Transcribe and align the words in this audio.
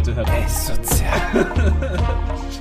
bitte 0.00 0.14
hört 0.14 0.30
auf. 0.30 0.48
Sozial. 0.48 1.20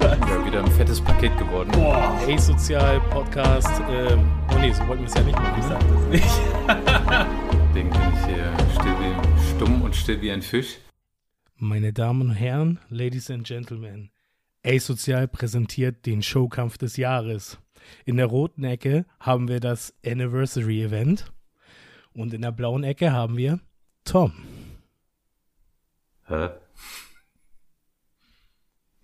ja, 0.01 0.46
wieder 0.46 0.63
ein 0.63 0.71
fettes 0.71 0.99
Paket 0.99 1.38
geworden. 1.38 1.71
Boah. 1.71 2.19
Sozial 2.38 3.00
Podcast. 3.09 3.81
Ähm, 3.89 4.29
oh 4.54 4.60
nee, 4.60 4.73
so 4.73 4.85
wollten 4.88 5.04
wir 5.04 5.08
es 5.08 5.13
ja 5.13 5.23
nicht 5.23 5.38
machen. 5.38 5.60
Ich 5.60 5.65
sag 5.65 5.79
das 5.79 6.04
nicht. 6.07 6.25
Deswegen 7.70 7.89
bin 7.91 8.02
ich 8.13 8.25
hier 8.25 8.54
still 8.73 8.96
wie, 8.99 9.55
stumm 9.55 9.81
und 9.81 9.96
still 9.96 10.21
wie 10.21 10.31
ein 10.31 10.41
Fisch. 10.41 10.79
Meine 11.55 11.94
Damen 11.94 12.21
und 12.21 12.31
Herren, 12.31 12.79
Ladies 12.89 13.31
and 13.31 13.47
Gentlemen, 13.47 14.12
A-Sozial 14.65 15.28
präsentiert 15.29 16.05
den 16.05 16.21
Showkampf 16.21 16.77
des 16.77 16.98
Jahres. 16.98 17.58
In 18.05 18.17
der 18.17 18.26
roten 18.26 18.66
Ecke 18.66 19.05
haben 19.20 19.48
wir 19.48 19.62
das 19.62 19.94
Anniversary 20.05 20.84
Event 20.84 21.31
und 22.13 22.34
in 22.34 22.41
der 22.41 22.52
blauen 22.52 22.84
Ecke 22.84 23.13
haben 23.13 23.38
wir 23.38 23.59
Tom. 24.03 24.34
Hä? 26.27 26.49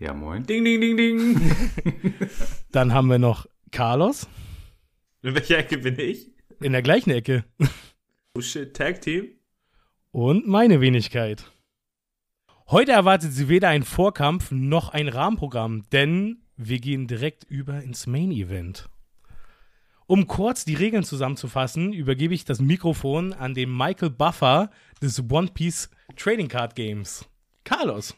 Ja, 0.05 0.13
moin. 0.13 0.45
Ding, 0.45 0.63
ding, 0.63 0.79
ding, 0.81 0.97
ding. 0.97 1.51
Dann 2.71 2.93
haben 2.93 3.07
wir 3.07 3.17
noch 3.17 3.47
Carlos. 3.71 4.27
In 5.23 5.33
welcher 5.33 5.57
Ecke 5.57 5.79
bin 5.79 5.97
ich? 5.97 6.29
In 6.61 6.73
der 6.73 6.83
gleichen 6.83 7.09
Ecke. 7.09 7.43
Oh 8.37 8.41
shit, 8.41 8.75
Tag 8.75 9.01
Team. 9.01 9.29
Und 10.11 10.45
meine 10.45 10.79
Wenigkeit. 10.79 11.49
Heute 12.67 12.91
erwartet 12.91 13.33
sie 13.33 13.49
weder 13.49 13.69
ein 13.69 13.81
Vorkampf 13.81 14.51
noch 14.51 14.89
ein 14.89 15.07
Rahmenprogramm, 15.07 15.89
denn 15.91 16.43
wir 16.55 16.77
gehen 16.77 17.07
direkt 17.07 17.43
über 17.43 17.81
ins 17.81 18.05
Main 18.05 18.31
Event. 18.31 18.87
Um 20.05 20.27
kurz 20.27 20.65
die 20.65 20.75
Regeln 20.75 21.03
zusammenzufassen, 21.03 21.93
übergebe 21.93 22.35
ich 22.35 22.45
das 22.45 22.61
Mikrofon 22.61 23.33
an 23.33 23.55
den 23.55 23.75
Michael 23.75 24.11
Buffer 24.11 24.69
des 25.01 25.19
One 25.31 25.47
Piece 25.51 25.89
Trading 26.15 26.47
Card 26.47 26.75
Games. 26.75 27.27
Carlos. 27.63 28.15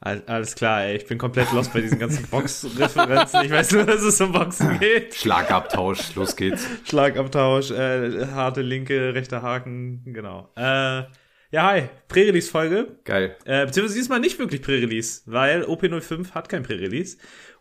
Alles 0.00 0.54
klar, 0.54 0.84
ey. 0.84 0.96
Ich 0.96 1.06
bin 1.06 1.18
komplett 1.18 1.52
lost 1.52 1.72
bei 1.72 1.80
diesen 1.80 1.98
ganzen 1.98 2.24
Box-Referenzen. 2.28 3.44
Ich 3.44 3.50
weiß 3.50 3.72
nur, 3.72 3.84
dass 3.84 4.02
es 4.02 4.20
um 4.20 4.30
Boxen 4.32 4.78
geht. 4.78 5.14
Schlagabtausch, 5.14 6.14
los 6.14 6.36
geht's. 6.36 6.66
Schlagabtausch, 6.84 7.72
äh, 7.72 8.26
harte 8.28 8.62
linke, 8.62 9.14
rechter 9.14 9.42
Haken, 9.42 10.02
genau. 10.06 10.52
Äh, 10.56 11.02
ja, 11.50 11.66
hi, 11.66 11.88
Pre-Release-Folge. 12.08 12.98
Geil. 13.04 13.34
Äh, 13.44 13.66
beziehungsweise 13.66 13.98
diesmal 13.98 14.20
nicht 14.20 14.38
wirklich 14.38 14.62
Pre-Release, 14.62 15.22
weil 15.26 15.64
OP05 15.64 16.32
hat 16.32 16.48
kein 16.48 16.62
Pre-Release. 16.62 17.16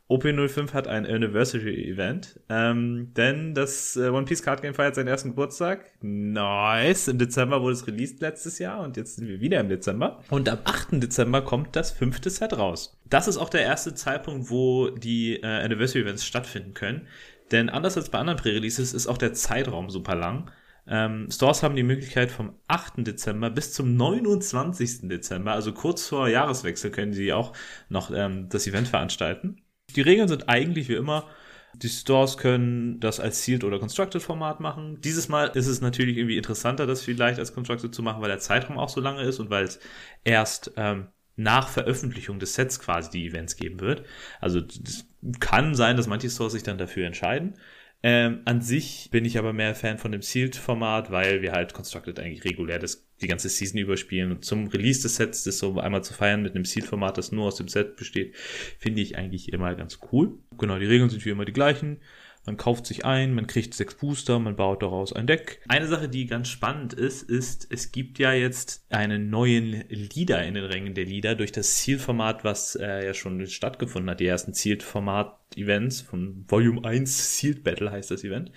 OP05 0.09 0.73
hat 0.73 0.87
ein 0.87 1.05
Anniversary-Event, 1.05 2.39
ähm, 2.47 3.11
denn 3.15 3.53
das 3.53 3.97
äh, 3.97 4.07
One 4.07 4.25
Piece 4.25 4.41
Card 4.41 4.61
Game 4.61 4.73
feiert 4.73 4.95
seinen 4.95 5.09
ersten 5.09 5.29
Geburtstag. 5.29 5.91
Nice. 6.01 7.09
Im 7.09 7.17
Dezember 7.17 7.61
wurde 7.61 7.73
es 7.73 7.87
released 7.87 8.21
letztes 8.21 8.57
Jahr 8.57 8.79
und 8.79 8.95
jetzt 8.95 9.17
sind 9.17 9.27
wir 9.27 9.41
wieder 9.41 9.59
im 9.59 9.67
Dezember. 9.67 10.23
Und 10.29 10.47
am 10.47 10.59
8. 10.63 11.03
Dezember 11.03 11.41
kommt 11.41 11.75
das 11.75 11.91
fünfte 11.91 12.29
Set 12.29 12.57
raus. 12.57 12.97
Das 13.09 13.27
ist 13.27 13.37
auch 13.37 13.49
der 13.49 13.63
erste 13.63 13.95
Zeitpunkt, 13.95 14.49
wo 14.49 14.89
die 14.89 15.41
äh, 15.41 15.45
Anniversary-Events 15.45 16.25
stattfinden 16.25 16.73
können. 16.73 17.07
Denn 17.51 17.69
anders 17.69 17.97
als 17.97 18.09
bei 18.09 18.19
anderen 18.19 18.39
Pre-Releases 18.39 18.93
ist 18.93 19.07
auch 19.07 19.17
der 19.17 19.33
Zeitraum 19.33 19.89
super 19.89 20.15
lang. 20.15 20.49
Ähm, 20.89 21.27
Stores 21.29 21.63
haben 21.63 21.75
die 21.75 21.83
Möglichkeit 21.83 22.31
vom 22.31 22.53
8. 22.69 23.05
Dezember 23.05 23.49
bis 23.49 23.73
zum 23.73 23.97
29. 23.97 25.09
Dezember, 25.09 25.51
also 25.51 25.73
kurz 25.73 26.07
vor 26.07 26.29
Jahreswechsel, 26.29 26.91
können 26.91 27.11
sie 27.11 27.33
auch 27.33 27.51
noch 27.89 28.09
ähm, 28.13 28.47
das 28.47 28.67
Event 28.67 28.87
veranstalten. 28.87 29.61
Die 29.95 30.01
Regeln 30.01 30.27
sind 30.27 30.49
eigentlich 30.49 30.89
wie 30.89 30.95
immer, 30.95 31.27
die 31.73 31.89
Stores 31.89 32.37
können 32.37 32.99
das 32.99 33.19
als 33.19 33.43
Sealed 33.43 33.63
oder 33.63 33.79
Constructed 33.79 34.21
Format 34.21 34.59
machen. 34.59 34.99
Dieses 35.01 35.29
Mal 35.29 35.47
ist 35.49 35.67
es 35.67 35.81
natürlich 35.81 36.17
irgendwie 36.17 36.37
interessanter, 36.37 36.87
das 36.87 37.03
vielleicht 37.03 37.39
als 37.39 37.53
Constructed 37.53 37.93
zu 37.93 38.01
machen, 38.01 38.21
weil 38.21 38.29
der 38.29 38.39
Zeitraum 38.39 38.77
auch 38.79 38.89
so 38.89 38.99
lange 38.99 39.21
ist 39.21 39.39
und 39.39 39.49
weil 39.49 39.65
es 39.65 39.79
erst 40.23 40.71
ähm, 40.75 41.07
nach 41.35 41.69
Veröffentlichung 41.69 42.39
des 42.39 42.55
Sets 42.55 42.79
quasi 42.79 43.11
die 43.11 43.27
Events 43.27 43.57
geben 43.57 43.79
wird. 43.79 44.03
Also 44.41 44.59
es 44.59 45.05
kann 45.39 45.75
sein, 45.75 45.97
dass 45.97 46.07
manche 46.07 46.29
Stores 46.29 46.53
sich 46.53 46.63
dann 46.63 46.79
dafür 46.79 47.05
entscheiden. 47.05 47.55
Ähm, 48.03 48.41
an 48.45 48.61
sich 48.61 49.09
bin 49.11 49.25
ich 49.25 49.39
aber 49.39 49.53
mehr 49.53 49.73
Fan 49.73 49.97
von 49.97 50.11
dem 50.11 50.21
Sealed-Format, 50.21 51.11
weil 51.11 51.41
wir 51.41 51.51
halt 51.51 51.73
Constructed 51.73 52.19
eigentlich 52.19 52.45
regulär 52.45 52.77
das, 52.77 53.07
die 53.21 53.27
ganze 53.27 53.49
Season 53.49 53.79
überspielen. 53.79 54.31
Und 54.31 54.45
zum 54.45 54.67
Release 54.67 55.01
des 55.01 55.15
Sets, 55.15 55.43
das 55.43 55.57
so 55.57 55.79
einmal 55.79 56.03
zu 56.03 56.13
feiern 56.13 56.43
mit 56.43 56.53
einem 56.53 56.65
Sealed-Format, 56.65 57.17
das 57.17 57.31
nur 57.31 57.45
aus 57.45 57.55
dem 57.55 57.67
Set 57.67 57.95
besteht, 57.95 58.35
finde 58.77 59.01
ich 59.01 59.17
eigentlich 59.17 59.51
immer 59.51 59.73
ganz 59.75 59.99
cool. 60.11 60.37
Genau, 60.57 60.77
die 60.77 60.85
Regeln 60.85 61.09
sind 61.09 61.25
wie 61.25 61.31
immer 61.31 61.45
die 61.45 61.53
gleichen. 61.53 61.99
Man 62.47 62.55
kauft 62.55 62.85
sich 62.85 63.03
ein, 63.03 63.33
man 63.33 63.45
kriegt 63.45 63.73
sechs 63.73 63.95
Booster, 63.95 64.39
man 64.39 64.55
baut 64.55 64.81
daraus 64.81 65.11
ein 65.11 65.27
Deck. 65.27 65.59
Eine 65.67 65.85
Sache, 65.85 66.07
die 66.07 66.27
ganz 66.27 66.47
spannend 66.47 66.93
ist, 66.93 67.23
ist, 67.23 67.67
es 67.69 67.91
gibt 67.91 68.19
ja 68.19 68.31
jetzt 68.31 68.85
einen 68.89 69.29
neuen 69.29 69.83
Leader 69.89 70.41
in 70.45 70.53
den 70.53 70.63
Rängen 70.63 70.93
der 70.93 71.03
Leader 71.03 71.35
durch 71.35 71.51
das 71.51 71.75
Zielformat, 71.75 72.45
was 72.45 72.75
äh, 72.75 73.05
ja 73.05 73.13
schon 73.13 73.45
stattgefunden 73.47 74.09
hat. 74.09 74.21
Die 74.21 74.27
ersten 74.27 74.53
Zielformat-Events 74.53 75.99
von 75.99 76.45
Volume 76.47 76.85
1 76.85 77.37
Sealed 77.37 77.65
Battle 77.65 77.91
heißt 77.91 78.11
das 78.11 78.23
Event. 78.23 78.53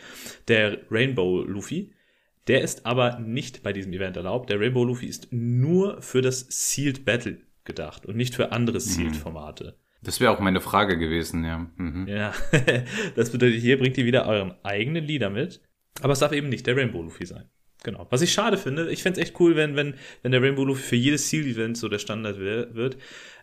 Der 0.46 0.78
Rainbow 0.88 1.42
Luffy. 1.42 1.92
Der 2.46 2.62
ist 2.62 2.86
aber 2.86 3.18
nicht 3.18 3.64
bei 3.64 3.72
diesem 3.72 3.92
Event 3.92 4.16
erlaubt. 4.16 4.50
Der 4.50 4.60
Rainbow 4.60 4.84
Luffy 4.84 5.06
ist 5.06 5.32
nur 5.32 6.00
für 6.00 6.22
das 6.22 6.46
Sealed 6.48 7.04
Battle 7.04 7.40
gedacht 7.64 8.06
und 8.06 8.16
nicht 8.16 8.36
für 8.36 8.52
andere 8.52 8.76
mhm. 8.76 8.82
Sealed-Formate. 8.82 9.74
Das 10.02 10.20
wäre 10.20 10.30
auch 10.32 10.40
meine 10.40 10.60
Frage 10.60 10.98
gewesen, 10.98 11.44
ja. 11.44 11.70
Mhm. 11.76 12.08
Ja, 12.08 12.32
das 13.16 13.30
bedeutet, 13.30 13.60
hier 13.60 13.78
bringt 13.78 13.98
ihr 13.98 14.06
wieder 14.06 14.26
euren 14.26 14.54
eigenen 14.62 15.04
Lieder 15.04 15.30
mit. 15.30 15.60
Aber 16.02 16.12
es 16.12 16.20
darf 16.20 16.32
eben 16.32 16.48
nicht 16.48 16.66
der 16.66 16.76
Rainbow 16.76 17.02
Luffy 17.02 17.26
sein. 17.26 17.50
Genau. 17.82 18.06
Was 18.10 18.20
ich 18.20 18.32
schade 18.32 18.58
finde, 18.58 18.90
ich 18.90 19.02
fände 19.02 19.20
es 19.20 19.26
echt 19.26 19.40
cool, 19.40 19.56
wenn, 19.56 19.74
wenn, 19.74 19.94
wenn 20.22 20.32
der 20.32 20.42
Rainbow 20.42 20.64
Luffy 20.64 20.82
für 20.82 20.96
jedes 20.96 21.28
Ziel-Event 21.28 21.76
so 21.76 21.88
der 21.88 21.98
Standard 21.98 22.38
wird. 22.38 22.96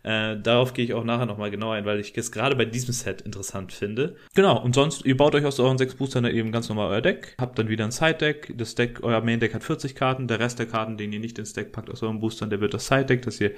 Äh, 0.04 0.40
darauf 0.40 0.74
gehe 0.74 0.86
ich 0.86 0.94
auch 0.94 1.04
nachher 1.04 1.26
nochmal 1.26 1.52
genau 1.52 1.72
ein, 1.72 1.86
weil 1.86 2.00
ich 2.00 2.16
es 2.16 2.32
gerade 2.32 2.56
bei 2.56 2.66
diesem 2.66 2.94
Set 2.94 3.22
interessant 3.22 3.74
finde. 3.74 4.16
Genau, 4.36 4.62
und 4.62 4.76
sonst, 4.76 5.06
ihr 5.06 5.18
baut 5.18 5.34
euch 5.36 5.46
aus 5.46 5.60
euren 5.60 5.78
sechs 5.78 5.96
Boostern 5.96 6.26
eben 6.26 6.52
ganz 6.52 6.70
normal 6.70 6.92
euer 6.92 7.02
Deck, 7.02 7.36
habt 7.40 7.58
dann 7.58 7.68
wieder 7.68 7.84
ein 7.84 7.92
Side-Deck. 7.92 8.54
Das 8.58 8.76
Deck, 8.76 9.00
euer 9.02 9.22
Main-Deck 9.22 9.54
hat 9.54 9.64
40 9.64 9.96
Karten, 9.96 10.28
der 10.28 10.40
Rest 10.40 10.60
der 10.60 10.68
Karten, 10.68 10.98
den 10.98 11.12
ihr 11.12 11.20
nicht 11.20 11.40
ins 11.40 11.54
Deck 11.54 11.72
packt 11.72 11.90
aus 11.90 12.04
euren 12.04 12.20
Boostern, 12.20 12.50
der 12.50 12.62
wird 12.62 12.74
das 12.74 12.88
Side-Deck, 12.88 13.24
das 13.24 13.42
ihr 13.42 13.52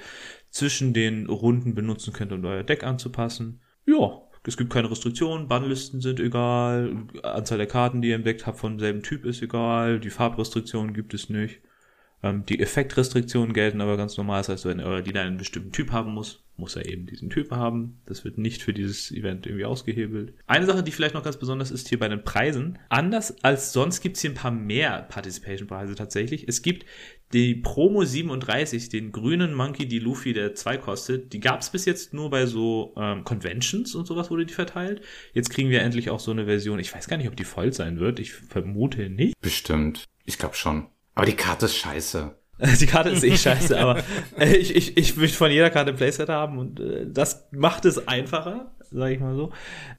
zwischen 0.50 0.94
den 0.94 1.26
Runden 1.26 1.74
benutzen 1.74 2.12
könnt, 2.12 2.32
um 2.32 2.44
euer 2.44 2.64
Deck 2.64 2.84
anzupassen. 2.84 3.60
Ja, 3.86 4.22
es 4.44 4.56
gibt 4.56 4.72
keine 4.72 4.90
Restriktionen, 4.90 5.48
Bannlisten 5.48 6.00
sind 6.00 6.18
egal, 6.20 7.06
Anzahl 7.22 7.58
der 7.58 7.66
Karten, 7.66 8.00
die 8.00 8.08
ihr 8.08 8.16
im 8.16 8.24
Deck 8.24 8.46
habt 8.46 8.58
von 8.58 8.78
selben 8.78 9.02
Typ 9.02 9.24
ist 9.24 9.42
egal, 9.42 10.00
die 10.00 10.10
Farbrestriktionen 10.10 10.94
gibt 10.94 11.14
es 11.14 11.28
nicht. 11.28 11.60
Ähm, 12.22 12.44
die 12.46 12.60
Effektrestriktionen 12.60 13.54
gelten 13.54 13.80
aber 13.80 13.96
ganz 13.96 14.16
normal, 14.16 14.40
das 14.40 14.48
heißt, 14.48 14.64
wenn 14.66 14.80
euer 14.80 15.02
Dealer 15.02 15.22
einen 15.22 15.38
bestimmten 15.38 15.72
Typ 15.72 15.92
haben 15.92 16.12
muss, 16.12 16.44
muss 16.60 16.76
er 16.76 16.86
eben 16.86 17.06
diesen 17.06 17.30
Typ 17.30 17.50
haben. 17.50 18.00
Das 18.06 18.24
wird 18.24 18.38
nicht 18.38 18.62
für 18.62 18.72
dieses 18.72 19.10
Event 19.10 19.46
irgendwie 19.46 19.64
ausgehebelt. 19.64 20.34
Eine 20.46 20.66
Sache, 20.66 20.82
die 20.82 20.92
vielleicht 20.92 21.14
noch 21.14 21.24
ganz 21.24 21.38
besonders 21.38 21.70
ist 21.70 21.88
hier 21.88 21.98
bei 21.98 22.08
den 22.08 22.22
Preisen. 22.22 22.78
Anders 22.90 23.42
als 23.42 23.72
sonst 23.72 24.02
gibt 24.02 24.16
es 24.16 24.22
hier 24.22 24.30
ein 24.30 24.34
paar 24.34 24.50
mehr 24.50 25.06
Participation-Preise 25.08 25.94
tatsächlich. 25.94 26.46
Es 26.46 26.62
gibt 26.62 26.84
die 27.32 27.54
Promo 27.54 28.04
37, 28.04 28.88
den 28.90 29.12
grünen 29.12 29.54
Monkey, 29.54 29.86
die 29.86 30.00
Luffy, 30.00 30.32
der 30.32 30.54
2 30.54 30.76
kostet, 30.78 31.32
die 31.32 31.40
gab 31.40 31.60
es 31.60 31.70
bis 31.70 31.84
jetzt 31.84 32.12
nur 32.12 32.28
bei 32.28 32.44
so 32.46 32.92
ähm, 32.96 33.24
Conventions 33.24 33.94
und 33.94 34.06
sowas 34.06 34.30
wurde 34.30 34.46
die 34.46 34.54
verteilt. 34.54 35.00
Jetzt 35.32 35.50
kriegen 35.50 35.70
wir 35.70 35.80
endlich 35.80 36.10
auch 36.10 36.20
so 36.20 36.32
eine 36.32 36.44
Version. 36.44 36.78
Ich 36.78 36.94
weiß 36.94 37.08
gar 37.08 37.16
nicht, 37.16 37.28
ob 37.28 37.36
die 37.36 37.44
voll 37.44 37.72
sein 37.72 37.98
wird. 37.98 38.18
Ich 38.18 38.32
vermute 38.32 39.08
nicht. 39.08 39.40
Bestimmt. 39.40 40.04
Ich 40.26 40.38
glaube 40.38 40.56
schon. 40.56 40.88
Aber 41.20 41.30
die 41.30 41.36
Karte 41.36 41.66
ist 41.66 41.76
scheiße. 41.76 42.34
Die 42.80 42.86
Karte 42.86 43.10
ist 43.10 43.24
eh 43.24 43.36
scheiße, 43.36 43.78
aber 43.78 44.02
äh, 44.38 44.56
ich, 44.56 44.76
ich, 44.76 44.96
ich 44.96 45.16
möchte 45.16 45.36
von 45.36 45.50
jeder 45.50 45.70
Karte 45.70 45.92
ein 45.92 45.96
Playset 45.96 46.28
haben 46.28 46.58
und 46.58 46.78
äh, 46.78 47.06
das 47.06 47.48
macht 47.52 47.86
es 47.86 48.06
einfacher, 48.06 48.74
sage 48.90 49.14
ich 49.14 49.20
mal 49.20 49.34
so. 49.34 49.50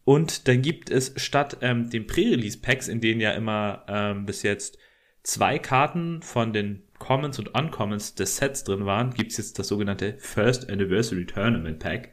Und 0.04 0.48
dann 0.48 0.62
gibt 0.62 0.92
es 0.92 1.14
statt 1.16 1.58
ähm, 1.62 1.90
den 1.90 2.06
Pre-Release-Packs, 2.06 2.88
in 2.88 3.02
denen 3.02 3.20
ja 3.20 3.32
immer 3.32 3.84
ähm, 3.88 4.26
bis 4.26 4.44
jetzt 4.44 4.78
zwei 5.24 5.58
Karten 5.58 6.22
von 6.22 6.54
den 6.54 6.84
Commons 7.00 7.40
und 7.40 7.56
Uncommons 7.56 8.14
des 8.14 8.38
Sets 8.38 8.64
drin 8.64 8.86
waren, 8.86 9.12
gibt 9.14 9.32
es 9.32 9.38
jetzt 9.38 9.58
das 9.58 9.68
sogenannte 9.68 10.16
First 10.20 10.70
Anniversary 10.70 11.26
Tournament 11.26 11.80
Pack. 11.80 12.11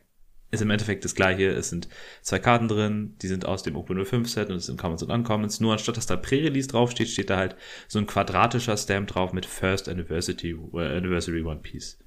Ist 0.50 0.62
im 0.62 0.70
Endeffekt 0.70 1.04
das 1.04 1.14
gleiche. 1.14 1.48
Es 1.48 1.68
sind 1.68 1.88
zwei 2.22 2.38
Karten 2.38 2.68
drin, 2.68 3.16
die 3.20 3.26
sind 3.26 3.44
aus 3.44 3.62
dem 3.62 3.76
Open 3.76 4.02
05 4.02 4.28
Set 4.28 4.48
und 4.48 4.56
es 4.56 4.66
sind 4.66 4.80
Commons 4.80 5.02
und 5.02 5.10
Uncommons. 5.10 5.60
Nur 5.60 5.72
anstatt 5.72 5.98
dass 5.98 6.06
da 6.06 6.16
Pre-Release 6.16 6.68
draufsteht, 6.68 7.08
steht 7.08 7.28
da 7.28 7.36
halt 7.36 7.56
so 7.86 7.98
ein 7.98 8.06
quadratischer 8.06 8.76
Stamp 8.76 9.08
drauf 9.08 9.34
mit 9.34 9.44
First 9.44 9.88
Anniversary, 9.88 10.54
uh, 10.54 10.78
Anniversary 10.78 11.42
One 11.42 11.60
Piece. 11.60 11.98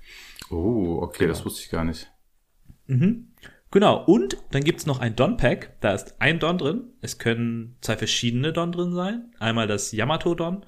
Oh, 0.50 1.00
okay, 1.02 1.20
genau. 1.20 1.34
das 1.34 1.46
wusste 1.46 1.62
ich 1.62 1.70
gar 1.70 1.84
nicht. 1.84 2.12
Mhm. 2.88 3.28
Genau, 3.72 4.04
und 4.04 4.38
dann 4.52 4.64
gibt's 4.64 4.86
noch 4.86 5.00
ein 5.00 5.16
Don-Pack, 5.16 5.80
da 5.80 5.94
ist 5.94 6.20
ein 6.20 6.40
Don 6.40 6.58
drin. 6.58 6.90
Es 7.00 7.20
können 7.20 7.78
zwei 7.80 7.96
verschiedene 7.96 8.52
Don 8.52 8.74
drin 8.74 8.94
sein. 8.94 9.34
Einmal 9.40 9.68
das 9.68 9.94
Yamato-Don 9.94 10.66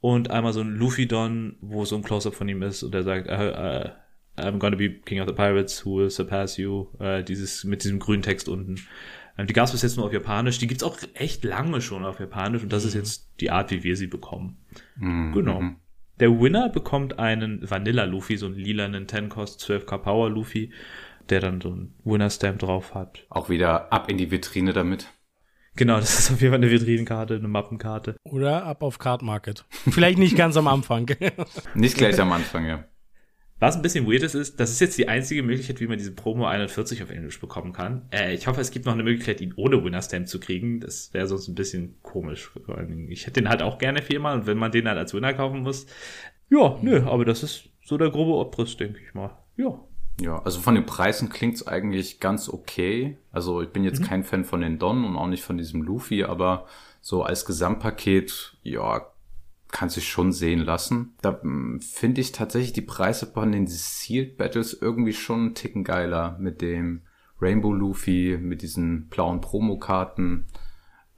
und 0.00 0.30
einmal 0.30 0.54
so 0.54 0.60
ein 0.60 0.74
Luffy-Don, 0.74 1.56
wo 1.60 1.84
so 1.84 1.96
ein 1.96 2.02
Close-Up 2.02 2.34
von 2.34 2.48
ihm 2.48 2.62
ist 2.62 2.82
und 2.82 2.94
er 2.94 3.02
sagt, 3.02 3.26
äh, 3.26 3.50
äh, 3.50 3.90
I'm 4.38 4.58
gonna 4.58 4.76
be 4.76 4.90
King 4.90 5.20
of 5.20 5.28
the 5.28 5.34
Pirates, 5.34 5.84
who 5.84 5.98
will 5.98 6.10
surpass 6.10 6.56
you, 6.56 6.86
äh, 6.98 7.22
dieses, 7.22 7.64
mit 7.64 7.84
diesem 7.84 7.98
grünen 7.98 8.22
Text 8.22 8.48
unten. 8.48 8.76
Ähm, 9.36 9.46
die 9.46 9.52
gab's 9.52 9.72
bis 9.72 9.82
jetzt 9.82 9.96
nur 9.96 10.06
auf 10.06 10.12
Japanisch, 10.12 10.58
die 10.58 10.66
gibt's 10.66 10.82
auch 10.82 10.96
echt 11.14 11.44
lange 11.44 11.80
schon 11.80 12.04
auf 12.04 12.20
Japanisch 12.20 12.62
und 12.62 12.72
das 12.72 12.82
mhm. 12.82 12.88
ist 12.88 12.94
jetzt 12.94 13.28
die 13.40 13.50
Art, 13.50 13.70
wie 13.70 13.84
wir 13.84 13.96
sie 13.96 14.06
bekommen. 14.06 14.58
Mhm. 14.96 15.32
Genau. 15.32 15.62
Der 16.20 16.40
Winner 16.40 16.68
bekommt 16.68 17.18
einen 17.18 17.68
Vanilla 17.70 18.04
Luffy, 18.04 18.36
so 18.36 18.46
einen 18.46 18.56
lilanen 18.56 19.06
10-Cost 19.06 19.60
12k 19.62 19.98
Power 19.98 20.30
Luffy, 20.30 20.72
der 21.28 21.40
dann 21.40 21.60
so 21.60 21.70
einen 21.70 21.94
Winner-Stamp 22.04 22.58
drauf 22.58 22.94
hat. 22.94 23.24
Auch 23.28 23.48
wieder 23.48 23.92
ab 23.92 24.10
in 24.10 24.18
die 24.18 24.30
Vitrine 24.30 24.72
damit. 24.72 25.12
Genau, 25.76 25.96
das 26.00 26.18
ist 26.18 26.32
auf 26.32 26.40
jeden 26.40 26.52
Fall 26.52 26.60
eine 26.60 26.72
Vitrinenkarte, 26.72 27.36
eine 27.36 27.46
Mappenkarte. 27.46 28.16
Oder 28.24 28.64
ab 28.64 28.82
auf 28.82 28.98
Card 28.98 29.22
Market. 29.22 29.64
Vielleicht 29.70 30.18
nicht 30.18 30.36
ganz 30.36 30.56
am 30.56 30.66
Anfang. 30.66 31.08
Nicht 31.74 31.96
gleich 31.96 32.20
am 32.20 32.32
Anfang, 32.32 32.66
ja. 32.66 32.84
Was 33.60 33.74
ein 33.74 33.82
bisschen 33.82 34.06
weird 34.06 34.22
ist, 34.22 34.34
ist, 34.34 34.60
das 34.60 34.70
ist 34.70 34.80
jetzt 34.80 34.98
die 34.98 35.08
einzige 35.08 35.42
Möglichkeit, 35.42 35.80
wie 35.80 35.88
man 35.88 35.98
diese 35.98 36.12
Promo 36.12 36.46
41 36.46 37.02
auf 37.02 37.10
Englisch 37.10 37.40
bekommen 37.40 37.72
kann. 37.72 38.02
Äh, 38.12 38.34
ich 38.34 38.46
hoffe, 38.46 38.60
es 38.60 38.70
gibt 38.70 38.86
noch 38.86 38.92
eine 38.92 39.02
Möglichkeit, 39.02 39.40
ihn 39.40 39.52
ohne 39.56 39.82
Winner 39.82 40.00
Stamp 40.00 40.28
zu 40.28 40.38
kriegen. 40.38 40.78
Das 40.80 41.12
wäre 41.12 41.26
sonst 41.26 41.48
ein 41.48 41.56
bisschen 41.56 41.96
komisch. 42.02 42.52
Ich 43.08 43.26
hätte 43.26 43.40
den 43.40 43.48
halt 43.48 43.62
auch 43.62 43.78
gerne 43.78 44.02
viermal 44.02 44.38
und 44.38 44.46
wenn 44.46 44.58
man 44.58 44.70
den 44.70 44.86
halt 44.86 44.98
als 44.98 45.12
Winner 45.12 45.34
kaufen 45.34 45.62
muss. 45.62 45.86
Ja, 46.50 46.78
nö, 46.82 47.02
aber 47.04 47.24
das 47.24 47.42
ist 47.42 47.68
so 47.82 47.98
der 47.98 48.10
grobe 48.10 48.40
Abriss, 48.40 48.76
denke 48.76 49.00
ich 49.04 49.14
mal. 49.14 49.36
Ja. 49.56 49.80
Ja, 50.20 50.42
also 50.42 50.60
von 50.60 50.74
den 50.74 50.86
Preisen 50.86 51.28
klingt's 51.28 51.66
eigentlich 51.66 52.18
ganz 52.18 52.48
okay. 52.48 53.18
Also 53.30 53.62
ich 53.62 53.68
bin 53.68 53.84
jetzt 53.84 54.02
kein 54.02 54.24
Fan 54.24 54.44
von 54.44 54.60
den 54.60 54.78
Don 54.78 55.04
und 55.04 55.16
auch 55.16 55.28
nicht 55.28 55.44
von 55.44 55.58
diesem 55.58 55.82
Luffy, 55.82 56.24
aber 56.24 56.66
so 57.00 57.22
als 57.22 57.44
Gesamtpaket, 57.44 58.56
ja, 58.62 59.06
kann 59.70 59.88
sich 59.90 60.08
schon 60.08 60.32
sehen 60.32 60.60
lassen. 60.60 61.14
Da 61.20 61.38
mm, 61.42 61.80
finde 61.80 62.20
ich 62.20 62.32
tatsächlich 62.32 62.72
die 62.72 62.82
Preise 62.82 63.26
von 63.26 63.52
den 63.52 63.66
Sealed 63.66 64.36
Battles 64.36 64.72
irgendwie 64.80 65.12
schon 65.12 65.38
einen 65.40 65.54
Ticken 65.54 65.84
geiler 65.84 66.36
mit 66.40 66.60
dem 66.62 67.02
Rainbow 67.40 67.72
Luffy, 67.72 68.38
mit 68.40 68.62
diesen 68.62 69.08
blauen 69.08 69.40
Promokarten. 69.40 70.46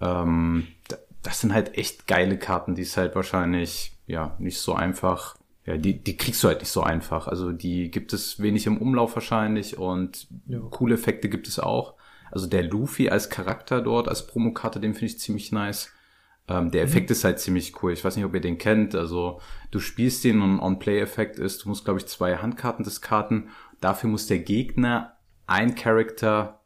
Ähm, 0.00 0.66
da- 0.88 0.96
das 1.22 1.40
sind 1.40 1.52
halt 1.52 1.76
echt 1.76 2.06
geile 2.06 2.38
Karten, 2.38 2.74
die 2.74 2.82
es 2.82 2.96
halt 2.96 3.14
wahrscheinlich, 3.14 3.92
ja, 4.06 4.34
nicht 4.38 4.58
so 4.58 4.74
einfach, 4.74 5.36
ja, 5.66 5.76
die, 5.76 6.02
die 6.02 6.16
kriegst 6.16 6.42
du 6.42 6.48
halt 6.48 6.60
nicht 6.60 6.70
so 6.72 6.82
einfach. 6.82 7.28
Also 7.28 7.52
die 7.52 7.90
gibt 7.90 8.12
es 8.14 8.40
wenig 8.40 8.66
im 8.66 8.78
Umlauf 8.78 9.14
wahrscheinlich 9.16 9.76
und 9.78 10.28
coole 10.70 10.94
Effekte 10.94 11.28
gibt 11.28 11.46
es 11.46 11.58
auch. 11.58 11.94
Also 12.30 12.46
der 12.46 12.62
Luffy 12.62 13.10
als 13.10 13.28
Charakter 13.28 13.82
dort, 13.82 14.08
als 14.08 14.26
Promokarte, 14.26 14.80
den 14.80 14.94
finde 14.94 15.06
ich 15.06 15.18
ziemlich 15.18 15.52
nice. 15.52 15.92
Ähm, 16.50 16.72
der 16.72 16.82
Effekt 16.82 17.10
ist 17.12 17.22
halt 17.22 17.38
ziemlich 17.38 17.80
cool. 17.80 17.92
Ich 17.92 18.04
weiß 18.04 18.16
nicht, 18.16 18.24
ob 18.24 18.34
ihr 18.34 18.40
den 18.40 18.58
kennt. 18.58 18.96
Also 18.96 19.40
du 19.70 19.78
spielst 19.78 20.24
den 20.24 20.42
und 20.42 20.56
ein 20.56 20.60
On-Play-Effekt 20.60 21.38
ist, 21.38 21.64
du 21.64 21.68
musst, 21.68 21.84
glaube 21.84 22.00
ich, 22.00 22.06
zwei 22.06 22.36
Handkarten 22.36 22.84
diskarten. 22.84 23.50
Dafür 23.80 24.10
muss 24.10 24.26
der 24.26 24.40
Gegner 24.40 25.16
ein 25.46 25.76
Charakter, 25.76 26.60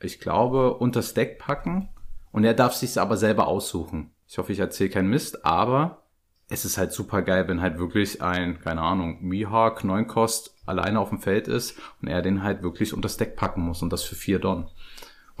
ich 0.00 0.18
glaube, 0.18 0.74
unters 0.74 1.14
Deck 1.14 1.38
packen 1.38 1.90
und 2.32 2.44
er 2.44 2.54
darf 2.54 2.74
sich 2.74 3.00
aber 3.00 3.16
selber 3.16 3.46
aussuchen. 3.46 4.10
Ich 4.26 4.38
hoffe, 4.38 4.52
ich 4.52 4.58
erzähle 4.58 4.90
keinen 4.90 5.10
Mist, 5.10 5.44
aber 5.44 6.02
es 6.48 6.64
ist 6.64 6.76
halt 6.76 6.92
super 6.92 7.22
geil, 7.22 7.46
wenn 7.48 7.60
halt 7.60 7.78
wirklich 7.78 8.20
ein, 8.20 8.60
keine 8.60 8.82
Ahnung, 8.82 9.22
Mihawk, 9.22 9.84
9 9.84 10.06
Kost 10.08 10.56
alleine 10.66 10.98
auf 10.98 11.10
dem 11.10 11.20
Feld 11.20 11.48
ist 11.48 11.78
und 12.00 12.08
er 12.08 12.20
den 12.20 12.42
halt 12.42 12.62
wirklich 12.62 12.94
unters 12.94 13.16
Deck 13.16 13.36
packen 13.36 13.62
muss 13.62 13.80
und 13.80 13.92
das 13.92 14.02
für 14.02 14.16
vier 14.16 14.38
Don. 14.38 14.68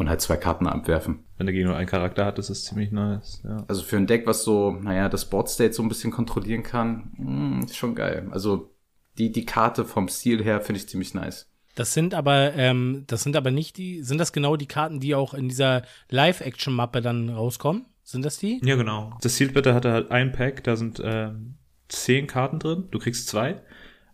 Und 0.02 0.08
halt 0.08 0.20
zwei 0.20 0.36
Karten 0.36 0.66
abwerfen. 0.66 1.20
Wenn 1.36 1.46
der 1.46 1.52
Gegner 1.52 1.68
nur 1.68 1.78
einen 1.78 1.86
Charakter 1.86 2.24
hat, 2.26 2.36
ist 2.40 2.50
das 2.50 2.64
ziemlich 2.64 2.90
nice. 2.90 3.40
Ja. 3.44 3.64
Also 3.68 3.84
für 3.84 3.96
ein 3.96 4.08
Deck, 4.08 4.26
was 4.26 4.42
so, 4.42 4.72
naja, 4.72 5.08
das 5.08 5.30
Board 5.30 5.48
State 5.48 5.74
so 5.74 5.82
ein 5.84 5.88
bisschen 5.88 6.10
kontrollieren 6.10 6.64
kann, 6.64 7.12
mh, 7.18 7.66
ist 7.66 7.76
schon 7.76 7.94
geil. 7.94 8.26
Also 8.32 8.74
die, 9.16 9.30
die 9.30 9.46
Karte 9.46 9.84
vom 9.84 10.08
Stil 10.08 10.42
her 10.42 10.60
finde 10.60 10.80
ich 10.80 10.88
ziemlich 10.88 11.14
nice. 11.14 11.48
Das 11.76 11.94
sind 11.94 12.14
aber, 12.14 12.52
ähm, 12.54 13.04
das 13.06 13.22
sind 13.22 13.36
aber 13.36 13.52
nicht 13.52 13.76
die, 13.76 14.02
sind 14.02 14.18
das 14.18 14.32
genau 14.32 14.56
die 14.56 14.66
Karten, 14.66 14.98
die 14.98 15.14
auch 15.14 15.34
in 15.34 15.48
dieser 15.48 15.82
Live-Action-Mappe 16.10 17.00
dann 17.00 17.30
rauskommen? 17.30 17.86
Sind 18.02 18.24
das 18.24 18.38
die? 18.38 18.60
Ja, 18.64 18.74
genau. 18.74 19.16
Das 19.22 19.36
Sealed 19.36 19.54
Battle 19.54 19.72
hatte 19.72 19.92
halt 19.92 20.10
ein 20.10 20.32
Pack, 20.32 20.64
da 20.64 20.74
sind 20.74 21.00
ähm, 21.04 21.58
zehn 21.86 22.26
Karten 22.26 22.58
drin, 22.58 22.88
du 22.90 22.98
kriegst 22.98 23.28
zwei. 23.28 23.62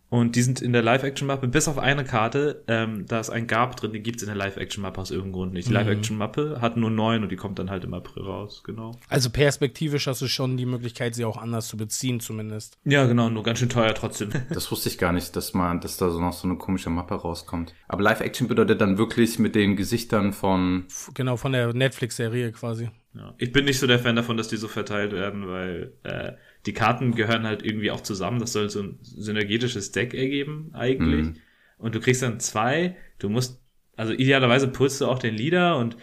Und 0.09 0.35
die 0.35 0.41
sind 0.41 0.61
in 0.61 0.73
der 0.73 0.81
Live-Action-Mappe, 0.81 1.47
bis 1.47 1.67
auf 1.67 1.77
eine 1.77 2.03
Karte, 2.03 2.63
ähm, 2.67 3.05
da 3.07 3.19
ist 3.19 3.29
ein 3.29 3.45
Gab 3.45 3.75
drin, 3.75 3.93
die 3.93 4.01
gibt's 4.01 4.23
in 4.23 4.27
der 4.27 4.35
Live-Action-Mappe 4.35 4.99
aus 4.99 5.11
irgendeinem 5.11 5.33
Grund 5.33 5.53
nicht. 5.53 5.69
Die 5.69 5.73
Live-Action-Mappe 5.73 6.57
hat 6.61 6.77
nur 6.77 6.89
neun 6.89 7.21
und 7.21 7.31
die 7.31 7.35
kommt 7.35 7.59
dann 7.59 7.69
halt 7.69 7.83
im 7.83 7.93
April 7.93 8.23
raus, 8.23 8.63
genau. 8.65 8.95
Also 9.07 9.29
perspektivisch 9.29 10.07
hast 10.07 10.21
du 10.21 10.27
schon 10.27 10.57
die 10.57 10.65
Möglichkeit, 10.65 11.13
sie 11.13 11.25
auch 11.25 11.37
anders 11.37 11.67
zu 11.67 11.77
beziehen, 11.77 12.19
zumindest. 12.19 12.79
Ja, 12.85 13.05
genau, 13.05 13.29
nur 13.29 13.43
ganz 13.43 13.59
schön 13.59 13.69
teuer 13.69 13.93
trotzdem. 13.93 14.29
Das 14.49 14.71
wusste 14.71 14.89
ich 14.89 14.97
gar 14.97 15.13
nicht, 15.13 15.35
dass 15.35 15.53
man, 15.53 15.79
dass 15.79 15.97
da 15.97 16.09
so 16.09 16.19
noch 16.19 16.33
so 16.33 16.47
eine 16.47 16.57
komische 16.57 16.89
Mappe 16.89 17.13
rauskommt. 17.15 17.73
Aber 17.87 18.01
Live-Action 18.01 18.47
bedeutet 18.47 18.81
dann 18.81 18.97
wirklich 18.97 19.37
mit 19.37 19.53
den 19.53 19.75
Gesichtern 19.75 20.33
von, 20.33 20.85
genau, 21.13 21.37
von 21.37 21.51
der 21.51 21.73
Netflix-Serie 21.73 22.51
quasi. 22.51 22.89
Ja. 23.13 23.33
Ich 23.37 23.51
bin 23.51 23.65
nicht 23.65 23.79
so 23.79 23.87
der 23.87 23.99
Fan 23.99 24.15
davon, 24.15 24.37
dass 24.37 24.47
die 24.47 24.57
so 24.57 24.67
verteilt 24.67 25.11
werden, 25.11 25.47
weil 25.47 25.93
äh, 26.03 26.33
die 26.65 26.73
Karten 26.73 27.15
gehören 27.15 27.45
halt 27.45 27.63
irgendwie 27.63 27.91
auch 27.91 28.01
zusammen. 28.01 28.39
Das 28.39 28.53
soll 28.53 28.69
so 28.69 28.81
ein 28.81 28.99
synergetisches 29.01 29.91
Deck 29.91 30.13
ergeben, 30.13 30.71
eigentlich. 30.73 31.27
Mhm. 31.27 31.35
Und 31.77 31.95
du 31.95 31.99
kriegst 31.99 32.21
dann 32.21 32.39
zwei. 32.39 32.97
Du 33.17 33.29
musst, 33.29 33.61
also 33.95 34.13
idealerweise 34.13 34.67
pulst 34.67 35.01
du 35.01 35.07
auch 35.07 35.19
den 35.19 35.35
Leader 35.35 35.77
und 35.77 35.95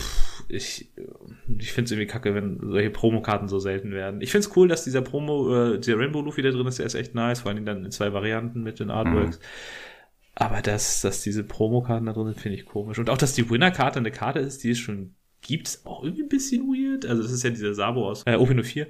pff, 0.00 0.44
ich, 0.48 0.92
ich 1.58 1.72
finde 1.72 1.86
es 1.86 1.92
irgendwie 1.92 2.06
kacke, 2.06 2.34
wenn 2.34 2.60
solche 2.60 2.90
Promokarten 2.90 3.48
so 3.48 3.58
selten 3.58 3.92
werden. 3.92 4.20
Ich 4.20 4.30
finde 4.30 4.46
es 4.46 4.56
cool, 4.56 4.68
dass 4.68 4.84
dieser 4.84 5.02
Promo, 5.02 5.72
äh, 5.72 5.80
der 5.80 5.98
Rainbow 5.98 6.20
Luffy 6.20 6.42
da 6.42 6.50
drin 6.50 6.66
ist, 6.66 6.78
der 6.78 6.86
ist 6.86 6.94
echt 6.94 7.14
nice, 7.14 7.40
vor 7.40 7.50
allem 7.50 7.64
dann 7.64 7.84
in 7.84 7.90
zwei 7.90 8.12
Varianten 8.12 8.62
mit 8.62 8.80
den 8.80 8.90
Artworks. 8.90 9.40
Aber 10.34 10.62
dass, 10.62 11.00
dass 11.00 11.22
diese 11.22 11.44
Promokarten 11.44 12.06
da 12.06 12.12
drin 12.12 12.26
sind, 12.26 12.40
finde 12.40 12.58
ich 12.58 12.66
komisch. 12.66 12.98
Und 12.98 13.08
auch, 13.08 13.18
dass 13.18 13.34
die 13.34 13.48
Winner-Karte 13.48 14.00
eine 14.00 14.10
Karte 14.10 14.40
ist, 14.40 14.64
die 14.64 14.70
es 14.70 14.78
schon 14.78 15.14
gibt, 15.40 15.68
ist 15.68 15.86
auch 15.86 16.02
irgendwie 16.02 16.24
ein 16.24 16.28
bisschen 16.28 16.62
weird. 16.66 17.06
Also, 17.06 17.22
das 17.22 17.30
ist 17.30 17.44
ja 17.44 17.50
dieser 17.50 17.74
Sabo 17.74 18.08
aus 18.08 18.24
äh, 18.26 18.34
OP04. 18.34 18.88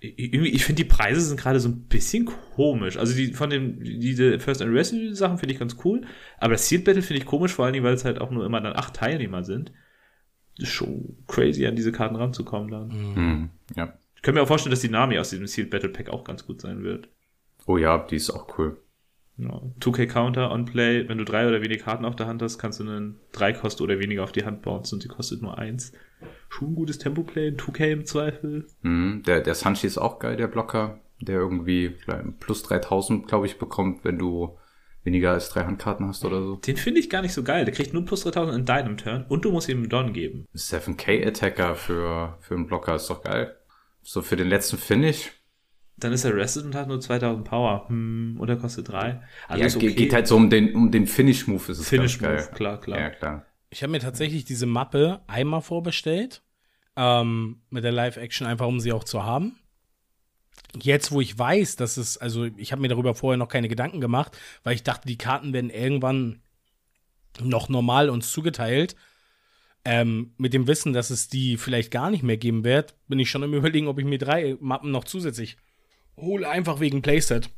Äh, 0.00 0.08
ich 0.08 0.64
finde, 0.64 0.82
die 0.82 0.88
Preise 0.88 1.20
sind 1.20 1.38
gerade 1.38 1.60
so 1.60 1.68
ein 1.68 1.86
bisschen 1.86 2.26
komisch. 2.26 2.96
Also, 2.96 3.14
die 3.14 3.32
von 3.32 3.50
den, 3.50 3.80
diese 3.80 4.38
First 4.38 4.62
Anniversary 4.62 5.14
Sachen 5.14 5.38
finde 5.38 5.54
ich 5.54 5.60
ganz 5.60 5.76
cool. 5.84 6.02
Aber 6.38 6.52
das 6.52 6.68
Sealed 6.68 6.84
Battle 6.84 7.02
finde 7.02 7.20
ich 7.22 7.26
komisch, 7.26 7.52
vor 7.52 7.64
allen 7.64 7.74
Dingen, 7.74 7.84
weil 7.84 7.94
es 7.94 8.04
halt 8.04 8.20
auch 8.20 8.30
nur 8.30 8.44
immer 8.44 8.60
dann 8.60 8.76
acht 8.76 8.94
Teilnehmer 8.94 9.44
sind. 9.44 9.72
Das 10.58 10.68
ist 10.68 10.74
schon 10.74 11.16
crazy, 11.26 11.66
an 11.66 11.76
diese 11.76 11.92
Karten 11.92 12.16
ranzukommen 12.16 12.70
dann. 12.70 12.90
hm, 12.90 13.50
ja. 13.76 13.94
Ich 14.16 14.22
kann 14.22 14.34
mir 14.34 14.42
auch 14.42 14.48
vorstellen, 14.48 14.72
dass 14.72 14.80
die 14.80 14.88
Nami 14.88 15.16
aus 15.18 15.30
diesem 15.30 15.46
Sealed 15.46 15.70
Battle 15.70 15.90
Pack 15.90 16.08
auch 16.08 16.24
ganz 16.24 16.44
gut 16.44 16.60
sein 16.60 16.82
wird. 16.82 17.08
Oh 17.66 17.76
ja, 17.76 17.98
die 17.98 18.16
ist 18.16 18.30
auch 18.30 18.58
cool. 18.58 18.76
Ja. 19.36 19.62
2K 19.80 20.06
Counter 20.06 20.50
on 20.50 20.64
Play, 20.64 21.08
wenn 21.08 21.18
du 21.18 21.24
drei 21.24 21.46
oder 21.46 21.62
weniger 21.62 21.84
Karten 21.84 22.04
auf 22.04 22.16
der 22.16 22.26
Hand 22.26 22.42
hast, 22.42 22.58
kannst 22.58 22.80
du 22.80 22.84
einen 22.84 23.20
drei 23.30 23.52
Kost 23.52 23.80
oder 23.80 24.00
weniger 24.00 24.24
auf 24.24 24.32
die 24.32 24.44
Hand 24.44 24.62
bouncen 24.62 24.96
und 24.96 25.04
die 25.04 25.08
kostet 25.08 25.42
nur 25.42 25.56
eins. 25.58 25.92
Schon 26.48 26.72
ein 26.72 26.74
gutes 26.74 26.98
Tempo-Play, 26.98 27.50
2K 27.56 27.92
im 27.92 28.04
Zweifel. 28.06 28.66
Mhm, 28.82 29.22
der, 29.26 29.40
der 29.40 29.54
Sanchi 29.54 29.86
ist 29.86 29.98
auch 29.98 30.18
geil, 30.18 30.36
der 30.36 30.48
Blocker, 30.48 31.00
der 31.20 31.36
irgendwie 31.36 31.94
plus 32.40 32.62
3000, 32.62 33.26
glaube 33.28 33.46
ich, 33.46 33.58
bekommt, 33.58 34.04
wenn 34.04 34.18
du 34.18 34.56
weniger 35.04 35.32
als 35.32 35.48
drei 35.50 35.64
Handkarten 35.64 36.06
hast 36.08 36.24
oder 36.24 36.42
so. 36.42 36.56
Den 36.56 36.76
finde 36.76 37.00
ich 37.00 37.08
gar 37.08 37.22
nicht 37.22 37.32
so 37.32 37.42
geil. 37.42 37.64
Der 37.64 37.72
kriegt 37.72 37.92
nur 37.94 38.04
plus 38.04 38.24
3000 38.24 38.58
in 38.58 38.64
deinem 38.66 38.96
Turn 38.96 39.24
und 39.28 39.44
du 39.44 39.52
musst 39.52 39.68
ihm 39.68 39.78
einen 39.78 39.88
Don 39.88 40.12
geben. 40.12 40.46
7K 40.54 41.26
Attacker 41.26 41.74
für, 41.76 42.36
für 42.40 42.54
einen 42.54 42.66
Blocker 42.66 42.94
ist 42.96 43.08
doch 43.08 43.22
geil. 43.22 43.54
So 44.02 44.22
für 44.22 44.36
den 44.36 44.48
letzten 44.48 44.76
Finish. 44.78 45.30
Dann 45.96 46.12
ist 46.12 46.24
er 46.24 46.34
rested 46.34 46.64
und 46.64 46.74
hat 46.74 46.88
nur 46.88 47.00
2000 47.00 47.44
Power. 47.46 47.88
Hm, 47.88 48.36
oder 48.40 48.56
kostet 48.56 48.88
drei. 48.88 49.22
Also 49.48 49.78
ja, 49.80 49.86
ge- 49.86 49.94
geht 49.94 50.12
halt 50.14 50.26
so 50.26 50.36
um 50.36 50.48
den, 50.50 50.74
um 50.74 50.90
den 50.90 51.06
Finish-Move, 51.06 51.72
ist 51.72 51.78
es 51.78 51.88
Finish 51.88 52.18
ganz 52.18 52.42
Move, 52.42 52.46
geil. 52.48 52.54
klar, 52.56 52.80
klar. 52.80 53.00
Ja, 53.00 53.10
klar. 53.10 53.46
Ich 53.70 53.82
habe 53.82 53.90
mir 53.92 54.00
tatsächlich 54.00 54.44
diese 54.44 54.66
Mappe 54.66 55.20
einmal 55.26 55.62
vorbestellt. 55.62 56.42
Ähm, 56.96 57.62
mit 57.70 57.84
der 57.84 57.92
Live-Action, 57.92 58.46
einfach 58.46 58.66
um 58.66 58.80
sie 58.80 58.92
auch 58.92 59.04
zu 59.04 59.22
haben. 59.22 59.56
Jetzt, 60.82 61.12
wo 61.12 61.20
ich 61.20 61.38
weiß, 61.38 61.76
dass 61.76 61.96
es, 61.96 62.18
also 62.18 62.44
ich 62.44 62.72
habe 62.72 62.82
mir 62.82 62.88
darüber 62.88 63.14
vorher 63.14 63.36
noch 63.36 63.48
keine 63.48 63.68
Gedanken 63.68 64.00
gemacht, 64.00 64.36
weil 64.64 64.74
ich 64.74 64.82
dachte, 64.82 65.06
die 65.06 65.18
Karten 65.18 65.52
werden 65.52 65.70
irgendwann 65.70 66.42
noch 67.40 67.68
normal 67.68 68.10
uns 68.10 68.32
zugeteilt. 68.32 68.96
Ähm, 69.84 70.34
mit 70.38 70.54
dem 70.54 70.66
Wissen, 70.66 70.92
dass 70.92 71.10
es 71.10 71.28
die 71.28 71.56
vielleicht 71.56 71.92
gar 71.92 72.10
nicht 72.10 72.24
mehr 72.24 72.36
geben 72.36 72.64
wird, 72.64 72.96
bin 73.06 73.20
ich 73.20 73.30
schon 73.30 73.44
im 73.44 73.54
Überlegen, 73.54 73.86
ob 73.86 73.98
ich 74.00 74.04
mir 74.04 74.18
drei 74.18 74.56
Mappen 74.60 74.90
noch 74.90 75.04
zusätzlich 75.04 75.56
hole, 76.16 76.48
einfach 76.48 76.80
wegen 76.80 77.00
Playset. 77.00 77.48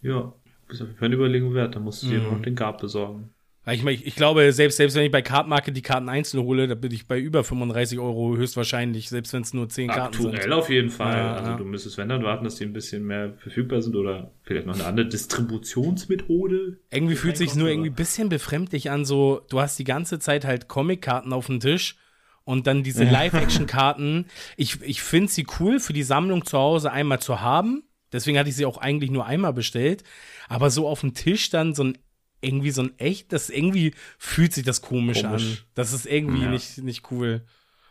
Ja, 0.00 0.32
ist 0.68 0.80
auf 0.80 0.88
jeden 0.88 0.98
Fall 0.98 1.06
eine 1.06 1.16
Überlegung 1.16 1.54
wert. 1.54 1.74
Dann 1.74 1.82
musst 1.82 2.04
du 2.04 2.08
dir 2.08 2.20
Mhm. 2.20 2.30
noch 2.30 2.42
den 2.42 2.54
Gab 2.54 2.80
besorgen. 2.80 3.30
Weil 3.64 3.76
ich, 3.76 3.84
mein, 3.84 3.94
ich, 4.02 4.16
glaube, 4.16 4.52
selbst, 4.52 4.76
selbst 4.76 4.96
wenn 4.96 5.04
ich 5.04 5.12
bei 5.12 5.22
Cardmarket 5.22 5.76
die 5.76 5.82
Karten 5.82 6.08
einzeln 6.08 6.42
hole, 6.42 6.66
da 6.66 6.74
bin 6.74 6.90
ich 6.90 7.06
bei 7.06 7.18
über 7.18 7.44
35 7.44 8.00
Euro 8.00 8.36
höchstwahrscheinlich, 8.36 9.08
selbst 9.08 9.32
wenn 9.32 9.42
es 9.42 9.54
nur 9.54 9.68
10 9.68 9.88
Karten 9.88 10.16
Aktuell 10.16 10.42
sind. 10.42 10.52
auf 10.52 10.68
jeden 10.68 10.90
Fall. 10.90 11.16
Ja, 11.16 11.34
also 11.34 11.50
ja. 11.52 11.56
du 11.56 11.64
müsstest, 11.64 11.96
wenn 11.96 12.08
dann 12.08 12.24
warten, 12.24 12.42
dass 12.42 12.56
die 12.56 12.64
ein 12.64 12.72
bisschen 12.72 13.04
mehr 13.04 13.34
verfügbar 13.38 13.80
sind 13.80 13.94
oder 13.94 14.32
vielleicht 14.42 14.66
noch 14.66 14.74
eine 14.74 14.84
andere 14.84 15.06
Distributionsmethode. 15.06 16.78
Irgendwie 16.90 17.14
fühlt 17.14 17.36
sich 17.36 17.54
nur 17.54 17.68
Reinkommt, 17.68 17.86
irgendwie 17.86 17.90
ein 17.90 17.94
bisschen 17.94 18.28
befremdlich 18.28 18.90
an, 18.90 19.04
so, 19.04 19.42
du 19.48 19.60
hast 19.60 19.78
die 19.78 19.84
ganze 19.84 20.18
Zeit 20.18 20.44
halt 20.44 20.66
Comic-Karten 20.66 21.32
auf 21.32 21.46
dem 21.46 21.60
Tisch 21.60 21.96
und 22.42 22.66
dann 22.66 22.82
diese 22.82 23.04
Live-Action-Karten. 23.10 24.26
Ich, 24.56 24.82
ich 24.82 25.02
finde 25.02 25.30
sie 25.30 25.46
cool 25.60 25.78
für 25.78 25.92
die 25.92 26.02
Sammlung 26.02 26.44
zu 26.44 26.58
Hause 26.58 26.90
einmal 26.90 27.20
zu 27.20 27.40
haben. 27.40 27.84
Deswegen 28.12 28.38
hatte 28.38 28.48
ich 28.48 28.56
sie 28.56 28.66
auch 28.66 28.78
eigentlich 28.78 29.12
nur 29.12 29.24
einmal 29.24 29.52
bestellt. 29.52 30.02
Aber 30.48 30.68
so 30.70 30.88
auf 30.88 31.00
dem 31.00 31.14
Tisch 31.14 31.48
dann 31.50 31.74
so 31.74 31.84
ein 31.84 31.98
irgendwie 32.42 32.70
so 32.70 32.82
ein 32.82 32.98
echt, 32.98 33.32
das 33.32 33.48
irgendwie 33.50 33.94
fühlt 34.18 34.52
sich 34.52 34.64
das 34.64 34.82
komisch, 34.82 35.22
Komisch. 35.22 35.42
an. 35.44 35.58
Das 35.74 35.92
ist 35.92 36.06
irgendwie 36.06 36.42
Ja. 36.42 36.50
nicht, 36.50 36.78
nicht 36.78 37.10
cool. 37.10 37.42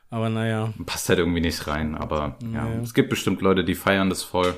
Aber 0.10 0.30
naja. 0.30 0.74
Passt 0.86 1.08
halt 1.10 1.20
irgendwie 1.20 1.40
nicht 1.42 1.68
rein, 1.68 1.96
aber 1.96 2.38
ja, 2.54 2.66
Nee. 2.66 2.84
es 2.84 2.94
gibt 2.94 3.10
bestimmt 3.10 3.42
Leute, 3.42 3.64
die 3.64 3.76
feiern 3.76 4.10
das 4.10 4.24
voll. 4.24 4.54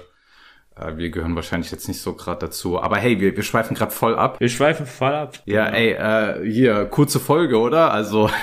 Äh, 0.75 0.97
wir 0.97 1.11
gehören 1.11 1.35
wahrscheinlich 1.35 1.69
jetzt 1.71 1.87
nicht 1.87 2.01
so 2.01 2.15
gerade 2.15 2.39
dazu. 2.47 2.81
Aber 2.81 2.97
hey, 2.97 3.19
wir, 3.19 3.35
wir 3.35 3.43
schweifen 3.43 3.75
gerade 3.75 3.91
voll 3.91 4.15
ab. 4.15 4.39
Wir 4.39 4.49
schweifen 4.49 4.87
voll 4.87 5.13
ab. 5.13 5.39
Ja, 5.45 5.67
ey, 5.67 5.91
äh, 5.91 6.51
hier, 6.51 6.85
kurze 6.85 7.19
Folge, 7.19 7.59
oder? 7.59 7.91
Also. 7.91 8.31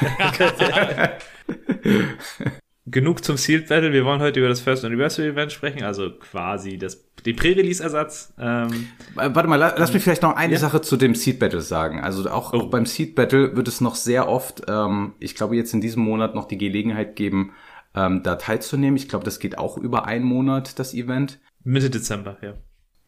Genug 2.91 3.23
zum 3.25 3.37
Sealed 3.37 3.69
Battle. 3.69 3.93
Wir 3.93 4.05
wollen 4.05 4.21
heute 4.21 4.41
über 4.41 4.49
das 4.49 4.61
First 4.61 4.85
Anniversary 4.85 5.29
Event 5.29 5.53
sprechen, 5.53 5.83
also 5.83 6.11
quasi 6.11 6.79
das, 6.79 7.05
den 7.25 7.37
Pre-Release-Ersatz. 7.37 8.33
Ähm, 8.39 8.89
Äh, 9.17 9.31
Warte 9.35 9.49
mal, 9.49 9.57
la- 9.57 9.75
lass 9.77 9.93
mich 9.93 10.03
vielleicht 10.03 10.23
noch 10.23 10.35
eine 10.35 10.57
Sache 10.57 10.81
zu 10.81 10.97
dem 10.97 11.15
Seed 11.15 11.39
Battle 11.39 11.61
sagen. 11.61 12.01
Also 12.01 12.29
auch, 12.31 12.53
auch 12.53 12.71
beim 12.71 12.87
Seed 12.87 13.15
Battle 13.15 13.55
wird 13.57 13.69
es 13.69 13.81
noch 13.81 13.95
sehr 13.95 14.29
oft, 14.29 14.63
ähm, 14.69 15.15
ich 15.21 15.35
glaube 15.35 15.57
jetzt 15.57 15.75
in 15.75 15.81
diesem 15.81 16.03
Monat 16.03 16.35
noch 16.35 16.47
die 16.49 16.59
Gelegenheit 16.59 17.17
geben, 17.17 17.53
ähm, 17.95 18.23
da 18.23 18.37
teilzunehmen. 18.37 18.97
Ich 18.97 19.09
glaube, 19.09 19.25
das 19.25 19.39
geht 19.39 19.59
auch 19.59 19.77
über 19.77 20.07
einen 20.07 20.25
Monat, 20.25 20.79
das 20.79 20.95
Event. 20.95 21.39
Mitte 21.63 21.91
Dezember, 21.91 22.39
ja. 22.43 22.55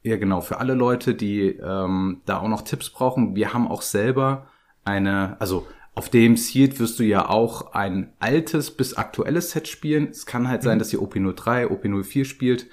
Ja, 0.02 0.16
genau. 0.16 0.40
Für 0.40 0.58
alle 0.58 0.74
Leute, 0.74 1.14
die 1.14 1.48
ähm, 1.48 2.20
da 2.26 2.40
auch 2.40 2.48
noch 2.48 2.62
Tipps 2.62 2.90
brauchen, 2.90 3.36
wir 3.36 3.54
haben 3.54 3.68
auch 3.68 3.82
selber 3.82 4.48
eine, 4.84 5.36
also 5.40 5.66
auf 5.94 6.08
dem 6.08 6.36
Seed 6.36 6.80
wirst 6.80 6.98
du 6.98 7.04
ja 7.04 7.28
auch 7.28 7.74
ein 7.74 8.12
altes 8.18 8.70
bis 8.70 8.94
aktuelles 8.94 9.50
Set 9.50 9.68
spielen. 9.68 10.08
Es 10.08 10.24
kann 10.24 10.48
halt 10.48 10.62
sein, 10.62 10.78
dass 10.78 10.92
ihr 10.92 11.00
OP03, 11.00 11.66
OP04 11.66 12.24
spielt. 12.24 12.68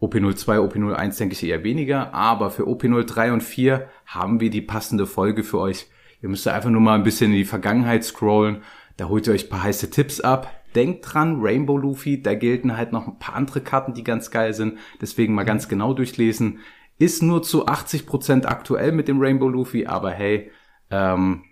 OP02, 0.00 0.58
OP01 0.58 1.18
denke 1.18 1.34
ich 1.34 1.44
eher 1.44 1.62
weniger, 1.62 2.12
aber 2.12 2.50
für 2.50 2.64
OP03 2.64 3.32
und 3.32 3.42
4 3.42 3.88
haben 4.06 4.40
wir 4.40 4.50
die 4.50 4.60
passende 4.60 5.06
Folge 5.06 5.44
für 5.44 5.60
euch. 5.60 5.86
Ihr 6.20 6.28
müsst 6.28 6.48
einfach 6.48 6.70
nur 6.70 6.80
mal 6.80 6.96
ein 6.96 7.04
bisschen 7.04 7.30
in 7.30 7.38
die 7.38 7.44
Vergangenheit 7.44 8.02
scrollen. 8.02 8.62
Da 8.96 9.08
holt 9.08 9.26
ihr 9.26 9.34
euch 9.34 9.46
ein 9.46 9.50
paar 9.50 9.62
heiße 9.62 9.90
Tipps 9.90 10.20
ab. 10.20 10.50
Denkt 10.74 11.06
dran, 11.12 11.38
Rainbow 11.40 11.78
Luffy, 11.78 12.20
da 12.20 12.34
gelten 12.34 12.76
halt 12.76 12.90
noch 12.90 13.06
ein 13.06 13.18
paar 13.20 13.36
andere 13.36 13.60
Karten, 13.60 13.94
die 13.94 14.02
ganz 14.02 14.32
geil 14.32 14.52
sind. 14.52 14.78
Deswegen 15.00 15.34
mal 15.34 15.44
ganz 15.44 15.68
genau 15.68 15.94
durchlesen. 15.94 16.58
Ist 16.98 17.22
nur 17.22 17.42
zu 17.44 17.66
80% 17.66 18.46
aktuell 18.46 18.90
mit 18.90 19.06
dem 19.06 19.20
Rainbow 19.20 19.48
Luffy, 19.48 19.86
aber 19.86 20.10
hey, 20.10 20.50
ähm, 20.90 21.44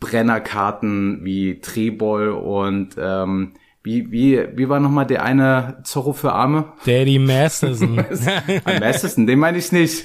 Brennerkarten 0.00 1.24
wie 1.24 1.60
Trebol 1.60 2.28
und 2.30 2.96
ähm, 2.98 3.54
wie, 3.82 4.10
wie, 4.10 4.46
wie 4.54 4.68
war 4.68 4.80
nochmal 4.80 5.06
der 5.06 5.24
eine 5.24 5.78
Zorro 5.84 6.12
für 6.12 6.32
Arme? 6.32 6.72
Daddy 6.84 7.18
Masterson. 7.18 7.98
Am 8.64 8.78
Masterson, 8.80 9.26
den 9.26 9.38
meine 9.38 9.58
ich 9.58 9.72
nicht. 9.72 10.04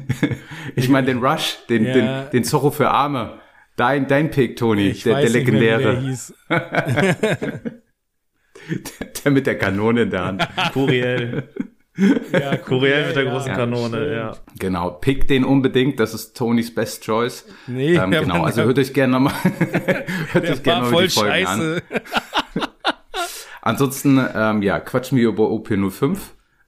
ich 0.76 0.88
meine 0.88 1.06
den 1.06 1.18
Rush, 1.24 1.58
den, 1.68 1.84
Ja. 1.86 1.92
den, 1.92 2.30
den 2.32 2.44
Zorro 2.44 2.70
für 2.70 2.90
Arme. 2.90 3.38
Dein, 3.76 4.06
dein 4.06 4.30
Pick, 4.30 4.56
Toni, 4.56 4.88
Ich 4.88 5.02
der, 5.04 5.14
der 5.14 5.24
weiß 5.24 5.32
nicht 5.34 5.46
mehr, 5.46 5.54
wie 5.54 5.58
legendäre. 5.60 5.92
der 5.94 6.00
hieß. 6.02 6.34
der 9.24 9.32
mit 9.32 9.46
der 9.46 9.58
Kanone 9.58 10.02
in 10.02 10.10
der 10.10 10.24
Hand. 10.24 10.48
Kuriel. 10.72 11.48
Ja, 12.32 12.56
Kuriel 12.64 13.06
mit 13.06 13.16
der 13.16 13.24
ja, 13.24 13.30
großen 13.30 13.50
ja, 13.50 13.56
Kanone, 13.56 13.96
stimmt. 13.96 14.12
ja. 14.12 14.32
Genau, 14.58 14.90
pick 14.90 15.28
den 15.28 15.44
unbedingt, 15.44 16.00
das 16.00 16.14
ist 16.14 16.36
Tonys 16.36 16.74
Best 16.74 17.04
Choice. 17.04 17.46
Nee, 17.66 17.94
ähm, 17.94 18.10
genau, 18.10 18.42
also 18.44 18.62
hört 18.62 18.78
euch 18.78 18.92
gerne 18.92 19.14
nochmal 19.14 19.34
hört 20.32 20.48
euch 20.48 20.62
gerne 20.62 20.82
war 20.82 20.90
noch 20.90 20.90
voll 20.90 21.06
die 21.06 21.10
Folgen 21.10 21.46
an. 21.46 21.60
scheiße. 21.60 21.82
Ansonsten, 23.62 24.20
ähm, 24.34 24.62
ja, 24.62 24.80
quatschen 24.80 25.18
wir 25.18 25.28
über 25.28 25.44
OP05. 25.44 26.18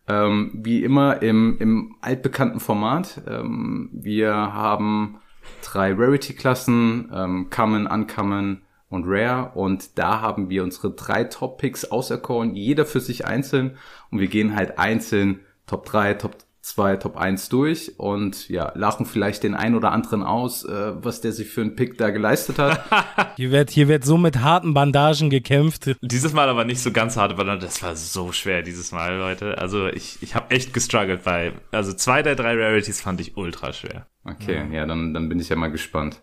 Ähm, 0.08 0.50
wie 0.54 0.82
immer 0.82 1.22
im, 1.22 1.56
im 1.58 1.96
altbekannten 2.00 2.60
Format. 2.60 3.22
Ähm, 3.26 3.88
wir 3.92 4.34
haben 4.34 5.20
drei 5.64 5.94
Rarity-Klassen, 5.94 7.10
ähm, 7.14 7.50
Common, 7.50 7.86
Uncommon 7.86 8.62
und 8.92 9.04
Rare. 9.06 9.52
Und 9.54 9.98
da 9.98 10.20
haben 10.20 10.50
wir 10.50 10.62
unsere 10.62 10.90
drei 10.92 11.24
Top-Picks 11.24 11.90
auserkoren, 11.90 12.54
jeder 12.54 12.86
für 12.86 13.00
sich 13.00 13.26
einzeln. 13.26 13.76
Und 14.10 14.20
wir 14.20 14.28
gehen 14.28 14.54
halt 14.54 14.78
einzeln 14.78 15.40
Top 15.66 15.84
3, 15.86 16.14
Top 16.14 16.36
2, 16.62 16.96
Top 16.96 17.16
1 17.16 17.48
durch 17.48 17.98
und 17.98 18.48
ja, 18.48 18.72
lachen 18.76 19.04
vielleicht 19.04 19.42
den 19.42 19.54
einen 19.54 19.74
oder 19.74 19.90
anderen 19.90 20.22
aus, 20.22 20.64
äh, 20.64 20.92
was 20.94 21.20
der 21.20 21.32
sich 21.32 21.48
für 21.48 21.60
einen 21.60 21.74
Pick 21.74 21.98
da 21.98 22.10
geleistet 22.10 22.58
hat. 22.58 22.84
Hier 23.36 23.50
wird, 23.50 23.70
hier 23.70 23.88
wird 23.88 24.04
so 24.04 24.18
mit 24.18 24.40
harten 24.40 24.74
Bandagen 24.74 25.30
gekämpft. 25.30 25.96
Dieses 26.02 26.34
Mal 26.34 26.48
aber 26.50 26.64
nicht 26.64 26.80
so 26.80 26.92
ganz 26.92 27.16
hart, 27.16 27.38
weil 27.38 27.58
das 27.58 27.82
war 27.82 27.96
so 27.96 28.30
schwer 28.30 28.62
dieses 28.62 28.92
Mal, 28.92 29.16
Leute. 29.16 29.56
Also 29.58 29.88
ich, 29.88 30.18
ich 30.20 30.34
habe 30.34 30.50
echt 30.50 30.74
gestruggelt 30.74 31.24
bei, 31.24 31.52
also 31.70 31.94
zwei 31.94 32.22
der 32.22 32.36
drei 32.36 32.54
Rarities 32.54 33.00
fand 33.00 33.20
ich 33.20 33.36
ultra 33.36 33.72
schwer. 33.72 34.06
Okay, 34.24 34.62
ja, 34.70 34.86
dann, 34.86 35.14
dann 35.14 35.30
bin 35.30 35.40
ich 35.40 35.48
ja 35.48 35.56
mal 35.56 35.70
gespannt. 35.70 36.22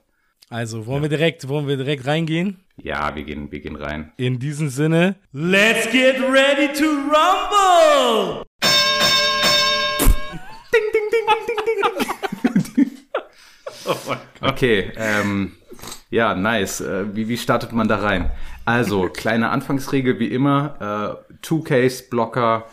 Also, 0.51 0.87
wollen 0.87 1.03
wir 1.03 1.09
direkt, 1.09 1.47
wollen 1.47 1.67
wir 1.67 1.77
direkt 1.77 2.07
reingehen? 2.07 2.57
Ja, 2.77 3.13
wir 3.13 3.23
gehen, 3.23 3.51
wir 3.51 3.59
gehen 3.59 3.75
rein. 3.75 4.13
In 4.17 4.39
diesem 4.39 4.69
Sinne, 4.69 5.15
let's 5.31 5.91
get 5.91 6.15
ready 6.21 6.73
to 6.73 6.85
rumble! 6.85 8.43
Okay, 14.41 14.91
ähm, 14.97 15.53
ja, 16.11 16.35
nice. 16.35 16.79
Äh, 16.81 17.15
wie, 17.15 17.27
wie 17.27 17.37
startet 17.37 17.71
man 17.71 17.87
da 17.87 17.97
rein? 17.97 18.29
Also, 18.63 19.09
kleine 19.09 19.49
Anfangsregel 19.49 20.19
wie 20.19 20.27
immer, 20.27 21.25
äh, 21.31 21.35
2Ks, 21.45 22.09
Blocker, 22.09 22.65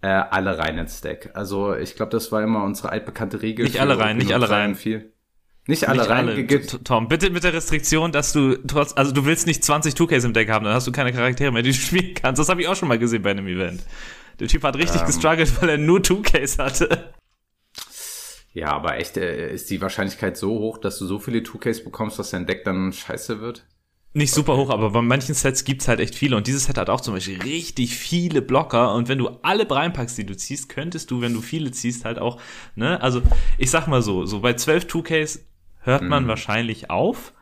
äh, 0.00 0.06
alle 0.06 0.56
rein 0.58 0.78
ins 0.78 1.00
Deck. 1.00 1.30
Also, 1.34 1.74
ich 1.74 1.96
glaube, 1.96 2.10
das 2.10 2.30
war 2.30 2.42
immer 2.42 2.62
unsere 2.62 2.90
altbekannte 2.90 3.42
Regel. 3.42 3.64
Nicht 3.64 3.80
alle 3.80 3.98
rein, 3.98 4.16
nicht 4.16 4.32
alle 4.32 4.48
rein. 4.48 4.76
vier. 4.76 5.13
Nicht 5.66 5.88
alle 5.88 6.00
Nicht 6.00 6.10
rein. 6.10 6.28
alle. 6.28 6.44
Gibt, 6.44 6.84
Tom, 6.84 7.08
bitte 7.08 7.30
mit 7.30 7.42
der 7.42 7.54
Restriktion, 7.54 8.12
dass 8.12 8.32
du 8.32 8.56
trotz, 8.66 8.92
also 8.96 9.12
du 9.12 9.24
willst 9.24 9.46
nicht 9.46 9.64
20 9.64 9.94
2Ks 9.94 10.24
im 10.26 10.32
Deck 10.34 10.50
haben, 10.50 10.64
dann 10.64 10.74
hast 10.74 10.86
du 10.86 10.92
keine 10.92 11.12
Charaktere 11.12 11.50
mehr, 11.52 11.62
die 11.62 11.70
du 11.70 11.76
spielen 11.78 12.14
kannst. 12.14 12.38
Das 12.38 12.48
habe 12.48 12.60
ich 12.60 12.68
auch 12.68 12.76
schon 12.76 12.88
mal 12.88 12.98
gesehen 12.98 13.22
bei 13.22 13.30
einem 13.30 13.46
Event. 13.46 13.82
Der 14.40 14.48
Typ 14.48 14.62
hat 14.64 14.76
richtig 14.76 15.00
Ähm. 15.00 15.06
gestruggelt, 15.06 15.62
weil 15.62 15.68
er 15.70 15.78
nur 15.78 16.00
2Ks 16.00 16.58
hatte. 16.58 17.14
ja, 18.52 18.68
aber 18.72 18.98
echt, 18.98 19.16
äh, 19.16 19.52
ist 19.52 19.70
die 19.70 19.80
Wahrscheinlichkeit 19.80 20.36
so 20.36 20.50
hoch, 20.58 20.78
dass 20.78 20.98
du 20.98 21.06
so 21.06 21.18
viele 21.18 21.40
2Ks 21.40 21.82
bekommst, 21.84 22.18
dass 22.18 22.30
dein 22.30 22.46
Deck 22.46 22.64
dann 22.64 22.92
scheiße 22.92 23.40
wird? 23.40 23.64
Nicht 24.16 24.32
super 24.32 24.56
hoch, 24.56 24.70
aber 24.70 24.90
bei 24.90 25.02
manchen 25.02 25.34
Sets 25.34 25.64
gibt's 25.64 25.88
halt 25.88 25.98
echt 25.98 26.14
viele 26.14 26.36
und 26.36 26.46
dieses 26.46 26.64
Set 26.66 26.78
hat 26.78 26.88
auch 26.88 27.00
zum 27.00 27.14
Beispiel 27.14 27.42
richtig 27.42 27.96
viele 27.96 28.42
Blocker 28.42 28.94
und 28.94 29.08
wenn 29.08 29.18
du 29.18 29.28
alle 29.42 29.68
reinpackst, 29.68 30.16
die 30.16 30.24
du 30.24 30.36
ziehst, 30.36 30.68
könntest 30.68 31.10
du, 31.10 31.20
wenn 31.20 31.34
du 31.34 31.40
viele 31.40 31.72
ziehst, 31.72 32.04
halt 32.04 32.20
auch, 32.20 32.40
ne, 32.76 33.00
also 33.02 33.22
ich 33.58 33.72
sag 33.72 33.88
mal 33.88 34.02
so, 34.02 34.24
so 34.24 34.38
bei 34.38 34.52
12 34.52 34.84
2Ks 34.84 35.40
hört 35.84 36.02
man 36.02 36.28
wahrscheinlich 36.28 36.90
auf. 36.90 37.32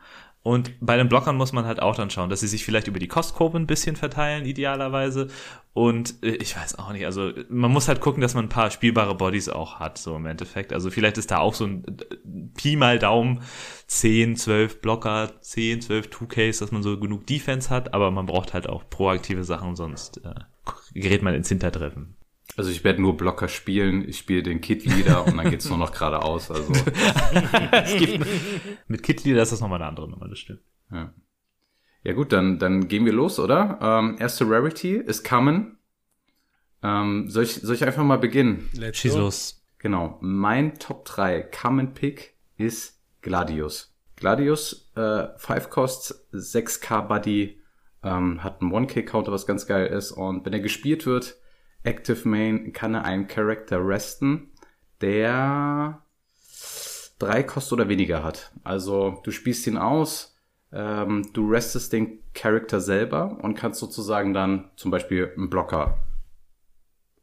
Und 0.43 0.73
bei 0.81 0.97
den 0.97 1.07
Blockern 1.07 1.37
muss 1.37 1.53
man 1.53 1.65
halt 1.65 1.81
auch 1.81 1.95
dann 1.95 2.09
schauen, 2.09 2.29
dass 2.29 2.41
sie 2.41 2.47
sich 2.47 2.65
vielleicht 2.65 2.87
über 2.87 2.99
die 2.99 3.07
Kostkurve 3.07 3.57
ein 3.57 3.65
bisschen 3.65 3.95
verteilen, 3.95 4.45
idealerweise. 4.45 5.29
Und 5.71 6.21
äh, 6.21 6.31
ich 6.35 6.57
weiß 6.57 6.77
auch 6.79 6.91
nicht, 6.91 7.05
also 7.05 7.31
man 7.47 7.71
muss 7.71 7.87
halt 7.87 8.01
gucken, 8.01 8.21
dass 8.21 8.35
man 8.35 8.45
ein 8.45 8.49
paar 8.49 8.69
spielbare 8.69 9.15
Bodies 9.15 9.47
auch 9.47 9.79
hat, 9.79 9.97
so 9.97 10.17
im 10.17 10.25
Endeffekt, 10.25 10.73
also 10.73 10.91
vielleicht 10.91 11.17
ist 11.17 11.31
da 11.31 11.37
auch 11.37 11.53
so 11.53 11.65
ein 11.65 11.85
äh, 11.87 12.15
Pi 12.57 12.75
mal 12.75 12.99
Daumen 12.99 13.41
10, 13.87 14.35
12 14.35 14.81
Blocker, 14.81 15.31
10, 15.39 15.81
12 15.81 16.07
2Ks, 16.07 16.59
dass 16.59 16.71
man 16.71 16.83
so 16.83 16.99
genug 16.99 17.25
Defense 17.25 17.69
hat, 17.69 17.93
aber 17.93 18.11
man 18.11 18.25
braucht 18.25 18.53
halt 18.53 18.67
auch 18.67 18.83
proaktive 18.89 19.45
Sachen, 19.45 19.77
sonst 19.77 20.17
äh, 20.25 20.35
gerät 20.93 21.23
man 21.23 21.33
ins 21.33 21.47
Hintertreffen. 21.47 22.17
Also 22.55 22.69
ich 22.69 22.83
werde 22.83 23.01
nur 23.01 23.17
Blocker 23.17 23.47
spielen, 23.47 24.07
ich 24.07 24.19
spiele 24.19 24.43
den 24.43 24.61
Kid-Leader 24.61 25.25
und 25.25 25.37
dann 25.37 25.49
geht's 25.49 25.67
nur 25.69 25.77
noch 25.77 25.91
geradeaus. 25.91 26.51
Also 26.51 26.71
Es 27.71 27.97
gibt, 27.97 28.25
mit 28.87 29.01
Kid 29.01 29.23
Leader 29.23 29.41
ist 29.41 29.51
das 29.51 29.61
nochmal 29.61 29.81
eine 29.81 29.89
andere 29.89 30.09
Nummer, 30.09 30.27
das 30.27 30.39
stimmt. 30.39 30.61
Ja. 30.91 31.13
Ja 32.03 32.13
gut, 32.13 32.31
dann, 32.33 32.59
dann 32.59 32.87
gehen 32.89 33.05
wir 33.05 33.13
los, 33.13 33.39
oder? 33.39 33.79
Ähm, 33.81 34.17
erste 34.19 34.47
Rarity 34.47 34.97
ist 34.97 35.23
Common. 35.23 35.77
Ähm, 36.83 37.29
soll, 37.29 37.43
ich, 37.43 37.53
soll 37.55 37.75
ich 37.75 37.85
einfach 37.85 38.03
mal 38.03 38.17
beginnen? 38.17 38.69
Let's 38.73 38.99
Schieß 38.99 39.13
go. 39.13 39.19
los. 39.19 39.65
Genau, 39.79 40.17
mein 40.21 40.77
Top 40.79 41.05
3 41.05 41.41
Common 41.41 41.93
Pick 41.93 42.35
ist 42.57 43.01
Gladius. 43.21 43.95
Gladius, 44.15 44.91
äh, 44.95 45.27
5 45.37 45.69
Costs, 45.69 46.27
6k 46.33 47.07
Buddy, 47.07 47.61
ähm, 48.03 48.43
hat 48.43 48.61
einen 48.61 48.71
1k-Counter, 48.71 49.31
was 49.31 49.47
ganz 49.47 49.65
geil 49.65 49.87
ist. 49.87 50.11
Und 50.11 50.45
wenn 50.45 50.53
er 50.53 50.59
gespielt 50.59 51.05
wird, 51.05 51.37
Active 51.83 52.27
Main, 52.27 52.73
kann 52.73 52.95
er 52.95 53.05
einen 53.05 53.27
Charakter 53.27 53.85
resten, 53.85 54.51
der 55.01 56.01
drei 57.19 57.43
Kost 57.43 57.71
oder 57.73 57.89
weniger 57.89 58.23
hat. 58.23 58.51
Also 58.63 59.21
du 59.23 59.31
spielst 59.31 59.67
ihn 59.67 59.77
aus, 59.77 60.35
ähm, 60.71 61.29
du 61.33 61.49
restest 61.49 61.93
den 61.93 62.19
Charakter 62.33 62.81
selber 62.81 63.37
und 63.41 63.55
kannst 63.55 63.79
sozusagen 63.79 64.33
dann 64.33 64.71
zum 64.75 64.91
Beispiel 64.91 65.31
einen 65.35 65.49
Blocker 65.49 65.99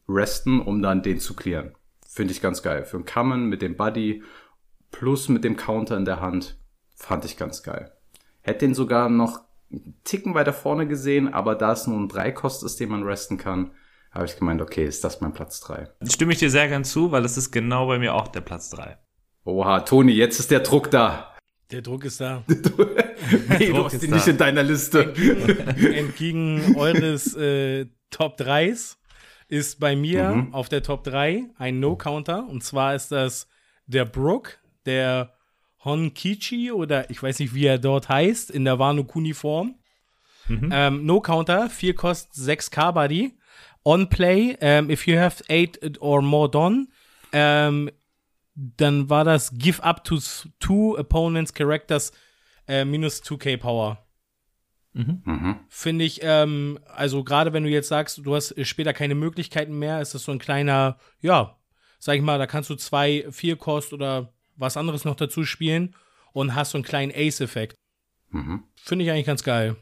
resten, 0.09 0.61
um 0.61 0.83
dann 0.83 1.03
den 1.03 1.21
zu 1.21 1.35
clearen. 1.35 1.75
Finde 2.07 2.33
ich 2.33 2.43
ganz 2.43 2.63
geil. 2.63 2.85
Für 2.85 2.97
einen 2.97 3.07
Common 3.07 3.47
mit 3.47 3.63
dem 3.63 3.77
Buddy 3.77 4.23
plus 4.91 5.29
mit 5.29 5.45
dem 5.45 5.57
Counter 5.57 5.97
in 5.97 6.05
der 6.05 6.21
Hand 6.21 6.59
fand 6.97 7.25
ich 7.25 7.37
ganz 7.37 7.63
geil. 7.63 7.93
Hätte 8.43 8.67
den 8.67 8.75
sogar 8.75 9.09
noch 9.09 9.43
einen 9.71 9.95
Ticken 10.05 10.35
weiter 10.35 10.53
vorne 10.53 10.87
gesehen, 10.87 11.33
aber 11.33 11.55
da 11.55 11.73
es 11.73 11.87
nur 11.87 11.99
ein 11.99 12.09
Dreikost 12.09 12.65
ist, 12.65 12.81
den 12.81 12.91
man 12.91 13.05
resten 13.05 13.39
kann, 13.39 13.71
habe 14.11 14.27
ich 14.27 14.37
gemeint, 14.37 14.61
okay, 14.61 14.85
ist 14.85 15.05
das 15.05 15.21
mein 15.21 15.33
Platz 15.33 15.61
3. 15.61 15.89
Stimme 16.09 16.33
ich 16.33 16.39
dir 16.39 16.51
sehr 16.51 16.69
gern 16.69 16.85
zu, 16.85 17.13
weil 17.13 17.23
das 17.23 17.37
ist 17.37 17.51
genau 17.51 17.87
bei 17.87 17.99
mir 17.99 18.15
auch 18.15 18.29
der 18.29 18.41
Platz 18.41 18.71
3. 18.71 18.99
Oha, 19.45 19.81
Toni, 19.81 20.13
jetzt 20.13 20.41
ist 20.41 20.51
der 20.51 20.61
Druck 20.61 20.91
da. 20.91 21.35
Der 21.71 21.83
Druck 21.83 22.05
ist 22.05 22.21
da. 22.21 22.43
Nee, 23.49 23.67
du 23.67 23.75
Druck 23.75 23.85
hast 23.85 23.95
ist 23.95 24.05
ihn 24.05 24.11
nicht 24.11 24.27
in 24.27 24.39
deiner 24.39 24.63
Liste. 24.63 25.15
Entgegen 25.95 26.75
eures 26.77 27.37
äh, 27.37 27.87
Top 28.11 28.41
3s 28.41 28.97
ist 29.47 29.79
bei 29.79 29.95
mir 29.95 30.31
mhm. 30.31 30.55
auf 30.55 30.69
der 30.69 30.83
Top 30.83 31.05
3 31.05 31.45
ein 31.59 31.81
No-Counter. 31.81 32.49
Und 32.49 32.65
zwar 32.65 32.95
ist 32.95 33.13
das 33.13 33.47
der 33.87 34.05
Brook, 34.05 34.59
der 34.87 35.35
Honkichi 35.85 36.73
oder 36.73 37.11
ich 37.11 37.23
weiß 37.23 37.39
nicht, 37.41 37.55
wie 37.55 37.67
er 37.67 37.79
dort 37.79 38.09
heißt, 38.09 38.51
in 38.51 38.65
der 38.65 38.79
Wano 38.79 39.05
Kuni-Form. 39.05 39.77
Mhm. 40.49 40.71
Ähm, 40.73 41.07
No-Counter, 41.07 41.69
4 41.71 41.95
Kost 41.95 42.33
6k 42.35 42.93
Buddy. 42.93 43.39
On 43.85 44.09
Play, 44.09 44.53
um, 44.53 44.59
ähm, 44.61 44.91
if 44.91 45.07
you 45.07 45.19
have 45.19 45.43
8 45.49 46.01
or 46.01 46.23
more 46.23 46.51
done, 46.51 46.87
um, 46.87 46.89
ähm, 47.33 47.91
dann 48.55 49.09
war 49.09 49.25
das 49.25 49.53
Give 49.55 49.83
up 49.83 50.05
to 50.05 50.19
two 50.59 50.97
opponents 50.99 51.55
characters 51.55 52.13
äh, 52.69 52.85
minus 52.85 53.23
2k 53.23 53.57
Power. 53.57 54.05
Mhm. 54.93 55.23
Mhm. 55.25 55.57
Finde 55.69 56.05
ich, 56.05 56.21
ähm, 56.23 56.79
also 56.87 57.25
gerade 57.25 57.53
wenn 57.53 57.63
du 57.63 57.71
jetzt 57.71 57.89
sagst, 57.89 58.21
du 58.25 58.35
hast 58.35 58.55
später 58.67 58.93
keine 58.93 59.15
Möglichkeiten 59.15 59.79
mehr, 59.79 60.01
ist 60.01 60.15
das 60.15 60.25
so 60.25 60.33
ein 60.33 60.39
kleiner, 60.39 60.99
ja, 61.21 61.57
sag 61.99 62.17
ich 62.17 62.23
mal, 62.23 62.39
da 62.39 62.47
kannst 62.47 62.71
du 62.71 62.75
zwei, 62.75 63.27
vier 63.31 63.57
Kost 63.57 63.93
oder 63.93 64.33
was 64.57 64.77
anderes 64.77 65.05
noch 65.05 65.15
dazu 65.15 65.45
spielen 65.45 65.95
und 66.33 66.55
hast 66.55 66.73
so 66.73 66.79
einen 66.79 66.85
kleinen 66.85 67.13
Ace-Effekt. 67.15 67.77
Mhm. 68.31 68.65
Finde 68.77 69.05
ich 69.05 69.11
eigentlich 69.11 69.27
ganz 69.27 69.43
geil. 69.43 69.77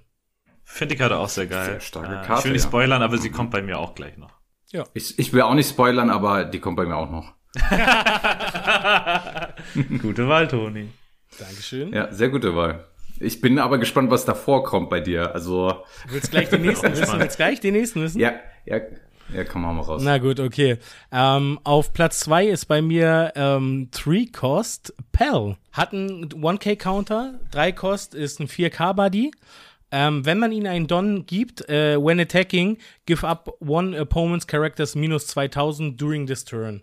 Finde 0.71 0.95
ich 0.95 1.01
gerade 1.01 1.17
auch 1.17 1.31
sehr 1.31 1.47
geil. 1.47 1.65
Sehr 1.65 1.81
starke 1.81 2.13
äh, 2.13 2.27
Karte, 2.27 2.41
ich 2.41 2.45
will 2.45 2.53
nicht 2.53 2.63
spoilern, 2.63 3.01
ja. 3.01 3.07
aber 3.07 3.17
sie 3.17 3.31
kommt 3.31 3.51
bei 3.51 3.63
mir 3.63 3.79
auch 3.79 3.95
gleich 3.95 4.19
noch. 4.19 4.33
Ja. 4.71 4.85
Ich, 4.93 5.19
ich 5.19 5.33
will 5.33 5.41
auch 5.41 5.55
nicht 5.55 5.71
spoilern, 5.71 6.11
aber 6.11 6.45
die 6.45 6.61
kommt 6.61 6.77
bei 6.77 6.85
mir 6.85 6.95
auch 6.95 7.11
noch. 7.11 7.33
gute 10.03 10.29
Wahl, 10.29 10.47
Toni. 10.47 10.91
Dankeschön. 11.39 11.91
Ja, 11.93 12.13
sehr 12.13 12.29
gute 12.29 12.55
Wahl. 12.55 12.85
Ich 13.19 13.41
bin 13.41 13.59
aber 13.59 13.79
gespannt, 13.79 14.11
was 14.11 14.27
davor 14.27 14.63
kommt 14.63 14.91
bei 14.91 15.01
dir. 15.01 15.35
Also. 15.35 15.71
Du 16.07 16.13
willst 16.13 16.31
gleich 16.31 16.51
den 16.51 16.61
nächsten 16.61 16.93
wissen? 16.97 17.19
Willst 17.19 17.39
gleich 17.39 17.61
den 17.61 17.73
nächsten 17.73 18.03
wissen? 18.03 18.21
Ja, 18.21 18.35
ja. 18.67 18.81
Ja, 19.35 19.45
komm 19.45 19.63
mal 19.63 19.79
raus. 19.81 20.03
Na 20.05 20.19
gut, 20.19 20.41
okay. 20.41 20.79
Ähm, 21.13 21.59
auf 21.65 21.93
Platz 21.93 22.21
zwei 22.21 22.47
ist 22.47 22.67
bei 22.67 22.81
mir 22.81 23.33
ähm, 23.37 23.89
Three 23.91 24.27
Cost 24.27 24.95
Pell. 25.13 25.57
Hat 25.73 25.93
einen 25.93 26.29
1K-Counter. 26.29 27.35
3 27.51 27.73
Cost 27.73 28.15
ist 28.15 28.41
ein 28.41 28.49
4K-Buddy. 28.49 29.33
Ähm, 29.90 30.25
wenn 30.26 30.38
man 30.38 30.52
ihnen 30.52 30.66
einen 30.66 30.87
Don 30.87 31.25
gibt, 31.25 31.68
äh, 31.68 31.97
when 31.99 32.21
attacking, 32.21 32.78
give 33.07 33.26
up 33.26 33.50
one 33.61 33.99
opponent's 33.99 34.47
characters 34.47 34.95
minus 34.95 35.26
2000 35.28 35.99
during 35.99 36.26
this 36.26 36.45
turn. 36.45 36.83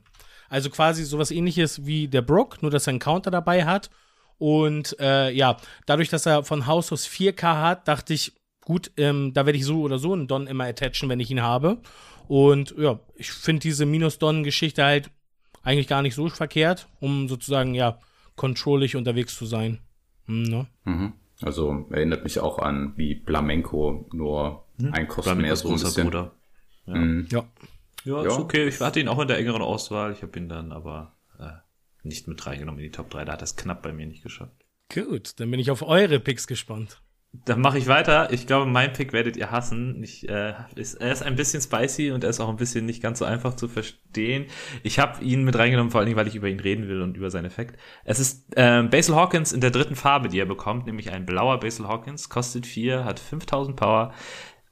Also 0.49 0.69
quasi 0.69 1.03
sowas 1.03 1.31
ähnliches 1.31 1.85
wie 1.85 2.07
der 2.07 2.21
Brook, 2.21 2.61
nur 2.61 2.71
dass 2.71 2.87
er 2.87 2.91
einen 2.91 2.99
Counter 2.99 3.31
dabei 3.31 3.65
hat 3.65 3.89
und 4.37 4.97
äh, 4.99 5.31
ja, 5.31 5.57
dadurch, 5.85 6.09
dass 6.09 6.25
er 6.25 6.43
von 6.43 6.65
Haus 6.67 6.91
aus 6.91 7.07
4K 7.07 7.61
hat, 7.61 7.87
dachte 7.87 8.13
ich, 8.13 8.33
gut, 8.61 8.91
ähm, 8.97 9.33
da 9.33 9.45
werde 9.45 9.57
ich 9.57 9.65
so 9.65 9.81
oder 9.81 9.99
so 9.99 10.13
einen 10.13 10.27
Don 10.27 10.47
immer 10.47 10.65
attachen, 10.65 11.09
wenn 11.09 11.19
ich 11.19 11.31
ihn 11.31 11.41
habe. 11.41 11.81
Und 12.27 12.75
ja, 12.77 12.99
ich 13.15 13.31
finde 13.31 13.61
diese 13.61 13.85
Minus-Don-Geschichte 13.85 14.83
halt 14.83 15.11
eigentlich 15.63 15.87
gar 15.87 16.01
nicht 16.01 16.15
so 16.15 16.27
verkehrt, 16.29 16.87
um 16.99 17.27
sozusagen, 17.27 17.73
ja, 17.73 17.99
controllig 18.35 18.95
unterwegs 18.95 19.35
zu 19.35 19.45
sein. 19.45 19.79
Hm, 20.25 20.43
ne? 20.43 20.67
mhm. 20.83 21.13
Also 21.41 21.85
erinnert 21.89 22.23
mich 22.23 22.39
auch 22.39 22.59
an 22.59 22.93
wie 22.95 23.15
Blamenko, 23.15 24.07
nur 24.13 24.65
hm? 24.79 24.93
ein 24.93 25.07
Kosten 25.07 25.41
mehr 25.41 25.55
so 25.55 25.69
ein 25.69 25.73
bisschen. 25.73 26.05
Bruder. 26.05 26.31
Ja. 26.85 26.95
Mhm. 26.95 27.27
ja. 27.31 27.39
ja. 27.39 27.47
Ja, 28.05 28.27
ist 28.27 28.37
okay. 28.37 28.67
Ich 28.67 28.79
hatte 28.79 28.99
ihn 28.99 29.07
auch 29.07 29.19
in 29.19 29.27
der 29.27 29.39
engeren 29.39 29.63
Auswahl. 29.63 30.11
Ich 30.11 30.21
habe 30.21 30.37
ihn 30.37 30.47
dann 30.47 30.71
aber 30.71 31.15
äh, 31.39 31.51
nicht 32.03 32.27
mit 32.27 32.45
reingenommen 32.45 32.79
in 32.79 32.85
die 32.85 32.91
Top 32.91 33.09
3. 33.09 33.25
Da 33.25 33.33
hat 33.33 33.41
das 33.41 33.55
knapp 33.55 33.81
bei 33.81 33.91
mir 33.91 34.05
nicht 34.05 34.23
geschafft. 34.23 34.63
Gut, 34.93 35.39
dann 35.39 35.49
bin 35.49 35.59
ich 35.59 35.71
auf 35.71 35.81
eure 35.81 36.19
Picks 36.19 36.45
gespannt. 36.45 37.01
Dann 37.43 37.59
mache 37.59 37.77
ich 37.77 37.87
weiter. 37.87 38.31
Ich 38.31 38.47
glaube, 38.47 38.69
mein 38.69 38.93
Pick 38.93 39.11
werdet 39.11 39.35
ihr 39.35 39.51
hassen. 39.51 40.01
Ich, 40.03 40.29
äh, 40.29 40.53
ist, 40.75 40.95
er 40.95 41.11
ist 41.11 41.23
ein 41.23 41.35
bisschen 41.35 41.61
spicy 41.61 42.11
und 42.11 42.23
er 42.23 42.29
ist 42.29 42.39
auch 42.39 42.49
ein 42.49 42.55
bisschen 42.55 42.85
nicht 42.85 43.01
ganz 43.01 43.19
so 43.19 43.25
einfach 43.25 43.55
zu 43.55 43.67
verstehen. 43.67 44.45
Ich 44.83 44.99
habe 44.99 45.23
ihn 45.23 45.43
mit 45.43 45.57
reingenommen, 45.57 45.91
vor 45.91 45.99
allen 45.99 46.05
Dingen, 46.05 46.17
weil 46.17 46.27
ich 46.27 46.35
über 46.35 46.47
ihn 46.47 46.59
reden 46.59 46.87
will 46.87 47.01
und 47.01 47.17
über 47.17 47.29
seinen 47.29 47.45
Effekt. 47.45 47.79
Es 48.03 48.19
ist 48.19 48.45
ähm, 48.55 48.89
Basil 48.89 49.15
Hawkins 49.15 49.51
in 49.51 49.61
der 49.61 49.71
dritten 49.71 49.95
Farbe, 49.95 50.29
die 50.29 50.39
er 50.39 50.45
bekommt, 50.45 50.85
nämlich 50.85 51.11
ein 51.11 51.25
blauer 51.25 51.59
Basil 51.59 51.87
Hawkins, 51.87 52.29
kostet 52.29 52.65
4, 52.65 53.03
hat 53.03 53.19
5000 53.19 53.75
Power, 53.75 54.13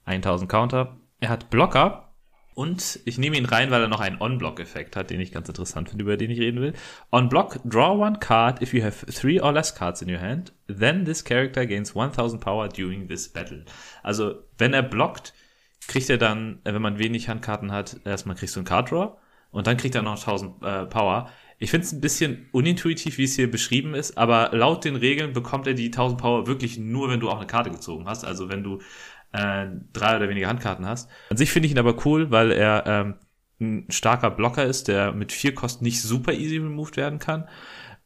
1000 0.06 0.50
Counter. 0.50 0.98
Er 1.20 1.30
hat 1.30 1.50
Blocker, 1.50 2.13
und 2.56 3.00
ich 3.06 3.18
nehme 3.18 3.38
ihn 3.38 3.46
rein, 3.46 3.72
weil 3.72 3.82
er 3.82 3.88
noch 3.88 4.00
einen 4.00 4.22
On-Block-Effekt 4.22 4.96
hat, 4.96 5.10
den 5.10 5.20
ich 5.20 5.32
ganz 5.32 5.48
interessant 5.48 5.90
finde, 5.90 6.04
über 6.04 6.18
den 6.18 6.32
ich 6.32 6.40
reden 6.40 6.62
will. 6.62 6.74
On-Block, 7.12 7.60
draw 7.66 7.98
one 7.98 8.20
card 8.20 8.62
if 8.62 8.74
you 8.74 8.84
have 8.84 9.06
three 9.08 9.40
or 9.40 9.52
less 9.52 9.74
cards 9.74 10.02
in 10.02 10.10
your 10.10 10.22
hand. 10.22 10.54
Then 10.68 11.06
this 11.06 11.24
character 11.24 11.66
gains 11.66 11.96
1000 11.96 12.40
Power 12.42 12.70
during 12.70 13.08
this 13.08 13.28
battle. 13.28 13.66
Also, 14.04 14.36
wenn 14.58 14.74
er 14.74 14.84
blockt, 14.84 15.34
kriegt 15.88 16.10
er 16.10 16.18
dann, 16.18 16.60
äh, 16.64 16.74
wenn 16.74 16.82
man 16.82 17.00
wenig 17.00 17.30
Handkarten 17.30 17.72
hat, 17.72 18.00
erstmal 18.06 18.36
kriegst 18.36 18.56
du 18.56 18.60
einen 18.60 18.68
Card 18.68 18.92
Draw 18.92 19.18
und 19.52 19.68
dann 19.68 19.78
kriegt 19.78 19.96
er 19.96 20.02
noch 20.02 20.18
1000 20.18 20.64
äh, 20.64 20.86
Power. 20.86 21.30
Ich 21.60 21.72
finde 21.72 21.86
es 21.86 21.94
ein 21.94 22.02
bisschen 22.02 22.50
unintuitiv, 22.52 23.18
wie 23.18 23.24
es 23.24 23.36
hier 23.36 23.50
beschrieben 23.50 23.94
ist, 23.94 24.18
aber 24.18 24.50
laut 24.52 24.84
den 24.84 24.96
Regeln 24.96 25.32
bekommt 25.32 25.68
er 25.68 25.74
die 25.74 25.86
1000 25.86 26.20
Power 26.20 26.48
wirklich 26.48 26.78
nur, 26.78 27.10
wenn 27.10 27.20
du 27.20 27.30
auch 27.30 27.38
eine 27.38 27.48
Karte 27.48 27.70
gezogen 27.70 28.06
hast. 28.06 28.26
Also 28.26 28.50
wenn 28.50 28.64
du 28.64 28.80
äh, 29.34 29.68
drei 29.92 30.16
oder 30.18 30.30
weniger 30.30 30.48
Handkarten 30.48 30.86
hast. 30.86 31.10
An 31.30 31.38
sich 31.38 31.52
finde 31.52 31.68
ich 31.68 31.74
ihn 31.74 31.80
aber 31.80 32.06
cool, 32.06 32.32
weil 32.32 32.52
er 32.52 32.84
ähm, 32.86 33.16
ein 33.60 33.86
starker 33.90 34.32
Blocker 34.32 34.66
ist, 34.66 34.88
der 34.88 35.12
mit 35.12 35.32
vier 35.32 35.54
Kosten 35.54 35.84
nicht 35.84 36.02
super 36.02 36.34
easy 36.34 36.58
removed 36.58 36.98
werden 36.98 37.20
kann 37.20 37.48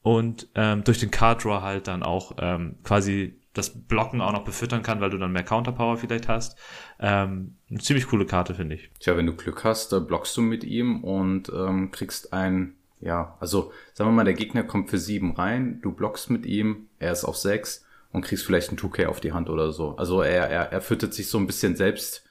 und 0.01 0.47
ähm, 0.55 0.83
durch 0.83 0.99
den 0.99 1.11
Card 1.11 1.43
Draw 1.43 1.61
halt 1.61 1.87
dann 1.87 2.03
auch 2.03 2.33
ähm, 2.39 2.77
quasi 2.83 3.39
das 3.53 3.87
Blocken 3.87 4.21
auch 4.21 4.31
noch 4.31 4.45
befüttern 4.45 4.83
kann, 4.83 5.01
weil 5.01 5.09
du 5.09 5.17
dann 5.17 5.31
mehr 5.31 5.43
Counterpower 5.43 5.97
vielleicht 5.97 6.27
hast. 6.27 6.57
Ähm, 6.99 7.55
eine 7.69 7.79
ziemlich 7.79 8.07
coole 8.07 8.25
Karte, 8.25 8.53
finde 8.53 8.75
ich. 8.75 8.91
Tja, 8.99 9.17
wenn 9.17 9.25
du 9.25 9.35
Glück 9.35 9.63
hast, 9.63 9.89
blockst 10.07 10.37
du 10.37 10.41
mit 10.41 10.63
ihm 10.63 11.03
und 11.03 11.49
ähm, 11.49 11.91
kriegst 11.91 12.33
ein, 12.33 12.75
ja, 13.01 13.35
also 13.39 13.71
sagen 13.93 14.11
wir 14.11 14.15
mal, 14.15 14.25
der 14.25 14.35
Gegner 14.35 14.63
kommt 14.63 14.89
für 14.89 14.99
sieben 14.99 15.35
rein, 15.35 15.81
du 15.81 15.91
blockst 15.91 16.29
mit 16.29 16.45
ihm, 16.45 16.87
er 16.99 17.11
ist 17.11 17.25
auf 17.25 17.35
sechs 17.35 17.86
und 18.11 18.21
kriegst 18.21 18.45
vielleicht 18.45 18.71
ein 18.71 18.77
2K 18.77 19.07
auf 19.07 19.19
die 19.19 19.33
Hand 19.33 19.49
oder 19.49 19.71
so. 19.71 19.95
Also 19.97 20.21
er, 20.21 20.49
er, 20.49 20.71
er 20.71 20.81
füttert 20.81 21.13
sich 21.13 21.29
so 21.29 21.37
ein 21.37 21.47
bisschen 21.47 21.75
selbst 21.75 22.23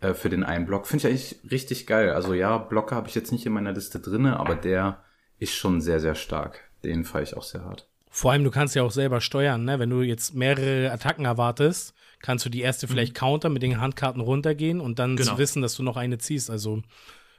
äh, 0.00 0.14
für 0.14 0.28
den 0.28 0.44
einen 0.44 0.66
Block. 0.66 0.86
Finde 0.86 1.08
ich 1.08 1.10
eigentlich 1.10 1.50
richtig 1.50 1.86
geil. 1.86 2.10
Also 2.10 2.34
ja, 2.34 2.58
Blocker 2.58 2.96
habe 2.96 3.08
ich 3.08 3.14
jetzt 3.14 3.32
nicht 3.32 3.46
in 3.46 3.52
meiner 3.52 3.72
Liste 3.72 4.00
drinne, 4.00 4.38
aber 4.38 4.54
der 4.54 5.02
ist 5.38 5.54
schon 5.54 5.80
sehr, 5.80 6.00
sehr 6.00 6.14
stark. 6.14 6.60
Den 6.84 7.04
fahre 7.04 7.24
ich 7.24 7.36
auch 7.36 7.42
sehr 7.42 7.64
hart. 7.64 7.88
Vor 8.10 8.32
allem, 8.32 8.44
du 8.44 8.50
kannst 8.50 8.74
ja 8.74 8.82
auch 8.82 8.90
selber 8.90 9.22
steuern, 9.22 9.64
ne? 9.64 9.78
Wenn 9.78 9.88
du 9.88 10.02
jetzt 10.02 10.34
mehrere 10.34 10.92
Attacken 10.92 11.24
erwartest, 11.24 11.94
kannst 12.20 12.44
du 12.44 12.50
die 12.50 12.60
erste 12.60 12.86
vielleicht 12.86 13.14
mhm. 13.14 13.18
counter 13.18 13.48
mit 13.48 13.62
den 13.62 13.80
Handkarten 13.80 14.20
runtergehen 14.20 14.80
und 14.80 14.98
dann 14.98 15.16
genau. 15.16 15.32
zu 15.32 15.38
wissen, 15.38 15.62
dass 15.62 15.76
du 15.76 15.82
noch 15.82 15.96
eine 15.96 16.18
ziehst. 16.18 16.50
Also 16.50 16.82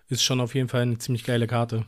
ist 0.09 0.23
schon 0.23 0.41
auf 0.41 0.55
jeden 0.55 0.69
Fall 0.69 0.81
eine 0.81 0.97
ziemlich 0.97 1.25
geile 1.25 1.45
Karte. 1.47 1.85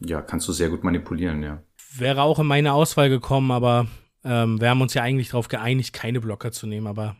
Ja, 0.00 0.20
kannst 0.20 0.46
du 0.46 0.52
sehr 0.52 0.68
gut 0.68 0.84
manipulieren, 0.84 1.42
ja. 1.42 1.62
Wäre 1.96 2.22
auch 2.22 2.38
in 2.38 2.46
meine 2.46 2.72
Auswahl 2.72 3.08
gekommen, 3.08 3.50
aber 3.50 3.86
ähm, 4.24 4.60
wir 4.60 4.70
haben 4.70 4.80
uns 4.80 4.94
ja 4.94 5.02
eigentlich 5.02 5.30
darauf 5.30 5.48
geeinigt, 5.48 5.92
keine 5.92 6.20
Blocker 6.20 6.52
zu 6.52 6.66
nehmen, 6.66 6.86
aber. 6.86 7.16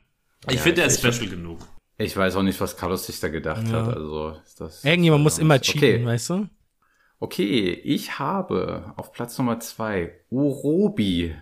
Ich 0.49 0.57
ja, 0.57 0.61
finde, 0.61 0.83
er 0.83 0.89
ist 0.89 1.01
special 1.01 1.29
genug. 1.29 1.61
Ich 1.99 2.17
weiß 2.17 2.37
auch 2.37 2.43
nicht, 2.43 2.61
was 2.61 2.77
Carlos 2.77 3.07
sich 3.07 3.21
da 3.21 3.29
gedacht 3.29 3.67
ja. 3.69 3.87
hat. 3.87 3.97
Also, 3.97 4.37
das, 4.59 4.85
Irgendjemand 4.85 5.23
muss 5.23 5.39
immer 5.39 5.61
cheaten, 5.61 6.03
okay. 6.03 6.07
weißt 6.07 6.31
du? 6.31 6.49
Okay, 7.21 7.71
ich 7.73 8.19
habe 8.19 8.93
auf 8.97 9.13
Platz 9.13 9.39
Nummer 9.39 9.61
zwei 9.61 10.13
Urobi. 10.31 11.37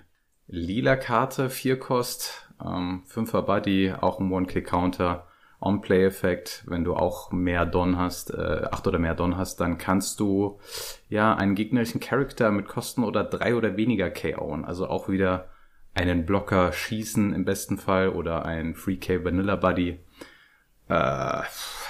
Lila 0.53 0.97
Karte, 0.97 1.49
4 1.49 1.79
Kost, 1.79 2.51
ähm, 2.63 3.05
5er 3.09 3.43
Buddy, 3.43 3.93
auch 3.93 4.19
ein 4.19 4.33
One-Click-Counter. 4.33 5.29
On-Play-Effekt, 5.61 6.65
wenn 6.67 6.85
du 6.85 6.95
auch 6.95 7.33
mehr 7.33 7.67
Don 7.67 7.99
hast, 7.99 8.33
äh, 8.33 8.67
acht 8.71 8.87
oder 8.87 8.99
mehr 8.99 9.15
Don 9.15 9.37
hast, 9.37 9.61
dann 9.61 9.79
kannst 9.79 10.19
du 10.21 10.59
ja 11.09 11.35
einen 11.35 11.55
gegnerischen 11.55 12.01
Charakter 12.01 12.51
mit 12.51 12.67
Kosten 12.67 13.05
oder 13.05 13.25
drei 13.25 13.55
oder 13.55 13.77
weniger 13.77 14.07
KO'en. 14.07 14.65
Also 14.65 14.89
auch 14.89 15.09
wieder 15.09 15.49
einen 15.95 16.25
Blocker 16.25 16.73
schießen 16.73 17.35
im 17.35 17.45
besten 17.45 17.77
Fall 17.77 18.11
oder 18.11 18.45
ein 18.45 18.75
Free 18.75 18.97
K 18.97 19.25
Vanilla 19.25 19.57
Buddy. 19.57 19.99
Äh, 20.89 21.43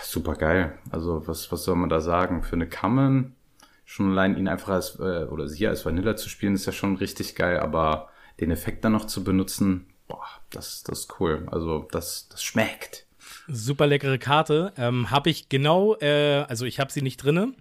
super 0.02 0.34
geil. 0.34 0.78
Also 0.90 1.26
was, 1.26 1.52
was 1.52 1.64
soll 1.64 1.76
man 1.76 1.88
da 1.88 2.00
sagen? 2.00 2.42
Für 2.42 2.56
eine 2.56 2.68
Common, 2.68 3.36
schon 3.84 4.10
allein 4.10 4.36
ihn 4.36 4.48
einfach 4.48 4.72
als, 4.72 4.98
äh, 4.98 5.24
oder 5.24 5.48
sie 5.48 5.68
als 5.68 5.86
Vanilla 5.86 6.16
zu 6.16 6.28
spielen, 6.28 6.54
ist 6.54 6.66
ja 6.66 6.72
schon 6.72 6.96
richtig 6.96 7.36
geil, 7.36 7.60
aber 7.60 8.08
den 8.40 8.50
Effekt 8.50 8.84
dann 8.84 8.92
noch 8.92 9.06
zu 9.06 9.22
benutzen, 9.22 9.86
boah, 10.08 10.26
das, 10.50 10.82
das 10.82 11.00
ist 11.00 11.20
cool. 11.20 11.46
Also 11.50 11.86
das, 11.90 12.28
das 12.28 12.42
schmeckt. 12.42 13.06
Super 13.52 13.86
leckere 13.86 14.18
Karte. 14.18 14.72
Ähm, 14.76 15.10
habe 15.10 15.30
ich 15.30 15.48
genau, 15.48 15.96
äh, 15.96 16.44
also 16.48 16.64
ich 16.64 16.80
habe 16.80 16.92
sie 16.92 17.02
nicht 17.02 17.18
drinne, 17.18 17.54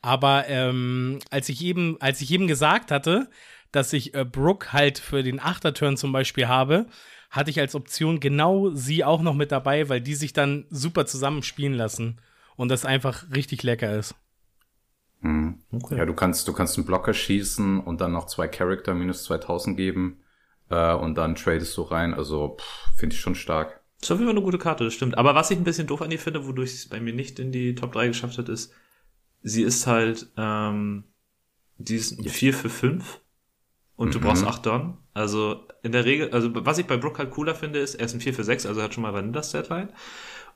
aber 0.00 0.48
ähm, 0.48 1.18
als 1.30 1.48
ich 1.48 1.62
eben, 1.62 1.96
als 2.00 2.20
ich 2.20 2.30
eben 2.30 2.46
gesagt 2.46 2.90
hatte, 2.90 3.28
dass 3.72 3.92
ich 3.92 4.14
äh, 4.14 4.24
Brooke 4.24 4.72
halt 4.72 4.98
für 4.98 5.22
den 5.22 5.40
Achterturn 5.40 5.96
zum 5.96 6.12
Beispiel 6.12 6.48
habe, 6.48 6.86
hatte 7.30 7.50
ich 7.50 7.58
als 7.58 7.74
Option 7.74 8.20
genau 8.20 8.70
sie 8.70 9.04
auch 9.04 9.22
noch 9.22 9.34
mit 9.34 9.50
dabei, 9.52 9.88
weil 9.88 10.00
die 10.00 10.14
sich 10.14 10.32
dann 10.32 10.66
super 10.70 11.06
zusammen 11.06 11.42
spielen 11.42 11.72
lassen 11.72 12.20
und 12.56 12.68
das 12.68 12.84
einfach 12.84 13.24
richtig 13.34 13.62
lecker 13.62 13.96
ist. 13.96 14.14
Hm. 15.22 15.60
Okay. 15.72 15.96
Ja, 15.96 16.04
du 16.04 16.14
kannst, 16.14 16.46
du 16.46 16.52
kannst 16.52 16.76
einen 16.76 16.86
Blocker 16.86 17.14
schießen 17.14 17.80
und 17.80 18.00
dann 18.00 18.12
noch 18.12 18.26
zwei 18.26 18.48
Charakter 18.48 18.94
minus 18.94 19.24
2000 19.24 19.76
geben 19.76 20.20
äh, 20.68 20.92
und 20.92 21.16
dann 21.16 21.34
tradest 21.34 21.76
du 21.76 21.82
rein. 21.82 22.12
Also 22.12 22.56
finde 22.96 23.14
ich 23.14 23.20
schon 23.20 23.34
stark. 23.34 23.81
Das 24.02 24.08
ist 24.08 24.14
auf 24.14 24.18
jeden 24.18 24.30
Fall 24.30 24.36
eine 24.36 24.44
gute 24.44 24.58
Karte, 24.58 24.82
das 24.82 24.94
stimmt. 24.94 25.16
Aber 25.16 25.36
was 25.36 25.52
ich 25.52 25.58
ein 25.58 25.62
bisschen 25.62 25.86
doof 25.86 26.02
an 26.02 26.10
ihr 26.10 26.18
finde, 26.18 26.44
wodurch 26.44 26.72
es 26.72 26.88
bei 26.88 26.98
mir 26.98 27.12
nicht 27.12 27.38
in 27.38 27.52
die 27.52 27.76
Top 27.76 27.92
3 27.92 28.08
geschafft 28.08 28.36
hat, 28.36 28.48
ist, 28.48 28.72
sie 29.42 29.62
ist 29.62 29.86
halt, 29.86 30.26
ähm, 30.36 31.04
die 31.78 31.94
ist 31.94 32.18
ein 32.18 32.28
4 32.28 32.52
für 32.52 32.68
5 32.68 33.20
und 33.94 34.08
mhm. 34.08 34.12
du 34.12 34.20
brauchst 34.20 34.44
8 34.44 34.66
Don. 34.66 34.98
Also 35.14 35.68
in 35.84 35.92
der 35.92 36.04
Regel, 36.04 36.32
also 36.32 36.50
was 36.52 36.78
ich 36.78 36.86
bei 36.86 36.96
Brook 36.96 37.20
halt 37.20 37.30
cooler 37.30 37.54
finde, 37.54 37.78
ist, 37.78 37.94
er 37.94 38.06
ist 38.06 38.14
ein 38.14 38.20
4 38.20 38.34
für 38.34 38.42
6, 38.42 38.66
also 38.66 38.80
er 38.80 38.84
hat 38.84 38.94
schon 38.94 39.02
mal 39.02 39.14
Vanilla 39.14 39.40
Statline. 39.40 39.90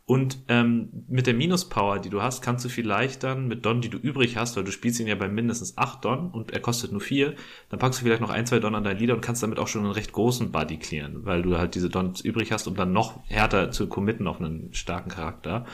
Und 0.09 0.39
ähm, 0.47 1.05
mit 1.09 1.27
der 1.27 1.35
Minuspower, 1.35 1.99
die 1.99 2.11
du 2.11 2.23
hast, 2.23 2.41
kannst 2.41 2.65
du 2.65 2.69
vielleicht 2.69 3.25
dann 3.25 3.49
mit 3.49 3.67
Don, 3.67 3.81
die 3.81 3.89
du 3.89 3.99
übrig 3.99 4.37
hast, 4.37 4.57
weil 4.57 4.63
du 4.63 4.71
spielst 4.71 5.01
ihn 5.01 5.09
ja 5.09 5.17
bei 5.17 5.29
mindestens 5.29 5.77
8 5.77 6.05
Don 6.05 6.31
und 6.31 6.53
er 6.53 6.61
kostet 6.61 6.93
nur 6.93 7.01
4, 7.01 7.35
dann 7.71 7.81
packst 7.81 7.99
du 7.99 8.05
vielleicht 8.05 8.21
noch 8.21 8.31
ein, 8.31 8.47
zwei 8.47 8.61
Don 8.61 8.77
an 8.77 8.85
dein 8.85 8.99
Lieder 8.99 9.15
und 9.15 9.21
kannst 9.21 9.43
damit 9.43 9.59
auch 9.59 9.67
schon 9.67 9.83
einen 9.83 9.91
recht 9.91 10.13
großen 10.13 10.53
Buddy 10.53 10.77
clearen, 10.77 11.25
weil 11.27 11.43
du 11.43 11.59
halt 11.59 11.75
diese 11.75 11.91
Dons 11.91 12.21
übrig 12.21 12.53
hast, 12.53 12.69
um 12.69 12.77
dann 12.77 12.93
noch 12.93 13.19
härter 13.27 13.73
zu 13.73 13.89
committen 13.89 14.29
auf 14.29 14.41
einen 14.41 14.73
starken 14.75 15.11
Charakter. 15.11 15.67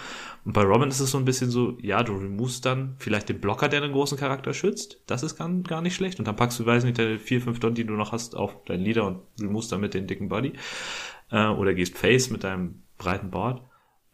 Und 0.47 0.55
bei 0.55 0.63
Robin 0.63 0.89
ist 0.89 1.01
es 1.01 1.11
so 1.11 1.19
ein 1.19 1.27
bisschen 1.27 1.51
so, 1.51 1.77
ja, 1.83 2.03
du 2.03 2.15
removest 2.15 2.65
dann 2.65 2.95
vielleicht 2.97 3.29
den 3.29 3.39
Blocker, 3.39 3.69
der 3.69 3.83
einen 3.83 3.93
großen 3.93 4.17
Charakter 4.17 4.55
schützt. 4.55 5.03
Das 5.07 5.23
ist 5.23 5.37
gar, 5.37 5.51
gar 5.63 5.83
nicht 5.83 5.95
schlecht. 5.95 6.19
Und 6.19 6.27
dann 6.27 6.37
packst 6.37 6.59
du, 6.59 6.65
weiß 6.65 6.85
nicht, 6.85 6.99
deine 6.99 7.19
4, 7.19 7.43
5 7.43 7.61
Don, 7.61 7.75
die 7.75 7.85
du 7.85 7.93
noch 7.93 8.13
hast, 8.13 8.35
auf 8.35 8.65
dein 8.65 8.81
Lieder 8.81 9.07
und 9.07 9.19
removest 9.39 9.73
damit 9.73 9.93
den 9.93 10.07
dicken 10.07 10.31
Buddy. 10.31 10.55
Äh, 11.31 11.49
oder 11.49 11.75
gehst 11.75 11.99
Face 11.99 12.31
mit 12.31 12.45
deinem 12.45 12.83
breiten 12.97 13.31
Board. 13.31 13.61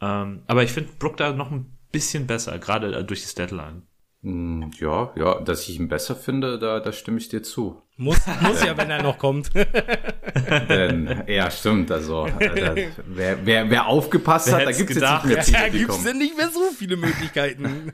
Ähm, 0.01 0.43
aber 0.47 0.63
ich 0.63 0.73
finde 0.73 0.91
Brook 0.99 1.17
da 1.17 1.33
noch 1.33 1.51
ein 1.51 1.77
bisschen 1.93 2.27
besser, 2.27 2.59
gerade 2.59 2.95
äh, 2.95 3.05
durch 3.05 3.23
die 3.23 3.29
Statline. 3.29 3.83
Hm, 4.23 4.73
ja, 4.81 5.13
ja, 5.17 5.41
dass 5.41 5.69
ich 5.69 5.79
ihn 5.79 5.89
besser 5.89 6.17
finde, 6.17 6.59
da, 6.59 6.81
da 6.81 6.93
stimme 6.93 7.19
ich 7.19 7.29
dir 7.29 7.43
zu. 7.43 7.83
Muss, 7.97 8.19
muss 8.41 8.65
ja, 8.65 8.77
wenn 8.77 8.91
er 8.91 9.03
noch 9.03 9.19
kommt. 9.19 9.51
Denn, 10.69 11.23
ja, 11.29 11.51
stimmt. 11.51 11.91
Also, 11.91 12.23
also 12.41 12.83
wer, 13.07 13.39
wer, 13.45 13.71
wer 13.71 13.87
aufgepasst 13.87 14.49
wer 14.49 14.55
hat, 14.55 14.67
da 14.67 14.73
gibt 14.73 14.91
es 14.91 14.97
jetzt 14.97 15.25
nicht 15.25 15.25
mehr 15.25 15.43
Ziele, 15.43 15.59
Da 15.59 15.69
gibt 15.69 15.91
es 15.91 16.03
denn 16.05 16.19
nicht 16.19 16.37
mehr 16.37 16.49
so 16.49 16.71
viele 16.77 16.97
Möglichkeiten. 16.97 17.93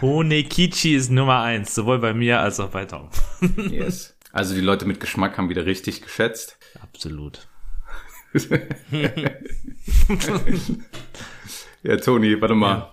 Honekichi 0.00 0.94
ist 0.94 1.10
Nummer 1.10 1.42
eins, 1.42 1.74
sowohl 1.74 1.98
bei 1.98 2.14
mir 2.14 2.40
als 2.40 2.60
auch 2.60 2.70
bei 2.70 2.84
Tom. 2.84 3.10
yes. 3.70 4.16
Also 4.32 4.54
die 4.54 4.60
Leute 4.60 4.84
mit 4.84 5.00
Geschmack 5.00 5.38
haben 5.38 5.48
wieder 5.48 5.66
richtig 5.66 6.02
geschätzt. 6.02 6.58
Absolut. 6.82 7.48
Ja, 11.82 11.96
Toni, 11.96 12.40
warte 12.40 12.54
mal. 12.54 12.76
Ja. 12.76 12.92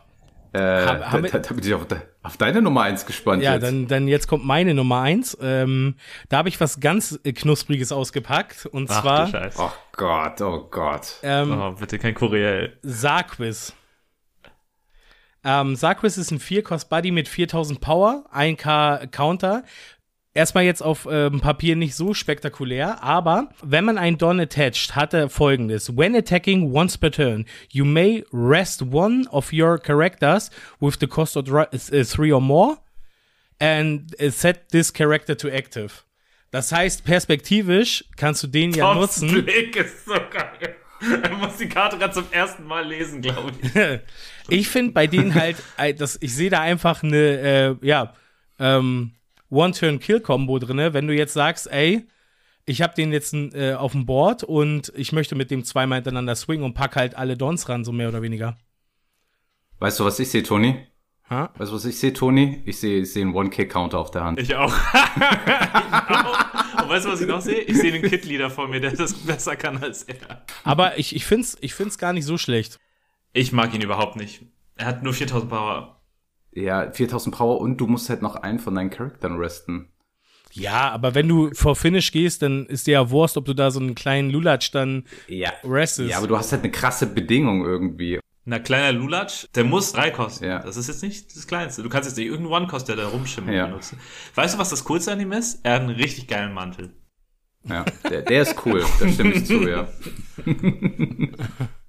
Äh, 0.54 0.86
haben 0.86 1.24
da, 1.24 1.30
da, 1.30 1.40
da, 1.40 1.54
bin 1.56 1.66
ich 1.66 1.74
auf, 1.74 1.88
auf, 2.22 2.38
deine 2.38 2.62
Nummer 2.62 2.84
eins 2.84 3.08
gespannt. 3.08 3.42
Ja, 3.42 3.54
jetzt. 3.54 3.64
Dann, 3.64 3.88
dann 3.88 4.08
jetzt 4.08 4.28
kommt 4.28 4.46
meine 4.46 4.76
Nummer 4.76 5.02
eins. 5.02 5.36
Ähm, 5.42 5.96
da 6.30 6.38
habe 6.38 6.50
ich 6.50 6.62
was 6.62 6.80
ganz 6.80 7.20
äh, 7.24 7.34
Knuspriges 7.34 7.92
ausgepackt. 7.92 8.68
Und 8.68 8.92
Ach, 8.92 9.02
zwar. 9.02 9.52
Oh 9.58 9.72
Gott, 9.94 10.42
oh 10.42 10.68
Gott. 10.70 11.16
Ähm, 11.24 11.60
oh, 11.60 11.72
bitte 11.72 11.98
kein 11.98 12.14
Koreal. 12.14 12.78
Sarquiz. 12.84 13.74
Ähm, 15.44 15.76
Sarquiz 15.76 16.18
ist 16.18 16.32
ein 16.32 16.40
4-Cost-Buddy 16.40 17.12
mit 17.12 17.28
4000 17.28 17.82
Power, 17.82 18.24
1k 18.34 19.08
Counter, 19.08 19.64
erstmal 20.34 20.64
jetzt 20.64 20.82
auf 20.82 21.08
ähm, 21.10 21.40
Papier 21.40 21.76
nicht 21.76 21.96
so 21.96 22.14
spektakulär, 22.14 23.04
aber 23.04 23.50
wenn 23.62 23.86
man 23.86 23.98
einen 23.98 24.18
Don 24.18 24.40
attached, 24.40 24.96
hat 24.96 25.14
er 25.14 25.30
folgendes. 25.30 25.96
When 25.96 26.16
attacking 26.16 26.74
once 26.74 26.98
per 26.98 27.12
turn, 27.12 27.46
you 27.70 27.86
may 27.86 28.24
rest 28.32 28.82
one 28.92 29.28
of 29.30 29.52
your 29.54 29.78
characters 29.78 30.50
with 30.80 30.96
the 31.00 31.08
cost 31.08 31.38
of 31.38 31.50
uh, 31.50 31.66
three 32.04 32.32
or 32.32 32.42
more 32.42 32.78
and 33.60 34.16
uh, 34.22 34.30
set 34.30 34.70
this 34.70 34.92
character 34.92 35.38
to 35.38 35.48
active. 35.50 36.04
Das 36.52 36.72
heißt, 36.72 37.04
perspektivisch 37.04 38.06
kannst 38.16 38.44
du 38.44 38.48
den 38.48 38.72
ja 38.74 38.94
Toms 38.94 39.22
nutzen. 39.22 39.44
Blick 39.44 39.76
ist 39.76 40.06
so 40.06 40.14
geil. 40.14 40.76
Er 41.24 41.36
muss 41.36 41.58
die 41.58 41.68
Karte 41.68 41.98
gerade 41.98 42.14
zum 42.14 42.32
ersten 42.32 42.64
Mal 42.64 42.88
lesen, 42.88 43.22
glaube 43.22 43.52
ich. 43.62 44.00
ich 44.60 44.70
finde 44.70 44.94
bei 44.94 45.08
denen 45.08 45.36
halt, 45.36 45.58
das, 46.00 46.18
ich 46.22 46.34
sehe 46.34 46.50
da 46.50 46.62
einfach 46.62 47.04
eine, 47.04 47.18
äh, 47.18 47.76
ja, 47.86 48.14
ähm, 48.60 49.12
One-Turn-Kill-Kombo 49.54 50.60
drin. 50.60 50.94
Wenn 50.94 51.08
du 51.08 51.14
jetzt 51.14 51.34
sagst, 51.34 51.72
ey, 51.72 52.08
ich 52.66 52.82
habe 52.82 52.94
den 52.96 53.12
jetzt 53.12 53.34
äh, 53.34 53.74
auf 53.74 53.92
dem 53.92 54.06
Board 54.06 54.44
und 54.44 54.92
ich 54.96 55.12
möchte 55.12 55.36
mit 55.36 55.52
dem 55.52 55.64
zweimal 55.64 55.98
hintereinander 55.98 56.36
swingen 56.36 56.66
und 56.66 56.74
pack 56.74 56.96
halt 56.96 57.16
alle 57.16 57.38
Dons 57.38 57.68
ran, 57.70 57.84
so 57.84 57.92
mehr 57.92 58.10
oder 58.10 58.22
weniger. 58.22 58.58
Weißt 59.80 60.00
du, 60.00 60.06
was 60.06 60.20
ich 60.20 60.30
sehe, 60.30 60.44
Toni? 60.44 60.88
Ha? 61.30 61.52
Weißt 61.58 61.72
du, 61.72 61.76
was 61.76 61.86
ich 61.86 61.98
sehe, 61.98 62.14
Toni? 62.14 62.62
Ich 62.66 62.80
sehe 62.80 63.02
ich 63.02 63.12
seh 63.12 63.22
einen 63.22 63.34
One-K-Counter 63.34 64.00
auf 64.00 64.12
der 64.12 64.24
Hand. 64.24 64.40
Ich 64.40 64.56
auch. 64.56 64.74
ich 65.16 65.22
auch. 66.16 66.84
Und 66.84 66.90
weißt 66.90 67.06
du, 67.06 67.12
was 67.12 67.22
ich 67.22 67.28
noch 67.28 67.42
sehe? 67.42 67.60
Ich 67.60 67.78
sehe 67.78 67.92
den 67.92 68.02
Kid-Leader 68.02 68.50
vor 68.50 68.68
mir, 68.68 68.80
der 68.80 68.92
das 68.92 69.14
besser 69.14 69.56
kann 69.56 69.82
als 69.82 70.04
er. 70.04 70.46
Aber 70.64 70.98
ich, 70.98 71.16
ich 71.16 71.26
finde 71.26 71.44
es 71.46 71.58
ich 71.62 71.74
find's 71.74 71.98
gar 71.98 72.14
nicht 72.14 72.26
so 72.26 72.38
schlecht. 72.38 72.80
Ich 73.34 73.52
mag 73.52 73.74
ihn 73.74 73.82
überhaupt 73.82 74.16
nicht. 74.16 74.42
Er 74.76 74.86
hat 74.86 75.04
nur 75.04 75.14
4000 75.14 75.50
Power. 75.50 76.03
Ja, 76.56 76.92
4000 76.92 77.36
Power 77.36 77.60
und 77.60 77.78
du 77.78 77.88
musst 77.88 78.10
halt 78.10 78.22
noch 78.22 78.36
einen 78.36 78.60
von 78.60 78.76
deinen 78.76 78.90
Charaktern 78.90 79.38
resten. 79.38 79.90
Ja, 80.52 80.92
aber 80.92 81.16
wenn 81.16 81.28
du 81.28 81.52
vor 81.54 81.76
Finish 81.76 82.12
gehst, 82.12 82.44
dann 82.44 82.68
ist 82.68 82.86
dir 82.86 82.94
ja 82.94 83.10
Wurst, 83.10 83.38
ob 83.38 83.46
du 83.46 83.56
da 83.56 83.72
so 83.72 83.80
einen 83.80 83.96
kleinen 83.96 84.30
Lulatsch 84.30 84.72
dann 84.72 85.06
ja. 85.28 85.52
restest. 85.64 86.12
Ja, 86.12 86.18
aber 86.18 86.28
du 86.28 86.38
hast 86.38 86.52
halt 86.52 86.62
eine 86.62 86.72
krasse 86.72 87.08
Bedingung 87.08 87.66
irgendwie. 87.66 88.20
Na, 88.46 88.60
kleiner 88.60 88.92
Lulatsch, 88.92 89.48
der 89.56 89.64
muss 89.64 89.94
drei 89.94 90.12
kosten. 90.12 90.46
Ja. 90.46 90.60
Das 90.60 90.78
ist 90.78 90.88
jetzt 90.88 91.02
nicht 91.02 91.36
das 91.36 91.48
Kleinste. 91.48 91.82
Du 91.82 91.90
kannst 91.90 92.10
jetzt 92.10 92.18
nicht 92.18 92.28
irgendeinen 92.28 92.64
One-Cost, 92.64 92.88
der 92.88 92.98
da 92.98 93.08
rumschimmert 93.08 93.56
ja. 93.56 93.66
benutzen. 93.68 94.00
Weißt 94.36 94.54
du, 94.54 94.60
was 94.60 94.70
das 94.70 94.84
Coolste 94.84 95.14
an 95.14 95.22
ihm 95.22 95.32
ist? 95.32 95.62
Er 95.64 95.76
hat 95.76 95.82
einen 95.82 95.96
richtig 95.96 96.28
geilen 96.28 96.54
Mantel. 96.54 96.94
Ja, 97.64 97.86
der, 98.08 98.22
der 98.24 98.42
ist 98.42 98.66
cool. 98.66 98.84
da 99.00 99.08
stimme 99.08 99.34
ich 99.34 99.46
zu, 99.46 99.68
ja. 99.68 99.88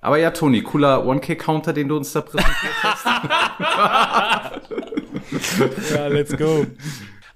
Aber 0.00 0.18
ja, 0.18 0.30
Toni, 0.30 0.62
cooler 0.62 1.04
One-K-Counter, 1.04 1.72
den 1.72 1.88
du 1.88 1.96
uns 1.96 2.12
da 2.12 2.20
präsentiert 2.20 2.74
hast. 2.82 3.04
ja, 5.94 6.06
let's 6.06 6.36
go. 6.36 6.66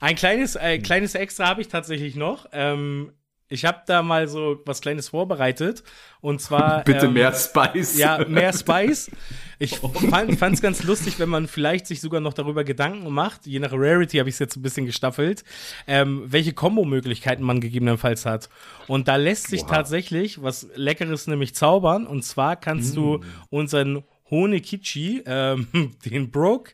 Ein 0.00 0.16
kleines, 0.16 0.56
ein 0.56 0.82
kleines 0.82 1.14
Extra 1.14 1.46
habe 1.46 1.60
ich 1.60 1.68
tatsächlich 1.68 2.16
noch. 2.16 2.46
Ähm, 2.52 3.12
ich 3.52 3.64
habe 3.66 3.82
da 3.86 4.02
mal 4.02 4.28
so 4.28 4.60
was 4.64 4.80
Kleines 4.80 5.10
vorbereitet. 5.10 5.84
Und 6.20 6.40
zwar. 6.40 6.82
Bitte 6.84 7.06
ähm, 7.06 7.12
mehr 7.12 7.32
Spice. 7.32 7.98
Ja, 7.98 8.24
mehr 8.26 8.52
Spice. 8.58 9.10
Ich 9.58 9.78
fand 9.78 10.54
es 10.54 10.62
ganz 10.62 10.82
lustig, 10.82 11.18
wenn 11.18 11.28
man 11.28 11.46
vielleicht 11.46 11.86
sich 11.86 12.00
sogar 12.00 12.20
noch 12.20 12.32
darüber 12.32 12.64
Gedanken 12.64 13.12
macht. 13.12 13.46
Je 13.46 13.58
nach 13.58 13.72
Rarity 13.72 14.18
habe 14.18 14.28
ich 14.28 14.36
es 14.36 14.38
jetzt 14.38 14.56
ein 14.56 14.62
bisschen 14.62 14.86
gestaffelt, 14.86 15.44
ähm, 15.86 16.24
welche 16.26 16.52
Kombo-Möglichkeiten 16.52 17.42
man 17.42 17.60
gegebenenfalls 17.60 18.26
hat. 18.26 18.48
Und 18.88 19.06
da 19.06 19.16
lässt 19.16 19.48
sich 19.48 19.62
Oha. 19.62 19.76
tatsächlich 19.76 20.42
was 20.42 20.66
Leckeres 20.74 21.26
nämlich 21.26 21.54
zaubern. 21.54 22.06
Und 22.06 22.22
zwar 22.24 22.56
kannst 22.56 22.94
mm. 22.94 22.96
du 22.96 23.20
unseren 23.50 24.02
Honekichi, 24.30 25.22
ähm, 25.26 25.68
den 26.04 26.30
Broke, 26.30 26.72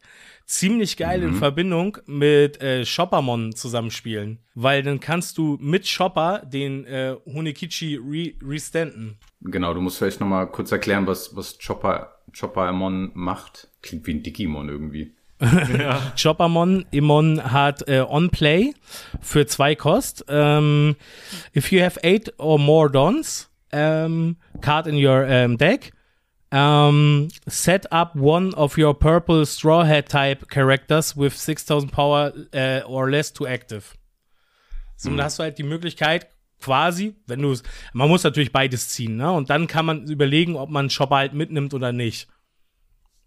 ziemlich 0.48 0.96
geil 0.96 1.20
mhm. 1.20 1.28
in 1.28 1.34
Verbindung 1.34 1.98
mit 2.06 2.60
äh, 2.60 2.84
Shoppermon 2.84 3.54
zusammenspielen. 3.54 4.38
Weil 4.54 4.82
dann 4.82 4.98
kannst 4.98 5.38
du 5.38 5.58
mit 5.60 5.86
Shopper 5.86 6.42
den 6.44 6.84
äh, 6.86 7.14
Honekichi 7.26 7.96
re 7.96 8.32
restanden. 8.42 9.18
Genau, 9.42 9.72
du 9.74 9.80
musst 9.80 9.98
vielleicht 9.98 10.20
nochmal 10.20 10.50
kurz 10.50 10.72
erklären, 10.72 11.06
was, 11.06 11.36
was 11.36 11.58
Chopper, 11.58 12.14
Choppermon 12.36 13.12
macht. 13.14 13.68
Klingt 13.82 14.06
wie 14.06 14.14
ein 14.14 14.22
Digimon 14.22 14.68
irgendwie. 14.68 15.14
ja. 15.78 16.12
Choppermon 16.20 16.86
Imon 16.90 17.52
hat 17.52 17.86
äh, 17.86 18.00
On-Play 18.00 18.74
für 19.20 19.46
zwei 19.46 19.76
Kost. 19.76 20.24
Um, 20.28 20.36
ähm, 20.36 20.96
if 21.54 21.70
you 21.70 21.80
have 21.80 22.00
eight 22.02 22.32
or 22.38 22.58
more 22.58 22.90
Dons, 22.90 23.48
um, 23.70 23.78
ähm, 23.78 24.36
card 24.60 24.88
in 24.88 24.96
your 24.96 25.24
um, 25.28 25.56
deck, 25.56 25.92
um, 26.52 27.28
set 27.46 27.90
up 27.92 28.14
one 28.16 28.54
of 28.54 28.78
your 28.78 28.94
purple 28.94 29.44
straw 29.44 29.84
hat 29.84 30.08
type 30.08 30.48
characters 30.48 31.16
with 31.16 31.36
6000 31.36 31.90
power 31.90 32.32
uh, 32.54 32.80
or 32.86 33.10
less 33.10 33.32
to 33.32 33.46
active. 33.46 33.96
So, 34.96 35.10
mhm. 35.10 35.16
dann 35.16 35.26
hast 35.26 35.38
du 35.38 35.42
halt 35.42 35.58
die 35.58 35.64
Möglichkeit, 35.64 36.28
quasi, 36.60 37.14
wenn 37.26 37.42
du 37.42 37.52
es, 37.52 37.62
man 37.92 38.08
muss 38.08 38.24
natürlich 38.24 38.52
beides 38.52 38.88
ziehen, 38.88 39.16
ne? 39.16 39.30
Und 39.30 39.50
dann 39.50 39.66
kann 39.66 39.86
man 39.86 40.04
überlegen, 40.08 40.56
ob 40.56 40.70
man 40.70 40.90
Shopper 40.90 41.16
halt 41.16 41.32
mitnimmt 41.34 41.74
oder 41.74 41.92
nicht. 41.92 42.28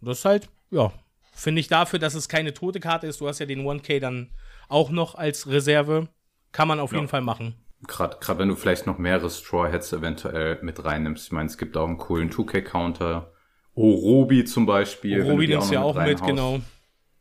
Das 0.01 0.19
ist 0.19 0.25
halt, 0.25 0.49
ja, 0.71 0.91
finde 1.31 1.61
ich 1.61 1.67
dafür, 1.67 1.99
dass 1.99 2.13
es 2.13 2.27
keine 2.27 2.53
tote 2.53 2.79
Karte 2.79 3.07
ist. 3.07 3.21
Du 3.21 3.27
hast 3.27 3.39
ja 3.39 3.45
den 3.45 3.61
1K 3.61 3.99
dann 3.99 4.31
auch 4.67 4.89
noch 4.89 5.15
als 5.15 5.47
Reserve. 5.47 6.07
Kann 6.51 6.67
man 6.67 6.79
auf 6.79 6.91
ja. 6.91 6.97
jeden 6.97 7.07
Fall 7.07 7.21
machen. 7.21 7.55
Gerade 7.87 8.17
gerade 8.19 8.39
wenn 8.39 8.49
du 8.49 8.55
vielleicht 8.55 8.85
noch 8.85 8.97
mehrere 8.97 9.29
Straw 9.29 9.71
Hats 9.71 9.91
eventuell 9.91 10.59
mit 10.61 10.83
reinnimmst. 10.83 11.27
Ich 11.27 11.31
meine, 11.31 11.47
es 11.47 11.57
gibt 11.57 11.77
auch 11.77 11.87
einen 11.87 11.97
coolen 11.97 12.29
2K-Counter. 12.29 13.31
Orobi 13.73 14.45
zum 14.45 14.65
Beispiel. 14.65 15.23
Orobi 15.23 15.47
nimmst 15.47 15.71
du 15.71 15.75
ja 15.75 15.81
auch 15.81 15.95
mit, 15.95 16.21
genau. 16.23 16.61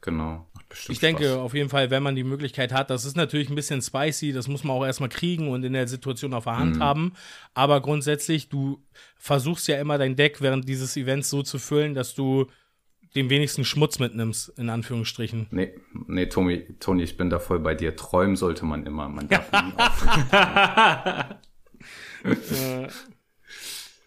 Genau. 0.02 0.46
ich 0.88 0.98
denke 0.98 1.24
Spaß. 1.24 1.36
auf 1.36 1.54
jeden 1.54 1.68
Fall, 1.68 1.90
wenn 1.90 2.02
man 2.02 2.16
die 2.16 2.24
Möglichkeit 2.24 2.72
hat, 2.72 2.88
das 2.88 3.04
ist 3.04 3.16
natürlich 3.16 3.50
ein 3.50 3.54
bisschen 3.54 3.82
spicy, 3.82 4.32
das 4.32 4.48
muss 4.48 4.64
man 4.64 4.76
auch 4.76 4.84
erstmal 4.84 5.10
kriegen 5.10 5.48
und 5.48 5.62
in 5.62 5.74
der 5.74 5.86
Situation 5.86 6.32
auf 6.32 6.44
der 6.44 6.56
Hand 6.56 6.76
mhm. 6.76 6.82
haben. 6.82 7.12
Aber 7.52 7.80
grundsätzlich, 7.82 8.48
du 8.48 8.82
versuchst 9.16 9.68
ja 9.68 9.78
immer 9.78 9.98
dein 9.98 10.16
Deck 10.16 10.40
während 10.40 10.68
dieses 10.68 10.96
Events 10.96 11.28
so 11.28 11.42
zu 11.42 11.58
füllen, 11.58 11.94
dass 11.94 12.14
du 12.14 12.46
den 13.14 13.28
wenigsten 13.30 13.64
Schmutz 13.64 13.98
mitnimmst, 13.98 14.50
in 14.58 14.68
Anführungsstrichen. 14.70 15.46
Nee, 15.50 15.74
nee, 16.06 16.26
Toni, 16.26 16.64
Toni, 16.78 17.02
ich 17.02 17.16
bin 17.16 17.28
da 17.30 17.38
voll 17.38 17.58
bei 17.60 17.74
dir. 17.74 17.96
Träumen 17.96 18.36
sollte 18.36 18.64
man 18.64 18.86
immer. 18.86 19.08
Man 19.08 19.28
darf 19.28 19.50
nie 19.52 19.72
aufhören. 19.76 21.36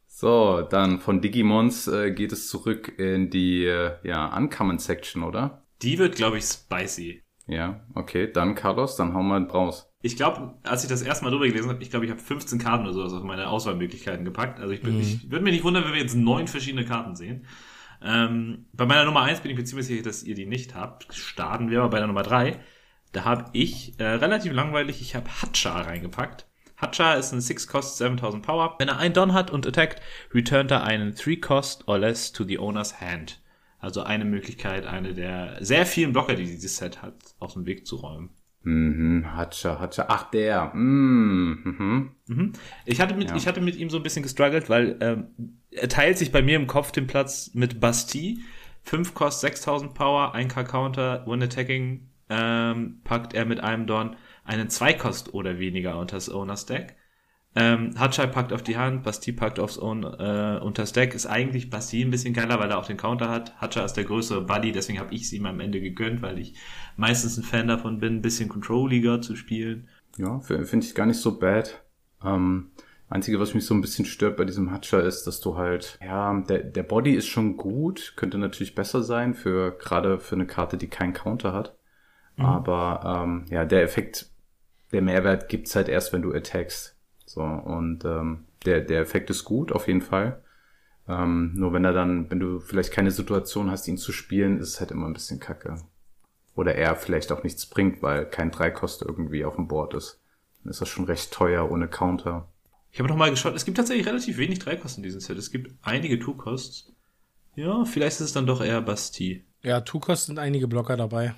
So, 0.08 0.62
dann 0.62 1.00
von 1.00 1.22
Digimons 1.22 1.88
äh, 1.88 2.12
geht 2.12 2.32
es 2.32 2.48
zurück 2.48 2.94
in 2.98 3.30
die 3.30 3.66
äh, 3.66 3.94
ja, 4.04 4.36
Uncommon 4.38 4.80
Section, 4.80 5.24
oder? 5.24 5.66
Die 5.82 5.98
wird, 5.98 6.16
glaube 6.16 6.38
ich, 6.38 6.46
spicy. 6.46 7.22
Ja, 7.46 7.86
okay, 7.94 8.32
dann 8.32 8.56
Carlos, 8.56 8.96
dann 8.96 9.14
hauen 9.14 9.28
wir 9.28 9.50
raus. 9.52 9.90
Ich 10.02 10.16
glaube, 10.16 10.54
als 10.64 10.84
ich 10.84 10.90
das 10.90 11.02
erste 11.02 11.26
Mal 11.26 11.32
drüber 11.32 11.46
gelesen 11.48 11.70
habe, 11.70 11.84
ich 11.84 11.90
glaube, 11.90 12.06
ich 12.06 12.12
habe 12.12 12.22
15 12.22 12.58
Karten 12.60 12.86
oder 12.86 12.94
sowas 12.94 13.12
auf 13.14 13.24
meine 13.24 13.50
Auswahlmöglichkeiten 13.50 14.24
gepackt. 14.24 14.60
Also 14.62 14.72
ich, 14.74 14.82
bin, 14.82 14.96
Mhm. 14.96 15.02
ich 15.02 15.30
würde 15.32 15.44
mich 15.44 15.54
nicht 15.54 15.64
wundern, 15.66 15.84
wenn 15.84 15.94
wir 15.94 16.00
jetzt 16.02 16.16
neun 16.16 16.48
verschiedene 16.48 16.86
Karten 16.86 17.16
sehen. 17.18 17.46
Ähm, 18.04 18.66
bei 18.74 18.86
meiner 18.86 19.06
Nummer 19.06 19.22
eins 19.22 19.40
bin 19.40 19.52
ich 19.52 19.58
mir 19.58 19.64
ziemlich 19.64 19.88
sicher, 19.88 20.04
dass 20.04 20.24
ihr 20.24 20.36
die 20.36 20.46
nicht 20.46 20.76
habt. 20.76 21.08
Starten 21.14 21.70
wir 21.70 21.80
aber 21.80 21.90
bei 21.90 21.98
der 22.00 22.08
Nummer 22.08 22.24
drei. 22.24 22.60
Da 23.12 23.26
habe 23.26 23.46
ich 23.54 24.00
äh, 24.00 24.04
relativ 24.06 24.52
langweilig, 24.54 25.00
ich 25.02 25.16
habe 25.16 25.30
Hatcha 25.30 25.82
reingepackt. 25.82 26.48
Hatcha 26.76 27.14
ist 27.14 27.32
ein 27.32 27.40
6-Cost 27.40 27.98
7000 27.98 28.46
Power. 28.46 28.76
Wenn 28.80 28.90
er 28.90 28.98
einen 28.98 29.14
Don 29.14 29.34
hat 29.34 29.52
und 29.52 29.66
attackt, 29.66 30.02
returnt 30.34 30.72
er 30.72 30.84
einen 30.84 31.14
3-Cost 31.14 31.88
or 31.88 31.98
less 32.00 32.32
to 32.34 32.44
the 32.44 32.58
owner's 32.60 33.00
hand. 33.00 33.42
Also 33.80 34.04
eine 34.04 34.26
Möglichkeit, 34.26 34.86
eine 34.86 35.14
der 35.14 35.58
sehr 35.62 35.86
vielen 35.86 36.12
Blocker, 36.14 36.36
die 36.36 36.46
dieses 36.46 36.78
Set 36.78 37.02
hat, 37.02 37.16
aus 37.40 37.54
dem 37.54 37.66
Weg 37.66 37.86
zu 37.86 37.98
räumen. 37.98 38.32
Mhm, 38.64 39.26
Hatscha, 39.36 39.80
Hatscha. 39.80 40.06
Ach, 40.08 40.30
der. 40.32 40.74
Mm, 40.74 42.12
mhm. 42.28 42.54
Ich 42.86 43.02
hatte 43.02 43.14
mit, 43.14 43.30
Ja. 43.30 43.36
ich 43.36 43.46
hatte 43.46 43.60
mit 43.62 43.76
ihm 43.76 43.90
so 43.90 43.98
ein 43.98 44.04
bisschen 44.04 44.24
gestruggelt, 44.24 44.70
weil 44.70 44.98
ähm, 45.02 45.60
er 45.76 45.90
teilt 45.90 46.18
sich 46.18 46.32
bei 46.32 46.42
mir 46.42 46.56
im 46.56 46.68
Kopf 46.68 46.92
den 46.92 47.08
Platz 47.08 47.52
mit 47.54 47.80
Bastille. 47.80 48.38
5 48.84 49.14
Cost 49.14 49.42
6000 49.42 49.94
Power, 49.94 50.36
1k 50.36 50.64
Counter, 50.64 51.26
One 51.28 51.46
Attacking, 51.46 52.10
ähm, 52.30 53.00
packt 53.04 53.34
er 53.34 53.46
mit 53.46 53.62
einem 53.62 53.88
Dorn 53.88 54.16
einen 54.44 54.70
2 54.70 54.94
Cost 54.94 55.34
oder 55.34 55.60
weniger 55.60 55.98
unter 55.98 56.18
das 56.18 56.30
Owner's 56.30 56.66
Deck. 56.66 56.98
Ähm, 57.56 57.94
Hatschai 58.00 58.26
packt 58.28 58.52
auf 58.52 58.64
die 58.64 58.78
Hand, 58.78 59.04
Bastille 59.04 59.38
packt 59.38 59.60
aufs 59.60 59.78
Own, 59.78 60.04
äh, 60.04 60.60
unters 60.62 60.92
Deck. 60.92 61.14
Ist 61.14 61.28
eigentlich 61.28 61.70
Bastille 61.70 62.06
ein 62.06 62.12
bisschen 62.12 62.34
geiler, 62.34 62.60
weil 62.60 62.72
er 62.72 62.80
auch 62.80 62.88
den 62.88 62.98
Counter 62.98 63.30
hat. 63.30 63.56
Hatschai 63.58 63.86
ist 63.86 63.94
der 63.94 64.06
größere 64.06 64.42
Buddy, 64.42 64.72
deswegen 64.72 65.00
habe 65.00 65.14
ich 65.14 65.24
es 65.24 65.34
ihm 65.34 65.46
am 65.46 65.60
Ende 65.60 65.80
gegönnt, 65.80 66.22
weil 66.24 66.40
ich 66.40 66.56
meistens 66.98 67.38
ein 67.38 67.44
Fan 67.44 67.68
davon 67.68 68.00
bin, 68.00 68.16
ein 68.16 68.22
bisschen 68.22 68.50
Control-Liga 68.50 69.22
zu 69.22 69.36
spielen. 69.36 69.88
Ja, 70.18 70.40
finde 70.40 70.86
ich 70.86 70.96
gar 70.96 71.06
nicht 71.06 71.20
so 71.20 71.38
bad. 71.38 71.84
Ähm, 72.24 72.72
Einzige, 73.10 73.40
was 73.40 73.54
mich 73.54 73.66
so 73.66 73.74
ein 73.74 73.82
bisschen 73.82 74.06
stört 74.06 74.38
bei 74.38 74.46
diesem 74.46 74.72
Hatscha 74.72 75.00
ist, 75.00 75.26
dass 75.28 75.40
du 75.40 75.56
halt, 75.56 76.00
ja, 76.04 76.34
der, 76.42 76.64
der 76.64 76.84
Body 76.84 77.14
ist 77.14 77.28
schon 77.28 77.58
gut, 77.58 78.14
könnte 78.16 78.38
natürlich 78.38 78.76
besser 78.76 79.04
sein 79.04 79.34
für, 79.36 79.78
gerade 79.78 80.20
für 80.20 80.36
eine 80.36 80.48
Karte, 80.48 80.78
die 80.78 80.88
keinen 80.88 81.14
Counter 81.14 81.54
hat. 81.54 81.78
Aber, 82.38 83.24
ähm, 83.24 83.46
ja, 83.50 83.66
der 83.66 83.84
Effekt, 83.84 84.32
der 84.92 85.02
Mehrwert 85.04 85.50
gibt's 85.50 85.76
halt 85.76 85.90
erst, 85.90 86.14
wenn 86.14 86.24
du 86.24 86.34
attackst. 86.34 86.98
So, 87.26 87.42
und, 87.44 88.04
ähm, 88.06 88.46
der, 88.66 88.82
der 88.82 89.02
Effekt 89.02 89.30
ist 89.30 89.44
gut, 89.44 89.72
auf 89.72 89.88
jeden 89.88 90.02
Fall. 90.02 90.42
Ähm, 91.08 91.52
nur 91.56 91.74
wenn 91.74 91.86
er 91.86 91.94
dann, 91.94 92.32
wenn 92.32 92.40
du 92.40 92.60
vielleicht 92.60 92.92
keine 92.94 93.12
Situation 93.12 93.70
hast, 93.70 93.88
ihn 93.88 93.98
zu 93.98 94.12
spielen, 94.12 94.60
ist 94.60 94.70
es 94.70 94.80
halt 94.80 94.92
immer 94.92 95.08
ein 95.08 95.14
bisschen 95.14 95.40
kacke. 95.40 95.76
Oder 96.56 96.76
er 96.76 96.96
vielleicht 96.96 97.32
auch 97.32 97.44
nichts 97.44 97.66
bringt, 97.66 98.02
weil 98.02 98.26
kein 98.26 98.52
Dreikost 98.52 99.02
irgendwie 99.02 99.44
auf 99.46 99.56
dem 99.56 99.68
Board 99.68 99.96
ist. 99.96 100.22
Dann 100.64 100.72
ist 100.72 100.82
das 100.82 100.90
schon 100.90 101.06
recht 101.06 101.34
teuer 101.34 101.70
ohne 101.70 101.88
Counter. 101.88 102.48
Ich 102.94 103.00
habe 103.00 103.10
noch 103.10 103.16
mal 103.18 103.32
geschaut, 103.32 103.56
es 103.56 103.66
gibt 103.66 103.76
tatsächlich 103.76 104.06
relativ 104.06 104.38
wenig 104.38 104.60
Dreikosten 104.60 105.04
in 105.04 105.08
diesem 105.08 105.20
Set. 105.20 105.36
Es 105.36 105.50
gibt 105.50 105.74
einige 105.82 106.20
Two-Costs. 106.20 106.94
Ja, 107.56 107.86
vielleicht 107.86 108.18
ist 108.18 108.28
es 108.28 108.34
dann 108.34 108.46
doch 108.46 108.62
eher 108.62 108.84
Bastille. 108.84 109.42
Ja, 109.64 109.82
Tukos 109.82 110.28
sind 110.28 110.38
einige 110.38 110.68
Blocker 110.68 110.96
dabei. 110.96 111.34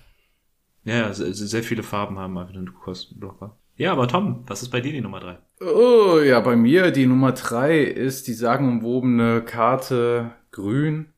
Ja, 0.83 1.13
sehr, 1.13 1.33
sehr 1.33 1.63
viele 1.63 1.81
Farben 1.81 2.19
haben 2.19 2.37
einfach 2.37 2.53
einen 2.53 2.65
Two-Cost-Blocker. 2.65 3.57
Ja, 3.77 3.93
aber 3.93 4.09
Tom, 4.09 4.43
was 4.47 4.63
ist 4.63 4.69
bei 4.69 4.81
dir 4.81 4.91
die 4.91 4.99
Nummer 4.99 5.21
drei? 5.21 5.37
Oh, 5.61 6.19
ja, 6.19 6.41
bei 6.41 6.57
mir 6.57 6.91
die 6.91 7.05
Nummer 7.05 7.31
drei 7.31 7.79
ist 7.79 8.27
die 8.27 8.33
sagenumwobene 8.33 9.41
Karte 9.41 10.33
Grün 10.51 11.13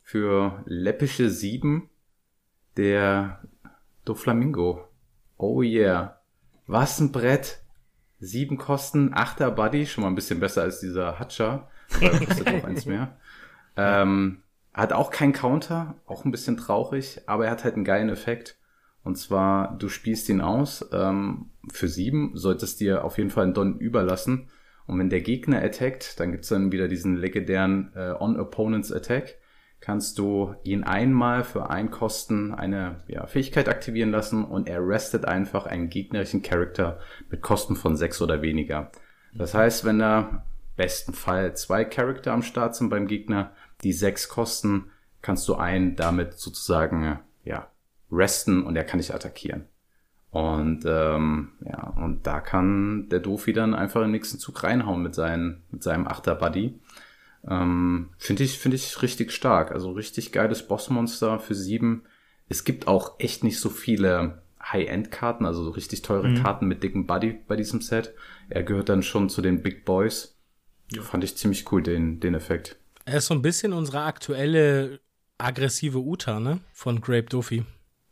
für 0.00 0.62
läppische 0.64 1.28
sieben 1.28 1.90
der 2.76 3.42
Doflamingo. 4.04 4.84
Oh 5.38 5.60
yeah. 5.60 6.20
Was 6.68 7.00
ein 7.00 7.10
Brett. 7.10 7.61
Sieben 8.24 8.56
Kosten, 8.56 9.12
achter 9.12 9.50
Buddy, 9.50 9.84
schon 9.84 10.02
mal 10.02 10.08
ein 10.08 10.14
bisschen 10.14 10.38
besser 10.38 10.62
als 10.62 10.78
dieser 10.78 11.18
Hatscha. 11.18 11.68
weil 11.98 12.12
er 12.12 12.24
kostet 12.24 12.48
auch 12.48 12.64
eins 12.64 12.86
mehr. 12.86 13.16
Ähm, 13.74 14.42
hat 14.74 14.92
auch 14.92 15.10
keinen 15.10 15.32
Counter, 15.32 15.94
auch 16.04 16.26
ein 16.26 16.30
bisschen 16.30 16.58
traurig, 16.58 17.22
aber 17.24 17.46
er 17.46 17.50
hat 17.50 17.64
halt 17.64 17.76
einen 17.76 17.86
geilen 17.86 18.10
Effekt. 18.10 18.58
Und 19.02 19.16
zwar, 19.16 19.78
du 19.78 19.88
spielst 19.88 20.28
ihn 20.28 20.42
aus 20.42 20.86
ähm, 20.92 21.46
für 21.72 21.88
sieben, 21.88 22.32
solltest 22.34 22.80
dir 22.80 23.02
auf 23.02 23.16
jeden 23.16 23.30
Fall 23.30 23.44
einen 23.44 23.54
Don 23.54 23.78
überlassen. 23.78 24.50
Und 24.86 24.98
wenn 24.98 25.08
der 25.08 25.22
Gegner 25.22 25.62
attackt, 25.62 26.20
dann 26.20 26.32
gibt's 26.32 26.48
dann 26.48 26.70
wieder 26.70 26.86
diesen 26.86 27.16
legendären 27.16 27.92
äh, 27.94 28.12
On-Opponents 28.12 28.92
Attack. 28.92 29.38
Kannst 29.82 30.16
du 30.18 30.54
ihn 30.62 30.84
einmal 30.84 31.42
für 31.42 31.68
ein 31.68 31.90
Kosten 31.90 32.54
eine 32.54 33.00
ja, 33.08 33.26
Fähigkeit 33.26 33.68
aktivieren 33.68 34.12
lassen 34.12 34.44
und 34.44 34.68
er 34.68 34.86
restet 34.86 35.24
einfach 35.24 35.66
einen 35.66 35.90
gegnerischen 35.90 36.40
Charakter 36.40 37.00
mit 37.30 37.42
Kosten 37.42 37.74
von 37.74 37.96
sechs 37.96 38.22
oder 38.22 38.42
weniger. 38.42 38.92
Das 39.34 39.54
heißt, 39.54 39.84
wenn 39.84 39.98
da 39.98 40.44
besten 40.76 41.14
Fall 41.14 41.56
zwei 41.56 41.84
Charakter 41.84 42.32
am 42.32 42.44
Start 42.44 42.76
sind 42.76 42.90
beim 42.90 43.08
Gegner, 43.08 43.50
die 43.82 43.92
sechs 43.92 44.28
kosten, 44.28 44.92
kannst 45.20 45.48
du 45.48 45.56
einen 45.56 45.96
damit 45.96 46.38
sozusagen 46.38 47.18
ja 47.44 47.66
resten 48.12 48.62
und 48.62 48.76
er 48.76 48.84
kann 48.84 49.00
dich 49.00 49.12
attackieren. 49.12 49.64
Und 50.30 50.84
ähm, 50.86 51.52
ja, 51.60 51.92
und 51.96 52.24
da 52.26 52.40
kann 52.40 53.08
der 53.10 53.18
Dofi 53.18 53.52
dann 53.52 53.74
einfach 53.74 54.02
im 54.02 54.12
nächsten 54.12 54.38
Zug 54.38 54.62
reinhauen 54.62 55.02
mit, 55.02 55.16
seinen, 55.16 55.64
mit 55.72 55.82
seinem 55.82 56.06
Achter-Buddy. 56.06 56.80
Ähm, 57.48 58.10
Finde 58.18 58.44
ich, 58.44 58.58
finde 58.58 58.76
ich 58.76 59.02
richtig 59.02 59.32
stark. 59.32 59.72
Also 59.72 59.92
richtig 59.92 60.32
geiles 60.32 60.66
Bossmonster 60.68 61.38
für 61.38 61.54
sieben. 61.54 62.04
Es 62.48 62.64
gibt 62.64 62.86
auch 62.86 63.18
echt 63.18 63.42
nicht 63.44 63.58
so 63.60 63.68
viele 63.68 64.42
High-End-Karten, 64.62 65.44
also 65.44 65.64
so 65.64 65.70
richtig 65.70 66.02
teure 66.02 66.28
Mhm. 66.28 66.42
Karten 66.42 66.66
mit 66.66 66.82
dicken 66.82 67.06
Buddy 67.06 67.40
bei 67.48 67.56
diesem 67.56 67.80
Set. 67.80 68.14
Er 68.48 68.62
gehört 68.62 68.88
dann 68.88 69.02
schon 69.02 69.28
zu 69.28 69.42
den 69.42 69.62
Big 69.62 69.84
Boys. 69.84 70.38
Fand 71.00 71.24
ich 71.24 71.36
ziemlich 71.36 71.70
cool, 71.72 71.82
den, 71.82 72.20
den 72.20 72.34
Effekt. 72.34 72.76
Er 73.04 73.18
ist 73.18 73.26
so 73.26 73.34
ein 73.34 73.42
bisschen 73.42 73.72
unsere 73.72 74.02
aktuelle 74.02 75.00
aggressive 75.38 75.98
Uta, 75.98 76.38
ne? 76.38 76.60
Von 76.72 77.00
Grape 77.00 77.24
Duffy. 77.24 77.64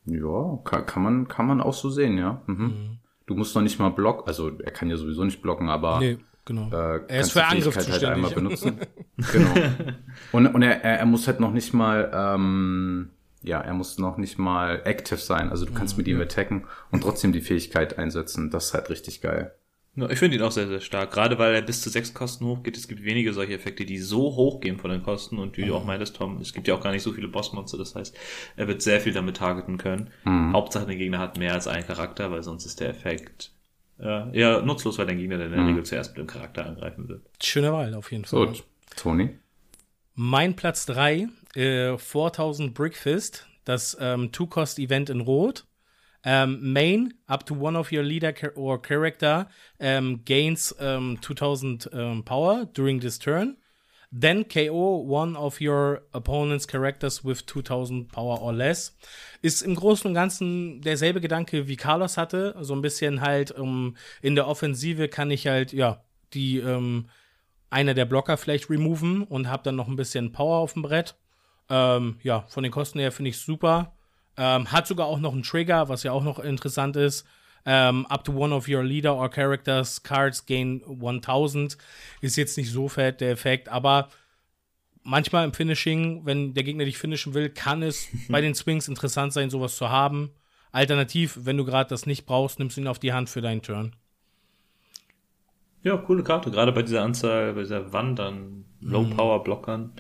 Ja, 0.07 0.59
kann, 0.65 0.87
kann, 0.87 1.03
man, 1.03 1.29
kann 1.29 1.47
man 1.47 1.61
auch 1.61 1.75
so 1.75 1.91
sehen, 1.91 2.19
ja. 2.19 2.43
Mhm. 2.47 2.99
Du 3.27 3.35
musst 3.37 3.55
noch 3.55 3.63
nicht 3.63 3.79
mal 3.79 3.91
blocken, 3.91 4.27
also 4.27 4.49
er 4.59 4.73
kann 4.73 4.91
ja 4.91 4.97
sowieso 4.97 5.23
nicht 5.23 5.41
blocken, 5.43 5.69
aber 5.69 6.01
Nee, 6.01 6.19
genau. 6.45 6.71
äh, 6.71 7.01
er 7.09 7.21
ist 7.21 7.33
für 7.33 7.45
Angriff 7.45 7.75
zuständig. 7.75 8.05
halt 8.05 8.15
einmal 8.15 8.31
benutzen. 8.33 8.79
genau. 9.33 9.55
Und, 10.33 10.47
und 10.49 10.63
er, 10.63 10.85
er, 10.85 10.99
er 11.01 11.07
muss 11.07 11.27
halt 11.27 11.41
noch 11.41 11.53
nicht 11.53 11.73
mal, 11.73 12.11
ähm, 12.15 13.11
ja, 13.43 13.61
er 13.61 13.75
muss 13.75 13.99
noch 13.99 14.17
nicht 14.17 14.39
mal 14.39 14.83
active 14.85 15.19
sein. 15.19 15.51
Also 15.51 15.65
du 15.65 15.73
kannst 15.73 15.97
mit 15.97 16.07
ihm 16.07 16.21
attacken 16.21 16.67
und 16.91 17.03
trotzdem 17.03 17.33
die 17.33 17.41
Fähigkeit 17.41 17.99
einsetzen. 17.99 18.51
Das 18.51 18.67
ist 18.67 18.75
halt 18.75 18.91
richtig 18.91 19.21
geil. 19.23 19.55
Ja, 19.97 20.09
ich 20.09 20.19
finde 20.19 20.37
ihn 20.37 20.43
auch 20.43 20.53
sehr, 20.53 20.69
sehr 20.69 20.81
stark. 20.81 21.11
Gerade 21.11 21.39
weil 21.39 21.55
er 21.55 21.63
bis 21.63 21.83
zu 21.83 21.91
sechs 21.91 22.15
Kosten 22.15 22.45
hochgeht. 22.45 22.77
Es 22.77 22.87
gibt 22.87 23.03
wenige 23.03 23.33
solche 23.33 23.55
Effekte, 23.55 23.85
die 23.85 23.99
so 23.99 24.37
hoch 24.37 24.61
gehen 24.61 24.79
von 24.79 24.91
den 24.91 25.03
Kosten. 25.03 25.39
Und 25.39 25.57
wie 25.57 25.65
du 25.65 25.75
auch 25.75 25.85
meintest, 25.85 26.17
Tom, 26.17 26.39
es 26.41 26.53
gibt 26.53 26.69
ja 26.69 26.75
auch 26.75 26.83
gar 26.83 26.93
nicht 26.93 27.03
so 27.03 27.13
viele 27.13 27.29
Bossmonster. 27.29 27.79
Das 27.79 27.95
heißt, 27.95 28.17
er 28.57 28.69
wird 28.69 28.83
sehr 28.83 29.01
viel 29.01 29.13
damit 29.13 29.39
targeten 29.39 29.79
können. 29.79 30.11
Hauptsache, 30.53 30.87
der 30.87 30.97
Gegner 30.97 31.19
hat 31.19 31.39
mehr 31.39 31.55
als 31.55 31.67
einen 31.67 31.87
Charakter, 31.87 32.31
weil 32.31 32.43
sonst 32.43 32.67
ist 32.67 32.81
der 32.81 32.91
Effekt 32.91 33.53
äh, 34.01 34.37
eher 34.37 34.63
nutzlos, 34.63 34.99
weil 34.99 35.07
dein 35.07 35.19
Gegner 35.19 35.39
dann 35.39 35.53
in 35.53 35.59
der 35.59 35.67
Regel 35.67 35.85
zuerst 35.85 36.17
mit 36.17 36.19
dem 36.19 36.27
Charakter 36.27 36.67
angreifen 36.67 37.09
wird. 37.09 37.23
Schöne 37.43 37.73
Wahl, 37.73 37.95
auf 37.95 38.11
jeden 38.11 38.25
Fall. 38.25 38.47
Gut. 38.47 38.65
Toni? 38.97 39.31
Mein 40.15 40.57
Platz 40.57 40.87
3, 40.87 41.29
äh, 41.55 41.97
4000 41.97 42.75
Brickfist, 42.75 43.47
das 43.65 43.97
ähm, 44.01 44.33
Two-Cost-Event 44.33 45.11
in 45.11 45.21
Rot. 45.21 45.67
Ähm, 46.23 46.73
main, 46.73 47.15
up 47.27 47.47
to 47.47 47.55
one 47.55 47.79
of 47.79 47.93
your 47.93 48.03
leader 48.03 48.35
or 48.55 48.81
character 48.81 49.49
um, 49.79 50.23
gains 50.27 50.71
um, 50.73 51.19
2000 51.23 51.87
um, 51.95 52.23
power 52.25 52.67
during 52.67 53.01
this 53.01 53.19
turn. 53.19 53.57
Then 54.13 54.49
KO 54.49 55.05
one 55.07 55.37
of 55.37 55.61
your 55.61 56.03
opponent's 56.13 56.67
characters 56.67 57.25
with 57.25 57.47
2000 57.47 58.09
power 58.09 58.41
or 58.41 58.53
less. 58.53 58.97
Ist 59.41 59.63
im 59.63 59.77
Großen 59.77 60.09
und 60.09 60.15
Ganzen 60.15 60.81
derselbe 60.81 61.21
Gedanke 61.21 61.69
wie 61.69 61.77
Carlos 61.77 62.17
hatte. 62.17 62.57
So 62.61 62.75
ein 62.75 62.83
bisschen 62.83 63.21
halt 63.21 63.53
um, 63.53 63.97
in 64.21 64.35
der 64.35 64.49
Offensive 64.49 65.09
kann 65.09 65.31
ich 65.31 65.47
halt, 65.47 65.73
ja, 65.73 66.03
die, 66.33 66.59
ähm, 66.59 67.09
einer 67.71 67.95
der 67.95 68.05
Blocker 68.05 68.37
vielleicht 68.37 68.69
removen 68.69 69.23
und 69.23 69.49
habe 69.49 69.63
dann 69.63 69.77
noch 69.77 69.89
ein 69.89 69.97
bisschen 69.97 70.33
Power 70.33 70.59
auf 70.59 70.73
dem 70.73 70.83
Brett. 70.83 71.15
Ähm, 71.69 72.19
ja, 72.23 72.45
von 72.49 72.65
den 72.65 72.73
Kosten 72.73 72.99
her 72.99 73.13
finde 73.13 73.31
ich 73.31 73.39
super. 73.39 73.93
Ähm, 74.37 74.71
hat 74.73 74.87
sogar 74.87 75.07
auch 75.07 75.21
noch 75.21 75.33
einen 75.33 75.45
Trigger, 75.45 75.89
was 75.89 76.03
ja 76.03 76.13
auch 76.13 76.25
noch 76.25 76.41
interessant 76.41 76.97
ist. 76.97 77.25
Ähm, 77.67 78.07
up 78.07 78.25
to 78.25 78.33
one 78.33 78.55
of 78.55 78.69
your 78.69 78.83
leader 78.83 79.15
or 79.15 79.29
characters 79.31 80.03
cards 80.03 80.47
gain 80.47 80.83
1000. 80.83 81.77
Ist 82.21 82.37
jetzt 82.37 82.57
nicht 82.57 82.71
so 82.71 82.89
fett, 82.89 83.21
der 83.21 83.31
Effekt, 83.31 83.69
aber 83.69 84.09
manchmal 85.03 85.45
im 85.45 85.53
Finishing, 85.53 86.25
wenn 86.25 86.55
der 86.55 86.65
Gegner 86.65 86.85
dich 86.85 86.99
finishen 86.99 87.35
will, 87.35 87.51
kann 87.51 87.83
es 87.83 88.09
bei 88.29 88.41
den 88.41 88.55
Swings 88.55 88.89
interessant 88.89 89.33
sein, 89.33 89.51
sowas 89.51 89.77
zu 89.77 89.91
haben. 89.91 90.31
Alternativ, 90.73 91.39
wenn 91.43 91.57
du 91.57 91.65
gerade 91.65 91.91
das 91.91 92.07
nicht 92.07 92.27
brauchst, 92.27 92.59
nimmst 92.59 92.77
du 92.77 92.83
ihn 92.83 92.87
auf 92.87 92.99
die 92.99 93.13
Hand 93.13 93.29
für 93.29 93.41
deinen 93.41 93.63
Turn. 93.63 93.95
Ja, 95.83 95.97
coole 95.97 96.23
Karte. 96.23 96.51
Gerade 96.51 96.73
bei 96.73 96.83
dieser 96.83 97.03
Anzahl, 97.03 97.55
bei 97.55 97.63
dieser 97.63 97.93
Wand 97.93 98.21
an 98.21 98.65
Low-Power-Blockern. 98.81 99.93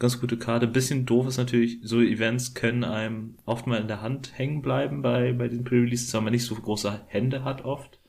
Ganz 0.00 0.20
gute 0.20 0.36
Karte. 0.38 0.66
Bisschen 0.66 1.06
doof 1.06 1.28
ist 1.28 1.36
natürlich, 1.36 1.78
so 1.82 2.00
Events 2.00 2.54
können 2.54 2.82
einem 2.84 3.36
oft 3.44 3.66
mal 3.68 3.80
in 3.80 3.86
der 3.86 4.02
Hand 4.02 4.36
hängen 4.36 4.62
bleiben 4.62 5.02
bei, 5.02 5.32
bei 5.32 5.46
den 5.46 5.62
Pre-Releases, 5.62 6.12
weil 6.14 6.22
man 6.22 6.32
nicht 6.32 6.44
so 6.46 6.54
große 6.56 7.02
Hände 7.06 7.44
hat 7.44 7.64
oft. 7.64 8.00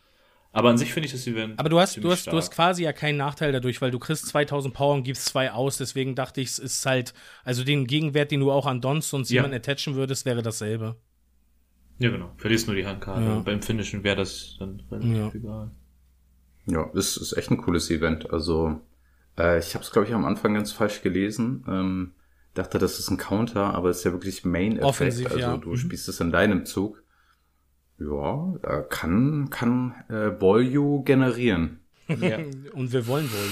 Aber 0.54 0.70
an 0.70 0.78
sich 0.78 0.92
finde 0.94 1.06
ich 1.08 1.14
das 1.14 1.28
Event. 1.28 1.60
Aber 1.60 1.70
du 1.70 1.80
hast, 1.80 1.96
du 1.98 2.10
hast, 2.12 2.28
du 2.28 2.32
hast 2.36 2.46
stark. 2.48 2.56
quasi 2.56 2.84
ja 2.84 2.92
keinen 2.92 3.18
Nachteil 3.18 3.52
dadurch, 3.54 3.82
weil 3.82 3.92
du 3.92 4.00
kriegst 4.00 4.26
2000 4.28 4.74
Power 4.74 4.96
und 4.96 5.04
gibst 5.04 5.26
zwei 5.26 5.52
aus. 5.52 5.78
Deswegen 5.78 6.16
dachte 6.16 6.42
ich, 6.42 6.48
es 6.50 6.60
ist 6.60 6.86
halt, 6.86 7.14
also 7.46 7.64
den 7.64 7.88
Gegenwert, 7.88 8.32
den 8.32 8.40
du 8.42 8.52
auch 8.52 8.66
an 8.66 8.82
Dons 8.82 9.14
und 9.14 9.30
Ja. 9.30 9.36
jemanden 9.36 9.58
attachen 9.58 9.96
würdest, 9.96 10.26
wäre 10.26 10.42
dasselbe. 10.42 10.96
Ja, 12.00 12.10
genau. 12.10 12.32
Verlierst 12.38 12.68
nur 12.68 12.76
die 12.76 12.86
Handkarte. 12.86 13.22
Ja. 13.24 13.36
Und 13.36 13.46
beim 13.46 13.62
Finishen 13.62 14.04
wäre 14.04 14.16
das 14.18 14.56
dann 14.60 14.82
relativ 14.92 15.16
Ja. 15.18 15.32
egal. 15.34 15.72
Ja, 16.68 16.90
das 16.94 17.16
ist 17.18 17.34
echt 17.34 17.52
ein 17.52 17.58
cooles 17.58 17.90
Event. 17.90 18.32
Also, 18.32 18.80
äh, 19.38 19.60
ich 19.60 19.74
habe 19.74 19.84
es, 19.84 19.92
glaube 19.92 20.08
ich, 20.08 20.14
am 20.14 20.26
Anfang 20.26 20.54
ganz 20.54 20.72
falsch 20.72 21.02
gelesen. 21.02 21.64
Ähm, 21.68 22.12
dachte, 22.54 22.80
das 22.80 23.00
ist 23.00 23.10
ein 23.10 23.18
Counter, 23.18 23.74
aber 23.74 23.90
es 23.90 24.00
ist 24.00 24.04
ja 24.04 24.12
wirklich 24.12 24.44
Main-Effekt. 24.44 24.84
Offensiv, 24.86 25.28
also 25.28 25.40
ja. 25.40 25.58
du 25.58 25.70
Mhm. 25.70 25.78
spielst 25.78 26.10
es 26.10 26.20
in 26.20 26.32
deinem 26.32 26.66
Zug. 26.66 27.04
Ja, 28.00 28.56
äh, 28.64 28.84
kann, 28.90 29.50
kann 29.52 29.94
äh, 30.10 30.40
Volue 30.42 31.04
generieren. 31.04 31.80
Ja. 32.08 32.40
Und 32.74 32.92
wir 32.92 33.08
wollen 33.08 33.30
wohl. 33.32 33.50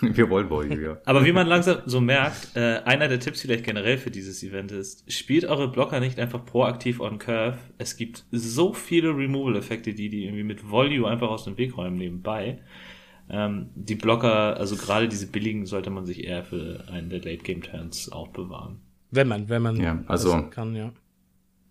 Wir 0.14 0.28
wollen 0.30 0.50
Volue, 0.50 0.82
ja. 0.82 0.98
Aber 1.04 1.24
wie 1.24 1.30
man 1.32 1.46
langsam 1.46 1.78
so 1.86 2.00
merkt, 2.00 2.56
äh, 2.56 2.80
einer 2.84 3.06
der 3.06 3.20
Tipps 3.20 3.42
vielleicht 3.42 3.62
generell 3.62 3.98
für 3.98 4.10
dieses 4.10 4.42
Event 4.42 4.72
ist, 4.72 5.12
spielt 5.12 5.44
eure 5.44 5.70
Blocker 5.70 6.00
nicht 6.00 6.18
einfach 6.18 6.44
proaktiv 6.44 6.98
on 6.98 7.18
Curve. 7.18 7.58
Es 7.78 7.96
gibt 7.96 8.24
so 8.32 8.72
viele 8.72 9.10
Removal-Effekte, 9.16 9.94
die 9.94 10.08
die 10.08 10.24
irgendwie 10.24 10.42
mit 10.42 10.68
Volume 10.68 11.06
einfach 11.06 11.28
aus 11.28 11.44
dem 11.44 11.56
Weg 11.56 11.76
räumen 11.76 11.98
nebenbei. 11.98 12.58
Ähm, 13.32 13.70
die 13.74 13.94
Blocker, 13.94 14.56
also 14.58 14.76
gerade 14.76 15.08
diese 15.08 15.26
billigen, 15.26 15.64
sollte 15.66 15.90
man 15.90 16.04
sich 16.04 16.22
eher 16.24 16.44
für 16.44 16.84
einen 16.92 17.08
der 17.08 17.20
Late-Game-Turns 17.20 18.12
aufbewahren. 18.12 18.80
Wenn 19.10 19.26
man, 19.26 19.48
wenn 19.48 19.62
man 19.62 19.76
Ja, 19.76 19.98
also- 20.06 20.38
das 20.38 20.50
kann, 20.50 20.76
ja. 20.76 20.92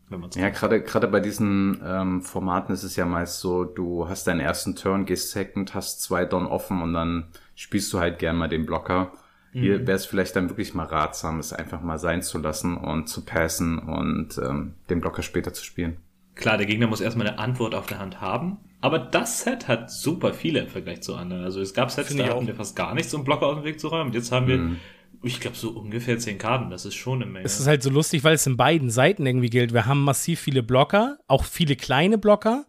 Wenn 0.10 0.22
Ja, 0.36 0.50
gerade 0.50 0.82
gerade 0.82 1.08
bei 1.08 1.22
diesen 1.22 1.80
ähm, 1.86 2.22
Formaten 2.22 2.74
ist 2.74 2.84
es 2.84 2.98
ja 2.98 3.06
meist 3.06 3.40
so, 3.40 3.64
du 3.64 4.10
hast 4.10 4.28
deinen 4.28 4.42
ersten 4.42 4.76
Turn, 4.76 5.06
gehst 5.06 5.32
Second, 5.32 5.74
hast 5.74 6.02
zwei 6.02 6.26
Don 6.26 6.48
offen 6.48 6.82
und 6.82 6.94
dann 6.94 7.28
spielst 7.56 7.94
du 7.94 8.00
halt 8.00 8.20
gern 8.20 8.36
mal 8.36 8.50
den 8.50 8.66
Blocker. 8.66 9.14
Hier 9.54 9.80
wäre 9.86 9.98
es 9.98 10.06
vielleicht 10.06 10.36
dann 10.38 10.50
wirklich 10.50 10.74
mal 10.74 10.86
ratsam, 10.86 11.38
es 11.40 11.52
einfach 11.52 11.82
mal 11.82 12.00
sein 12.00 12.22
zu 12.22 12.40
lassen 12.40 12.78
und 12.78 13.08
zu 13.08 13.26
passen 13.26 13.80
und 13.80 14.38
ähm, 14.38 14.76
den 14.90 15.02
Blocker 15.02 15.24
später 15.24 15.54
zu 15.54 15.66
spielen. 15.66 15.98
Klar, 16.36 16.58
der 16.58 16.66
Gegner 16.66 16.88
muss 16.88 17.02
erstmal 17.02 17.28
eine 17.28 17.38
Antwort 17.38 17.76
auf 17.76 17.86
der 17.86 18.00
Hand 18.00 18.22
haben. 18.22 18.58
Aber 18.82 18.98
das 19.00 19.42
Set 19.42 19.68
hat 19.68 19.92
super 19.92 20.34
viele 20.34 20.62
im 20.62 20.68
Vergleich 20.68 21.02
zu 21.02 21.16
anderen. 21.16 21.44
Also 21.44 21.62
es 21.62 21.74
gab 21.74 21.92
Sets, 21.92 22.16
da 22.16 22.24
hatten 22.26 22.34
auch. 22.34 22.48
wir 22.48 22.56
fast 22.56 22.76
gar 22.76 22.96
nichts, 22.96 23.14
um 23.14 23.24
Blocker 23.24 23.46
aus 23.46 23.58
dem 23.58 23.64
Weg 23.64 23.80
zu 23.80 23.88
räumen. 23.90 24.08
Und 24.08 24.16
jetzt 24.16 24.32
haben 24.32 24.48
wir, 24.48 24.76
ich 25.24 25.40
glaube, 25.40 25.56
so 25.56 25.70
ungefähr 25.70 26.18
zehn 26.18 26.40
Karten. 26.40 26.72
Das 26.72 26.86
ist 26.86 26.96
schon 26.96 27.22
eine 27.22 27.32
Menge. 27.32 27.46
Es 27.46 27.60
ist 27.60 27.68
halt 27.68 27.84
so 27.84 27.92
lustig, 27.92 28.24
weil 28.24 28.34
es 28.34 28.48
in 28.48 28.58
beiden 28.58 28.90
Seiten 28.90 29.26
irgendwie 29.26 29.52
gilt. 29.52 29.72
Wir 29.72 29.86
haben 29.86 30.04
massiv 30.04 30.40
viele 30.40 30.64
Blocker, 30.64 31.20
auch 31.28 31.44
viele 31.44 31.76
kleine 31.76 32.18
Blocker 32.18 32.66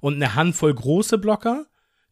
und 0.00 0.14
eine 0.14 0.34
Handvoll 0.34 0.74
große 0.74 1.18
Blocker, 1.18 1.66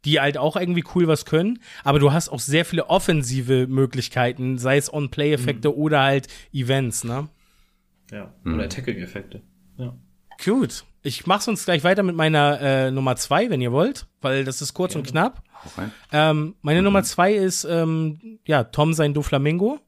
die 0.05 0.21
halt 0.21 0.39
auch 0.39 0.57
irgendwie 0.57 0.85
cool 0.95 1.09
was 1.09 1.25
können. 1.25 1.59
Aber 1.83 1.99
du 1.99 2.13
hast 2.13 2.29
auch 2.29 2.39
sehr 2.39 2.65
viele 2.65 2.89
offensive 2.89 3.67
Möglichkeiten, 3.67 4.59
sei 4.59 4.77
es 4.77 4.93
On-Play-Effekte 4.93 5.77
oder 5.77 6.03
halt 6.03 6.29
Events, 6.53 7.03
ne? 7.03 7.29
ja. 8.13 8.33
Oder 8.45 8.65
Attacking-Effekte. 8.65 9.43
Ja. 9.77 9.97
Gut. 10.45 10.85
Ich 11.03 11.27
mach's 11.27 11.49
uns 11.49 11.65
gleich 11.65 11.83
weiter 11.83 12.03
mit 12.03 12.15
meiner 12.15 12.61
äh, 12.61 12.91
Nummer 12.91 13.17
zwei, 13.17 13.49
wenn 13.49 13.61
ihr 13.61 13.73
wollt, 13.73 14.07
weil 14.21 14.45
das 14.45 14.61
ist 14.61 14.75
kurz 14.75 14.95
und 14.95 15.07
knapp. 15.07 15.43
Rein. 15.77 15.93
Ähm, 16.13 16.55
meine 16.63 16.83
Nummer 16.83 17.03
zwei 17.03 17.33
ist, 17.33 17.65
ähm, 17.65 18.39
ja, 18.47 18.65
Tom 18.65 18.93
sein 18.93 19.15
Doflamingo. 19.15 19.79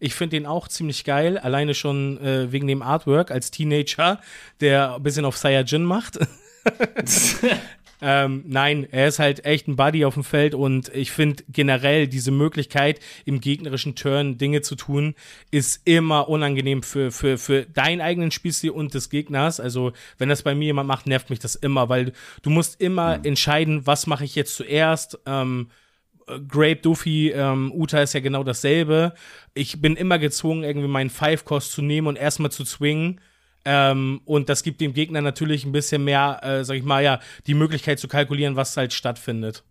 Ich 0.00 0.14
finde 0.14 0.36
den 0.36 0.46
auch 0.46 0.68
ziemlich 0.68 1.04
geil, 1.04 1.38
alleine 1.38 1.74
schon 1.74 2.18
äh, 2.18 2.50
wegen 2.52 2.66
dem 2.66 2.82
Artwork 2.82 3.30
als 3.30 3.50
Teenager, 3.50 4.20
der 4.60 4.96
ein 4.96 5.02
bisschen 5.02 5.24
auf 5.24 5.36
Saiyajin 5.36 5.84
macht. 5.84 6.18
ähm, 8.00 8.44
nein, 8.46 8.86
er 8.90 9.08
ist 9.08 9.18
halt 9.18 9.44
echt 9.44 9.68
ein 9.68 9.76
Buddy 9.76 10.04
auf 10.04 10.14
dem 10.14 10.24
Feld 10.24 10.54
und 10.54 10.88
ich 10.94 11.12
finde 11.12 11.44
generell 11.48 12.06
diese 12.08 12.30
Möglichkeit, 12.30 13.00
im 13.24 13.40
gegnerischen 13.40 13.94
Turn 13.94 14.38
Dinge 14.38 14.62
zu 14.62 14.76
tun, 14.76 15.14
ist 15.50 15.82
immer 15.84 16.28
unangenehm 16.28 16.82
für, 16.82 17.10
für, 17.10 17.38
für 17.38 17.64
deinen 17.64 18.00
eigenen 18.00 18.30
Spielstil 18.30 18.70
und 18.70 18.94
des 18.94 19.10
Gegners. 19.10 19.60
Also, 19.60 19.92
wenn 20.18 20.28
das 20.28 20.42
bei 20.42 20.54
mir 20.54 20.66
jemand 20.66 20.88
macht, 20.88 21.06
nervt 21.06 21.30
mich 21.30 21.38
das 21.38 21.54
immer, 21.54 21.88
weil 21.88 22.12
du 22.42 22.50
musst 22.50 22.80
immer 22.80 23.24
entscheiden, 23.24 23.86
was 23.86 24.06
mache 24.06 24.24
ich 24.24 24.34
jetzt 24.34 24.56
zuerst. 24.56 25.18
Ähm, 25.26 25.68
Grape, 26.48 26.76
Duffy, 26.76 27.30
ähm, 27.30 27.72
Uta 27.74 28.00
ist 28.00 28.14
ja 28.14 28.20
genau 28.20 28.44
dasselbe. 28.44 29.14
Ich 29.52 29.80
bin 29.80 29.96
immer 29.96 30.18
gezwungen, 30.18 30.64
irgendwie 30.64 30.88
meinen 30.88 31.10
Five-Cost 31.10 31.72
zu 31.72 31.82
nehmen 31.82 32.06
und 32.06 32.16
erstmal 32.16 32.50
zu 32.50 32.64
zwingen. 32.64 33.20
Ähm, 33.64 34.20
und 34.24 34.48
das 34.48 34.62
gibt 34.62 34.80
dem 34.80 34.92
Gegner 34.92 35.20
natürlich 35.22 35.64
ein 35.64 35.72
bisschen 35.72 36.04
mehr, 36.04 36.40
äh, 36.42 36.64
sag 36.64 36.76
ich 36.76 36.82
mal, 36.84 37.02
ja, 37.02 37.20
die 37.46 37.54
Möglichkeit 37.54 37.98
zu 37.98 38.08
kalkulieren, 38.08 38.56
was 38.56 38.76
halt 38.76 38.92
stattfindet. 38.92 39.64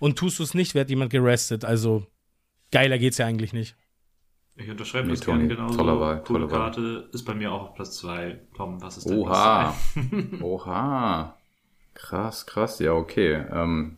Und 0.00 0.18
tust 0.18 0.38
du 0.38 0.42
es 0.42 0.54
nicht, 0.54 0.74
wird 0.74 0.90
jemand 0.90 1.10
gerestet. 1.10 1.64
Also 1.64 2.06
geiler 2.70 2.98
geht's 2.98 3.18
ja 3.18 3.26
eigentlich 3.26 3.52
nicht. 3.52 3.74
Ich 4.56 4.68
unterschreibe 4.68 5.06
Nee, 5.06 5.14
das 5.14 5.24
gerne 5.24 5.42
Toni, 5.42 5.54
genauso. 5.54 5.78
toller 5.78 6.00
Wahl, 6.00 6.24
tolle 6.24 6.50
Wahl. 6.50 6.58
Karte 6.58 7.08
ist 7.12 7.24
bei 7.24 7.34
mir 7.34 7.52
auch 7.52 7.62
auf 7.70 7.74
Platz 7.74 7.96
zwei. 7.98 8.40
Tom, 8.56 8.82
was 8.82 8.98
ist 8.98 9.08
dein 9.08 9.18
Oha. 9.18 9.74
Oha. 10.42 11.36
Krass, 11.94 12.44
krass. 12.46 12.78
Ja, 12.80 12.92
okay. 12.92 13.44
Ähm, 13.52 13.96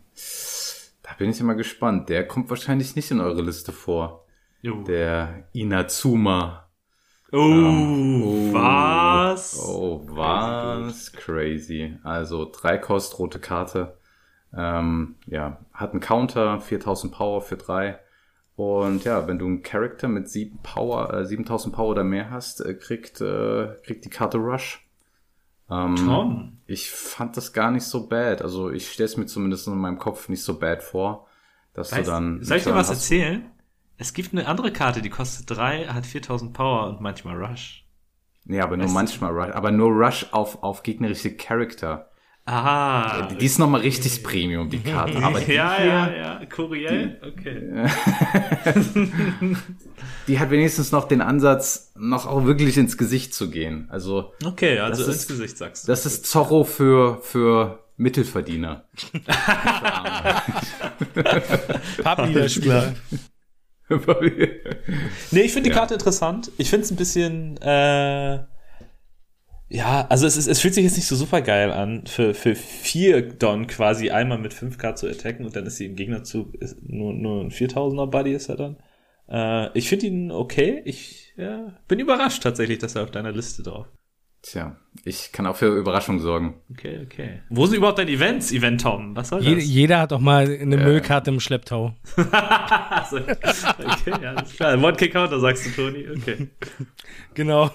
da 1.03 1.11
bin 1.19 1.31
ich 1.31 1.41
immer 1.41 1.55
gespannt. 1.55 2.09
Der 2.09 2.27
kommt 2.29 2.51
wahrscheinlich 2.51 2.95
nicht 2.95 3.11
in 3.11 3.21
eure 3.21 3.43
Liste 3.43 3.73
vor. 3.73 4.25
Jo. 4.63 4.83
Der 4.85 5.45
Inazuma. 5.53 6.69
Oh, 7.33 7.38
Oh. 7.38 8.53
was? 8.53 9.59
Oh, 9.59 10.03
was? 10.09 11.12
Crazy. 11.12 11.97
Also, 12.03 12.51
drei 12.51 12.79
Kost, 12.79 13.19
rote 13.19 13.38
Karte. 13.38 13.97
Ähm, 14.57 15.14
ja, 15.27 15.59
hat 15.73 15.93
einen 15.93 16.01
Counter, 16.01 16.61
4000 16.61 17.12
Power 17.12 17.40
für 17.40 17.57
drei. 17.57 17.99
Und 18.57 19.05
ja, 19.05 19.27
wenn 19.29 19.38
du 19.38 19.47
einen 19.47 19.62
Charakter 19.62 20.09
mit 20.09 20.29
7 20.29 20.59
Power, 20.62 21.14
äh, 21.14 21.25
7000 21.25 21.75
Power 21.75 21.88
oder 21.90 22.05
mehr 22.05 22.31
hast, 22.31 22.61
äh, 22.61 22.75
kriegt, 22.75 23.21
äh, 23.21 23.69
kriegt 23.85 24.05
die 24.05 24.11
Karte 24.11 24.38
Rush. 24.38 24.85
Ähm, 25.71 25.95
Tom. 25.97 26.59
Ich 26.66 26.90
fand 26.90 27.37
das 27.37 27.53
gar 27.53 27.71
nicht 27.71 27.85
so 27.85 28.09
bad. 28.09 28.43
Also 28.43 28.71
ich 28.71 28.90
stelle 28.90 29.07
es 29.07 29.16
mir 29.16 29.27
zumindest 29.27 29.69
in 29.69 29.77
meinem 29.79 29.99
Kopf 30.01 30.29
nicht 30.29 30.43
so 30.43 30.59
bad 30.59 30.83
vor, 30.83 31.29
dass 31.75 31.93
Weißt, 31.93 32.09
du 32.09 32.11
dann. 32.11 32.43
soll 32.43 32.57
ich 32.57 32.64
dir 32.64 32.75
was 32.75 32.90
erzählen? 32.90 33.45
Es 34.01 34.15
gibt 34.15 34.33
eine 34.33 34.47
andere 34.47 34.73
Karte, 34.73 35.03
die 35.03 35.11
kostet 35.11 35.51
drei, 35.51 35.85
hat 35.85 36.07
4000 36.07 36.55
Power 36.55 36.89
und 36.89 37.03
manchmal 37.03 37.37
Rush. 37.37 37.85
Nee, 38.47 38.59
aber 38.61 38.79
nur 38.79 38.87
Weißt 38.87 38.95
manchmal 38.95 39.31
Rush. 39.31 39.55
Aber 39.55 39.71
nur 39.71 39.91
Rush 39.91 40.25
auf, 40.31 40.63
auf 40.63 40.83
gegnerische 40.83 41.37
Charakter. 41.37 42.09
Ah. 42.47 43.29
Die 43.39 43.45
ist 43.45 43.59
nochmal 43.59 43.83
richtig 43.83 44.23
Premium, 44.23 44.71
die 44.71 44.81
Karte. 44.81 45.19
Aber 45.23 45.39
die 45.39 45.53
ja, 45.53 45.77
hier, 45.77 45.87
ja, 45.87 46.11
ja. 46.41 46.47
Kuriel? 46.47 47.21
Okay. 47.23 47.75
die 50.27 50.39
hat 50.39 50.51
wenigstens 50.51 50.93
noch 50.93 51.07
den 51.07 51.21
Ansatz, 51.21 51.93
noch 51.95 52.27
auch 52.27 52.47
wirklich 52.47 52.79
ins 52.79 52.97
Gesicht 52.97 53.35
zu 53.35 53.51
gehen. 53.51 53.87
Also, 53.91 54.33
Okay, 54.43 54.79
also 54.79 55.05
ins 55.05 55.17
ist- 55.17 55.29
Gesicht 55.29 55.59
sagst 55.59 55.87
du. 55.87 55.93
das 55.93 56.07
ist 56.07 56.25
Zorro 56.25 56.65
für, 56.65 57.21
für 57.23 57.85
Mittelverdiener. 57.99 58.85
Pappniederspieler. 62.03 62.95
Nee, 65.31 65.40
ich 65.42 65.53
finde 65.53 65.70
die 65.70 65.74
Ja. 65.74 65.76
Karte 65.76 65.94
interessant. 65.94 66.50
Ich 66.59 66.70
finde 66.70 66.85
es 66.85 66.90
ein 66.90 66.96
bisschen, 66.96 67.57
äh, 67.59 68.40
ja, 69.68 70.07
also 70.09 70.26
es, 70.26 70.37
ist, 70.37 70.48
es 70.48 70.61
fühlt 70.61 70.74
sich 70.74 70.85
jetzt 70.85 70.96
nicht 70.96 71.07
so 71.07 71.14
super 71.14 71.42
geil 71.42 71.70
an, 71.70 72.05
für, 72.07 72.35
für 72.35 72.57
vier 72.57 73.22
Don 73.22 73.66
quasi 73.68 74.11
einmal 74.11 74.38
mit 74.38 74.53
5k 74.53 74.96
zu 74.96 75.09
attacken 75.09 75.44
und 75.46 75.55
dann 75.55 75.64
ist 75.66 75.76
sie 75.76 75.87
im 75.87 75.94
Gegnerzug 75.96 76.55
ist 76.57 76.83
nur, 76.83 77.12
nur 77.12 77.42
ein 77.42 77.50
4000er 77.50 78.07
Buddy 78.07 78.33
ist 78.35 78.48
er 78.48 78.57
dann. 78.57 78.76
Äh, 79.29 79.79
ich 79.79 79.88
finde 79.88 80.07
ihn 80.07 80.33
okay. 80.33 80.83
Ich 80.85 81.33
ja, 81.37 81.79
bin 81.87 82.00
überrascht 82.00 82.42
tatsächlich, 82.42 82.79
dass 82.79 82.96
er 82.96 83.04
auf 83.04 83.12
deiner 83.12 83.33
Liste 83.33 83.62
drauf. 83.62 83.87
Tja, 84.43 84.77
ich 85.05 85.33
kann 85.33 85.47
auch 85.47 85.57
für 85.57 85.67
Überraschung 85.67 86.19
sorgen. 86.19 86.63
Okay, 86.71 87.01
okay. 87.05 87.43
Wo 87.51 87.67
sind 87.67 87.77
überhaupt 87.77 87.99
deine 87.99 88.11
Events, 88.11 88.53
Event 88.53 88.81
Tom? 88.81 89.15
Was 89.15 89.29
soll 89.29 89.45
das? 89.45 89.65
jeder 89.65 89.99
hat 89.99 90.13
doch 90.13 90.19
mal 90.19 90.45
eine 90.45 90.79
Müllkarte 90.79 91.31
im 91.31 91.41
Schlepptau. 91.41 91.95
Okay, 93.11 94.13
ja, 94.23 94.35
alles 94.35 94.55
klar. 94.55 94.79
One-Kick-Counter 94.83 95.41
sagst 95.41 95.67
du, 95.67 95.71
Toni. 95.71 96.07
Okay. 96.09 96.49
Genau. 97.35 97.71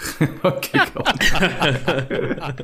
Komm. 0.42 1.04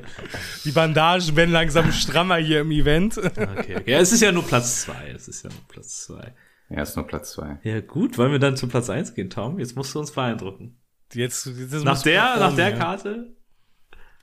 Die 0.64 0.70
Bandagen 0.70 1.36
werden 1.36 1.50
langsam 1.50 1.92
strammer 1.92 2.36
hier 2.36 2.60
im 2.60 2.70
Event. 2.70 3.18
Okay, 3.18 3.48
okay. 3.76 3.82
Ja, 3.86 3.98
es 3.98 4.12
ist 4.12 4.22
ja 4.22 4.32
nur 4.32 4.44
Platz 4.44 4.82
zwei. 4.82 5.10
Es 5.14 5.28
ist 5.28 5.42
ja 5.44 5.50
nur 5.50 5.60
Platz 5.68 6.04
zwei. 6.04 6.34
Ja, 6.70 6.82
ist 6.82 6.96
nur 6.96 7.06
Platz 7.06 7.32
zwei. 7.32 7.58
Ja, 7.62 7.80
gut, 7.80 8.18
wollen 8.18 8.32
wir 8.32 8.38
dann 8.38 8.56
zu 8.56 8.68
Platz 8.68 8.90
1 8.90 9.14
gehen, 9.14 9.30
Tom? 9.30 9.58
Jetzt 9.58 9.76
musst 9.76 9.94
du 9.94 10.00
uns 10.00 10.10
beeindrucken. 10.12 10.76
Jetzt, 11.14 11.46
jetzt 11.46 11.84
Nach 11.84 12.02
der, 12.02 12.36
nach 12.38 12.54
der 12.56 12.70
ja. 12.70 12.76
Karte? 12.76 13.32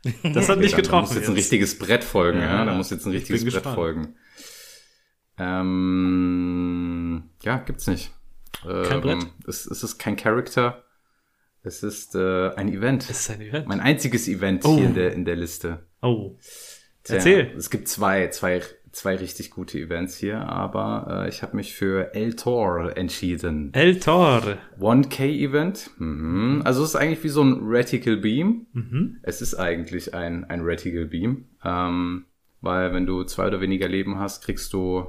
Das 0.34 0.50
hat 0.50 0.60
nicht 0.60 0.74
Da- 0.74 0.78
Da 0.78 0.82
getroffen. 0.82 1.08
muss 1.08 1.16
jetzt 1.16 1.30
ein 1.30 1.34
richtiges 1.36 1.80
Brett 1.80 2.04
folgen, 2.04 2.40
Ja, 2.40 2.46
ja. 2.58 2.66
Da 2.66 2.74
muss 2.74 2.90
jetzt 2.90 3.06
ein 3.06 3.14
ich 3.14 3.20
richtiges 3.22 3.44
Brett 3.44 3.54
gespannt. 3.54 3.76
folgen. 3.76 4.16
Ähm, 5.94 7.30
ja, 7.44 7.58
gibt's 7.60 7.88
nicht. 7.88 8.12
Kein 8.62 9.02
Brett? 9.02 9.26
Es, 9.48 9.66
es 9.66 9.84
ist 9.84 9.98
kein 9.98 10.16
Charakter. 10.16 10.84
Es 11.64 11.84
ist 11.84 12.16
äh, 12.16 12.50
ein 12.56 12.68
Event. 12.70 13.10
Das 13.10 13.22
ist 13.22 13.30
ein 13.32 13.42
Event. 13.42 13.68
Mein 13.68 13.80
einziges 13.80 14.28
Event 14.28 14.66
Oh. 14.66 14.76
hier 14.76 14.86
in 14.86 14.94
der, 14.94 15.14
in 15.14 15.26
der 15.26 15.36
Liste. 15.38 15.88
Oh. 16.02 16.38
Tja, 17.04 17.16
Erzähl. 17.16 17.54
Es 17.58 17.70
gibt 17.70 17.88
zwei, 17.88 18.28
zwei, 18.30 18.62
zwei 18.94 19.16
richtig 19.16 19.50
gute 19.52 19.78
Events 19.80 20.16
hier, 20.18 20.48
aber 20.48 21.24
äh, 21.26 21.30
ich 21.30 21.42
habe 21.42 21.56
mich 21.58 21.74
für 21.74 22.14
El 22.16 22.36
Tor 22.36 22.96
entschieden. 22.96 23.74
El 23.74 24.00
Tor. 24.00 24.58
1K-Event. 24.80 25.90
Mhm. 25.98 26.62
Also 26.64 26.84
es 26.84 26.90
ist 26.90 26.96
eigentlich 26.96 27.24
wie 27.24 27.30
so 27.30 27.42
ein 27.44 27.60
Reticle 27.64 28.18
Beam. 28.18 28.68
Mhm. 28.74 29.18
Es 29.24 29.42
ist 29.42 29.56
eigentlich 29.56 30.14
ein, 30.14 30.46
ein 30.46 30.62
Reticle 30.62 31.08
Beam. 31.08 31.46
Ähm, 31.66 32.26
weil 32.62 32.94
wenn 32.94 33.06
du 33.06 33.24
zwei 33.26 33.48
oder 33.48 33.60
weniger 33.62 33.88
Leben 33.90 34.20
hast, 34.20 34.44
kriegst 34.44 34.72
du 34.74 35.08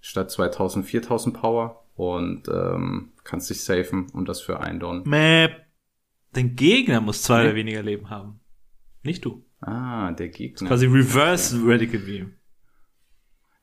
statt 0.00 0.30
2000 0.30 0.84
4000 0.86 1.36
Power 1.36 1.84
und 1.94 2.48
ähm, 2.48 3.12
kannst 3.24 3.50
dich 3.50 3.64
safen 3.64 4.08
und 4.12 4.28
das 4.28 4.40
für 4.40 4.60
ein 4.60 4.78
Don. 4.78 5.02
Map. 5.08 5.52
Dein 6.32 6.54
Gegner 6.56 7.00
muss 7.00 7.22
zwei 7.22 7.42
Nee. 7.42 7.48
oder 7.48 7.56
weniger 7.56 7.82
Leben 7.82 8.08
haben. 8.10 8.40
Nicht 9.02 9.24
du. 9.24 9.44
Ah, 9.60 10.12
der 10.12 10.28
Gegner. 10.28 10.68
Quasi 10.68 10.86
Reverse 10.86 11.58
Radical 11.64 12.00
Beam. 12.00 12.32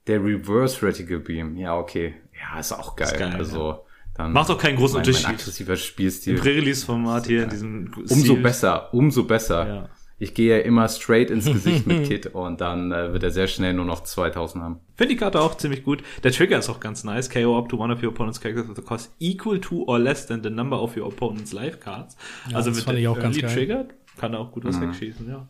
Der 0.07 0.23
Reverse 0.23 0.81
Reticle 0.85 1.19
Beam. 1.19 1.55
Ja, 1.57 1.77
okay. 1.77 2.15
Ja, 2.39 2.59
ist 2.59 2.71
auch 2.71 2.95
geil. 2.95 3.15
geil, 3.17 3.35
also 3.35 3.85
dann 4.15 4.33
Macht 4.33 4.49
doch 4.49 4.57
keinen 4.57 4.75
großen 4.77 4.97
mein, 4.97 5.05
Unterschied. 5.05 5.27
Mein 5.27 5.35
aggressiver 5.35 5.73
Im 5.73 5.77
Spielstil. 5.79 6.39
Pre-Release-Format 6.39 7.27
hier 7.27 7.43
in 7.43 7.49
diesem 7.49 7.93
Umso 7.95 8.15
Stil. 8.15 8.41
besser, 8.41 8.93
umso 8.93 9.23
besser. 9.23 9.67
Ja. 9.67 9.89
Ich 10.21 10.33
gehe 10.33 10.57
ja 10.57 10.63
immer 10.65 10.89
straight 10.89 11.29
ins 11.31 11.45
Gesicht 11.45 11.87
mit 11.87 12.03
Kit 12.09 12.27
und 12.27 12.59
dann 12.59 12.91
äh, 12.91 13.13
wird 13.13 13.23
er 13.23 13.31
sehr 13.31 13.47
schnell 13.47 13.73
nur 13.73 13.85
noch 13.85 14.03
2000 14.03 14.61
haben. 14.63 14.79
Finde 14.95 15.13
die 15.13 15.17
Karte 15.17 15.39
auch 15.39 15.55
ziemlich 15.55 15.83
gut. 15.85 16.03
Der 16.23 16.31
Trigger 16.33 16.59
ist 16.59 16.67
auch 16.69 16.81
ganz 16.81 17.05
nice. 17.05 17.29
KO 17.29 17.57
up 17.57 17.69
to 17.69 17.77
one 17.77 17.93
of 17.93 18.03
your 18.03 18.09
opponent's 18.09 18.41
characters 18.41 18.67
with 18.67 18.77
a 18.77 18.81
cost 18.81 19.13
equal 19.19 19.59
to 19.61 19.83
or 19.85 19.97
less 19.97 20.25
than 20.27 20.43
the 20.43 20.49
number 20.49 20.81
of 20.81 20.97
your 20.97 21.05
opponent's 21.07 21.53
life 21.53 21.77
cards. 21.79 22.17
also 22.53 22.69
das 22.71 22.77
mit 22.79 22.85
fand 22.85 22.95
der 22.97 23.01
ich 23.03 23.07
auch 23.07 23.17
ganz 23.19 23.37
Early 23.37 23.41
geil. 23.41 23.55
Trigger 23.55 23.85
kann 24.17 24.33
er 24.33 24.39
auch 24.41 24.51
gut 24.51 24.65
was 24.65 24.77
Mhm. 24.77 24.89
wegschießen, 24.89 25.29
ja. 25.29 25.47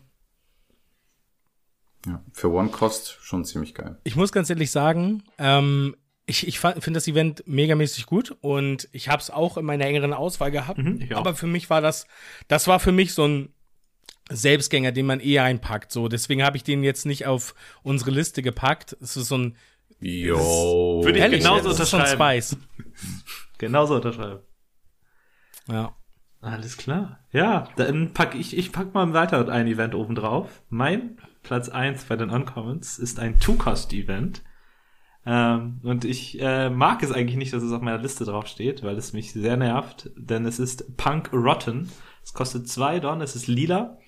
Ja. 2.06 2.24
Für 2.32 2.50
One 2.50 2.70
Cost 2.70 3.18
schon 3.20 3.44
ziemlich 3.44 3.74
geil. 3.74 3.98
Ich 4.04 4.16
muss 4.16 4.32
ganz 4.32 4.48
ehrlich 4.50 4.70
sagen, 4.70 5.22
ähm, 5.38 5.96
ich, 6.26 6.46
ich 6.46 6.60
finde 6.60 6.92
das 6.92 7.08
Event 7.08 7.42
megamäßig 7.46 8.06
gut 8.06 8.36
und 8.40 8.88
ich 8.92 9.08
habe 9.08 9.20
es 9.20 9.30
auch 9.30 9.56
in 9.56 9.64
meiner 9.64 9.84
engeren 9.84 10.12
Auswahl 10.12 10.50
gehabt. 10.50 10.78
Mhm, 10.78 11.08
aber 11.12 11.34
für 11.34 11.46
mich 11.46 11.68
war 11.70 11.80
das, 11.80 12.06
das 12.48 12.68
war 12.68 12.80
für 12.80 12.92
mich 12.92 13.14
so 13.14 13.26
ein 13.26 13.52
Selbstgänger, 14.30 14.92
den 14.92 15.06
man 15.06 15.20
eher 15.20 15.42
einpackt. 15.42 15.90
So, 15.90 16.08
deswegen 16.08 16.42
habe 16.42 16.56
ich 16.56 16.62
den 16.62 16.84
jetzt 16.84 17.04
nicht 17.04 17.26
auf 17.26 17.54
unsere 17.82 18.12
Liste 18.12 18.42
gepackt. 18.42 18.96
Es 19.00 19.16
ist 19.16 19.28
so 19.28 19.38
ein 19.38 19.56
Yo. 19.98 21.02
Würde 21.04 21.18
ich 21.18 21.22
ehrlich, 21.22 21.40
genauso 21.42 21.70
es 21.70 21.80
ist 21.80 21.90
so 21.90 21.96
ein 21.96 22.02
unterschreiben. 22.02 22.42
Spice. 22.42 22.56
Genauso 23.58 23.96
unterschreiben. 23.96 24.40
Ja. 25.68 25.94
Alles 26.40 26.78
klar. 26.78 27.18
Ja, 27.32 27.68
dann 27.76 28.14
pack 28.14 28.34
ich, 28.34 28.56
ich 28.56 28.72
pack 28.72 28.94
mal 28.94 29.12
weiter 29.12 29.46
ein 29.48 29.66
Event 29.66 29.94
oben 29.94 30.14
drauf. 30.14 30.62
Mein 30.70 31.18
Platz 31.42 31.68
eins 31.68 32.04
bei 32.04 32.16
den 32.16 32.30
Uncommons 32.30 32.98
ist 32.98 33.18
ein 33.18 33.38
Two-Cost-Event. 33.40 34.42
Ähm, 35.26 35.80
und 35.82 36.04
ich 36.04 36.40
äh, 36.40 36.70
mag 36.70 37.02
es 37.02 37.12
eigentlich 37.12 37.36
nicht, 37.36 37.52
dass 37.52 37.62
es 37.62 37.72
auf 37.72 37.82
meiner 37.82 38.02
Liste 38.02 38.24
draufsteht, 38.24 38.82
weil 38.82 38.96
es 38.96 39.12
mich 39.12 39.32
sehr 39.32 39.56
nervt, 39.56 40.10
denn 40.16 40.46
es 40.46 40.58
ist 40.58 40.96
Punk 40.96 41.30
Rotten. 41.32 41.90
Es 42.22 42.32
kostet 42.32 42.68
zwei 42.68 43.00
Don, 43.00 43.20
es 43.20 43.36
ist 43.36 43.46
lila. 43.46 43.98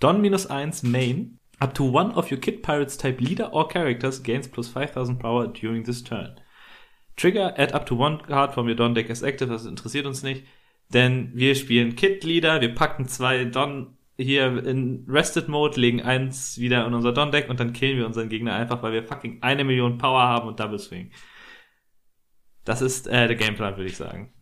Don 0.00 0.20
minus 0.20 0.46
eins 0.46 0.82
Main. 0.82 1.38
Up 1.58 1.74
to 1.74 1.90
one 1.90 2.14
of 2.14 2.30
your 2.30 2.38
Kid 2.38 2.62
Pirates 2.62 2.98
type 2.98 3.18
leader 3.18 3.52
or 3.52 3.66
characters 3.66 4.22
gains 4.22 4.46
plus 4.46 4.68
5000 4.68 5.18
power 5.18 5.46
during 5.46 5.84
this 5.84 6.04
turn. 6.04 6.38
Trigger, 7.16 7.54
add 7.56 7.72
up 7.72 7.86
to 7.86 7.94
one 7.98 8.18
card 8.18 8.52
from 8.52 8.66
your 8.66 8.74
Don 8.74 8.94
deck 8.94 9.08
as 9.08 9.22
active, 9.22 9.48
das 9.48 9.64
interessiert 9.64 10.04
uns 10.04 10.22
nicht. 10.22 10.44
Denn 10.92 11.30
wir 11.34 11.54
spielen 11.54 11.96
Kit-Leader, 11.96 12.60
wir 12.60 12.74
packen 12.74 13.08
zwei 13.08 13.46
Don 13.46 13.95
hier 14.16 14.64
in 14.64 15.04
Rested 15.08 15.48
Mode, 15.48 15.80
legen 15.80 16.02
eins 16.02 16.58
wieder 16.58 16.86
in 16.86 16.94
unser 16.94 17.12
Don-Deck 17.12 17.50
und 17.50 17.60
dann 17.60 17.72
killen 17.72 17.98
wir 17.98 18.06
unseren 18.06 18.28
Gegner 18.28 18.54
einfach, 18.54 18.82
weil 18.82 18.92
wir 18.92 19.04
fucking 19.04 19.42
eine 19.42 19.64
Million 19.64 19.98
Power 19.98 20.22
haben 20.22 20.48
und 20.48 20.58
Double 20.58 20.78
Swing. 20.78 21.10
Das 22.64 22.82
ist 22.82 23.06
äh, 23.06 23.28
der 23.28 23.36
Gameplan, 23.36 23.76
würde 23.76 23.90
ich 23.90 23.96
sagen. 23.96 24.32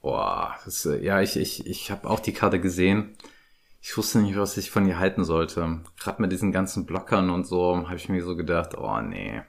Boah, 0.00 0.56
das, 0.64 0.86
äh, 0.86 1.04
ja, 1.04 1.20
ich, 1.20 1.36
ich, 1.36 1.66
ich 1.66 1.90
habe 1.90 2.08
auch 2.08 2.20
die 2.20 2.32
Karte 2.32 2.60
gesehen. 2.60 3.16
Ich 3.82 3.96
wusste 3.96 4.20
nicht, 4.20 4.36
was 4.36 4.56
ich 4.56 4.70
von 4.70 4.86
ihr 4.86 4.98
halten 4.98 5.24
sollte. 5.24 5.82
Gerade 5.98 6.22
mit 6.22 6.32
diesen 6.32 6.52
ganzen 6.52 6.86
Blockern 6.86 7.30
und 7.30 7.46
so 7.46 7.86
habe 7.86 7.96
ich 7.96 8.08
mir 8.08 8.22
so 8.22 8.36
gedacht, 8.36 8.76
oh 8.76 9.00
nee. 9.00 9.42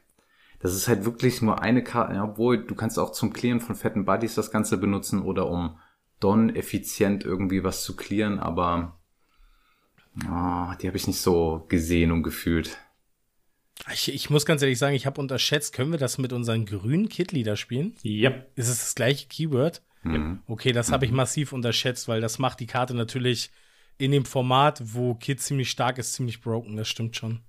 Das 0.59 0.73
ist 0.73 0.87
halt 0.87 1.05
wirklich 1.05 1.41
nur 1.41 1.61
eine 1.61 1.83
Karte, 1.83 2.19
obwohl 2.21 2.65
du 2.65 2.75
kannst 2.75 2.99
auch 2.99 3.11
zum 3.11 3.33
Clearen 3.33 3.61
von 3.61 3.75
fetten 3.75 4.05
Buddies 4.05 4.35
das 4.35 4.51
Ganze 4.51 4.77
benutzen 4.77 5.21
oder 5.21 5.47
um 5.47 5.79
Don 6.21 6.55
effizient 6.55 7.25
irgendwie 7.25 7.63
was 7.63 7.83
zu 7.83 7.95
clearen, 7.97 8.39
aber 8.39 8.97
oh, 10.19 10.73
die 10.81 10.87
habe 10.87 10.95
ich 10.95 11.07
nicht 11.07 11.19
so 11.19 11.65
gesehen 11.67 12.11
und 12.11 12.23
gefühlt. 12.23 12.77
Ich, 13.91 14.13
ich 14.13 14.29
muss 14.29 14.45
ganz 14.45 14.61
ehrlich 14.61 14.77
sagen, 14.77 14.95
ich 14.95 15.05
habe 15.05 15.19
unterschätzt, 15.19 15.73
können 15.73 15.91
wir 15.91 15.97
das 15.99 16.17
mit 16.17 16.31
unseren 16.31 16.65
grünen 16.65 17.09
Kit-Leader 17.09 17.57
spielen? 17.57 17.95
Ja. 18.03 18.29
Ist 18.55 18.69
es 18.69 18.79
das 18.79 18.95
gleiche 18.95 19.27
Keyword? 19.27 19.81
Mhm. 20.03 20.41
Okay, 20.47 20.71
das 20.71 20.91
habe 20.91 21.05
ich 21.05 21.11
massiv 21.11 21.51
unterschätzt, 21.53 22.07
weil 22.07 22.21
das 22.21 22.39
macht 22.39 22.59
die 22.59 22.67
Karte 22.67 22.93
natürlich 22.93 23.49
in 23.97 24.11
dem 24.11 24.25
Format, 24.25 24.81
wo 24.93 25.15
Kid 25.15 25.41
ziemlich 25.41 25.69
stark 25.69 25.97
ist, 25.97 26.13
ziemlich 26.13 26.41
broken. 26.41 26.75
Das 26.77 26.87
stimmt 26.87 27.15
schon. 27.15 27.41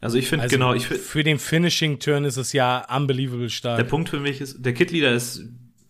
Also 0.00 0.18
ich 0.18 0.28
finde, 0.28 0.44
Also 0.44 0.54
genau, 0.54 0.74
ich 0.74 0.86
finde, 0.86 1.02
für 1.02 1.24
den 1.24 1.38
Finishing 1.38 1.98
Turn 1.98 2.24
ist 2.24 2.36
es 2.36 2.52
ja 2.52 2.86
unbelievable 2.94 3.50
stark. 3.50 3.78
der 3.78 3.84
Punkt 3.84 4.08
für 4.10 4.20
mich 4.20 4.40
ist, 4.40 4.64
der 4.64 4.74
Kit-Leader 4.74 5.12
ist 5.12 5.42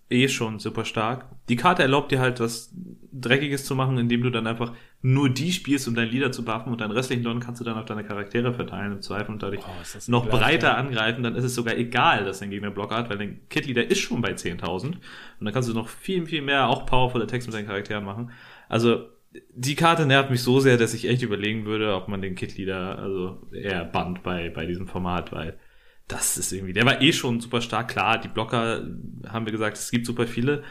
eh 0.09 0.29
schon 0.29 0.59
super 0.59 0.85
stark. 0.85 1.27
Die 1.49 1.57
Karte 1.57 1.83
erlaubt 1.83 2.13
dir 2.13 2.21
halt 2.21 2.39
was 2.41 2.73
Dreckiges 3.13 3.65
zu 3.65 3.75
machen, 3.75 3.99
indem 3.99 4.23
du 4.23 4.31
dann 4.31 4.47
einfach 4.47 4.73
nur 5.03 5.29
die 5.31 5.53
spielst, 5.53 5.89
um 5.89 5.95
deinen 5.95 6.11
Leader 6.11 6.33
zu 6.33 6.45
buffen 6.45 6.73
und 6.73 6.81
deinen 6.81 6.91
restlichen 6.93 7.23
Don 7.23 7.41
kannst 7.41 7.61
du 7.61 7.65
dann 7.65 7.77
auf 7.77 7.85
deine 7.87 8.05
Charaktere 8.05 8.53
verteilen 8.53 8.93
im 8.93 9.03
Zweifel 9.03 9.33
und 9.33 9.43
dadurch 9.43 9.63
Oh, 9.63 10.11
noch 10.11 10.27
ekelhaft, 10.27 10.43
breiter 10.45 10.69
ja. 10.69 10.75
angreifen, 10.75 11.23
dann 11.23 11.35
ist 11.35 11.45
es 11.45 11.55
sogar 11.55 11.77
egal, 11.77 12.25
dass 12.25 12.41
dein 12.41 12.51
Gegner 12.51 12.71
Block 12.71 12.93
hat, 12.93 13.11
weil 13.11 13.19
dein 13.19 13.41
Kit-Leader 13.49 13.91
ist 13.91 14.01
schon 14.01 14.21
bei 14.21 14.33
10.000 14.33 14.85
und 14.87 15.01
dann 15.41 15.53
kannst 15.53 15.69
du 15.69 15.75
noch 15.75 15.89
viel, 15.89 16.27
viel 16.27 16.43
mehr 16.43 16.69
auch 16.69 16.87
powerful 16.87 17.23
Attacks 17.23 17.47
mit 17.47 17.55
deinen 17.55 17.67
Charakteren 17.67 18.05
machen. 18.05 18.31
Also 18.69 19.07
die 19.55 19.75
Karte 19.75 20.07
nervt 20.07 20.31
mich 20.31 20.43
so 20.43 20.61
sehr, 20.61 20.77
dass 20.77 20.95
ich 20.95 21.09
echt 21.09 21.23
überlegen 21.23 21.67
würde, 21.67 21.95
ob 21.95 22.09
man 22.09 22.23
den 22.23 22.35
Kit-Leader 22.35 22.99
also 22.99 23.47
eher 23.53 23.85
bannt 23.85 24.23
bei, 24.23 24.51
bei 24.51 24.67
diesem 24.67 24.87
Format, 24.87 25.33
weil 25.33 25.59
das 26.09 26.37
ist 26.37 26.53
irgendwie, 26.53 26.73
der 26.73 26.87
war 26.87 27.03
eh 27.03 27.13
schon 27.13 27.41
super 27.41 27.61
stark. 27.61 27.89
Klar, 27.89 28.19
die 28.19 28.29
Blocker 28.29 28.87
haben 29.29 29.45
wir 29.45 29.53
gesagt, 29.53 29.77
es 29.77 29.91
gibt 29.91 30.07
super 30.07 30.27
viele, 30.27 30.63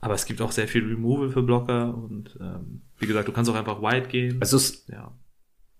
aber 0.00 0.14
es 0.14 0.26
gibt 0.26 0.42
auch 0.42 0.52
sehr 0.52 0.68
viel 0.68 0.86
Removal 0.86 1.30
für 1.30 1.42
Blocker 1.42 1.94
und 1.94 2.36
ähm, 2.40 2.82
wie 2.98 3.06
gesagt, 3.06 3.28
du 3.28 3.32
kannst 3.32 3.50
auch 3.50 3.54
einfach 3.54 3.80
wide 3.80 4.08
gehen. 4.08 4.38
Also 4.40 4.56
es 4.56 4.86
ja. 4.88 5.16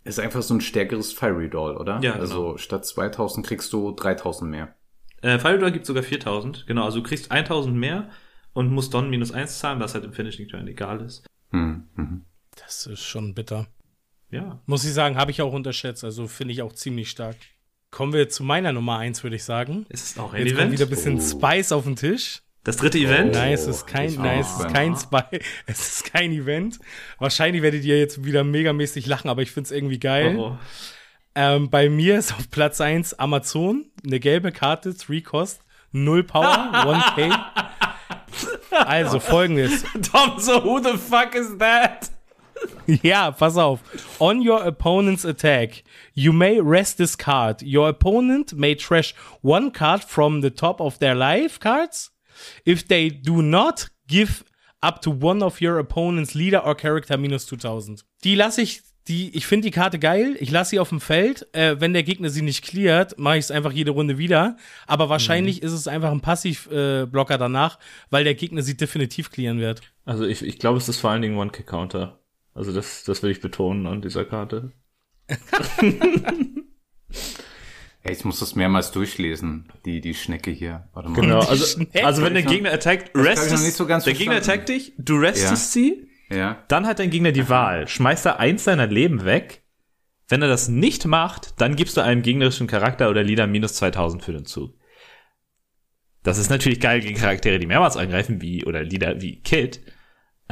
ist 0.05 0.19
einfach 0.19 0.43
so 0.43 0.55
ein 0.55 0.61
stärkeres 0.61 1.13
Fiery 1.13 1.51
Doll, 1.51 1.77
oder? 1.77 2.01
Ja, 2.03 2.15
Also 2.15 2.43
genau. 2.43 2.57
statt 2.57 2.87
2000 2.87 3.47
kriegst 3.47 3.73
du 3.73 3.93
3000 3.93 4.51
mehr. 4.51 4.75
Äh, 5.21 5.39
Fire 5.39 5.71
gibt 5.71 5.87
sogar 5.87 6.03
4000, 6.03 6.67
genau, 6.67 6.85
also 6.85 7.01
du 7.01 7.07
kriegst 7.07 7.31
1000 7.31 7.77
mehr 7.77 8.11
und 8.55 8.73
musst 8.73 8.93
Don 8.93 9.09
minus 9.09 9.31
1 9.31 9.59
zahlen, 9.59 9.79
was 9.81 9.95
halt 9.95 10.05
im 10.05 10.13
Finishing 10.13 10.49
Turn 10.49 10.67
egal 10.67 11.01
ist. 11.01 11.25
Hm, 11.51 11.89
mhm. 11.95 12.25
Das 12.57 12.87
ist 12.87 13.05
schon 13.05 13.35
bitter. 13.35 13.69
Ja. 14.31 14.61
Muss 14.67 14.85
ich 14.85 14.93
sagen, 14.93 15.17
habe 15.17 15.31
ich 15.31 15.43
auch 15.43 15.53
unterschätzt. 15.53 16.05
Also 16.05 16.27
finde 16.27 16.53
ich 16.53 16.63
auch 16.63 16.73
ziemlich 16.73 17.11
stark. 17.11 17.37
Kommen 17.93 18.13
wir 18.13 18.29
zu 18.29 18.43
meiner 18.43 18.73
Nummer 18.73 18.99
eins, 18.99 19.23
würde 19.23 19.37
ich 19.37 19.45
sagen. 19.45 19.87
Es 19.91 20.03
ist 20.03 20.19
auch 20.19 20.33
ein 20.33 20.41
Jetzt 20.41 20.57
kommt 20.57 20.61
Event. 20.61 20.73
wieder 20.73 20.87
ein 20.87 20.91
bisschen 20.91 21.19
Oh. 21.19 21.21
Spice 21.49 21.71
auf 21.73 21.85
den 21.85 21.95
Tisch. 21.95 22.43
Das 22.65 22.77
dritte 22.79 22.97
Event. 22.99 23.35
Nein, 23.35 23.53
es 23.53 23.67
ist 23.67 23.87
kein, 23.87 24.09
ich 24.09 24.19
nein, 24.19 24.41
es 24.41 24.51
ist 24.59 24.69
kein 24.73 24.97
Spy, 24.97 25.23
es 25.67 25.81
ist 25.89 26.13
kein 26.13 26.33
Event. 26.33 26.79
Wahrscheinlich 27.19 27.61
werdet 27.63 27.85
ihr 27.85 27.99
jetzt 27.99 28.25
wieder 28.25 28.45
megamäßig 28.45 29.07
lachen, 29.07 29.29
aber 29.29 29.43
ich 29.43 29.51
finde 29.53 29.67
es 29.67 29.73
irgendwie 29.73 29.99
geil. 30.01 30.37
Oh, 30.39 30.53
oh. 30.53 30.59
Ähm, 31.35 31.71
bei 31.71 31.89
mir 31.89 32.19
ist 32.19 32.33
auf 32.33 32.51
Platz 32.51 32.81
1 32.81 33.15
Amazon, 33.19 33.87
eine 34.07 34.21
gelbe 34.21 34.53
Karte, 34.53 34.95
3 34.95 35.21
Cost, 35.21 35.61
0 35.93 36.25
Power, 36.25 36.71
1K. 37.17 37.39
Also 38.71 39.21
folgendes. 39.21 39.85
Tom, 40.11 40.39
so 40.39 40.65
who 40.65 40.79
the 40.83 40.97
fuck 40.97 41.35
is 41.35 41.59
that? 41.59 42.11
Ja, 43.03 43.31
pass 43.31 43.57
auf. 43.57 43.81
On 44.19 44.47
your 44.47 44.65
opponent's 44.65 45.25
attack, 45.25 45.85
you 46.15 46.33
may 46.33 46.61
rest 46.61 46.99
this 46.99 47.17
card. 47.17 47.63
Your 47.63 47.89
opponent 47.89 48.55
may 48.55 48.75
trash 48.75 49.15
one 49.43 49.73
card 49.73 50.05
from 50.05 50.43
the 50.43 50.51
top 50.51 50.81
of 50.81 50.99
their 50.99 51.15
life 51.15 51.61
cards. 51.61 52.13
If 52.65 52.87
they 52.89 53.09
do 53.09 53.43
not, 53.43 53.89
give 54.09 54.45
up 54.83 55.01
to 55.03 55.11
one 55.11 55.43
of 55.43 55.61
your 55.61 55.79
opponent's 55.79 56.35
leader 56.35 56.65
or 56.65 56.75
character 56.75 57.17
minus 57.17 57.47
2000. 57.47 58.05
Die 58.25 58.35
lasse 58.35 58.63
ich, 58.63 58.83
die, 59.09 59.35
ich 59.37 59.47
finde 59.47 59.67
die 59.67 59.71
Karte 59.71 59.99
geil. 59.99 60.37
Ich 60.41 60.51
lasse 60.51 60.71
sie 60.71 60.79
auf 60.81 60.89
dem 60.89 61.01
Feld. 61.01 61.47
Äh, 61.55 61.81
wenn 61.81 61.93
der 61.93 62.03
Gegner 62.03 62.31
sie 62.31 62.43
nicht 62.43 62.65
cleart, 62.65 63.19
mache 63.19 63.39
ich 63.39 63.45
es 63.45 63.51
einfach 63.51 63.73
jede 63.73 63.93
Runde 63.93 64.19
wieder. 64.19 64.57
Aber 64.87 65.09
wahrscheinlich 65.09 65.63
ist 65.63 65.73
es 65.73 65.89
einfach 65.89 66.11
ein 66.11 66.21
Passivblocker 66.21 67.35
äh, 67.35 67.39
danach, 67.39 67.79
weil 68.11 68.25
der 68.25 68.35
Gegner 68.35 68.63
sie 68.63 68.77
definitiv 68.77 69.31
clearen 69.31 69.61
wird. 69.61 69.83
Also 70.05 70.25
ich, 70.25 70.43
ich 70.43 70.59
glaube, 70.59 70.79
es 70.79 70.89
ist 70.89 70.99
vor 70.99 71.11
allen 71.11 71.23
Dingen 71.23 71.37
One-Kick-Counter. 71.37 72.19
Also 72.55 72.73
das, 72.73 73.05
das 73.05 73.23
will 73.23 73.31
ich 73.31 73.41
betonen 73.41 73.87
an 73.87 74.03
dieser 74.03 74.25
Karte. 74.25 74.73
Ja, 78.05 78.11
Ich 78.11 78.25
muss 78.25 78.41
das 78.41 78.55
mehrmals 78.55 78.91
durchlesen, 78.91 79.71
die, 79.85 80.01
die 80.01 80.15
Schnecke 80.15 80.51
hier. 80.51 80.89
Warte 80.93 81.09
mal. 81.09 81.21
Genau, 81.21 81.41
also, 81.41 81.85
also 82.03 82.23
wenn 82.23 82.35
der 82.35 82.43
Gegner 82.43 82.73
attackt, 82.73 83.17
restest, 83.17 83.77
so 83.77 83.85
der 83.85 84.01
Gegner 84.15 84.37
attackt 84.37 84.69
dich, 84.69 84.93
du 84.99 85.17
restest 85.17 85.77
ja. 85.77 85.83
sie, 85.83 86.09
ja. 86.31 86.65
dann 86.69 86.87
hat 86.87 86.99
dein 86.99 87.11
Gegner 87.11 87.33
die 87.33 87.49
Wahl. 87.49 87.87
Schmeißt 87.87 88.27
er 88.27 88.41
eins 88.41 88.65
seiner 88.65 88.87
Leben 88.87 89.25
weg. 89.25 89.63
Wenn 90.29 90.43
er 90.43 90.49
das 90.49 90.69
nicht 90.69 91.05
macht, 91.05 91.61
dann 91.61 91.77
gibst 91.77 91.97
du 91.97 92.01
einem 92.01 92.23
gegnerischen 92.23 92.67
Charakter 92.67 93.11
oder 93.11 93.23
Leader 93.23 93.47
minus 93.47 93.75
2000 93.75 94.23
für 94.25 94.33
den 94.33 94.47
Zug. 94.47 94.75
Das 96.23 96.39
ist 96.39 96.51
natürlich 96.51 96.81
geil 96.81 97.01
gegen 97.01 97.19
Charaktere, 97.19 97.59
die 97.59 97.67
mehrmals 97.67 97.97
angreifen, 97.97 98.41
wie, 98.41 98.65
oder 98.65 98.83
Leader 98.83 99.21
wie 99.21 99.41
Kid. 99.41 99.81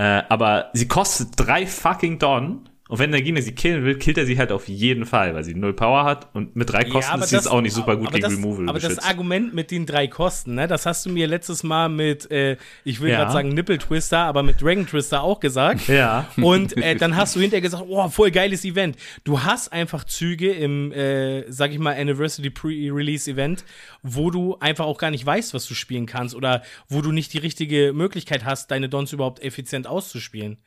Äh, 0.01 0.23
aber 0.31 0.71
sie 0.73 0.89
kostet 0.89 1.33
drei 1.37 1.67
fucking 1.67 2.19
Don 2.19 2.70
und 2.91 2.99
wenn 2.99 3.13
der 3.13 3.23
Gegner 3.23 3.41
sie 3.41 3.53
killen 3.53 3.85
will, 3.85 3.97
killt 3.99 4.19
er 4.19 4.27
sie 4.27 4.37
halt 4.37 4.51
auf 4.51 4.67
jeden 4.67 5.07
Fall, 5.07 5.33
weil 5.33 5.45
sie 5.45 5.55
null 5.55 5.75
Power 5.75 6.03
hat 6.03 6.29
und 6.35 6.57
mit 6.57 6.71
drei 6.71 6.83
Kosten 6.83 7.19
ja, 7.19 7.23
ist 7.23 7.31
sie 7.31 7.37
jetzt 7.37 7.49
auch 7.49 7.61
nicht 7.61 7.73
super 7.73 7.97
gut 7.97 8.11
gegen 8.11 8.23
das, 8.23 8.33
Removal 8.33 8.69
Aber 8.69 8.81
beschützt. 8.81 8.99
das 8.99 9.05
Argument 9.05 9.55
mit 9.55 9.71
den 9.71 9.87
drei 9.87 10.09
Kosten, 10.09 10.57
ne, 10.57 10.67
das 10.67 10.87
hast 10.87 11.07
du 11.07 11.11
mir 11.11 11.29
letztes 11.29 11.63
Mal 11.63 11.89
mit, 11.89 12.29
äh, 12.33 12.57
ich 12.83 13.01
will 13.01 13.11
ja. 13.11 13.19
gerade 13.19 13.31
sagen 13.31 13.51
Nipple 13.51 13.79
Twister, 13.79 14.19
aber 14.19 14.43
mit 14.43 14.61
Dragon 14.61 14.89
Twister 14.89 15.23
auch 15.23 15.39
gesagt. 15.39 15.87
Ja. 15.87 16.27
Und 16.37 16.77
äh, 16.79 16.97
dann 16.99 17.15
hast 17.15 17.37
du 17.37 17.41
hinterher 17.41 17.61
gesagt, 17.61 17.85
oh, 17.87 18.09
voll 18.09 18.33
geiles 18.33 18.65
Event. 18.65 18.97
Du 19.23 19.41
hast 19.41 19.73
einfach 19.73 20.03
Züge 20.03 20.51
im, 20.51 20.91
äh, 20.91 21.49
sag 21.49 21.71
ich 21.71 21.79
mal, 21.79 21.95
Anniversary 21.95 22.51
Pre-Release 22.51 23.31
Event, 23.31 23.65
wo 24.03 24.33
du 24.33 24.57
einfach 24.59 24.87
auch 24.87 24.99
gar 24.99 25.13
nicht 25.13 25.25
weißt, 25.25 25.55
was 25.55 25.65
du 25.69 25.75
spielen 25.75 26.07
kannst 26.07 26.35
oder 26.35 26.63
wo 26.89 27.03
du 27.03 27.13
nicht 27.13 27.33
die 27.35 27.39
richtige 27.39 27.93
Möglichkeit 27.93 28.45
hast, 28.45 28.73
deine 28.73 28.89
Dons 28.89 29.13
überhaupt 29.13 29.41
effizient 29.45 29.87
auszuspielen. 29.87 30.59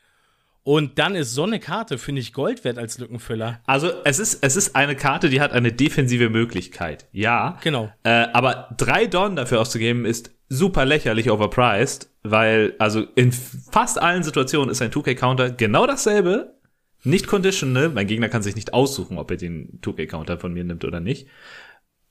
Und 0.63 0.97
dann 0.97 1.15
ist 1.15 1.33
so 1.33 1.43
eine 1.43 1.59
Karte, 1.59 1.97
finde 1.97 2.21
ich, 2.21 2.31
Gold 2.31 2.63
wert 2.63 2.77
als 2.77 2.97
Lückenfüller. 2.97 3.59
Also 3.65 3.91
es 4.05 4.19
ist, 4.19 4.43
es 4.43 4.55
ist 4.55 4.75
eine 4.75 4.95
Karte, 4.95 5.29
die 5.29 5.41
hat 5.41 5.51
eine 5.51 5.73
defensive 5.73 6.29
Möglichkeit. 6.29 7.05
Ja. 7.11 7.59
Genau. 7.61 7.91
Äh, 8.03 8.27
aber 8.31 8.69
drei 8.77 9.05
Don 9.05 9.35
dafür 9.35 9.59
auszugeben, 9.59 10.05
ist 10.05 10.31
super 10.47 10.85
lächerlich 10.85 11.29
overpriced, 11.29 12.09
weil 12.23 12.75
also 12.79 13.05
in 13.15 13.33
fast 13.33 14.01
allen 14.01 14.23
Situationen 14.23 14.69
ist 14.69 14.81
ein 14.81 14.91
2K-Counter 14.91 15.51
genau 15.51 15.85
dasselbe. 15.85 16.55
Nicht 17.03 17.27
conditional. 17.27 17.89
Mein 17.89 18.07
Gegner 18.07 18.29
kann 18.29 18.43
sich 18.43 18.55
nicht 18.55 18.73
aussuchen, 18.73 19.17
ob 19.17 19.29
er 19.31 19.37
den 19.37 19.81
2K-Counter 19.81 20.39
von 20.39 20.53
mir 20.53 20.63
nimmt 20.63 20.85
oder 20.85 21.01
nicht. 21.01 21.27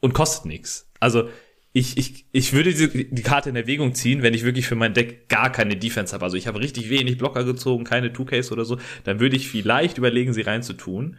Und 0.01 0.13
kostet 0.13 0.45
nichts. 0.45 0.91
Also 1.01 1.31
ich, 1.73 1.97
ich, 1.97 2.27
ich 2.33 2.53
würde 2.53 2.75
die, 2.75 3.09
die 3.11 3.23
Karte 3.23 3.49
in 3.49 3.57
Erwägung 3.57 3.95
ziehen, 3.95 4.23
wenn 4.23 4.35
ich 4.35 4.45
wirklich 4.45 4.67
für 4.67 4.75
mein 4.75 4.93
Deck 4.93 5.29
gar 5.29 5.51
keine 5.51 5.77
Defense 5.77 6.15
habe. 6.15 6.25
Also 6.25 6.37
ich 6.37 6.47
habe 6.47 6.61
richtig 6.61 6.91
wenig 6.91 7.17
Blocker 7.17 7.45
gezogen, 7.45 7.85
keine 7.85 8.09
2Ks 8.09 8.53
oder 8.53 8.65
so, 8.65 8.79
dann 9.05 9.21
würde 9.21 9.37
ich 9.37 9.49
vielleicht 9.49 9.99
überlegen, 9.99 10.35
sie 10.35 10.43
reinzutun. 10.43 11.17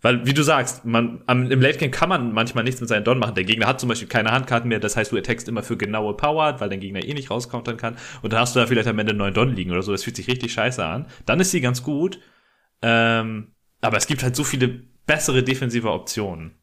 Weil, 0.00 0.26
wie 0.26 0.34
du 0.34 0.42
sagst, 0.42 0.84
man, 0.84 1.22
am, 1.26 1.48
im 1.48 1.60
Late 1.60 1.78
Game 1.78 1.92
kann 1.92 2.08
man 2.08 2.32
manchmal 2.32 2.64
nichts 2.64 2.80
mit 2.80 2.88
seinen 2.88 3.04
Don 3.04 3.20
machen. 3.20 3.36
Der 3.36 3.44
Gegner 3.44 3.68
hat 3.68 3.78
zum 3.78 3.88
Beispiel 3.88 4.08
keine 4.08 4.32
Handkarten 4.32 4.68
mehr, 4.68 4.80
das 4.80 4.96
heißt, 4.96 5.12
du 5.12 5.16
attackst 5.16 5.46
immer 5.46 5.62
für 5.62 5.76
genaue 5.76 6.16
Power, 6.16 6.58
weil 6.58 6.68
dein 6.68 6.80
Gegner 6.80 7.04
eh 7.04 7.14
nicht 7.14 7.30
rauskontern 7.30 7.76
kann. 7.76 7.96
Und 8.20 8.32
dann 8.32 8.40
hast 8.40 8.56
du 8.56 8.60
da 8.60 8.66
vielleicht 8.66 8.88
am 8.88 8.98
Ende 8.98 9.14
neun 9.14 9.32
Don 9.32 9.54
liegen 9.54 9.70
oder 9.70 9.82
so. 9.82 9.92
Das 9.92 10.02
fühlt 10.02 10.16
sich 10.16 10.26
richtig 10.26 10.52
scheiße 10.52 10.84
an. 10.84 11.06
Dann 11.24 11.38
ist 11.38 11.52
sie 11.52 11.60
ganz 11.60 11.84
gut. 11.84 12.18
Ähm, 12.82 13.52
aber 13.80 13.96
es 13.96 14.08
gibt 14.08 14.24
halt 14.24 14.34
so 14.34 14.42
viele 14.42 14.82
bessere 15.06 15.44
defensive 15.44 15.92
Optionen. 15.92 16.56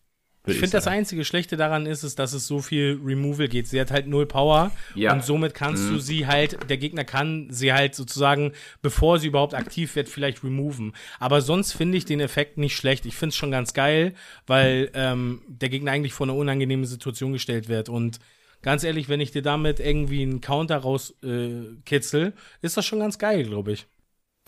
Ich 0.52 0.60
finde, 0.60 0.72
das 0.72 0.88
einzige 0.88 1.26
Schlechte 1.26 1.58
daran 1.58 1.86
ist, 1.86 2.04
ist, 2.04 2.20
dass 2.20 2.34
es 2.34 2.48
so 2.48 2.60
viel 2.60 3.00
Removal 3.04 3.48
geht. 3.48 3.68
Sie 3.68 3.80
hat 3.80 3.92
halt 3.92 4.08
null 4.08 4.26
Power 4.26 4.72
ja. 4.96 5.14
und 5.14 5.24
somit 5.24 5.54
kannst 5.54 5.86
mhm. 5.86 5.94
du 5.94 6.00
sie 6.00 6.28
halt, 6.28 6.70
der 6.70 6.78
Gegner 6.78 7.04
kann 7.04 7.48
sie 7.50 7.74
halt 7.74 7.96
sozusagen, 7.96 8.54
bevor 8.82 9.20
sie 9.20 9.28
überhaupt 9.28 9.54
aktiv 9.54 9.96
wird, 9.96 10.10
vielleicht 10.10 10.44
removen. 10.44 10.94
Aber 11.20 11.42
sonst 11.42 11.74
finde 11.74 11.98
ich 11.98 12.06
den 12.06 12.20
Effekt 12.20 12.58
nicht 12.58 12.76
schlecht. 12.76 13.06
Ich 13.06 13.16
finde 13.16 13.30
es 13.30 13.36
schon 13.36 13.52
ganz 13.52 13.74
geil, 13.74 14.14
weil 14.48 14.90
ähm, 14.94 15.42
der 15.48 15.70
Gegner 15.70 15.92
eigentlich 15.92 16.14
vor 16.14 16.26
eine 16.26 16.34
unangenehme 16.34 16.86
Situation 16.86 17.34
gestellt 17.34 17.68
wird. 17.70 17.90
Und 17.90 18.20
ganz 18.62 18.84
ehrlich, 18.84 19.10
wenn 19.10 19.22
ich 19.22 19.32
dir 19.32 19.42
damit 19.42 19.80
irgendwie 19.80 20.22
einen 20.22 20.42
Counter 20.42 20.78
rauskitzel, 20.78 22.28
äh, 22.28 22.32
ist 22.62 22.78
das 22.78 22.86
schon 22.86 23.00
ganz 23.00 23.18
geil, 23.18 23.44
glaube 23.44 23.72
ich. 23.74 23.88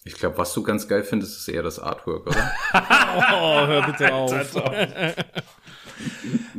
Ich 0.03 0.15
glaube, 0.15 0.37
was 0.39 0.51
du 0.53 0.63
ganz 0.63 0.87
geil 0.87 1.03
findest, 1.03 1.37
ist 1.37 1.47
eher 1.47 1.61
das 1.61 1.77
Artwork, 1.77 2.25
oder? 2.25 2.51
oh, 2.73 3.67
hör 3.67 3.85
bitte 3.85 4.13
auf. 4.13 4.31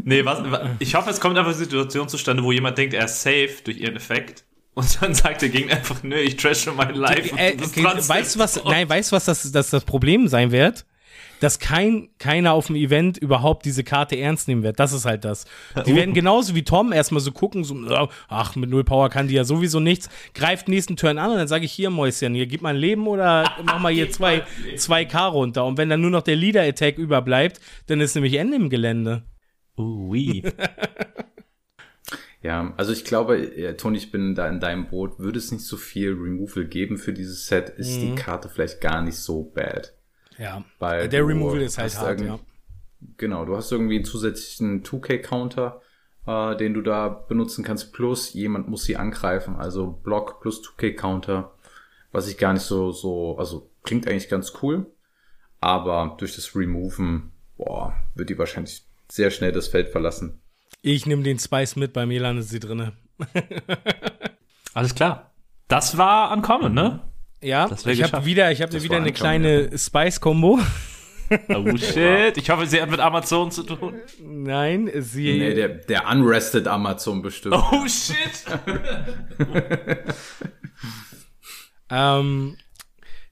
Nee, 0.04 0.24
was, 0.24 0.42
ich 0.78 0.94
hoffe, 0.94 1.10
es 1.10 1.20
kommt 1.20 1.36
einfach 1.36 1.50
eine 1.50 1.58
Situation 1.58 2.08
zustande, 2.08 2.42
wo 2.42 2.52
jemand 2.52 2.78
denkt, 2.78 2.94
er 2.94 3.04
ist 3.04 3.22
safe 3.22 3.56
durch 3.64 3.78
ihren 3.78 3.96
Effekt. 3.96 4.44
Und 4.74 5.02
dann 5.02 5.14
sagt 5.14 5.42
der 5.42 5.50
Gegner 5.50 5.76
einfach, 5.76 6.02
nö, 6.02 6.16
ich 6.16 6.36
trashe 6.36 6.72
mein 6.72 6.94
Life. 6.94 7.36
Äh, 7.36 7.56
okay, 7.62 7.84
weißt 7.84 8.36
du 8.36 8.38
was, 8.38 8.64
nein, 8.64 8.88
weißt 8.88 9.12
du 9.12 9.16
was 9.16 9.26
das, 9.26 9.52
das, 9.52 9.70
das 9.70 9.84
Problem 9.84 10.28
sein 10.28 10.50
wird? 10.50 10.86
dass 11.42 11.58
kein, 11.58 12.08
keiner 12.18 12.52
auf 12.52 12.68
dem 12.68 12.76
Event 12.76 13.18
überhaupt 13.18 13.64
diese 13.64 13.82
Karte 13.82 14.16
ernst 14.16 14.46
nehmen 14.46 14.62
wird. 14.62 14.78
Das 14.78 14.92
ist 14.92 15.04
halt 15.04 15.24
das. 15.24 15.44
Die 15.86 15.92
uh. 15.92 15.96
werden 15.96 16.14
genauso 16.14 16.54
wie 16.54 16.62
Tom 16.62 16.92
erstmal 16.92 17.20
so 17.20 17.32
gucken, 17.32 17.64
so, 17.64 18.08
ach, 18.28 18.54
mit 18.54 18.70
Null 18.70 18.84
Power 18.84 19.08
kann 19.08 19.26
die 19.26 19.34
ja 19.34 19.42
sowieso 19.42 19.80
nichts. 19.80 20.08
Greift 20.34 20.68
nächsten 20.68 20.96
Turn 20.96 21.18
an 21.18 21.32
und 21.32 21.38
dann 21.38 21.48
sage 21.48 21.64
ich 21.64 21.72
hier, 21.72 21.90
Mäuschen, 21.90 22.34
hier, 22.34 22.46
gib 22.46 22.62
mal 22.62 22.68
ein 22.68 22.76
Leben 22.76 23.08
oder 23.08 23.50
mach 23.64 23.80
mal 23.80 23.92
hier 23.92 24.08
zwei, 24.12 24.42
zwei 24.76 25.04
K 25.04 25.26
runter. 25.26 25.64
Und 25.64 25.78
wenn 25.78 25.88
dann 25.88 26.00
nur 26.00 26.10
noch 26.10 26.22
der 26.22 26.36
Leader-Attack 26.36 26.96
überbleibt, 26.96 27.60
dann 27.88 28.00
ist 28.00 28.14
nämlich 28.14 28.34
Ende 28.34 28.56
im 28.56 28.70
Gelände. 28.70 29.24
Ui. 29.76 30.42
Ja, 32.42 32.74
also 32.76 32.90
ich 32.92 33.04
glaube, 33.04 33.76
Toni, 33.76 33.98
ich 33.98 34.10
bin 34.10 34.34
da 34.34 34.48
in 34.48 34.58
deinem 34.58 34.88
Boot. 34.88 35.20
Würde 35.20 35.38
es 35.38 35.52
nicht 35.52 35.64
so 35.64 35.76
viel 35.76 36.10
Removal 36.12 36.64
geben 36.64 36.98
für 36.98 37.12
dieses 37.12 37.46
Set, 37.46 37.70
ist 37.70 37.96
mhm. 37.96 38.00
die 38.00 38.14
Karte 38.16 38.48
vielleicht 38.48 38.80
gar 38.80 39.00
nicht 39.00 39.16
so 39.16 39.44
bad. 39.44 39.94
Ja, 40.38 40.64
Weil 40.80 41.08
der 41.08 41.26
Removal 41.26 41.60
ist 41.60 41.78
halt 41.78 41.96
hart, 41.98 42.20
ja. 42.20 42.40
Genau, 43.16 43.44
du 43.44 43.56
hast 43.56 43.70
irgendwie 43.70 43.96
einen 43.96 44.04
zusätzlichen 44.04 44.82
2K-Counter, 44.82 45.80
äh, 46.26 46.56
den 46.56 46.74
du 46.74 46.82
da 46.82 47.08
benutzen 47.08 47.64
kannst, 47.64 47.92
plus 47.92 48.32
jemand 48.32 48.68
muss 48.68 48.84
sie 48.84 48.96
angreifen, 48.96 49.56
also 49.56 49.88
Block 49.88 50.40
plus 50.40 50.62
2K-Counter, 50.62 51.52
was 52.12 52.28
ich 52.28 52.38
gar 52.38 52.52
nicht 52.52 52.62
so, 52.62 52.92
so, 52.92 53.36
also 53.38 53.70
klingt 53.82 54.06
eigentlich 54.06 54.28
ganz 54.28 54.52
cool, 54.62 54.86
aber 55.60 56.16
durch 56.18 56.36
das 56.36 56.54
Removen, 56.54 57.32
boah, 57.56 57.94
wird 58.14 58.30
die 58.30 58.38
wahrscheinlich 58.38 58.86
sehr 59.12 59.30
schnell 59.30 59.52
das 59.52 59.68
Feld 59.68 59.88
verlassen. 59.88 60.40
Ich 60.80 61.06
nehme 61.06 61.22
den 61.22 61.38
Spice 61.38 61.76
mit, 61.76 61.92
bei 61.92 62.06
mir 62.06 62.20
landet 62.20 62.46
sie 62.46 62.60
drinne. 62.60 62.94
Alles 64.74 64.94
klar. 64.94 65.34
Das 65.68 65.98
war 65.98 66.32
Uncommon, 66.32 66.72
ne? 66.72 67.00
Ja, 67.42 67.70
ich 67.86 68.02
habe 68.02 68.24
wieder, 68.24 68.52
ich 68.52 68.62
habe 68.62 68.82
wieder 68.82 68.96
eine 68.96 69.12
kleine 69.12 69.70
ja. 69.70 69.78
Spice-Kombo. 69.78 70.60
Oh 71.48 71.76
shit, 71.76 72.36
ich 72.36 72.50
hoffe, 72.50 72.66
sie 72.66 72.80
hat 72.80 72.90
mit 72.90 73.00
Amazon 73.00 73.50
zu 73.50 73.64
tun. 73.64 73.94
Nein, 74.20 74.90
sie. 74.94 75.38
Nee, 75.38 75.54
der, 75.54 75.68
der 75.68 76.08
Unrested 76.08 76.66
Amazon 76.66 77.20
bestimmt. 77.20 77.54
Oh 77.54 77.86
shit! 77.86 78.44
ähm, 81.90 82.56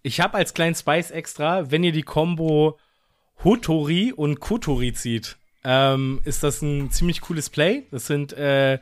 ich 0.02 0.20
habe 0.20 0.38
als 0.38 0.54
kleinen 0.54 0.74
Spice 0.74 1.10
extra, 1.10 1.70
wenn 1.70 1.84
ihr 1.84 1.92
die 1.92 2.02
Combo 2.02 2.78
Hotori 3.44 4.12
und 4.12 4.40
Kotori 4.40 4.92
zieht, 4.92 5.36
ähm, 5.64 6.20
ist 6.24 6.42
das 6.42 6.62
ein 6.62 6.90
ziemlich 6.90 7.20
cooles 7.20 7.50
Play. 7.50 7.86
Das 7.90 8.06
sind 8.06 8.32
äh, 8.32 8.78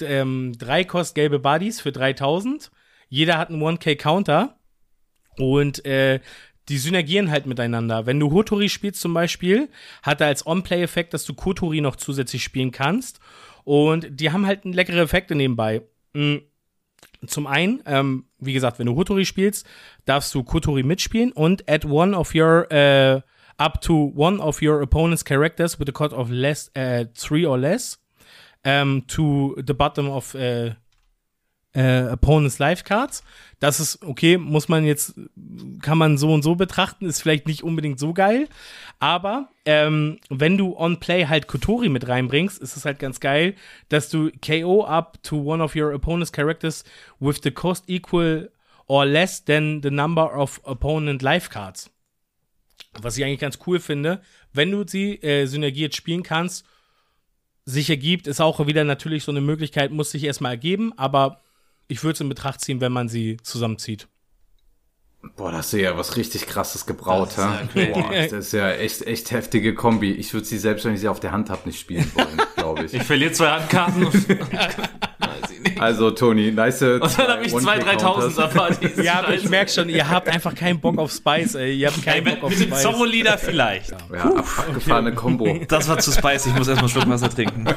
ähm, 0.00 0.52
drei 0.58 0.84
Kost 0.84 1.14
gelbe 1.14 1.38
Buddies 1.38 1.80
für 1.80 1.92
3000. 1.92 2.70
Jeder 3.08 3.38
hat 3.38 3.50
einen 3.50 3.62
1K-Counter. 3.62 4.56
Und 5.36 5.84
äh, 5.86 6.20
die 6.68 6.78
synergieren 6.78 7.30
halt 7.30 7.46
miteinander. 7.46 8.06
Wenn 8.06 8.20
du 8.20 8.30
Hotori 8.30 8.68
spielst 8.68 9.00
zum 9.00 9.12
Beispiel, 9.12 9.68
hat 10.02 10.20
er 10.20 10.28
als 10.28 10.46
On-Play-Effekt, 10.46 11.14
dass 11.14 11.24
du 11.24 11.34
Kotori 11.34 11.80
noch 11.80 11.96
zusätzlich 11.96 12.44
spielen 12.44 12.70
kannst. 12.70 13.20
Und 13.64 14.20
die 14.20 14.30
haben 14.30 14.46
halt 14.46 14.64
leckere 14.64 15.00
Effekte 15.00 15.34
nebenbei. 15.34 15.82
Mhm. 16.12 16.42
Zum 17.26 17.46
einen, 17.46 17.82
ähm, 17.86 18.24
wie 18.38 18.52
gesagt, 18.52 18.78
wenn 18.78 18.86
du 18.86 18.96
Hotori 18.96 19.26
spielst, 19.26 19.66
darfst 20.06 20.34
du 20.34 20.42
Kotori 20.42 20.82
mitspielen 20.82 21.32
und 21.32 21.68
add 21.68 21.86
one 21.86 22.16
of 22.16 22.34
your 22.34 22.66
uh, 22.72 23.20
up 23.60 23.80
to 23.82 24.12
one 24.14 24.40
of 24.40 24.62
your 24.62 24.80
opponent's 24.80 25.22
characters 25.22 25.78
with 25.78 25.88
a 25.88 25.92
cost 25.92 26.14
of 26.14 26.30
less 26.30 26.70
uh, 26.74 27.04
three 27.14 27.44
or 27.44 27.58
less 27.58 27.98
um, 28.64 29.02
to 29.06 29.54
the 29.64 29.74
bottom 29.74 30.08
of 30.08 30.34
uh, 30.34 30.70
äh, 31.72 32.08
Opponents 32.10 32.58
Life 32.58 32.84
Cards. 32.84 33.22
Das 33.60 33.78
ist 33.78 34.02
okay, 34.02 34.38
muss 34.38 34.68
man 34.68 34.84
jetzt, 34.84 35.14
kann 35.82 35.98
man 35.98 36.18
so 36.18 36.32
und 36.32 36.42
so 36.42 36.56
betrachten, 36.56 37.06
ist 37.06 37.20
vielleicht 37.20 37.46
nicht 37.46 37.62
unbedingt 37.62 37.98
so 37.98 38.12
geil. 38.12 38.48
Aber 38.98 39.50
ähm, 39.66 40.18
wenn 40.30 40.56
du 40.56 40.76
on 40.76 40.98
Play 40.98 41.26
halt 41.26 41.46
Kotori 41.46 41.88
mit 41.88 42.08
reinbringst, 42.08 42.60
ist 42.60 42.76
es 42.76 42.84
halt 42.84 42.98
ganz 42.98 43.20
geil, 43.20 43.54
dass 43.88 44.08
du 44.08 44.30
KO 44.44 44.84
up 44.84 45.22
to 45.22 45.36
one 45.36 45.62
of 45.62 45.76
your 45.76 45.92
opponent's 45.92 46.32
characters 46.32 46.84
with 47.20 47.40
the 47.42 47.50
cost 47.50 47.84
equal 47.88 48.50
or 48.86 49.06
less 49.06 49.44
than 49.44 49.80
the 49.82 49.90
number 49.90 50.34
of 50.36 50.60
opponent 50.64 51.22
Life 51.22 51.50
Cards. 51.50 51.90
Was 53.00 53.16
ich 53.16 53.24
eigentlich 53.24 53.40
ganz 53.40 53.58
cool 53.66 53.80
finde, 53.80 54.20
wenn 54.52 54.70
du 54.70 54.84
sie 54.86 55.14
äh, 55.22 55.46
synergiert 55.46 55.94
spielen 55.94 56.22
kannst, 56.22 56.64
sich 57.64 57.88
ergibt, 57.88 58.26
ist 58.26 58.40
auch 58.40 58.66
wieder 58.66 58.84
natürlich 58.84 59.24
so 59.24 59.32
eine 59.32 59.40
Möglichkeit, 59.40 59.92
muss 59.92 60.10
sich 60.10 60.24
erstmal 60.24 60.52
ergeben, 60.52 60.92
aber 60.96 61.40
ich 61.88 62.02
würde 62.02 62.14
es 62.14 62.20
in 62.20 62.28
Betracht 62.28 62.60
ziehen, 62.60 62.80
wenn 62.80 62.92
man 62.92 63.08
sie 63.08 63.36
zusammenzieht. 63.42 64.08
Boah, 65.36 65.52
da 65.52 65.58
hast 65.58 65.72
du 65.74 65.80
ja 65.80 65.96
was 65.98 66.16
richtig 66.16 66.46
krasses 66.46 66.86
gebraut, 66.86 67.36
ha? 67.36 67.60
Ja 67.74 67.84
Boah, 67.86 68.10
das 68.10 68.32
ist 68.32 68.52
ja 68.52 68.70
echt, 68.70 69.02
echt 69.02 69.30
heftige 69.30 69.74
Kombi. 69.74 70.12
Ich 70.12 70.32
würde 70.32 70.46
sie 70.46 70.56
selbst, 70.56 70.86
wenn 70.86 70.94
ich 70.94 71.00
sie 71.00 71.08
auf 71.08 71.20
der 71.20 71.32
Hand 71.32 71.50
habe, 71.50 71.68
nicht 71.68 71.78
spielen 71.78 72.10
wollen, 72.14 72.40
glaube 72.56 72.84
ich. 72.84 72.94
Ich 72.94 73.02
verliere 73.02 73.32
zwei 73.32 73.50
Handkarten. 73.50 74.08
also, 75.78 76.10
Toni, 76.10 76.52
nice. 76.52 76.82
Und 76.82 77.18
dann 77.18 77.28
habe 77.28 77.44
ich 77.44 77.54
zwei 77.54 77.78
3000er 77.78 78.48
Partys. 78.48 78.90
Ja, 79.02 79.20
aber 79.20 79.34
ich 79.34 79.48
merke 79.48 79.70
schon, 79.70 79.88
ihr 79.88 80.08
habt 80.08 80.28
einfach 80.28 80.54
keinen 80.54 80.80
Bock 80.80 80.98
auf 80.98 81.12
Spice, 81.12 81.54
ey. 81.54 81.74
Ihr 81.74 81.88
habt 81.88 82.02
keinen 82.04 82.24
Bock 82.24 82.42
auf 82.44 82.50
mit 82.50 82.60
dem 82.60 82.68
Spice. 82.68 82.82
Zorro-Lieder 82.82 83.38
vielleicht. 83.38 83.90
Ja, 83.90 84.24
ab, 84.24 84.46
abgefahrene 84.58 85.14
Kombo. 85.14 85.60
Das 85.68 85.88
war 85.88 85.98
zu 85.98 86.12
spicy, 86.12 86.50
ich 86.50 86.56
muss 86.56 86.68
erstmal 86.68 86.78
einen 86.78 86.88
Schluck 86.88 87.08
Wasser 87.08 87.30
trinken. 87.30 87.66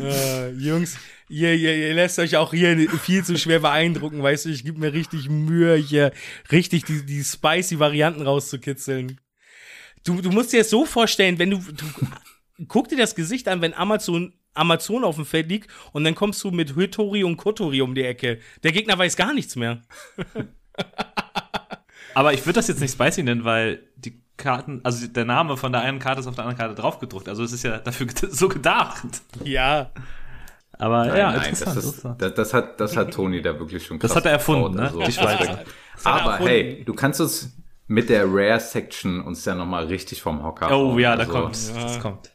Äh, 0.00 0.52
Jungs, 0.52 0.96
ihr, 1.28 1.54
ihr, 1.54 1.76
ihr 1.76 1.94
lässt 1.94 2.18
euch 2.18 2.36
auch 2.36 2.52
hier 2.52 2.88
viel 3.02 3.24
zu 3.24 3.36
schwer 3.36 3.60
beeindrucken, 3.60 4.22
weißt 4.22 4.46
du, 4.46 4.50
ich 4.50 4.64
gebe 4.64 4.78
mir 4.78 4.92
richtig 4.92 5.28
Mühe, 5.28 5.74
hier 5.74 6.12
richtig 6.52 6.84
die, 6.84 7.04
die 7.04 7.22
spicy 7.24 7.78
Varianten 7.78 8.22
rauszukitzeln. 8.22 9.20
Du, 10.04 10.20
du 10.22 10.30
musst 10.30 10.52
dir 10.52 10.60
das 10.60 10.70
so 10.70 10.86
vorstellen, 10.86 11.38
wenn 11.38 11.50
du, 11.50 11.58
du 11.58 11.84
guck 12.66 12.88
dir 12.88 12.96
das 12.96 13.14
Gesicht 13.14 13.48
an, 13.48 13.60
wenn 13.60 13.74
Amazon 13.74 14.32
Amazon 14.58 15.04
auf 15.04 15.16
dem 15.16 15.24
Feld 15.24 15.48
liegt 15.48 15.70
und 15.92 16.04
dann 16.04 16.14
kommst 16.14 16.42
du 16.44 16.50
mit 16.50 16.74
Hitori 16.74 17.24
und 17.24 17.36
Kotori 17.36 17.80
um 17.82 17.94
die 17.94 18.04
Ecke. 18.04 18.38
Der 18.62 18.72
Gegner 18.72 18.98
weiß 18.98 19.16
gar 19.16 19.32
nichts 19.32 19.56
mehr. 19.56 19.82
Aber 22.14 22.32
ich 22.32 22.44
würde 22.46 22.54
das 22.54 22.68
jetzt 22.68 22.80
nicht 22.80 22.92
spicy 22.92 23.22
nennen, 23.22 23.44
weil 23.44 23.82
die 23.96 24.20
Karten, 24.36 24.80
also 24.84 25.06
der 25.06 25.24
Name 25.24 25.56
von 25.56 25.72
der 25.72 25.82
einen 25.82 25.98
Karte 25.98 26.20
ist 26.20 26.26
auf 26.26 26.34
der 26.34 26.44
anderen 26.44 26.58
Karte 26.58 26.80
draufgedruckt. 26.80 27.28
Also 27.28 27.42
es 27.44 27.52
ist 27.52 27.64
ja 27.64 27.78
dafür 27.78 28.06
so 28.30 28.48
gedacht. 28.48 29.04
Ja, 29.44 29.90
Aber 30.72 31.06
Nein, 31.06 31.16
ja, 31.18 31.32
nein, 31.32 31.50
das, 31.58 31.76
ist, 31.76 32.04
das, 32.04 32.34
das 32.34 32.54
hat, 32.54 32.80
das 32.80 32.96
hat 32.96 33.12
Toni 33.12 33.42
da 33.42 33.58
wirklich 33.58 33.84
schon 33.84 33.98
Das 33.98 34.10
krass 34.10 34.16
hat 34.18 34.26
er 34.26 34.32
erfunden, 34.32 34.76
ne? 34.76 34.82
also. 34.84 35.00
Das 35.00 35.18
hat 35.20 35.40
er 35.40 35.64
Aber 36.04 36.30
erfunden. 36.32 36.46
hey, 36.48 36.82
du 36.84 36.94
kannst 36.94 37.20
uns 37.20 37.56
mit 37.88 38.08
der 38.10 38.26
Rare 38.26 38.60
Section 38.60 39.20
uns 39.20 39.44
ja 39.44 39.54
nochmal 39.54 39.86
richtig 39.86 40.22
vom 40.22 40.42
Hocker 40.42 40.70
Oh 40.76 40.98
ja, 40.98 41.16
da 41.16 41.22
Also, 41.22 41.32
kommt's. 41.32 41.72
Ja. 41.74 41.82
Das 41.82 42.00
kommt. 42.00 42.30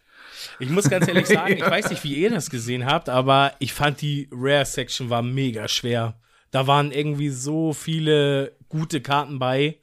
Ich 0.59 0.69
muss 0.69 0.89
ganz 0.89 1.07
ehrlich 1.07 1.27
sagen, 1.27 1.53
ich 1.57 1.61
weiß 1.69 1.89
nicht, 1.89 2.03
wie 2.03 2.15
ihr 2.15 2.29
das 2.29 2.49
gesehen 2.49 2.85
habt, 2.85 3.09
aber 3.09 3.53
ich 3.59 3.73
fand 3.73 4.01
die 4.01 4.27
Rare 4.31 4.65
Section 4.65 5.09
war 5.09 5.21
mega 5.21 5.67
schwer. 5.67 6.15
Da 6.51 6.67
waren 6.67 6.91
irgendwie 6.91 7.29
so 7.29 7.73
viele 7.73 8.55
gute 8.69 9.01
Karten 9.01 9.39
bei 9.39 9.77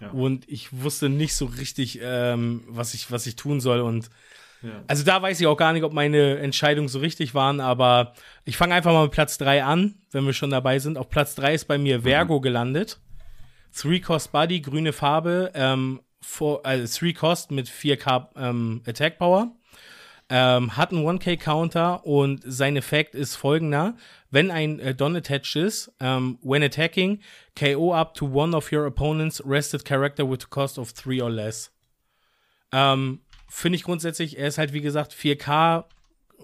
Ja. 0.00 0.10
und 0.10 0.48
ich 0.48 0.68
wusste 0.82 1.08
nicht 1.08 1.34
so 1.34 1.46
richtig, 1.46 2.00
ähm, 2.02 2.64
was 2.68 2.94
ich 2.94 3.10
was 3.10 3.26
ich 3.26 3.36
tun 3.36 3.60
soll 3.60 3.80
und 3.80 4.10
Ja. 4.62 4.82
also 4.88 5.04
da 5.04 5.22
weiß 5.22 5.40
ich 5.40 5.46
auch 5.46 5.56
gar 5.56 5.72
nicht, 5.72 5.84
ob 5.84 5.92
meine 5.92 6.38
Entscheidungen 6.38 6.88
so 6.88 6.98
richtig 6.98 7.34
waren, 7.34 7.60
aber 7.60 8.14
ich 8.44 8.56
fange 8.56 8.74
einfach 8.74 8.92
mal 8.92 9.04
mit 9.04 9.12
Platz 9.12 9.38
3 9.38 9.62
an, 9.64 9.94
wenn 10.10 10.24
wir 10.26 10.32
schon 10.32 10.50
dabei 10.50 10.78
sind. 10.80 10.98
Auf 10.98 11.08
Platz 11.10 11.34
3 11.36 11.54
ist 11.54 11.64
bei 11.66 11.78
mir 11.78 12.02
Vergo 12.02 12.40
gelandet. 12.40 12.98
Three 13.74 14.00
Cost 14.00 14.32
Buddy, 14.32 14.60
grüne 14.60 14.92
Farbe, 14.92 15.50
ähm, 15.54 16.00
for, 16.22 16.64
also 16.64 16.98
Three 16.98 17.12
Cost 17.12 17.50
mit 17.50 17.68
4k 17.68 18.28
ähm, 18.36 18.82
Attack 18.86 19.18
Power. 19.18 19.52
Ähm, 20.28 20.76
hat 20.76 20.90
einen 20.90 21.06
1k 21.06 21.36
Counter 21.36 22.04
und 22.04 22.42
sein 22.44 22.76
Effekt 22.76 23.14
ist 23.14 23.36
folgender. 23.36 23.96
Wenn 24.30 24.50
ein 24.50 24.80
äh, 24.80 24.94
Don 24.94 25.14
attached 25.14 25.54
ist, 25.54 25.92
ähm, 26.00 26.38
when 26.42 26.64
attacking, 26.64 27.20
KO 27.56 27.94
up 27.94 28.14
to 28.14 28.26
one 28.26 28.56
of 28.56 28.72
your 28.72 28.86
opponent's 28.86 29.40
rested 29.46 29.84
character 29.84 30.28
with 30.28 30.44
a 30.44 30.48
cost 30.48 30.78
of 30.78 30.92
3 30.92 31.22
or 31.22 31.30
less. 31.30 31.70
Ähm, 32.72 33.20
Finde 33.48 33.76
ich 33.76 33.84
grundsätzlich, 33.84 34.36
er 34.36 34.48
ist 34.48 34.58
halt 34.58 34.72
wie 34.72 34.80
gesagt 34.80 35.14
4K, 35.14 35.84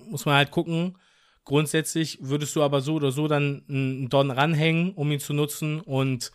muss 0.09 0.24
man 0.26 0.37
halt 0.37 0.53
gucken. 0.53 0.97
Grundsätzlich 1.45 2.18
würdest 2.20 2.55
du 2.55 2.62
aber 2.62 2.80
so 2.80 2.95
oder 2.95 3.11
so 3.11 3.26
dann 3.26 3.64
einen 3.68 4.09
Don 4.09 4.30
ranhängen, 4.30 4.93
um 4.95 5.11
ihn 5.11 5.18
zu 5.18 5.33
nutzen. 5.33 5.80
Und 5.80 6.30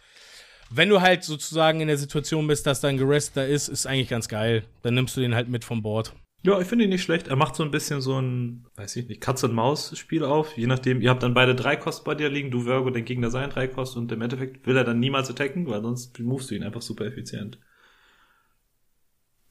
wenn 0.69 0.89
du 0.89 1.01
halt 1.01 1.23
sozusagen 1.23 1.79
in 1.79 1.87
der 1.87 1.97
Situation 1.97 2.45
bist, 2.45 2.67
dass 2.67 2.81
dein 2.81 2.97
Gerest 2.97 3.37
da 3.37 3.43
ist, 3.43 3.69
ist 3.69 3.87
eigentlich 3.87 4.09
ganz 4.09 4.27
geil. 4.27 4.65
Dann 4.81 4.95
nimmst 4.95 5.15
du 5.15 5.21
den 5.21 5.33
halt 5.33 5.47
mit 5.47 5.63
vom 5.63 5.81
Board. 5.81 6.13
Ja, 6.47 6.61
ich 6.61 6.67
finde 6.67 6.85
ihn 6.85 6.91
nicht 6.91 7.03
schlecht. 7.03 7.27
Er 7.27 7.35
macht 7.35 7.57
so 7.57 7.63
ein 7.63 7.71
bisschen 7.71 7.99
so 7.99 8.21
ein, 8.21 8.65
weiß 8.77 8.95
ich 8.95 9.09
nicht, 9.09 9.19
Katz-und-Maus-Spiel 9.19 10.23
auf. 10.23 10.55
Je 10.55 10.65
nachdem, 10.65 11.01
ihr 11.01 11.09
habt 11.09 11.21
dann 11.21 11.33
beide 11.33 11.55
drei 11.55 11.75
Kost 11.75 12.05
bei 12.05 12.15
dir 12.15 12.29
liegen, 12.29 12.51
du 12.51 12.63
Virgo, 12.63 12.89
dein 12.89 13.03
Gegner 13.03 13.29
sein 13.29 13.49
drei 13.49 13.67
Kost 13.67 13.97
und 13.97 14.09
im 14.13 14.21
Endeffekt 14.21 14.65
will 14.65 14.77
er 14.77 14.85
dann 14.85 15.01
niemals 15.01 15.29
attacken, 15.29 15.67
weil 15.67 15.81
sonst 15.81 16.17
movest 16.21 16.49
du 16.49 16.55
ihn 16.55 16.63
einfach 16.63 16.81
super 16.81 17.03
effizient. 17.03 17.59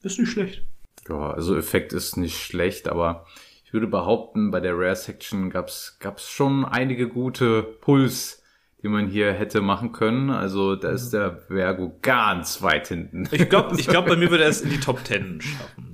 Ist 0.01 0.17
nicht 0.17 0.31
schlecht. 0.31 0.63
Ja, 1.07 1.33
also 1.33 1.55
Effekt 1.55 1.93
ist 1.93 2.17
nicht 2.17 2.41
schlecht, 2.41 2.89
aber 2.89 3.27
ich 3.63 3.73
würde 3.73 3.85
behaupten, 3.85 4.49
bei 4.49 4.59
der 4.59 4.75
Rare 4.75 4.95
Section 4.95 5.51
gab's 5.51 5.99
gab's 5.99 6.27
schon 6.27 6.65
einige 6.65 7.07
gute 7.07 7.61
Puls, 7.61 8.41
die 8.81 8.87
man 8.87 9.07
hier 9.07 9.33
hätte 9.33 9.61
machen 9.61 9.91
können. 9.91 10.31
Also 10.31 10.75
da 10.75 10.89
ist 10.89 11.11
der 11.11 11.43
Vergo 11.47 11.95
ganz 12.01 12.63
weit 12.63 12.87
hinten. 12.87 13.29
Ich 13.31 13.49
glaube, 13.49 13.79
ich 13.79 13.87
glaub, 13.87 14.07
bei 14.07 14.15
mir 14.15 14.31
würde 14.31 14.45
er 14.45 14.49
es 14.49 14.61
in 14.61 14.71
die 14.71 14.79
Top 14.79 15.05
10 15.05 15.41
schaffen. 15.41 15.86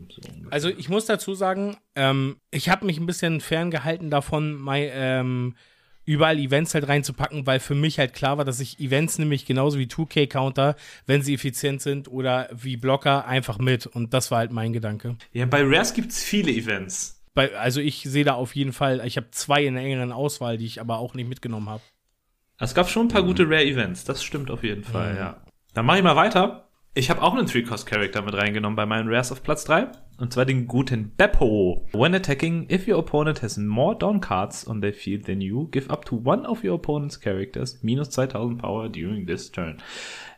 So. 0.62 0.68
Also 0.68 0.70
ich 0.70 0.90
muss 0.90 1.06
dazu 1.06 1.34
sagen, 1.34 1.78
ähm, 1.96 2.38
ich 2.52 2.70
habe 2.70 2.86
mich 2.86 3.00
ein 3.00 3.06
bisschen 3.06 3.42
ferngehalten 3.42 4.10
davon, 4.10 4.56
mein, 4.56 4.90
ähm, 4.94 5.56
überall 6.06 6.38
Events 6.38 6.74
halt 6.74 6.88
reinzupacken, 6.88 7.46
weil 7.48 7.60
für 7.60 7.76
mich 7.76 8.00
halt 8.00 8.14
klar 8.14 8.38
war, 8.38 8.46
dass 8.46 8.60
ich 8.60 8.80
Events 8.80 9.18
nämlich 9.20 9.46
genauso 9.46 9.80
wie 9.80 9.88
2K-Counter, 9.88 10.76
wenn 11.06 11.22
sie 11.22 11.34
effizient 11.34 11.82
sind 11.82 12.08
oder 12.08 12.50
wie 12.54 12.78
Blocker, 12.78 13.26
einfach 13.26 13.58
mit. 13.58 13.88
Und 13.88 14.14
das 14.14 14.32
war 14.32 14.40
halt 14.40 14.52
mein 14.52 14.74
Gedanke. 14.74 15.16
Ja, 15.32 15.46
bei 15.46 15.62
Rares 15.64 15.94
gibt's 15.94 16.24
viele 16.24 16.52
Events. 16.52 17.22
Bei, 17.34 17.56
also 17.56 17.80
ich 17.80 18.04
sehe 18.04 18.24
da 18.24 18.34
auf 18.34 18.56
jeden 18.56 18.74
Fall, 18.74 19.02
ich 19.06 19.18
habe 19.18 19.32
zwei 19.32 19.66
in 19.66 19.76
der 19.76 19.84
engeren 19.84 20.12
Auswahl, 20.12 20.58
die 20.58 20.66
ich 20.66 20.80
aber 20.80 21.00
auch 21.00 21.16
nicht 21.16 21.28
mitgenommen 21.28 21.70
habe. 21.70 21.82
Es 22.60 22.76
gab 22.76 22.90
schon 22.90 23.08
ein 23.08 23.10
paar 23.10 23.24
gute 23.24 23.46
Rare-Events, 23.46 24.04
das 24.04 24.24
stimmt 24.24 24.52
auf 24.52 24.64
jeden 24.64 24.84
Fall, 24.84 25.16
ja. 25.18 25.42
Dann 25.74 25.86
mache 25.86 25.98
ich 25.98 26.04
mal 26.04 26.16
weiter. 26.16 26.70
Ich 26.96 27.10
habe 27.10 27.24
auch 27.24 27.34
einen 27.34 27.48
Three-Cost-Character 27.48 28.22
mit 28.22 28.36
reingenommen 28.36 28.76
bei 28.76 28.86
meinen 28.86 29.10
Rares 29.10 29.32
auf 29.32 29.42
Platz 29.42 29.64
3. 29.66 29.88
Und 30.20 30.32
zwar 30.32 30.46
den 30.46 30.68
guten 30.68 31.12
Beppo. 31.16 31.88
When 31.92 32.14
attacking, 32.14 32.70
if 32.70 32.88
your 32.88 33.00
opponent 33.00 33.42
has 33.42 33.58
more 33.58 33.98
Dawn 33.98 34.22
cards 34.22 34.68
on 34.68 34.80
their 34.80 34.94
field 34.94 35.26
than 35.26 35.42
you, 35.42 35.68
give 35.72 35.90
up 35.90 36.06
to 36.06 36.22
one 36.24 36.48
of 36.48 36.64
your 36.64 36.76
opponent's 36.76 37.20
characters 37.20 37.82
minus 37.82 38.12
2000 38.12 38.60
Power 38.60 38.90
during 38.90 39.26
this 39.26 39.52
turn. 39.52 39.78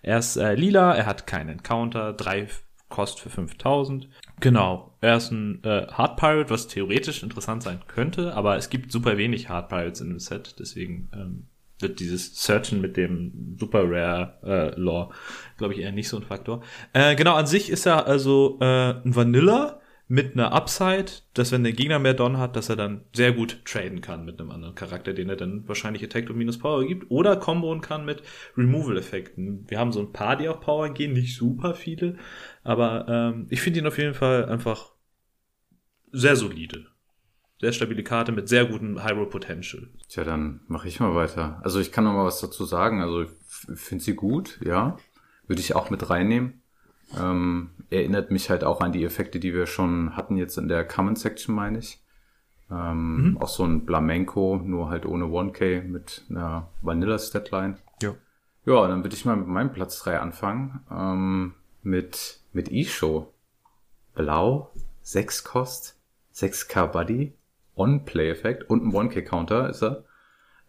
Er 0.01 0.19
ist 0.19 0.37
äh, 0.37 0.55
lila, 0.55 0.95
er 0.95 1.05
hat 1.05 1.27
keinen 1.27 1.49
Encounter, 1.49 2.13
drei 2.13 2.47
Kost 2.87 3.19
für 3.19 3.29
5000. 3.29 4.07
Genau, 4.39 4.95
er 5.01 5.17
ist 5.17 5.31
ein 5.31 5.61
äh, 5.65 5.87
Hard 5.87 6.15
Pirate, 6.15 6.49
was 6.49 6.69
theoretisch 6.69 7.21
interessant 7.21 7.63
sein 7.63 7.81
könnte, 7.87 8.33
aber 8.33 8.55
es 8.55 8.69
gibt 8.69 8.93
super 8.93 9.17
wenig 9.17 9.49
Hard 9.49 9.67
Pirates 9.67 9.99
in 9.99 10.07
dem 10.07 10.19
Set, 10.19 10.55
deswegen 10.57 11.09
ähm, 11.13 11.47
wird 11.79 11.99
dieses 11.99 12.41
Searchen 12.41 12.81
mit 12.81 12.97
dem 12.97 13.55
Super 13.59 13.83
Rare 13.85 14.39
äh, 14.43 14.79
Lore, 14.79 15.13
glaube 15.57 15.73
ich, 15.73 15.79
eher 15.81 15.91
nicht 15.91 16.09
so 16.09 16.17
ein 16.17 16.23
Faktor. 16.23 16.63
Äh, 16.93 17.15
genau, 17.15 17.35
an 17.35 17.47
sich 17.47 17.69
ist 17.69 17.85
er 17.85 18.07
also 18.07 18.57
äh, 18.61 18.91
ein 19.03 19.15
Vanilla 19.15 19.81
mit 20.07 20.33
einer 20.33 20.51
Upside, 20.51 21.05
dass 21.33 21.51
wenn 21.51 21.63
der 21.63 21.73
Gegner 21.73 21.97
mehr 21.97 22.13
Don 22.13 22.37
hat, 22.37 22.55
dass 22.55 22.69
er 22.69 22.75
dann 22.75 23.05
sehr 23.13 23.31
gut 23.31 23.65
traden 23.65 24.01
kann 24.01 24.23
mit 24.23 24.39
einem 24.39 24.51
anderen 24.51 24.75
Charakter, 24.75 25.13
den 25.13 25.29
er 25.29 25.35
dann 25.35 25.67
wahrscheinlich 25.67 26.03
Attack 26.03 26.29
und 26.29 26.37
Minus 26.37 26.59
Power 26.59 26.85
gibt, 26.85 27.09
oder 27.09 27.37
comboen 27.37 27.81
kann 27.81 28.05
mit 28.05 28.21
Removal-Effekten. 28.55 29.65
Wir 29.67 29.79
haben 29.79 29.91
so 29.91 30.01
ein 30.01 30.11
paar, 30.11 30.35
die 30.35 30.47
auf 30.47 30.59
Power 30.59 30.89
gehen, 30.89 31.13
nicht 31.13 31.35
super 31.35 31.73
viele, 31.73 32.17
aber 32.63 33.07
ähm, 33.09 33.47
ich 33.49 33.61
finde 33.61 33.79
ihn 33.79 33.87
auf 33.87 33.97
jeden 33.97 34.13
Fall 34.13 34.45
einfach 34.45 34.93
sehr 36.11 36.35
solide. 36.35 36.85
Sehr 37.61 37.71
stabile 37.71 38.03
Karte 38.03 38.31
mit 38.31 38.49
sehr 38.49 38.65
gutem 38.65 39.03
Hyrule 39.03 39.27
Potential. 39.27 39.87
Tja, 40.09 40.23
dann 40.23 40.59
mache 40.67 40.87
ich 40.87 40.99
mal 40.99 41.15
weiter. 41.15 41.59
Also 41.63 41.79
ich 41.79 41.91
kann 41.91 42.03
noch 42.03 42.13
mal 42.13 42.25
was 42.25 42.41
dazu 42.41 42.65
sagen. 42.65 43.01
Also 43.01 43.23
ich 43.23 43.29
finde 43.75 44.03
sie 44.03 44.15
gut, 44.15 44.59
ja. 44.63 44.97
Würde 45.47 45.61
ich 45.61 45.75
auch 45.75 45.89
mit 45.89 46.09
reinnehmen. 46.09 46.61
Ähm, 47.17 47.69
erinnert 47.89 48.31
mich 48.31 48.49
halt 48.49 48.63
auch 48.63 48.81
an 48.81 48.91
die 48.91 49.03
Effekte, 49.03 49.39
die 49.39 49.53
wir 49.53 49.67
schon 49.67 50.17
hatten 50.17 50.37
jetzt 50.37 50.57
in 50.57 50.67
der 50.67 50.85
Common 50.85 51.15
Section, 51.15 51.55
meine 51.55 51.79
ich. 51.79 52.01
Ähm, 52.71 53.37
Auch 53.39 53.47
so 53.47 53.63
ein 53.63 53.85
Blamenco, 53.85 54.59
nur 54.63 54.89
halt 54.89 55.05
ohne 55.05 55.25
1K 55.25 55.83
mit 55.83 56.23
einer 56.29 56.67
Vanilla-Statline. 56.81 57.77
Ja. 58.01 58.15
Ja, 58.65 58.87
dann 58.87 59.03
würde 59.03 59.15
ich 59.15 59.25
mal 59.25 59.35
mit 59.35 59.47
meinem 59.47 59.71
Platz 59.71 59.99
3 59.99 60.19
anfangen. 60.19 60.79
Ähm, 60.91 61.53
mit, 61.83 62.39
mit 62.51 62.69
Isho. 62.69 63.31
Blau, 64.15 64.71
6 65.03 65.43
Kost, 65.43 65.99
6k 66.33 66.87
Buddy, 66.87 67.33
On-Play-Effekt 67.75 68.69
und 68.69 68.83
ein 68.83 68.91
1K-Counter 68.91 69.69
ist 69.69 69.83
er. 69.83 70.05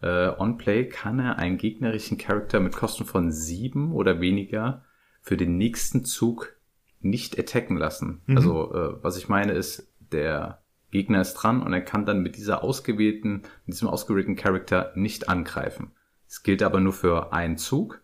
Äh, 0.01 0.39
On-Play 0.39 0.89
kann 0.89 1.19
er 1.19 1.37
einen 1.37 1.57
gegnerischen 1.57 2.17
Charakter 2.17 2.59
mit 2.59 2.73
Kosten 2.73 3.05
von 3.05 3.31
7 3.31 3.93
oder 3.93 4.21
weniger 4.21 4.83
für 5.21 5.37
den 5.37 5.57
nächsten 5.57 6.05
Zug 6.05 6.55
nicht 7.01 7.37
attacken 7.39 7.77
lassen. 7.77 8.21
Also, 8.35 8.73
äh, 8.73 9.03
was 9.03 9.17
ich 9.17 9.29
meine 9.29 9.53
ist, 9.53 9.91
der 10.11 10.61
Gegner 10.91 11.21
ist 11.21 11.33
dran 11.33 11.61
und 11.61 11.73
er 11.73 11.81
kann 11.81 12.05
dann 12.05 12.21
mit 12.21 12.37
dieser 12.37 12.63
ausgewählten, 12.63 13.43
mit 13.65 13.75
diesem 13.75 13.87
ausgewählten 13.87 14.35
Charakter 14.35 14.91
nicht 14.95 15.29
angreifen. 15.29 15.91
Es 16.27 16.43
gilt 16.43 16.63
aber 16.63 16.79
nur 16.79 16.93
für 16.93 17.33
einen 17.33 17.57
Zug. 17.57 18.01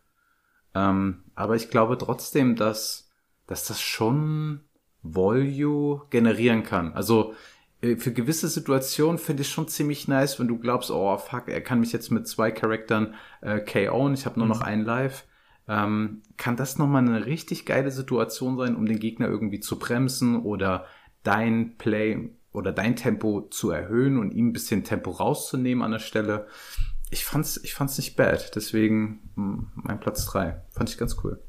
Ähm, 0.76 1.24
aber 1.36 1.56
ich 1.56 1.70
glaube 1.70 1.98
trotzdem, 1.98 2.56
dass, 2.56 3.12
dass 3.48 3.68
das 3.68 3.82
schon 3.82 4.62
Volue 5.02 6.02
generieren 6.10 6.64
kann. 6.64 6.94
Also 6.94 7.36
für 7.98 8.14
gewisse 8.14 8.48
Situationen 8.48 9.18
finde 9.18 9.42
ich 9.44 9.50
schon 9.50 9.68
ziemlich 9.68 10.08
nice, 10.08 10.40
wenn 10.40 10.48
du 10.48 10.58
glaubst, 10.58 10.90
oh 10.92 11.18
fuck, 11.18 11.48
er 11.50 11.62
kann 11.62 11.80
mich 11.80 11.92
jetzt 11.92 12.12
mit 12.12 12.28
zwei 12.28 12.52
Charaktern 12.52 13.16
äh, 13.42 13.58
KO'en, 13.58 14.14
ich 14.14 14.26
habe 14.26 14.40
nur 14.40 14.48
noch 14.48 14.60
Mhm. 14.60 14.66
einen 14.66 14.86
Live. 14.86 15.26
Ähm, 15.68 16.22
kann 16.38 16.56
das 16.58 16.78
nochmal 16.78 17.08
eine 17.08 17.26
richtig 17.26 17.66
geile 17.66 17.92
Situation 17.92 18.58
sein, 18.58 18.76
um 18.76 18.86
den 18.86 19.00
Gegner 19.00 19.28
irgendwie 19.28 19.60
zu 19.62 19.80
bremsen 19.80 20.42
oder 20.44 20.86
dein 21.24 21.78
Play 21.78 22.32
oder 22.52 22.72
dein 22.74 22.96
Tempo 22.96 23.48
zu 23.50 23.72
erhöhen 23.72 24.18
und 24.18 24.32
ihm 24.34 24.50
ein 24.50 24.54
bisschen 24.54 24.84
Tempo 24.84 25.12
rauszunehmen 25.12 25.84
an 25.84 25.92
der 25.92 26.00
Stelle? 26.00 26.48
Ich 27.12 27.26
fand's, 27.26 27.58
ich 27.64 27.74
fand's 27.74 27.98
nicht 27.98 28.16
bad, 28.16 28.56
deswegen 28.56 29.30
mh, 29.36 29.64
mein 29.76 30.00
Platz 30.00 30.26
drei 30.26 30.62
Fand 30.72 30.90
ich 30.90 30.98
ganz 30.98 31.16
cool. 31.24 31.42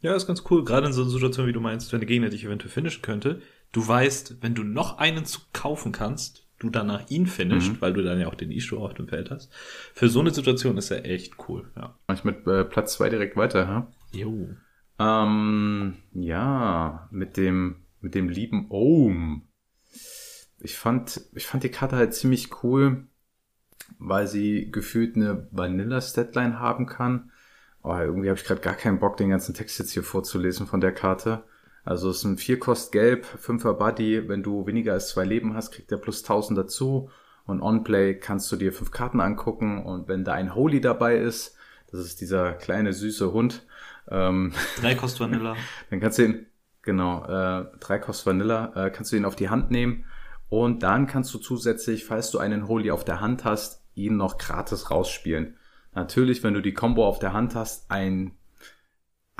Ja, 0.00 0.14
ist 0.14 0.26
ganz 0.26 0.44
cool. 0.50 0.64
Gerade 0.64 0.86
in 0.86 0.92
so 0.94 1.02
einer 1.02 1.10
Situation, 1.10 1.46
wie 1.46 1.52
du 1.52 1.60
meinst, 1.60 1.92
wenn 1.92 2.00
der 2.00 2.08
Gegner 2.08 2.30
dich 2.30 2.44
eventuell 2.44 2.70
finishen 2.70 3.02
könnte. 3.02 3.42
Du 3.72 3.86
weißt, 3.86 4.42
wenn 4.42 4.54
du 4.54 4.64
noch 4.64 4.98
einen 4.98 5.24
Zug 5.24 5.52
kaufen 5.52 5.92
kannst, 5.92 6.46
du 6.58 6.70
danach 6.70 7.08
ihn 7.08 7.26
finisht, 7.26 7.80
weil 7.80 7.92
du 7.92 8.02
dann 8.02 8.20
ja 8.20 8.28
auch 8.28 8.34
den 8.34 8.50
Issue 8.50 8.78
auf 8.78 8.94
dem 8.94 9.08
Feld 9.08 9.30
hast. 9.30 9.50
Für 9.94 10.08
so 10.08 10.20
eine 10.20 10.30
Situation 10.30 10.76
ist 10.76 10.90
er 10.90 11.04
echt 11.04 11.34
cool. 11.48 11.70
Ja. 11.76 11.98
Mach 12.06 12.14
ich 12.14 12.24
mit 12.24 12.46
äh, 12.46 12.64
Platz 12.64 12.94
zwei 12.94 13.08
direkt 13.08 13.36
weiter, 13.36 13.66
ha? 13.66 13.92
Jo. 14.12 14.50
Ähm, 14.98 15.96
ja, 16.12 17.08
mit 17.10 17.36
dem, 17.36 17.76
mit 18.00 18.14
dem 18.14 18.28
lieben 18.28 18.66
Ohm. 18.68 19.48
Ich 20.58 20.76
fand, 20.76 21.22
ich 21.34 21.46
fand 21.46 21.64
die 21.64 21.70
Karte 21.70 21.96
halt 21.96 22.12
ziemlich 22.12 22.62
cool, 22.62 23.06
weil 23.98 24.26
sie 24.26 24.70
gefühlt 24.70 25.16
eine 25.16 25.48
Vanilla-Statline 25.50 26.58
haben 26.58 26.84
kann. 26.84 27.30
Oh, 27.82 27.96
irgendwie 27.96 28.28
habe 28.28 28.38
ich 28.38 28.44
gerade 28.44 28.60
gar 28.60 28.74
keinen 28.74 28.98
Bock, 28.98 29.16
den 29.16 29.30
ganzen 29.30 29.54
Text 29.54 29.78
jetzt 29.78 29.92
hier 29.92 30.02
vorzulesen 30.02 30.66
von 30.66 30.82
der 30.82 30.92
Karte. 30.92 31.44
Also 31.90 32.08
es 32.08 32.18
ist 32.18 32.24
ein 32.24 32.38
4 32.38 32.60
Kost 32.60 32.92
Gelb, 32.92 33.26
5er 33.44 33.72
Buddy. 33.72 34.28
Wenn 34.28 34.44
du 34.44 34.64
weniger 34.64 34.92
als 34.92 35.08
zwei 35.08 35.24
Leben 35.24 35.54
hast, 35.54 35.72
kriegt 35.72 35.90
er 35.90 35.98
plus 35.98 36.22
1000 36.22 36.56
dazu. 36.56 37.10
Und 37.46 37.60
On-Play 37.60 38.14
kannst 38.14 38.52
du 38.52 38.54
dir 38.54 38.72
fünf 38.72 38.92
Karten 38.92 39.20
angucken. 39.20 39.84
Und 39.84 40.06
wenn 40.06 40.22
da 40.22 40.32
ein 40.32 40.54
Holy 40.54 40.80
dabei 40.80 41.16
ist, 41.16 41.56
das 41.90 41.98
ist 41.98 42.20
dieser 42.20 42.52
kleine 42.52 42.92
süße 42.92 43.32
Hund, 43.32 43.66
ähm, 44.08 44.52
Drei 44.80 44.94
Kost 44.94 45.18
Vanilla. 45.18 45.56
dann 45.90 45.98
kannst 45.98 46.18
du 46.18 46.26
ihn, 46.26 46.46
genau, 46.82 47.24
äh, 47.24 47.66
drei 47.80 47.98
Kost 47.98 48.24
Vanilla, 48.24 48.72
äh, 48.76 48.90
kannst 48.90 49.10
du 49.10 49.16
ihn 49.16 49.24
auf 49.24 49.34
die 49.34 49.48
Hand 49.48 49.72
nehmen. 49.72 50.04
Und 50.48 50.84
dann 50.84 51.08
kannst 51.08 51.34
du 51.34 51.38
zusätzlich, 51.38 52.04
falls 52.04 52.30
du 52.30 52.38
einen 52.38 52.68
Holy 52.68 52.92
auf 52.92 53.04
der 53.04 53.20
Hand 53.20 53.44
hast, 53.44 53.82
ihn 53.96 54.16
noch 54.16 54.38
gratis 54.38 54.92
rausspielen. 54.92 55.56
Natürlich, 55.92 56.44
wenn 56.44 56.54
du 56.54 56.62
die 56.62 56.72
Combo 56.72 57.04
auf 57.04 57.18
der 57.18 57.32
Hand 57.32 57.56
hast, 57.56 57.90
ein, 57.90 58.30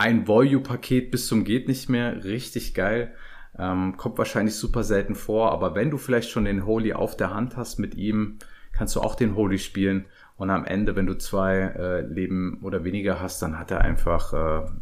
ein 0.00 0.26
Volue-Paket 0.26 1.10
bis 1.10 1.26
zum 1.26 1.44
geht 1.44 1.68
nicht 1.68 1.90
mehr, 1.90 2.24
richtig 2.24 2.72
geil. 2.72 3.12
Ähm, 3.58 3.98
kommt 3.98 4.16
wahrscheinlich 4.16 4.54
super 4.54 4.82
selten 4.82 5.14
vor, 5.14 5.52
aber 5.52 5.74
wenn 5.74 5.90
du 5.90 5.98
vielleicht 5.98 6.30
schon 6.30 6.46
den 6.46 6.64
Holy 6.64 6.94
auf 6.94 7.18
der 7.18 7.34
Hand 7.34 7.58
hast 7.58 7.78
mit 7.78 7.94
ihm, 7.94 8.38
kannst 8.72 8.96
du 8.96 9.02
auch 9.02 9.14
den 9.14 9.36
Holy 9.36 9.58
spielen. 9.58 10.06
Und 10.38 10.48
am 10.48 10.64
Ende, 10.64 10.96
wenn 10.96 11.06
du 11.06 11.18
zwei 11.18 11.54
äh, 11.58 12.00
Leben 12.00 12.60
oder 12.62 12.82
weniger 12.82 13.20
hast, 13.20 13.42
dann 13.42 13.58
hat 13.58 13.70
er 13.70 13.82
einfach 13.82 14.32
äh, 14.32 14.36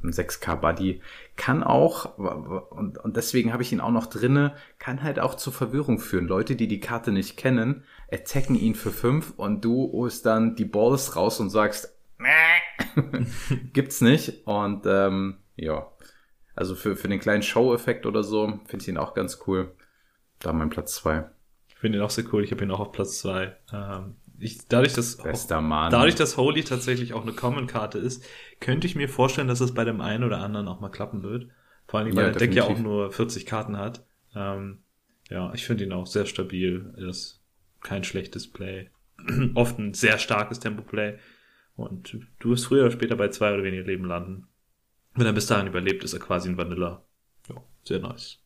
einen 0.05 0.13
6k 0.13 0.55
Buddy. 0.55 1.03
Kann 1.35 1.65
auch, 1.65 2.17
und, 2.17 2.99
und 2.99 3.17
deswegen 3.17 3.53
habe 3.53 3.65
ich 3.65 3.73
ihn 3.73 3.81
auch 3.81 3.91
noch 3.91 4.07
drinne, 4.07 4.55
kann 4.79 5.03
halt 5.03 5.19
auch 5.19 5.35
zur 5.35 5.53
Verwirrung 5.53 5.99
führen. 5.99 6.29
Leute, 6.29 6.55
die 6.55 6.69
die 6.69 6.79
Karte 6.79 7.11
nicht 7.11 7.37
kennen, 7.37 7.83
attacken 8.13 8.55
ihn 8.55 8.77
für 8.77 8.93
5 8.93 9.33
und 9.37 9.65
du 9.65 9.91
holst 9.93 10.25
dann 10.27 10.55
die 10.55 10.65
Balls 10.65 11.17
raus 11.17 11.41
und 11.41 11.51
sagst, 11.51 11.98
gibt's 13.73 14.01
nicht. 14.01 14.47
Und 14.47 14.85
ähm, 14.87 15.39
ja, 15.57 15.91
also 16.55 16.75
für, 16.75 16.97
für 16.97 17.09
den 17.09 17.21
kleinen 17.21 17.43
Show-Effekt 17.43 18.07
oder 18.07 18.23
so 18.25 18.61
finde 18.67 18.83
ich 18.83 18.89
ihn 18.89 18.99
auch 18.99 19.15
ganz 19.15 19.41
cool. 19.47 19.75
Da 20.41 20.53
mein 20.53 20.71
Platz 20.71 20.95
zwei. 20.95 21.29
Ich 21.69 21.77
finde 21.77 21.99
ihn 21.99 22.05
auch 22.05 22.11
sehr 22.11 22.25
cool. 22.33 22.45
Ich 22.45 22.51
habe 22.51 22.65
ihn 22.65 22.71
auch 22.71 22.81
auf 22.81 22.93
Platz 22.93 23.19
zwei. 23.19 23.57
Ähm, 23.73 24.17
ich, 24.41 24.69
dadurch, 24.69 24.93
dass, 24.93 25.17
Bester 25.17 25.61
Mann. 25.61 25.91
dadurch, 25.91 26.15
dass 26.15 26.37
Holy 26.37 26.63
tatsächlich 26.63 27.13
auch 27.13 27.23
eine 27.23 27.33
Common-Karte 27.33 27.99
ist, 27.99 28.25
könnte 28.61 28.87
ich 28.87 28.95
mir 28.95 29.09
vorstellen, 29.09 29.49
dass 29.49 29.61
es 29.61 29.75
bei 29.75 29.85
dem 29.85 30.01
einen 30.01 30.25
oder 30.25 30.39
anderen 30.39 30.69
auch 30.69 30.81
mal 30.81 30.91
klappen 30.91 31.23
wird. 31.23 31.49
Vor 31.87 32.01
allem, 32.01 32.15
weil 32.15 32.27
Ja, 32.27 32.31
der 32.31 32.39
Deck 32.39 32.55
ja 32.55 32.65
auch 32.65 32.79
nur 32.79 33.11
40 33.11 33.47
Karten 33.47 33.77
hat. 33.77 34.07
Ähm, 34.35 34.83
ja, 35.31 35.53
ich 35.55 35.67
finde 35.67 35.85
ihn 35.85 35.93
auch 35.93 36.07
sehr 36.07 36.27
stabil. 36.27 36.93
Er 36.97 37.09
ist 37.09 37.43
kein 37.81 38.05
schlechtes 38.05 38.51
Play. 38.51 38.91
Oft 39.55 39.79
ein 39.79 39.95
sehr 39.95 40.19
starkes 40.19 40.61
Tempo-Play. 40.61 41.19
Und 41.79 42.19
du 42.41 42.51
wirst 42.51 42.67
früher 42.67 42.83
oder 42.83 42.91
später 42.91 43.15
bei 43.15 43.29
zwei 43.29 43.55
oder 43.55 43.63
weniger 43.63 43.85
Leben 43.85 44.05
landen. 44.05 44.49
Wenn 45.15 45.27
er 45.27 45.33
bis 45.33 45.47
dahin 45.47 45.69
überlebt, 45.69 46.03
ist 46.03 46.13
er 46.13 46.19
quasi 46.19 46.49
ein 46.49 46.57
Vanilla. 46.57 47.05
Ja, 47.49 47.55
sehr 47.85 48.01
nice. 48.01 48.39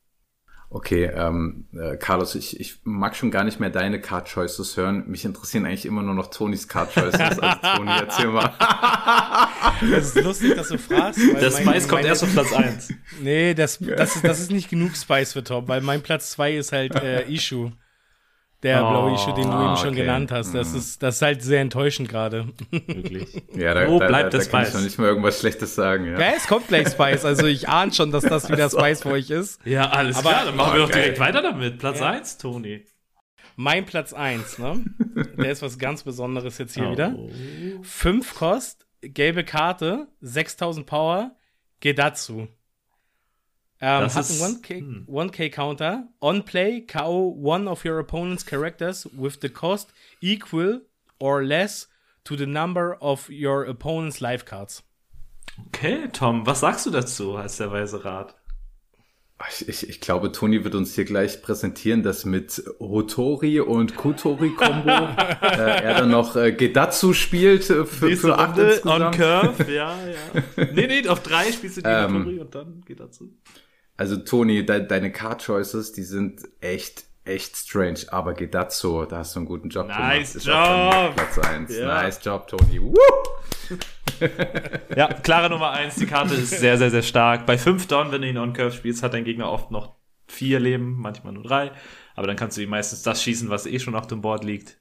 Okay, 0.69 1.05
ähm, 1.05 1.67
äh, 1.73 1.97
Carlos, 1.97 2.35
ich, 2.35 2.59
ich 2.61 2.81
mag 2.85 3.17
schon 3.17 3.31
gar 3.31 3.45
nicht 3.45 3.59
mehr 3.59 3.71
deine 3.71 4.01
Card 4.03 4.29
Choices 4.29 4.77
hören. 4.77 5.05
Mich 5.09 5.25
interessieren 5.25 5.65
eigentlich 5.67 5.87
immer 5.87 6.03
nur 6.03 6.15
noch 6.15 6.29
Tonys 6.31 6.69
Card 6.69 6.93
Choices. 6.95 7.19
Also 7.21 7.41
Toni, 7.77 7.91
erzähl 7.91 8.29
mal. 8.29 8.53
Es 9.83 10.15
ist 10.15 10.25
lustig, 10.25 10.55
dass 10.55 10.69
du 10.69 10.79
fragst. 10.79 11.19
weil 11.19 11.41
Der 11.41 11.51
Spice 11.51 11.89
kommt 11.89 12.03
meine- 12.03 12.09
erst 12.09 12.25
auf 12.25 12.33
Platz 12.33 12.53
eins. 12.53 12.95
Nee, 13.21 13.55
das, 13.55 13.79
das, 13.79 14.17
ist, 14.17 14.25
das 14.25 14.41
ist 14.41 14.51
nicht 14.51 14.69
genug 14.71 14.95
Spice 14.97 15.33
für 15.33 15.43
Tom, 15.43 15.67
weil 15.69 15.81
mein 15.81 16.03
Platz 16.03 16.31
2 16.33 16.57
ist 16.57 16.73
halt 16.73 16.95
äh, 16.97 17.23
Issue. 17.31 17.73
Der 18.63 18.85
Oh, 18.87 18.91
blaue 18.91 19.15
Issue, 19.15 19.35
den 19.35 19.45
du 19.45 19.51
ah, 19.51 19.67
eben 19.73 19.77
schon 19.77 19.89
okay. 19.89 20.03
genannt 20.03 20.31
hast. 20.31 20.55
Das 20.55 20.71
Mhm. 20.73 20.79
ist, 20.79 21.03
das 21.03 21.17
ist 21.17 21.23
halt 21.23 21.43
sehr 21.43 21.61
enttäuschend 21.61 22.09
gerade. 22.09 22.47
Wirklich. 22.71 23.43
Ja, 23.57 23.75
da, 23.75 23.89
Wo 23.89 23.99
da, 23.99 24.07
bleibt 24.07 24.33
da, 24.35 24.39
der 24.39 24.47
da 24.47 24.51
kann 24.51 24.63
ich 24.63 24.69
Spice? 24.69 24.75
noch 24.75 24.81
nicht 24.83 24.99
mal 24.99 25.07
irgendwas 25.09 25.41
Schlechtes 25.41 25.75
sagen. 25.75 26.07
Ja. 26.07 26.21
Ja, 26.21 26.33
es 26.37 26.47
kommt 26.47 26.69
gleich 26.69 26.89
Spice. 26.89 27.25
Also 27.25 27.47
ich 27.47 27.69
ahne 27.69 27.93
schon, 27.93 28.13
dass 28.13 28.23
das 28.25 28.49
wieder 28.51 28.71
Spice 28.71 29.03
für 29.03 29.11
euch 29.11 29.31
ist. 29.31 29.61
Ja, 29.67 29.91
alles 29.91 30.17
Aber- 30.19 30.31
klar, 30.31 30.45
dann 30.47 30.57
machen 30.57 30.75
wir 30.75 30.83
Oh, 30.85 30.87
doch 30.87 30.93
geil. 30.93 31.03
direkt 31.03 31.19
weiter 31.21 31.43
damit. 31.43 31.79
Platz 31.79 31.99
Ja. 32.01 32.11
eins, 32.11 32.39
Toni. 32.39 32.85
Mein 33.57 33.85
Platz 33.85 34.13
1, 34.15 34.59
ne? 34.59 34.83
Der 35.37 35.51
ist 35.53 35.61
was 35.61 35.79
ganz 35.79 36.03
Besonderes 36.05 36.57
jetzt 36.59 36.75
hier 36.75 36.87
Oh. 36.89 36.93
wieder. 36.93 37.15
5 37.83 38.35
Kost, 38.35 38.87
gelbe 39.03 39.45
Karte, 39.45 40.07
6000 40.21 40.87
Power, 40.87 41.33
Gedatsu. 41.81 42.47
Ähm, 43.85 44.03
Das 44.03 44.15
hat 44.15 44.23
ist- 44.31 44.41
einen 44.41 44.55
1K, 44.63 44.79
hm. 44.79 45.07
1K 45.09 45.51
Counter. 45.51 46.07
On 46.21 46.45
play, 46.45 46.83
KO 46.87 47.37
one 47.43 47.69
of 47.69 47.85
your 47.85 47.99
opponent's 47.99 48.47
characters 48.47 49.09
with 49.13 49.39
the 49.43 49.49
cost 49.49 49.93
equal 50.21 50.83
or 51.19 51.43
less 51.43 51.89
to 52.25 52.37
the 52.37 52.47
number 52.47 52.97
of 53.01 53.29
your 53.29 53.67
opponent's 53.69 54.21
life 54.21 54.45
cards. 54.45 54.85
Okay, 55.67 56.09
Tom, 56.13 56.47
was 56.47 56.61
sagst 56.61 56.87
du 56.87 56.91
dazu 56.91 57.37
als 57.37 57.57
der 57.57 57.73
weise 57.73 58.05
Rat? 58.05 58.37
Ich, 59.51 59.69
ich, 59.69 59.89
ich 59.89 60.01
glaube, 60.01 60.31
Toni 60.31 60.63
wird 60.63 60.77
uns 60.77 60.95
hier 60.95 61.05
gleich 61.05 61.43
präsentieren, 61.43 62.05
dass 62.05 62.25
mit 62.25 62.63
Hotori 62.79 63.59
und 63.59 63.97
Kutori-Kombo 63.97 64.89
äh, 65.43 65.83
er 65.83 65.95
dann 65.99 66.11
noch 66.13 66.37
äh, 66.37 66.53
Gedatsu 66.53 67.13
spielt 67.13 67.69
äh, 67.69 67.85
für, 67.85 68.17
für 68.17 68.39
acht 68.39 68.57
on 68.57 68.67
insgesamt. 68.67 69.17
Curve, 69.17 69.73
ja, 69.75 69.97
ja. 70.07 70.65
Nee, 70.73 70.87
nee, 70.87 71.09
auf 71.09 71.25
drei 71.25 71.51
spielst 71.51 71.79
du 71.79 71.83
die 71.83 71.89
Ähm. 71.89 72.19
Lotterie 72.19 72.39
und 72.39 72.55
dann 72.55 72.83
geht 72.87 73.01
dazu. 73.01 73.31
Also 74.03 74.17
Toni, 74.17 74.67
de, 74.67 74.85
deine 74.85 75.13
Card-Choices, 75.13 75.93
die 75.93 76.03
sind 76.03 76.41
echt, 76.61 77.05
echt 77.25 77.57
strange. 77.57 78.01
Aber 78.09 78.35
Gedatsu, 78.35 79.05
da 79.05 79.19
hast 79.19 79.37
du 79.37 79.39
einen 79.39 79.47
guten 79.47 79.69
Job 79.69 79.87
Nice 79.87 80.33
gemacht. 80.43 80.47
Job. 81.07 81.15
Platz 81.15 81.39
eins. 81.39 81.79
Ja. 81.79 82.03
Nice 82.03 82.19
Job, 82.25 82.49
Toni. 82.49 82.81
Woo! 82.83 82.97
Ja, 84.97 85.07
klare 85.07 85.51
Nummer 85.51 85.71
eins, 85.71 85.95
die 85.97 86.07
Karte 86.07 86.35
ist 86.35 86.51
sehr, 86.51 86.79
sehr, 86.79 86.91
sehr 86.91 87.03
stark. 87.03 87.47
Bei 87.47 87.57
fünf 87.59 87.87
Down, 87.87 88.11
wenn 88.13 88.23
du 88.23 88.29
ihn 88.29 88.39
on 88.39 88.53
Curve 88.53 88.73
spielst, 88.73 89.03
hat 89.05 89.15
dein 89.15 89.25
Gegner 89.25 89.51
oft 89.51 89.71
noch 89.71 89.95
vier 90.27 90.59
Leben, 90.61 90.97
manchmal 90.99 91.33
nur 91.33 91.45
drei. 91.45 91.71
Aber 92.17 92.27
dann 92.27 92.37
kannst 92.37 92.57
du 92.57 92.63
ihm 92.63 92.71
meistens 92.71 93.03
das 93.03 93.23
schießen, 93.23 93.51
was 93.51 93.67
eh 93.67 93.79
schon 93.79 93.95
auf 93.95 94.07
dem 94.09 94.21
Board 94.21 94.43
liegt. 94.45 94.79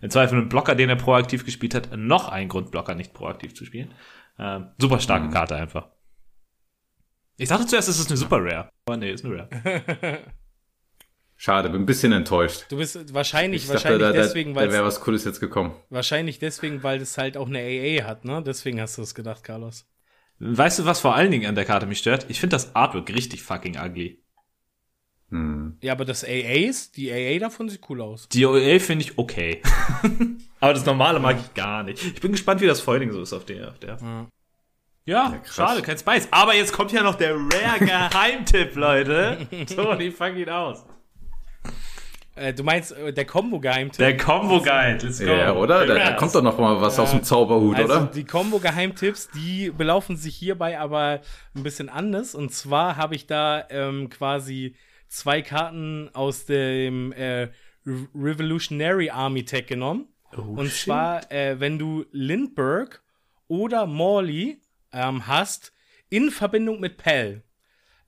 Im 0.00 0.10
Zweifel 0.10 0.38
einen 0.38 0.48
Blocker, 0.48 0.74
den 0.76 0.88
er 0.88 0.96
proaktiv 0.96 1.44
gespielt 1.44 1.74
hat, 1.74 1.96
noch 1.96 2.28
ein 2.28 2.48
Grund, 2.48 2.70
Blocker 2.70 2.94
nicht 2.94 3.12
proaktiv 3.12 3.54
zu 3.54 3.64
spielen. 3.64 3.92
Ähm, 4.38 4.68
super 4.78 5.00
starke 5.00 5.26
Mhm. 5.26 5.32
Karte 5.32 5.56
einfach. 5.56 5.88
Ich 7.42 7.48
dachte 7.48 7.66
zuerst, 7.66 7.88
es 7.88 7.98
ist 7.98 8.08
eine 8.08 8.16
Super 8.16 8.36
Rare. 8.42 8.70
Aber 8.86 8.96
nee, 8.96 9.10
ist 9.10 9.24
eine 9.24 9.36
Rare. 9.38 10.18
Schade, 11.36 11.70
bin 11.70 11.82
ein 11.82 11.86
bisschen 11.86 12.12
enttäuscht. 12.12 12.66
Du 12.68 12.76
bist 12.76 13.12
wahrscheinlich, 13.12 13.62
Ich 13.62 13.68
dachte, 13.68 13.84
wahrscheinlich 13.84 14.00
da, 14.00 14.12
da, 14.12 14.22
deswegen, 14.22 14.54
da 14.54 14.60
weil 14.60 14.72
wäre 14.72 14.84
was 14.84 15.00
Cooles 15.00 15.24
jetzt 15.24 15.40
gekommen. 15.40 15.74
wahrscheinlich 15.90 16.38
deswegen, 16.38 16.84
weil 16.84 17.00
das 17.00 17.18
halt 17.18 17.36
auch 17.36 17.48
eine 17.48 17.58
AA 17.58 18.04
hat, 18.06 18.24
ne? 18.24 18.44
Deswegen 18.46 18.80
hast 18.80 18.96
du 18.96 19.02
es 19.02 19.14
gedacht, 19.14 19.42
Carlos. 19.42 19.88
Weißt 20.38 20.78
du, 20.78 20.84
was 20.84 21.00
vor 21.00 21.16
allen 21.16 21.32
Dingen 21.32 21.46
an 21.46 21.56
der 21.56 21.64
Karte 21.64 21.86
mich 21.86 21.98
stört? 21.98 22.26
Ich 22.28 22.38
finde 22.38 22.54
das 22.54 22.76
Artwork 22.76 23.12
richtig 23.12 23.42
fucking 23.42 23.76
ugly. 23.76 24.22
Hm. 25.30 25.78
Ja, 25.82 25.92
aber 25.94 26.04
das 26.04 26.24
AAs, 26.24 26.92
die 26.92 27.10
AA 27.10 27.40
davon 27.40 27.68
sieht 27.68 27.80
cool 27.88 28.02
aus. 28.02 28.28
Die 28.28 28.46
OEA 28.46 28.78
finde 28.78 29.04
ich 29.04 29.18
okay. 29.18 29.62
Aber 30.60 30.74
das 30.74 30.84
normale 30.84 31.18
mag 31.18 31.38
ich 31.40 31.54
gar 31.54 31.82
nicht. 31.82 32.04
Ich 32.04 32.20
bin 32.20 32.32
gespannt, 32.32 32.60
wie 32.60 32.66
das 32.66 32.80
Foiling 32.80 33.10
so 33.10 33.22
ist 33.22 33.32
auf 33.32 33.46
der. 33.46 33.68
Auf 33.70 33.78
der. 33.78 33.96
Ja. 34.00 34.28
Ja, 35.04 35.30
krass. 35.42 35.54
schade, 35.54 35.82
kein 35.82 35.98
Spice. 35.98 36.28
Aber 36.30 36.54
jetzt 36.54 36.72
kommt 36.72 36.92
ja 36.92 37.02
noch 37.02 37.16
der 37.16 37.34
Rare 37.34 37.78
Geheimtipp, 37.80 38.76
Leute. 38.76 39.46
Toni, 39.74 40.10
fang 40.10 40.36
ihn 40.36 40.48
aus. 40.48 40.84
Äh, 42.34 42.54
du 42.54 42.62
meinst 42.62 42.92
äh, 42.92 43.12
der 43.12 43.26
Combo-Geheimtipp? 43.26 43.98
Der 43.98 44.16
Combo 44.16 44.58
Guide, 44.60 45.04
let's 45.04 45.18
go. 45.20 45.26
Ja, 45.26 45.52
oder? 45.54 45.84
Da, 45.86 45.94
da 45.94 46.12
kommt 46.12 46.34
doch 46.34 46.40
noch 46.42 46.58
mal 46.58 46.80
was 46.80 46.98
aus 46.98 47.10
dem 47.10 47.22
Zauberhut, 47.22 47.76
Also 47.76 47.92
oder? 47.92 48.06
die 48.06 48.24
Combo-Geheimtipps, 48.24 49.28
die 49.34 49.70
belaufen 49.70 50.16
sich 50.16 50.34
hierbei 50.36 50.78
aber 50.78 51.20
ein 51.54 51.62
bisschen 51.62 51.90
anders. 51.90 52.34
Und 52.34 52.50
zwar 52.52 52.96
habe 52.96 53.16
ich 53.16 53.26
da 53.26 53.64
ähm, 53.68 54.08
quasi 54.08 54.76
zwei 55.08 55.42
Karten 55.42 56.08
aus 56.14 56.46
dem 56.46 57.12
äh, 57.12 57.48
Revolutionary 58.14 59.10
Army 59.10 59.44
Tech 59.44 59.66
genommen. 59.66 60.06
Oh, 60.34 60.40
Und 60.40 60.72
zwar, 60.72 61.30
äh, 61.30 61.60
wenn 61.60 61.78
du 61.78 62.06
Lindbergh 62.12 62.98
oder 63.48 63.84
Morley 63.86 64.61
ähm, 64.92 65.26
hast, 65.26 65.72
in 66.08 66.30
Verbindung 66.30 66.80
mit 66.80 66.96
Pell. 66.96 67.42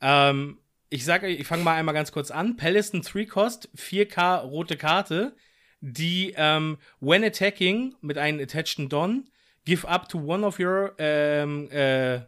Ähm, 0.00 0.58
ich 0.90 1.04
sage, 1.04 1.28
ich 1.28 1.46
fange 1.46 1.64
mal 1.64 1.74
einmal 1.74 1.94
ganz 1.94 2.12
kurz 2.12 2.30
an. 2.30 2.56
Pell 2.56 2.76
ist 2.76 2.94
ein 2.94 3.02
3-Cost, 3.02 3.70
4K 3.76 4.42
rote 4.42 4.76
Karte, 4.76 5.34
die, 5.80 6.34
ähm, 6.36 6.78
when 7.00 7.24
attacking 7.24 7.94
mit 8.00 8.18
einem 8.18 8.40
attached 8.40 8.92
Don, 8.92 9.28
give 9.64 9.88
up 9.88 10.08
to 10.08 10.18
one 10.18 10.46
of 10.46 10.58
your, 10.60 10.94
ähm, 10.98 11.70
äh, 11.70 12.20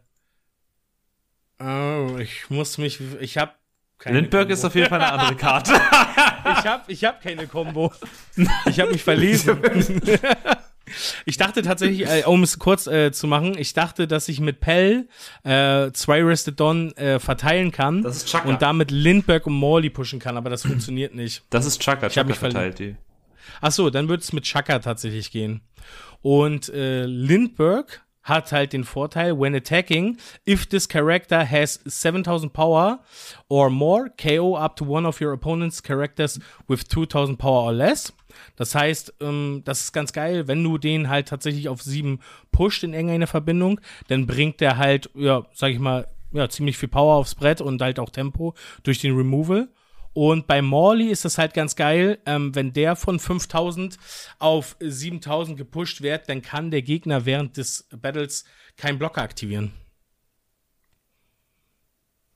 oh, 1.59 2.17
ich 2.19 2.49
muss 2.49 2.77
mich, 2.77 2.99
ich 3.19 3.37
hab 3.37 3.57
keine 3.99 4.19
Lindbergh 4.19 4.53
ist 4.53 4.63
auf 4.63 4.75
jeden 4.75 4.89
Fall 4.89 5.01
eine 5.01 5.11
andere 5.11 5.35
Karte. 5.35 5.73
Ich 6.49 6.65
hab, 6.65 6.89
ich 6.89 7.03
hab 7.03 7.21
keine 7.21 7.45
Combo. 7.45 7.91
Ich 8.67 8.79
hab 8.79 8.89
mich 8.89 9.03
verlesen. 9.03 9.61
Ich 11.29 11.35
dachte 11.37 11.61
tatsächlich, 11.61 12.07
äh, 12.07 12.23
um 12.25 12.41
es 12.41 12.57
kurz 12.57 12.87
äh, 12.87 13.11
zu 13.11 13.27
machen, 13.27 13.57
ich 13.57 13.73
dachte, 13.73 14.07
dass 14.07 14.29
ich 14.29 14.39
mit 14.39 14.61
Pell 14.61 15.09
äh, 15.43 15.91
zwei 15.91 16.23
Rested 16.23 16.57
Dawn 16.57 16.93
äh, 16.95 17.19
verteilen 17.19 17.71
kann 17.73 18.01
Das 18.01 18.15
ist 18.17 18.29
Chaka. 18.29 18.47
und 18.47 18.61
damit 18.61 18.91
Lindbergh 18.91 19.45
und 19.47 19.53
Morley 19.55 19.89
pushen 19.89 20.19
kann, 20.19 20.37
aber 20.37 20.49
das 20.49 20.61
funktioniert 20.61 21.13
nicht. 21.15 21.43
Das 21.49 21.65
ist 21.65 21.81
Chaka. 21.81 22.03
hab 22.05 22.13
Chaka 22.13 22.29
mich 22.29 22.37
verteilt 22.39 22.79
die. 22.79 22.95
Ach 23.59 23.73
so, 23.73 23.89
dann 23.89 24.07
wird 24.07 24.21
es 24.21 24.31
mit 24.31 24.45
Chaka 24.45 24.79
tatsächlich 24.79 25.29
gehen. 25.29 25.59
Und 26.21 26.69
äh, 26.69 27.03
Lindbergh 27.05 27.99
hat 28.23 28.51
halt 28.53 28.71
den 28.71 28.85
Vorteil, 28.85 29.37
when 29.37 29.53
attacking, 29.53 30.17
if 30.47 30.65
this 30.65 30.87
character 30.87 31.49
has 31.49 31.79
7000 31.85 32.53
power 32.53 32.99
or 33.49 33.69
more, 33.69 34.09
KO 34.21 34.55
up 34.55 34.77
to 34.77 34.85
one 34.85 35.05
of 35.05 35.19
your 35.21 35.33
opponent's 35.33 35.81
characters 35.83 36.39
with 36.69 36.87
2000 36.87 37.37
power 37.37 37.63
or 37.67 37.73
less. 37.73 38.13
Das 38.55 38.75
heißt, 38.75 39.15
ähm, 39.21 39.61
das 39.65 39.81
ist 39.81 39.93
ganz 39.93 40.13
geil, 40.13 40.47
wenn 40.47 40.63
du 40.63 40.77
den 40.77 41.09
halt 41.09 41.27
tatsächlich 41.27 41.69
auf 41.69 41.81
7 41.81 42.19
pusht 42.51 42.83
in 42.83 42.93
irgendeiner 42.93 43.27
Verbindung, 43.27 43.81
dann 44.07 44.27
bringt 44.27 44.61
der 44.61 44.77
halt, 44.77 45.09
ja, 45.13 45.45
sag 45.53 45.71
ich 45.71 45.79
mal, 45.79 46.07
ja, 46.31 46.49
ziemlich 46.49 46.77
viel 46.77 46.89
Power 46.89 47.15
aufs 47.15 47.35
Brett 47.35 47.61
und 47.61 47.81
halt 47.81 47.99
auch 47.99 48.09
Tempo 48.09 48.53
durch 48.83 48.99
den 48.99 49.15
Removal. 49.15 49.69
Und 50.13 50.47
bei 50.47 50.63
Morley 50.63 51.09
ist 51.09 51.25
das 51.25 51.37
halt 51.37 51.53
ganz 51.53 51.75
geil, 51.75 52.17
ähm, 52.25 52.55
wenn 52.55 52.73
der 52.73 52.95
von 52.95 53.19
5000 53.19 53.97
auf 54.39 54.75
7000 54.79 55.57
gepusht 55.57 56.01
wird, 56.01 56.27
dann 56.27 56.41
kann 56.41 56.71
der 56.71 56.81
Gegner 56.81 57.25
während 57.25 57.57
des 57.57 57.87
Battles 57.91 58.43
keinen 58.77 58.97
Blocker 58.97 59.21
aktivieren. 59.21 59.73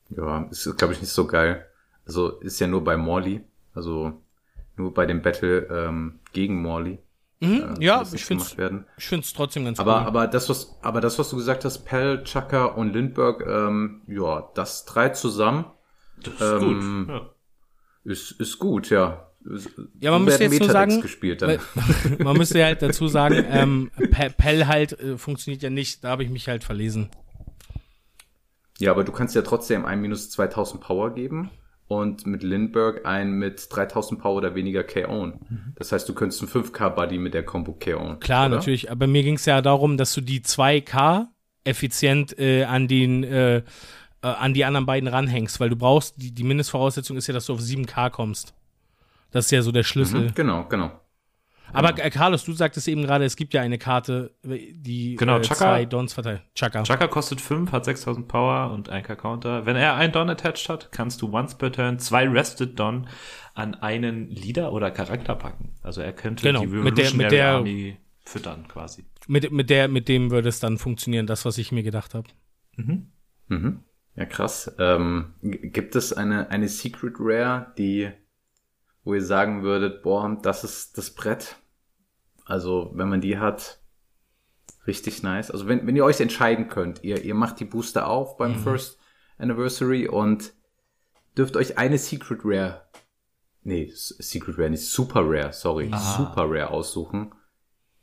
Ja, 0.09 0.47
ist, 0.51 0.77
glaube 0.77 0.93
ich, 0.93 1.01
nicht 1.01 1.11
so 1.11 1.25
geil. 1.25 1.65
Also 2.05 2.39
ist 2.39 2.59
ja 2.59 2.67
nur 2.67 2.83
bei 2.83 2.97
Morley, 2.97 3.41
also 3.73 4.21
nur 4.81 4.93
bei 4.93 5.05
dem 5.05 5.21
Battle 5.21 5.67
ähm, 5.71 6.19
gegen 6.33 6.61
Morley. 6.61 6.99
Mhm, 7.39 7.75
äh, 7.79 7.83
ja, 7.83 8.03
ich 8.13 8.23
finde 8.25 8.43
ich 8.97 9.05
find's 9.05 9.33
trotzdem 9.33 9.65
ganz 9.65 9.79
Aber, 9.79 10.01
cool. 10.01 10.07
aber 10.07 10.27
das, 10.27 10.47
was, 10.49 10.77
aber 10.81 11.01
das, 11.01 11.17
was 11.17 11.29
du 11.29 11.37
gesagt 11.37 11.65
hast, 11.65 11.85
Pell, 11.85 12.23
Chaka 12.23 12.65
und 12.65 12.93
Lindbergh, 12.93 13.43
ähm, 13.47 14.01
ja, 14.07 14.49
das 14.53 14.85
drei 14.85 15.09
zusammen 15.09 15.65
Das 16.21 16.33
ist 16.35 16.41
Ähm, 16.41 17.07
gut. 17.07 17.15
Ja. 17.15 17.29
ist, 18.03 18.31
ist 18.39 18.59
gut, 18.59 18.89
ja. 18.91 19.27
Ja, 19.99 20.11
man 20.11 20.23
müsste 20.23 20.43
jetzt 20.43 20.59
nur 20.59 20.69
sagen, 20.69 21.01
gespielt 21.01 21.41
dann. 21.41 21.49
weil- 21.49 22.17
man 22.23 22.37
müsste 22.37 22.63
halt 22.63 22.83
dazu 22.83 23.07
sagen, 23.07 23.43
ähm, 23.49 23.89
Pe- 23.95 24.29
Pell 24.37 24.67
halt 24.67 24.99
äh, 24.99 25.17
funktioniert 25.17 25.63
ja 25.63 25.71
nicht, 25.71 26.03
da 26.03 26.09
habe 26.09 26.23
ich 26.23 26.29
mich 26.29 26.47
halt 26.47 26.63
verlesen. 26.63 27.09
Ja, 28.77 28.91
aber 28.91 29.03
du 29.03 29.11
kannst 29.11 29.33
ja 29.35 29.41
trotzdem 29.41 29.85
ein 29.85 29.99
minus 30.01 30.29
2000 30.29 30.81
Power 30.81 31.13
geben 31.15 31.49
und 31.91 32.25
mit 32.25 32.41
Lindbergh 32.41 33.01
ein 33.03 33.33
mit 33.33 33.67
3000 33.69 34.21
Power 34.21 34.37
oder 34.37 34.55
weniger 34.55 34.81
KO'n. 34.81 35.33
Das 35.75 35.91
heißt, 35.91 36.07
du 36.07 36.13
könntest 36.13 36.41
einen 36.41 36.51
5K-Buddy 36.51 37.17
mit 37.17 37.33
der 37.33 37.43
Combo 37.43 37.77
KO'n. 37.79 38.19
Klar, 38.19 38.47
oder? 38.47 38.55
natürlich, 38.55 38.89
aber 38.89 39.07
mir 39.07 39.23
ging 39.23 39.35
es 39.35 39.45
ja 39.45 39.61
darum, 39.61 39.97
dass 39.97 40.13
du 40.13 40.21
die 40.21 40.41
2K 40.41 41.27
effizient 41.65 42.37
äh, 42.39 42.63
an 42.63 42.87
den 42.87 43.23
äh, 43.23 43.57
äh, 44.23 44.27
an 44.27 44.53
die 44.53 44.65
anderen 44.65 44.85
beiden 44.85 45.09
ranhängst, 45.09 45.59
weil 45.59 45.69
du 45.69 45.75
brauchst, 45.75 46.21
die, 46.21 46.31
die 46.31 46.43
Mindestvoraussetzung 46.43 47.17
ist 47.17 47.27
ja, 47.27 47.33
dass 47.33 47.47
du 47.47 47.53
auf 47.53 47.59
7K 47.59 48.09
kommst. 48.09 48.53
Das 49.31 49.45
ist 49.45 49.51
ja 49.51 49.61
so 49.61 49.71
der 49.71 49.83
Schlüssel. 49.83 50.21
Mhm, 50.21 50.33
genau, 50.35 50.65
genau. 50.69 50.91
Aber 51.73 51.97
äh, 52.03 52.09
Carlos, 52.09 52.43
du 52.43 52.53
sagtest 52.53 52.87
eben 52.87 53.01
gerade, 53.03 53.25
es 53.25 53.35
gibt 53.35 53.53
ja 53.53 53.61
eine 53.61 53.77
Karte, 53.77 54.35
die 54.43 55.15
Genau, 55.15 55.37
äh, 55.37 55.41
Chaka. 55.41 55.55
zwei 55.55 55.85
Dons 55.85 56.13
verteilt. 56.13 56.41
Chaka. 56.55 56.83
Chaka 56.83 57.07
kostet 57.07 57.39
5, 57.41 57.71
hat 57.71 57.85
6000 57.85 58.27
Power 58.27 58.71
und 58.71 58.89
1k 58.91 59.15
Counter. 59.15 59.65
Wenn 59.65 59.75
er 59.75 59.95
einen 59.95 60.11
Don 60.13 60.29
attached 60.29 60.69
hat, 60.69 60.91
kannst 60.91 61.21
du 61.21 61.31
once 61.33 61.55
per 61.55 61.71
turn 61.71 61.99
zwei 61.99 62.27
Rested 62.27 62.79
Don 62.79 63.07
an 63.53 63.75
einen 63.75 64.29
Leader 64.29 64.71
oder 64.73 64.91
Charakter 64.91 65.35
packen. 65.35 65.73
Also 65.81 66.01
er 66.01 66.13
könnte 66.13 66.43
Genau, 66.43 66.61
die 66.61 66.67
mit 66.67 66.75
der- 66.75 66.83
mit 66.85 66.97
Revolutionary 66.97 67.29
der- 67.35 67.51
Army 67.53 67.97
füttern 68.25 68.67
quasi. 68.67 69.05
Mit, 69.27 69.51
mit, 69.51 69.69
der, 69.69 69.87
mit 69.87 70.07
dem 70.07 70.31
würde 70.31 70.49
es 70.49 70.59
dann 70.59 70.77
funktionieren, 70.77 71.27
das, 71.27 71.45
was 71.45 71.57
ich 71.57 71.71
mir 71.71 71.83
gedacht 71.83 72.13
habe. 72.13 72.27
Mhm. 72.75 73.83
Ja, 74.15 74.25
krass. 74.25 74.73
Ähm, 74.79 75.33
gibt 75.41 75.95
es 75.95 76.11
eine, 76.13 76.49
eine 76.49 76.67
Secret 76.67 77.13
Rare, 77.19 77.73
die, 77.77 78.09
wo 79.03 79.13
ihr 79.13 79.23
sagen 79.23 79.63
würdet, 79.63 80.01
boah, 80.03 80.37
das 80.41 80.63
ist 80.63 80.97
das 80.97 81.11
Brett? 81.11 81.57
Also, 82.45 82.91
wenn 82.93 83.09
man 83.09 83.21
die 83.21 83.37
hat, 83.37 83.79
richtig 84.87 85.23
nice. 85.23 85.51
Also, 85.51 85.67
wenn, 85.67 85.85
wenn 85.87 85.95
ihr 85.95 86.05
euch 86.05 86.19
entscheiden 86.19 86.67
könnt, 86.67 87.03
ihr, 87.03 87.23
ihr 87.23 87.35
macht 87.35 87.59
die 87.59 87.65
Booster 87.65 88.07
auf 88.07 88.37
beim 88.37 88.55
First 88.55 88.97
Anniversary 89.37 90.07
und 90.07 90.53
dürft 91.37 91.55
euch 91.55 91.77
eine 91.77 91.97
Secret 91.97 92.41
Rare, 92.43 92.81
nee, 93.63 93.91
Secret 93.93 94.57
Rare, 94.57 94.69
nicht 94.69 94.85
Super 94.85 95.21
Rare, 95.23 95.53
sorry, 95.53 95.91
Super 96.17 96.45
Rare 96.47 96.69
aussuchen. 96.69 97.33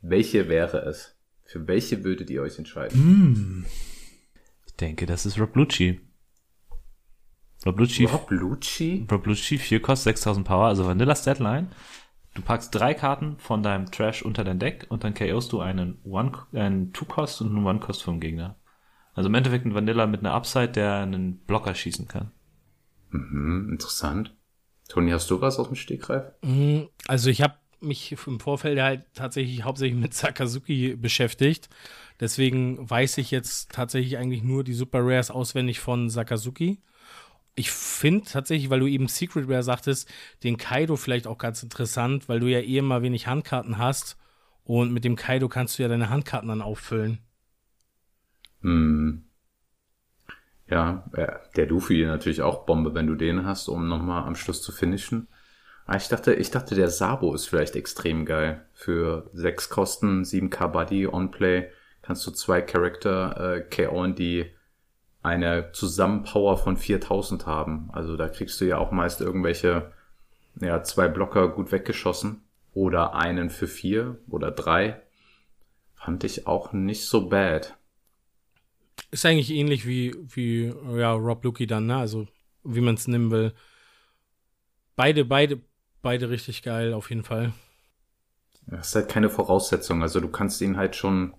Welche 0.01 0.47
wäre 0.47 0.79
es? 0.79 1.15
Für 1.45 1.67
welche 1.67 2.03
würdet 2.03 2.29
ihr 2.29 2.41
euch 2.41 2.57
entscheiden? 2.57 3.65
Ich 4.67 4.75
denke, 4.75 5.05
das 5.05 5.25
ist 5.25 5.39
Rob 5.39 5.55
Lucci. 5.55 5.99
Rob 7.65 7.79
Lucci, 7.79 8.05
Rob 8.05 8.29
Lucci? 8.29 9.07
Rob 9.11 9.25
Lucci 9.25 9.57
4 9.57 9.81
kostet 9.81 10.15
6000 10.17 10.47
Power, 10.47 10.67
also 10.67 10.85
Vanillas 10.85 11.23
Deadline. 11.23 11.67
Du 12.39 12.45
packst 12.45 12.73
drei 12.73 12.93
Karten 12.93 13.37
von 13.37 13.63
deinem 13.63 13.91
Trash 13.91 14.21
unter 14.21 14.45
dein 14.45 14.59
Deck 14.59 14.85
und 14.87 15.03
dann 15.03 15.13
KOst 15.13 15.51
du 15.51 15.59
einen 15.59 15.99
One, 16.05 16.31
einen 16.53 16.93
Two-Cost 16.93 17.41
und 17.41 17.49
einen 17.49 17.65
One-Cost 17.65 18.01
vom 18.01 18.21
Gegner. 18.21 18.55
Also 19.13 19.27
im 19.27 19.35
Endeffekt 19.35 19.65
ein 19.65 19.75
Vanilla 19.75 20.07
mit 20.07 20.21
einer 20.21 20.31
Upside, 20.31 20.69
der 20.69 20.99
einen 20.99 21.39
Blocker 21.39 21.75
schießen 21.75 22.07
kann. 22.07 22.31
Hm, 23.11 23.67
interessant. 23.73 24.37
Toni, 24.87 25.11
hast 25.11 25.29
du 25.29 25.41
was 25.41 25.59
aus 25.59 25.67
dem 25.67 25.75
Stegreif? 25.75 26.31
Mhm, 26.41 26.87
Also 27.09 27.29
ich 27.29 27.41
habe 27.41 27.55
mich 27.81 28.15
im 28.25 28.39
Vorfeld 28.39 28.79
halt 28.79 29.03
tatsächlich 29.13 29.65
hauptsächlich 29.65 29.99
mit 29.99 30.13
Sakazuki 30.13 30.95
beschäftigt. 30.95 31.67
Deswegen 32.21 32.89
weiß 32.89 33.17
ich 33.17 33.31
jetzt 33.31 33.73
tatsächlich 33.73 34.17
eigentlich 34.17 34.43
nur 34.43 34.63
die 34.63 34.73
Super 34.73 34.99
Rares 35.01 35.29
auswendig 35.29 35.81
von 35.81 36.09
Sakazuki. 36.09 36.79
Ich 37.59 37.71
finde 37.71 38.23
tatsächlich, 38.23 38.69
weil 38.69 38.79
du 38.79 38.87
eben 38.87 39.09
Secret 39.09 39.49
Rare 39.49 39.63
sagtest, 39.63 40.09
den 40.45 40.55
Kaido 40.55 40.95
vielleicht 40.95 41.27
auch 41.27 41.37
ganz 41.37 41.61
interessant, 41.61 42.29
weil 42.29 42.39
du 42.39 42.47
ja 42.47 42.59
eh 42.59 42.77
immer 42.77 43.01
wenig 43.01 43.27
Handkarten 43.27 43.77
hast. 43.77 44.17
Und 44.63 44.93
mit 44.93 45.03
dem 45.03 45.17
Kaido 45.17 45.49
kannst 45.49 45.77
du 45.77 45.83
ja 45.83 45.89
deine 45.89 46.09
Handkarten 46.09 46.47
dann 46.47 46.61
auffüllen. 46.61 47.19
Hm. 48.61 49.25
Ja, 50.69 51.03
äh, 51.11 51.33
der 51.57 51.67
Luffy 51.67 52.05
natürlich 52.05 52.41
auch 52.41 52.65
Bombe, 52.65 52.93
wenn 52.93 53.07
du 53.07 53.15
den 53.15 53.45
hast, 53.45 53.67
um 53.67 53.89
nochmal 53.89 54.23
am 54.23 54.35
Schluss 54.35 54.61
zu 54.61 54.71
finishen. 54.71 55.27
Ah, 55.85 55.97
ich 55.97 56.07
dachte, 56.07 56.35
ich 56.35 56.51
dachte, 56.51 56.75
der 56.75 56.89
Sabo 56.89 57.33
ist 57.33 57.47
vielleicht 57.47 57.75
extrem 57.75 58.23
geil. 58.23 58.65
Für 58.71 59.29
sechs 59.33 59.67
Kosten, 59.67 60.23
7k 60.23 60.67
Buddy, 60.67 61.07
On-Play, 61.07 61.71
kannst 62.03 62.25
du 62.25 62.31
zwei 62.31 62.61
Charakter 62.61 63.57
äh, 63.57 63.67
KO'n, 63.69 64.13
die 64.13 64.49
eine 65.21 65.71
Zusammenpower 65.73 66.57
von 66.57 66.77
4000 66.77 67.45
haben. 67.45 67.89
Also 67.91 68.15
da 68.15 68.29
kriegst 68.29 68.59
du 68.61 68.65
ja 68.65 68.77
auch 68.77 68.91
meist 68.91 69.21
irgendwelche, 69.21 69.91
ja, 70.59 70.83
zwei 70.83 71.07
Blocker 71.07 71.49
gut 71.49 71.71
weggeschossen. 71.71 72.43
Oder 72.73 73.15
einen 73.15 73.49
für 73.49 73.67
vier 73.67 74.19
oder 74.29 74.51
drei. 74.51 75.01
Fand 75.95 76.23
ich 76.23 76.47
auch 76.47 76.71
nicht 76.71 77.07
so 77.07 77.27
bad. 77.27 77.75
Ist 79.11 79.25
eigentlich 79.25 79.49
ähnlich 79.49 79.87
wie, 79.87 80.15
wie 80.27 80.73
ja, 80.95 81.11
Rob 81.13 81.43
Lucky 81.43 81.67
dann, 81.67 81.87
ne? 81.87 81.97
Also, 81.97 82.27
wie 82.63 82.81
man 82.81 82.95
es 82.95 83.07
nehmen 83.07 83.31
will. 83.31 83.53
Beide, 84.95 85.25
beide, 85.25 85.59
beide 86.01 86.29
richtig 86.29 86.61
geil, 86.61 86.93
auf 86.93 87.09
jeden 87.09 87.23
Fall. 87.23 87.53
Das 88.67 88.89
ist 88.89 88.95
halt 88.95 89.09
keine 89.09 89.29
Voraussetzung. 89.29 90.03
Also 90.03 90.19
du 90.19 90.29
kannst 90.29 90.61
ihn 90.61 90.77
halt 90.77 90.95
schon 90.95 91.33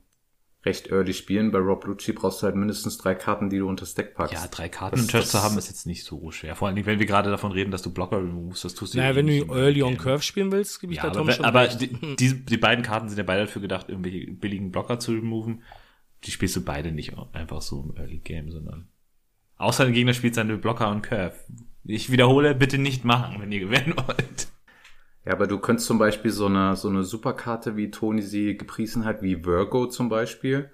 recht 0.64 0.90
early 0.90 1.14
spielen. 1.14 1.50
Bei 1.52 1.58
Rob 1.58 1.84
Lucci 1.86 2.12
brauchst 2.12 2.42
du 2.42 2.46
halt 2.46 2.54
mindestens 2.56 2.98
drei 2.98 3.14
Karten, 3.14 3.48
die 3.48 3.58
du 3.58 3.66
unter 3.68 3.80
das 3.82 3.94
Deck 3.94 4.14
packst. 4.14 4.34
Ja, 4.34 4.46
drei 4.48 4.68
Karten 4.68 4.96
Das- 4.96 5.04
im 5.06 5.10
Trash 5.10 5.20
das- 5.22 5.30
zu 5.30 5.42
haben 5.42 5.56
ist 5.56 5.68
jetzt 5.68 5.86
nicht 5.86 6.04
so 6.04 6.30
schwer. 6.30 6.54
Vor 6.54 6.68
allen 6.68 6.74
Dingen, 6.76 6.86
wenn 6.86 6.98
wir 6.98 7.06
gerade 7.06 7.30
davon 7.30 7.52
reden, 7.52 7.70
dass 7.70 7.80
du 7.82 7.90
Blocker 7.92 8.18
removest, 8.18 8.64
das 8.64 8.74
tust 8.74 8.92
du 8.94 8.98
Naja, 8.98 9.14
wenn 9.16 9.26
du 9.26 9.32
Early 9.54 9.82
on. 9.82 9.96
Curve 9.96 10.22
spielen 10.22 10.52
willst, 10.52 10.80
gebe 10.80 10.92
ich 10.92 10.98
Ja, 10.98 11.04
da 11.04 11.08
aber, 11.08 11.18
Tom 11.18 11.26
wenn- 11.28 11.34
schon 11.36 11.44
aber 11.46 11.62
recht. 11.62 11.80
die, 11.80 12.16
die, 12.16 12.44
die 12.44 12.56
beiden 12.58 12.84
Karten 12.84 13.08
sind 13.08 13.16
ja 13.18 13.24
beide 13.24 13.46
dafür 13.46 13.62
gedacht, 13.62 13.88
irgendwelche 13.88 14.30
billigen 14.32 14.70
Blocker 14.70 14.98
zu 14.98 15.12
removen. 15.12 15.62
Die 16.24 16.30
spielst 16.30 16.56
du 16.56 16.62
beide 16.64 16.92
nicht 16.92 17.14
einfach 17.32 17.62
so 17.62 17.82
im 17.82 17.96
Early 17.96 18.18
Game, 18.18 18.50
sondern 18.50 18.88
außer 19.56 19.84
der 19.84 19.94
Gegner 19.94 20.12
spielt 20.12 20.34
seine 20.34 20.58
Blocker 20.58 20.90
und 20.90 21.00
Curve. 21.00 21.34
Ich 21.84 22.12
wiederhole, 22.12 22.54
bitte 22.54 22.76
nicht 22.76 23.06
machen, 23.06 23.40
wenn 23.40 23.50
ihr 23.50 23.60
gewinnen 23.60 23.94
wollt. 23.96 24.48
Ja, 25.26 25.32
aber 25.32 25.46
du 25.46 25.58
könntest 25.58 25.86
zum 25.86 25.98
Beispiel 25.98 26.30
so 26.30 26.46
eine, 26.46 26.76
so 26.76 26.88
eine 26.88 27.04
Superkarte, 27.04 27.76
wie 27.76 27.90
Toni 27.90 28.22
sie 28.22 28.56
gepriesen 28.56 29.04
hat, 29.04 29.22
wie 29.22 29.44
Virgo 29.44 29.86
zum 29.86 30.08
Beispiel, 30.08 30.70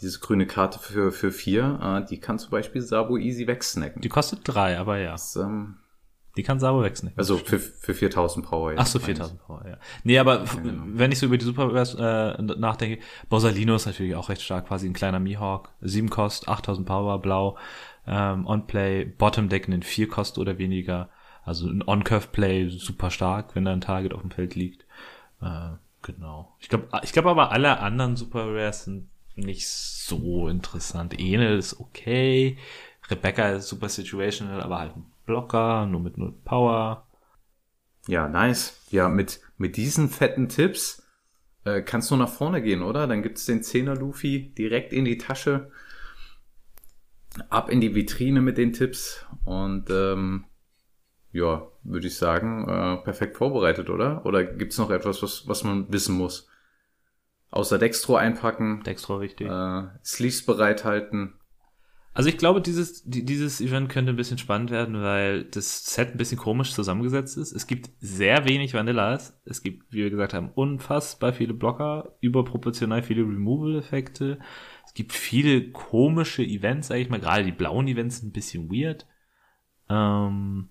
diese 0.00 0.18
grüne 0.20 0.46
Karte 0.46 0.78
für, 0.78 1.12
für 1.12 1.30
vier, 1.30 1.78
äh, 2.02 2.08
die 2.08 2.18
kann 2.18 2.38
zum 2.38 2.50
Beispiel 2.50 2.80
Sabo 2.80 3.18
easy 3.18 3.46
wegsnacken. 3.46 4.00
Die 4.00 4.08
kostet 4.08 4.40
drei, 4.44 4.78
aber 4.78 4.98
ja. 4.98 5.12
Das, 5.12 5.36
ähm, 5.36 5.76
Die 6.38 6.42
kann 6.42 6.58
Sabo 6.58 6.82
wegsnacken. 6.82 7.18
also 7.18 7.36
für, 7.36 7.58
für 7.58 7.92
4000 7.92 8.46
Power. 8.46 8.72
Ach 8.78 8.86
so, 8.86 8.98
4000 8.98 9.38
Power, 9.42 9.62
ja. 9.68 9.76
Nee, 10.04 10.18
aber 10.18 10.42
f- 10.44 10.58
wenn 10.62 11.12
ich 11.12 11.18
so 11.18 11.26
über 11.26 11.36
die 11.36 11.44
Super 11.44 11.70
äh, 12.38 12.42
nachdenke, 12.42 13.02
Borsalino 13.28 13.74
ist 13.76 13.84
natürlich 13.84 14.14
auch 14.14 14.30
recht 14.30 14.40
stark, 14.40 14.66
quasi 14.68 14.86
ein 14.88 14.94
kleiner 14.94 15.20
Mihawk. 15.20 15.68
7 15.82 16.08
Kost, 16.08 16.48
8000 16.48 16.86
Power, 16.86 17.20
blau, 17.20 17.58
ähm, 18.06 18.46
On-Play, 18.46 19.04
Bottom-Deck 19.04 19.68
in 19.68 19.82
4 19.82 20.08
Kost 20.08 20.38
oder 20.38 20.56
weniger. 20.56 21.10
Also 21.44 21.68
ein 21.68 21.82
On-Curve-Play 21.86 22.68
super 22.68 23.10
stark, 23.10 23.54
wenn 23.54 23.64
da 23.64 23.72
ein 23.72 23.80
Target 23.80 24.14
auf 24.14 24.20
dem 24.20 24.30
Feld 24.30 24.54
liegt. 24.54 24.86
Äh, 25.40 25.70
genau. 26.02 26.56
Ich 26.60 26.68
glaube 26.68 26.88
ich 27.02 27.12
glaub 27.12 27.26
aber 27.26 27.50
alle 27.50 27.80
anderen 27.80 28.16
Super 28.16 28.46
Rares 28.46 28.84
sind 28.84 29.08
nicht 29.34 29.68
so 29.68 30.48
interessant. 30.48 31.18
Ene 31.18 31.54
ist 31.54 31.80
okay. 31.80 32.58
Rebecca 33.10 33.50
ist 33.50 33.68
super 33.68 33.88
situational, 33.88 34.60
aber 34.60 34.78
halt 34.78 34.96
ein 34.96 35.06
Blocker, 35.26 35.86
nur 35.86 36.00
mit 36.00 36.18
null 36.18 36.34
Power. 36.44 37.06
Ja, 38.06 38.28
nice. 38.28 38.80
Ja, 38.90 39.08
mit, 39.08 39.40
mit 39.58 39.76
diesen 39.76 40.08
fetten 40.08 40.48
Tipps 40.48 41.02
äh, 41.64 41.82
kannst 41.82 42.10
du 42.10 42.16
nach 42.16 42.28
vorne 42.28 42.62
gehen, 42.62 42.82
oder? 42.82 43.06
Dann 43.06 43.22
gibt's 43.22 43.46
den 43.46 43.62
10er 43.62 43.94
Luffy 43.94 44.52
direkt 44.56 44.92
in 44.92 45.04
die 45.04 45.18
Tasche, 45.18 45.70
ab 47.48 47.70
in 47.70 47.80
die 47.80 47.94
Vitrine 47.94 48.40
mit 48.40 48.58
den 48.58 48.72
Tipps 48.72 49.24
und 49.44 49.88
ähm, 49.90 50.44
ja, 51.32 51.66
würde 51.82 52.06
ich 52.06 52.16
sagen, 52.16 52.68
äh, 52.68 52.96
perfekt 52.98 53.36
vorbereitet, 53.36 53.90
oder? 53.90 54.24
Oder 54.26 54.44
gibt's 54.44 54.78
noch 54.78 54.90
etwas, 54.90 55.22
was, 55.22 55.48
was 55.48 55.64
man 55.64 55.92
wissen 55.92 56.16
muss? 56.16 56.48
Außer 57.50 57.78
Dextro 57.78 58.16
einpacken, 58.16 58.82
Dextro 58.82 59.20
wichtig. 59.20 59.48
äh, 59.48 59.82
Sleeves 60.04 60.44
bereithalten. 60.44 61.34
Also 62.14 62.28
ich 62.28 62.36
glaube, 62.36 62.60
dieses, 62.60 63.04
die, 63.04 63.24
dieses 63.24 63.60
Event 63.62 63.88
könnte 63.88 64.12
ein 64.12 64.16
bisschen 64.16 64.36
spannend 64.36 64.70
werden, 64.70 65.02
weil 65.02 65.44
das 65.44 65.86
Set 65.86 66.10
ein 66.10 66.18
bisschen 66.18 66.36
komisch 66.38 66.72
zusammengesetzt 66.74 67.38
ist. 67.38 67.52
Es 67.52 67.66
gibt 67.66 67.88
sehr 68.00 68.46
wenig 68.46 68.74
Vanillas. 68.74 69.40
Es 69.46 69.62
gibt, 69.62 69.90
wie 69.92 70.02
wir 70.02 70.10
gesagt 70.10 70.34
haben, 70.34 70.50
unfassbar 70.54 71.32
viele 71.32 71.54
Blocker, 71.54 72.16
überproportional 72.20 73.02
viele 73.02 73.22
Removal-Effekte. 73.22 74.38
Es 74.84 74.92
gibt 74.92 75.12
viele 75.14 75.70
komische 75.70 76.42
Events, 76.42 76.88
sage 76.88 77.00
ich 77.00 77.08
mal. 77.08 77.20
Gerade 77.20 77.44
die 77.44 77.52
blauen 77.52 77.88
Events 77.88 78.18
sind 78.18 78.28
ein 78.28 78.32
bisschen 78.32 78.70
weird. 78.70 79.06
Ähm, 79.88 80.68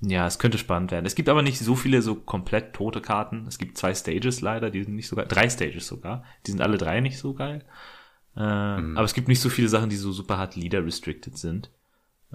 ja, 0.00 0.26
es 0.26 0.38
könnte 0.38 0.58
spannend 0.58 0.92
werden. 0.92 1.06
Es 1.06 1.14
gibt 1.14 1.28
aber 1.28 1.42
nicht 1.42 1.58
so 1.58 1.74
viele 1.74 2.02
so 2.02 2.14
komplett 2.14 2.74
tote 2.74 3.00
Karten. 3.00 3.46
Es 3.48 3.58
gibt 3.58 3.76
zwei 3.76 3.94
Stages 3.94 4.40
leider, 4.40 4.70
die 4.70 4.84
sind 4.84 4.94
nicht 4.94 5.08
so 5.08 5.16
geil. 5.16 5.26
Drei 5.28 5.48
Stages 5.50 5.86
sogar. 5.88 6.24
Die 6.46 6.52
sind 6.52 6.60
alle 6.60 6.78
drei 6.78 7.00
nicht 7.00 7.18
so 7.18 7.34
geil. 7.34 7.64
Äh, 8.36 8.40
Aber 8.40 9.04
es 9.04 9.14
gibt 9.14 9.26
nicht 9.26 9.40
so 9.40 9.48
viele 9.48 9.68
Sachen, 9.68 9.90
die 9.90 9.96
so 9.96 10.12
super 10.12 10.38
hart 10.38 10.54
Leader 10.54 10.84
restricted 10.84 11.36
sind. 11.36 11.70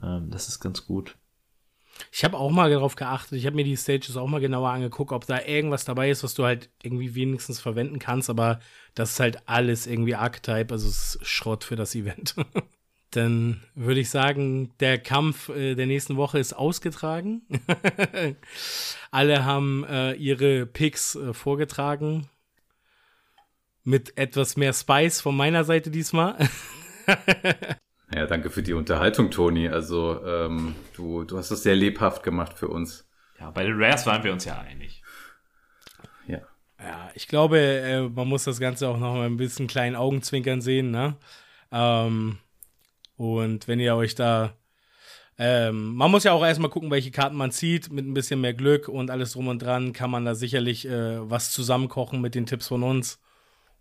Ähm, 0.01 0.29
das 0.29 0.49
ist 0.49 0.59
ganz 0.59 0.85
gut. 0.85 1.15
Ich 2.11 2.23
habe 2.23 2.37
auch 2.37 2.49
mal 2.49 2.71
darauf 2.71 2.95
geachtet, 2.95 3.37
ich 3.37 3.45
habe 3.45 3.55
mir 3.55 3.63
die 3.63 3.77
Stages 3.77 4.17
auch 4.17 4.27
mal 4.27 4.41
genauer 4.41 4.71
angeguckt, 4.71 5.11
ob 5.11 5.27
da 5.27 5.41
irgendwas 5.45 5.85
dabei 5.85 6.09
ist, 6.09 6.23
was 6.23 6.33
du 6.33 6.43
halt 6.43 6.69
irgendwie 6.81 7.13
wenigstens 7.13 7.59
verwenden 7.59 7.99
kannst, 7.99 8.31
aber 8.31 8.59
das 8.95 9.11
ist 9.11 9.19
halt 9.19 9.47
alles 9.47 9.85
irgendwie 9.85 10.15
Archetype, 10.15 10.73
also 10.73 10.87
es 10.87 11.15
ist 11.15 11.27
Schrott 11.27 11.63
für 11.63 11.75
das 11.75 11.93
Event. 11.93 12.33
Dann 13.15 13.61
würde 13.75 13.99
ich 13.99 14.09
sagen, 14.09 14.71
der 14.79 14.97
Kampf 14.97 15.49
äh, 15.49 15.75
der 15.75 15.85
nächsten 15.85 16.17
Woche 16.17 16.39
ist 16.39 16.53
ausgetragen. 16.53 17.43
Alle 19.11 19.45
haben 19.45 19.85
äh, 19.85 20.13
ihre 20.13 20.65
Picks 20.65 21.15
äh, 21.15 21.33
vorgetragen. 21.33 22.29
Mit 23.83 24.17
etwas 24.17 24.57
mehr 24.57 24.73
Spice 24.73 25.21
von 25.21 25.35
meiner 25.35 25.63
Seite 25.63 25.91
diesmal. 25.91 26.37
Ja, 28.13 28.27
danke 28.27 28.49
für 28.51 28.61
die 28.61 28.73
Unterhaltung, 28.73 29.31
Toni. 29.31 29.69
Also 29.69 30.23
ähm, 30.23 30.75
du, 30.95 31.23
du 31.23 31.37
hast 31.37 31.51
es 31.51 31.63
sehr 31.63 31.75
lebhaft 31.75 32.23
gemacht 32.23 32.53
für 32.53 32.67
uns. 32.67 33.07
Ja, 33.39 33.49
bei 33.49 33.63
den 33.63 33.81
Rares 33.81 34.05
waren 34.05 34.23
wir 34.23 34.31
uns 34.31 34.45
ja 34.45 34.59
einig. 34.59 35.01
Ja. 36.27 36.39
Ja, 36.79 37.09
ich 37.15 37.27
glaube, 37.27 37.59
äh, 37.59 38.01
man 38.01 38.27
muss 38.27 38.43
das 38.43 38.59
Ganze 38.59 38.87
auch 38.87 38.99
noch 38.99 39.15
mal 39.15 39.25
ein 39.25 39.37
bisschen 39.37 39.67
kleinen 39.67 39.95
Augenzwinkern 39.95 40.61
sehen, 40.61 40.91
ne? 40.91 41.17
Ähm, 41.71 42.37
und 43.15 43.67
wenn 43.67 43.79
ihr 43.79 43.95
euch 43.95 44.15
da, 44.15 44.57
ähm, 45.37 45.95
man 45.95 46.11
muss 46.11 46.23
ja 46.23 46.31
auch 46.33 46.43
erstmal 46.45 46.69
gucken, 46.69 46.91
welche 46.91 47.11
Karten 47.11 47.35
man 47.35 47.51
zieht, 47.51 47.91
mit 47.91 48.05
ein 48.05 48.13
bisschen 48.13 48.41
mehr 48.41 48.53
Glück 48.53 48.87
und 48.87 49.09
alles 49.11 49.33
drum 49.33 49.47
und 49.47 49.59
dran, 49.61 49.93
kann 49.93 50.11
man 50.11 50.25
da 50.25 50.35
sicherlich 50.35 50.87
äh, 50.87 51.29
was 51.29 51.51
zusammenkochen 51.51 52.21
mit 52.21 52.35
den 52.35 52.45
Tipps 52.45 52.67
von 52.67 52.83
uns. 52.83 53.19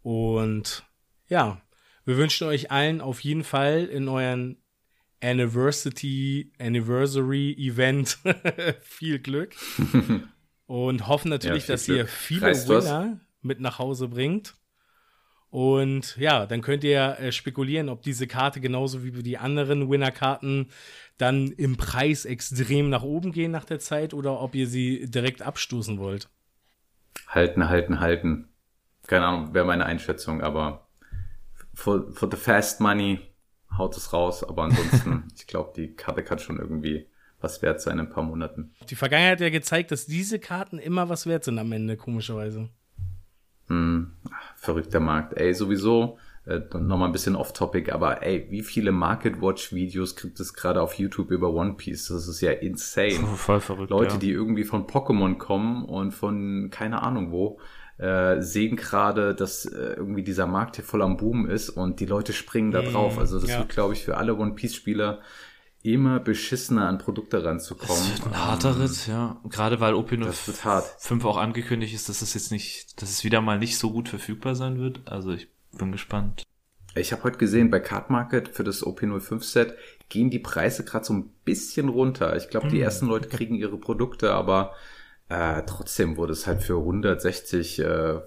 Und 0.02 0.84
ja, 1.28 1.60
wir 2.04 2.16
wünschen 2.16 2.48
euch 2.48 2.70
allen 2.70 3.00
auf 3.00 3.20
jeden 3.20 3.44
Fall 3.44 3.84
in 3.84 4.08
euren 4.08 4.58
Anniversary, 5.22 6.50
Anniversary 6.58 7.52
Event 7.58 8.18
viel 8.82 9.18
Glück. 9.18 9.54
und 10.66 11.06
hoffen 11.06 11.28
natürlich, 11.28 11.62
Ja, 11.64 11.66
viel 11.66 11.72
dass 11.74 11.88
ihr 11.88 11.94
Glück. 11.96 12.08
viele 12.10 12.46
Reißt 12.46 12.68
was? 12.68 12.84
Winner 12.86 13.20
mit 13.40 13.60
nach 13.60 13.78
Hause 13.78 14.08
bringt. 14.08 14.54
Und 15.52 16.16
ja, 16.16 16.46
dann 16.46 16.62
könnt 16.62 16.82
ihr 16.82 17.18
äh, 17.18 17.30
spekulieren, 17.30 17.90
ob 17.90 18.00
diese 18.00 18.26
Karte 18.26 18.58
genauso 18.58 19.04
wie 19.04 19.22
die 19.22 19.36
anderen 19.36 19.90
Winner-Karten 19.90 20.70
dann 21.18 21.48
im 21.48 21.76
Preis 21.76 22.24
extrem 22.24 22.88
nach 22.88 23.02
oben 23.02 23.32
gehen 23.32 23.50
nach 23.50 23.66
der 23.66 23.78
Zeit 23.78 24.14
oder 24.14 24.40
ob 24.40 24.54
ihr 24.54 24.66
sie 24.66 25.10
direkt 25.10 25.42
abstoßen 25.42 25.98
wollt. 25.98 26.30
Halten, 27.28 27.68
halten, 27.68 28.00
halten. 28.00 28.48
Keine 29.06 29.26
Ahnung, 29.26 29.52
wäre 29.52 29.66
meine 29.66 29.84
Einschätzung, 29.84 30.40
aber 30.40 30.88
for, 31.74 32.10
for 32.12 32.30
the 32.30 32.38
fast 32.38 32.80
money 32.80 33.20
haut 33.76 33.94
es 33.94 34.14
raus. 34.14 34.42
Aber 34.42 34.62
ansonsten, 34.62 35.28
ich 35.36 35.46
glaube, 35.46 35.74
die 35.76 35.94
Karte 35.94 36.24
kann 36.24 36.38
schon 36.38 36.60
irgendwie 36.60 37.10
was 37.42 37.60
wert 37.60 37.82
sein 37.82 37.98
in 37.98 38.06
ein 38.06 38.10
paar 38.10 38.24
Monaten. 38.24 38.74
Die 38.88 38.94
Vergangenheit 38.94 39.32
hat 39.32 39.40
ja 39.42 39.50
gezeigt, 39.50 39.90
dass 39.90 40.06
diese 40.06 40.38
Karten 40.38 40.78
immer 40.78 41.10
was 41.10 41.26
wert 41.26 41.44
sind 41.44 41.58
am 41.58 41.72
Ende, 41.72 41.98
komischerweise. 41.98 42.70
Hm, 43.68 44.12
verrückter 44.56 45.00
Markt. 45.00 45.34
Ey, 45.34 45.54
sowieso, 45.54 46.18
äh, 46.44 46.60
nochmal 46.74 47.08
ein 47.08 47.12
bisschen 47.12 47.36
off-topic, 47.36 47.92
aber 47.92 48.22
ey, 48.22 48.46
wie 48.50 48.62
viele 48.62 48.90
Market 48.92 49.40
Watch-Videos 49.40 50.16
gibt 50.16 50.40
es 50.40 50.54
gerade 50.54 50.82
auf 50.82 50.94
YouTube 50.94 51.30
über 51.30 51.52
One 51.52 51.74
Piece? 51.74 52.08
Das 52.08 52.26
ist 52.26 52.40
ja 52.40 52.52
insane. 52.52 53.26
Voll 53.36 53.60
verrückt. 53.60 53.90
Leute, 53.90 54.14
ja. 54.14 54.18
die 54.18 54.30
irgendwie 54.30 54.64
von 54.64 54.86
Pokémon 54.86 55.38
kommen 55.38 55.84
und 55.84 56.12
von 56.12 56.68
keine 56.70 57.02
Ahnung 57.02 57.30
wo, 57.30 57.60
äh, 57.98 58.40
sehen 58.42 58.74
gerade, 58.74 59.34
dass 59.34 59.64
äh, 59.66 59.94
irgendwie 59.96 60.24
dieser 60.24 60.46
Markt 60.46 60.76
hier 60.76 60.84
voll 60.84 61.02
am 61.02 61.16
Boom 61.16 61.48
ist 61.48 61.70
und 61.70 62.00
die 62.00 62.06
Leute 62.06 62.32
springen 62.32 62.72
da 62.72 62.82
Mm, 62.82 62.86
drauf. 62.86 63.18
Also 63.18 63.38
das 63.38 63.50
ja. 63.50 63.58
wird, 63.58 63.68
glaube 63.68 63.94
ich, 63.94 64.04
für 64.04 64.16
alle 64.16 64.34
One 64.36 64.54
Piece-Spieler 64.54 65.20
immer 65.82 66.20
beschissener 66.20 66.88
an 66.88 66.98
Produkte 66.98 67.44
ranzukommen. 67.44 68.02
Das 68.10 68.24
wird 68.24 68.26
ein 68.26 68.38
harter 68.38 68.78
Ritt, 68.78 69.06
ja. 69.08 69.40
Gerade 69.48 69.80
weil 69.80 69.94
Das 70.20 70.46
wird 70.46 70.64
hart. 70.64 70.84
OP05 70.98 71.24
auch 71.24 71.36
angekündigt 71.36 71.94
ist, 71.94 72.08
dass 72.08 72.22
es 72.22 72.34
jetzt 72.34 72.52
nicht, 72.52 73.00
dass 73.02 73.10
es 73.10 73.24
wieder 73.24 73.40
mal 73.40 73.58
nicht 73.58 73.78
so 73.78 73.90
gut 73.90 74.08
verfügbar 74.08 74.54
sein 74.54 74.78
wird. 74.78 75.00
Also 75.06 75.32
ich 75.32 75.48
bin 75.72 75.92
gespannt. 75.92 76.44
Ich 76.94 77.12
habe 77.12 77.24
heute 77.24 77.38
gesehen, 77.38 77.70
bei 77.70 77.80
Card 77.80 78.10
Market 78.10 78.48
für 78.48 78.64
das 78.64 78.84
OP05-Set 78.84 79.74
gehen 80.08 80.30
die 80.30 80.38
Preise 80.38 80.84
gerade 80.84 81.04
so 81.04 81.14
ein 81.14 81.30
bisschen 81.44 81.88
runter. 81.88 82.36
Ich 82.36 82.50
glaube, 82.50 82.68
die 82.68 82.80
ersten 82.80 83.06
Leute 83.06 83.28
kriegen 83.28 83.54
ihre 83.54 83.78
Produkte, 83.78 84.32
aber 84.34 84.74
äh, 85.30 85.62
trotzdem 85.66 86.18
wurde 86.18 86.34
es 86.34 86.46
halt 86.46 86.62
für 86.62 86.76
160 86.76 87.78
äh, 87.78 88.20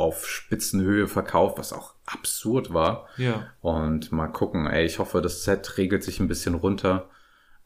auf 0.00 0.26
Spitzenhöhe 0.26 1.06
verkauft, 1.06 1.58
was 1.58 1.72
auch 1.72 1.94
absurd 2.06 2.72
war. 2.72 3.06
Ja. 3.16 3.46
Und 3.60 4.12
mal 4.12 4.28
gucken, 4.28 4.66
ey, 4.66 4.84
ich 4.84 4.98
hoffe, 4.98 5.20
das 5.20 5.44
Set 5.44 5.76
regelt 5.78 6.02
sich 6.02 6.20
ein 6.20 6.28
bisschen 6.28 6.54
runter, 6.54 7.08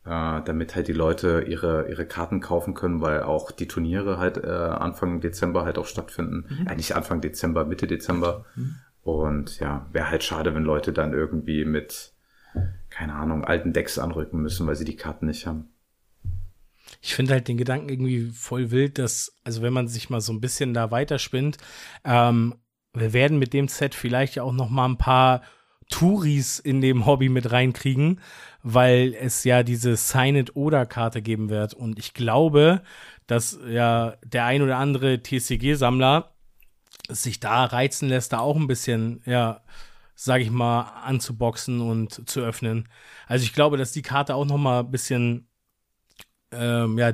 äh, 0.05 0.43
damit 0.43 0.75
halt 0.75 0.89
die 0.89 0.93
Leute 0.93 1.45
ihre, 1.47 1.89
ihre 1.89 2.07
Karten 2.07 2.41
kaufen 2.41 2.75
können, 2.75 3.01
weil 3.01 3.23
auch 3.23 3.51
die 3.51 3.69
Turniere 3.69 4.19
halt 4.19 4.39
äh, 4.39 4.49
Anfang 4.49 5.21
Dezember 5.21 5.65
halt 5.65 5.79
auch 5.79 5.87
stattfinden. 5.87 6.65
Ja, 6.67 6.75
nicht 6.75 6.95
Anfang 6.95 7.21
Dezember, 7.21 7.65
Mitte 7.65 7.87
Dezember. 7.87 8.45
Und 9.03 9.61
ja, 9.61 9.87
wäre 9.93 10.11
halt 10.11 10.25
schade, 10.25 10.55
wenn 10.55 10.65
Leute 10.65 10.93
dann 10.93 11.13
irgendwie 11.13 11.65
mit, 11.65 12.13
keine 12.91 13.15
Ahnung, 13.15 13.45
alten 13.45 13.73
Decks 13.73 13.99
anrücken 13.99 14.41
müssen, 14.41 14.67
weil 14.67 14.77
sie 14.77 14.87
die 14.87 14.97
Karten 14.97 15.27
nicht 15.27 15.47
haben. 15.47 15.74
Ich 17.01 17.15
finde 17.15 17.33
halt 17.35 17.49
den 17.49 17.57
Gedanken 17.57 17.89
irgendwie 17.89 18.31
voll 18.31 18.71
wild, 18.71 18.99
dass, 18.99 19.37
also 19.45 19.63
wenn 19.63 19.73
man 19.73 19.89
sich 19.89 20.11
mal 20.11 20.21
so 20.21 20.33
ein 20.33 20.41
bisschen 20.41 20.75
da 20.75 20.91
weiterspinnt, 20.91 21.59
ähm, 22.05 22.55
wir 22.93 23.13
werden 23.13 23.39
mit 23.39 23.53
dem 23.53 23.69
Set 23.69 23.95
vielleicht 23.95 24.37
ja 24.37 24.45
auch 24.45 24.53
noch 24.53 24.71
mal 24.71 24.87
ein 24.87 24.99
paar 24.99 25.43
Touris 25.91 26.59
in 26.59 26.81
dem 26.81 27.07
Hobby 27.07 27.29
mit 27.29 27.51
reinkriegen, 27.51 28.21
weil 28.63 29.15
es 29.15 29.45
ja 29.45 29.63
diese 29.63 29.97
Sign-It-Oder-Karte 29.97 31.21
geben 31.21 31.51
wird. 31.51 31.75
Und 31.75 31.99
ich 31.99 32.15
glaube, 32.15 32.83
dass 33.27 33.59
ja 33.69 34.17
der 34.25 34.47
ein 34.47 34.63
oder 34.63 34.79
andere 34.79 35.23
TCG-Sammler 35.23 36.35
sich 37.09 37.41
da 37.41 37.65
reizen 37.65 38.09
lässt, 38.09 38.33
da 38.33 38.39
auch 38.39 38.57
ein 38.57 38.67
bisschen, 38.67 39.23
ja, 39.27 39.61
sag 40.15 40.41
ich 40.41 40.51
mal, 40.51 40.83
anzuboxen 41.05 41.81
und 41.81 42.29
zu 42.29 42.41
öffnen. 42.41 42.89
Also 43.27 43.45
ich 43.45 43.53
glaube, 43.53 43.77
dass 43.77 43.93
die 43.93 44.03
Karte 44.03 44.35
auch 44.35 44.47
noch 44.47 44.57
mal 44.57 44.81
ein 44.81 44.91
bisschen 44.91 45.49
ähm, 46.57 46.99
ja, 46.99 47.13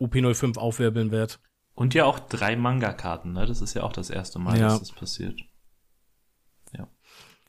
OP05 0.00 0.56
aufwirbeln 0.58 1.10
wird. 1.10 1.40
Und 1.74 1.94
ja 1.94 2.04
auch 2.04 2.18
drei 2.18 2.56
Manga-Karten, 2.56 3.32
ne? 3.32 3.46
Das 3.46 3.60
ist 3.62 3.74
ja 3.74 3.82
auch 3.82 3.92
das 3.92 4.10
erste 4.10 4.38
Mal, 4.38 4.58
Ja. 4.58 4.68
dass 4.68 4.80
das 4.80 4.92
passiert. 4.92 5.40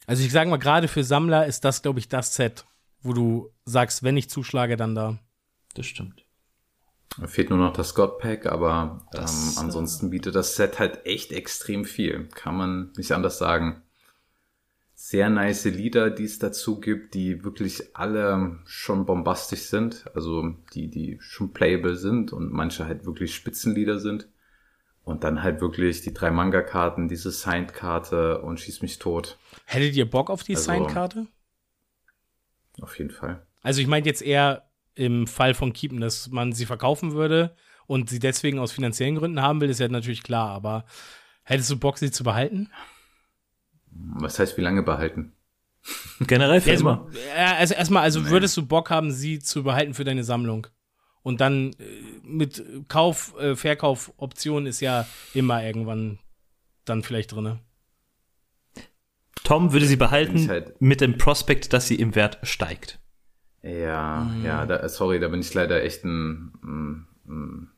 Also 0.06 0.24
ich 0.24 0.32
sage 0.34 0.50
mal, 0.50 0.58
gerade 0.58 0.88
für 0.90 1.04
Sammler 1.04 1.46
ist 1.46 1.64
das, 1.64 1.82
glaube 1.82 2.00
ich, 2.00 2.10
das 2.10 2.36
Set, 2.36 2.66
wo 3.04 3.14
du 3.14 3.52
sagst, 3.64 4.04
wenn 4.04 4.18
ich 4.18 4.30
zuschlage, 4.30 4.76
dann 4.76 4.96
da. 4.96 5.18
Das 5.76 5.86
stimmt. 5.86 6.26
Da 7.18 7.28
fehlt 7.28 7.50
nur 7.50 7.60
noch 7.60 7.74
das 7.74 7.96
God 7.96 8.18
Pack, 8.20 8.46
aber 8.48 9.06
Das, 9.12 9.54
ähm, 9.56 9.60
ansonsten 9.64 10.10
bietet 10.10 10.36
das 10.36 10.56
Set 10.56 10.80
halt 10.80 11.06
echt 11.06 11.32
extrem 11.32 11.86
viel. 11.86 12.28
Kann 12.30 12.58
man 12.58 12.92
nicht 12.98 13.12
anders 13.14 13.38
sagen. 13.38 13.83
Sehr 15.06 15.30
nice 15.30 15.66
Lieder, 15.66 16.12
die 16.12 16.24
es 16.24 16.40
dazu 16.40 16.80
gibt, 16.80 17.14
die 17.14 17.44
wirklich 17.44 17.94
alle 17.94 18.60
schon 18.64 19.06
bombastisch 19.06 19.64
sind. 19.64 20.06
Also 20.16 20.56
die, 20.74 20.90
die 20.90 21.18
schon 21.20 21.52
playable 21.52 21.98
sind 21.98 22.32
und 22.32 22.54
manche 22.54 22.86
halt 22.86 23.06
wirklich 23.06 23.36
Spitzenlieder 23.36 24.00
sind. 24.00 24.30
Und 25.04 25.26
dann 25.26 25.44
halt 25.44 25.60
wirklich 25.60 26.00
die 26.04 26.14
drei 26.14 26.32
Manga-Karten, 26.32 27.10
diese 27.10 27.32
Signed-Karte 27.32 28.42
und 28.44 28.62
Schieß 28.62 28.82
mich 28.82 28.98
tot. 28.98 29.38
Hättet 29.66 29.94
ihr 29.96 30.10
Bock 30.10 30.30
auf 30.30 30.44
die 30.44 30.56
Also- 30.56 30.72
Signkarte? 30.72 31.28
Auf 32.80 32.98
jeden 32.98 33.12
Fall. 33.12 33.46
Also 33.62 33.82
ich 33.82 33.88
meine 33.88 34.06
jetzt 34.06 34.22
eher 34.22 34.70
im 34.96 35.28
Fall 35.28 35.54
von 35.54 35.74
Keepen, 35.74 36.00
dass 36.00 36.30
man 36.30 36.54
sie 36.54 36.66
verkaufen 36.66 37.12
würde 37.12 37.58
und 37.88 38.10
sie 38.10 38.20
deswegen 38.20 38.58
aus 38.58 38.72
finanziellen 38.72 39.16
Gründen 39.16 39.42
haben 39.42 39.60
will, 39.60 39.70
ist 39.70 39.82
ja 39.82 39.90
natürlich 39.90 40.24
klar, 40.24 40.52
aber 40.52 40.86
hättest 41.44 41.70
du 41.72 41.78
Bock, 41.78 41.98
sie 41.98 42.10
zu 42.10 42.24
behalten? 42.24 42.70
Was 43.96 44.40
heißt, 44.40 44.58
wie 44.58 44.62
lange 44.62 44.84
behalten? 44.84 45.34
Generell 46.22 46.62
für 46.62 46.72
Also, 46.72 46.82
immer. 46.82 47.08
also 47.36 47.74
erstmal, 47.74 48.04
also 48.04 48.22
Nee. 48.22 48.30
würdest 48.30 48.56
du 48.58 48.66
Bock 48.66 48.90
haben, 48.90 49.12
sie 49.12 49.40
zu 49.40 49.64
behalten 49.64 49.94
für 49.94 50.04
deine 50.06 50.24
Sammlung? 50.24 50.68
Und 51.24 51.42
dann 51.42 51.72
äh, 51.74 52.20
mit 52.24 52.64
Kauf, 52.88 53.34
äh, 53.40 53.56
Verkaufoption 53.56 54.66
ist 54.66 54.80
ja 54.82 55.08
immer 55.34 55.64
irgendwann 55.64 56.20
dann 56.86 57.02
vielleicht 57.04 57.32
drinne. 57.34 57.60
Tom 59.44 59.74
würde 59.74 59.86
sie 59.86 59.96
behalten 59.98 60.38
ich 60.38 60.50
halt- 60.50 60.80
mit 60.82 61.02
dem 61.02 61.18
Prospekt, 61.18 61.74
dass 61.74 61.88
sie 61.88 61.96
im 61.96 62.16
Wert 62.16 62.40
steigt. 62.44 63.00
Ja, 63.62 64.30
Mhm. 64.34 64.46
ja, 64.46 64.66
da, 64.66 64.88
sorry, 64.90 65.20
da 65.20 65.28
bin 65.30 65.42
ich 65.42 65.54
leider 65.54 65.84
echt 65.84 66.04
ein, 66.04 66.54
ein, 66.64 67.08
ein 67.28 67.72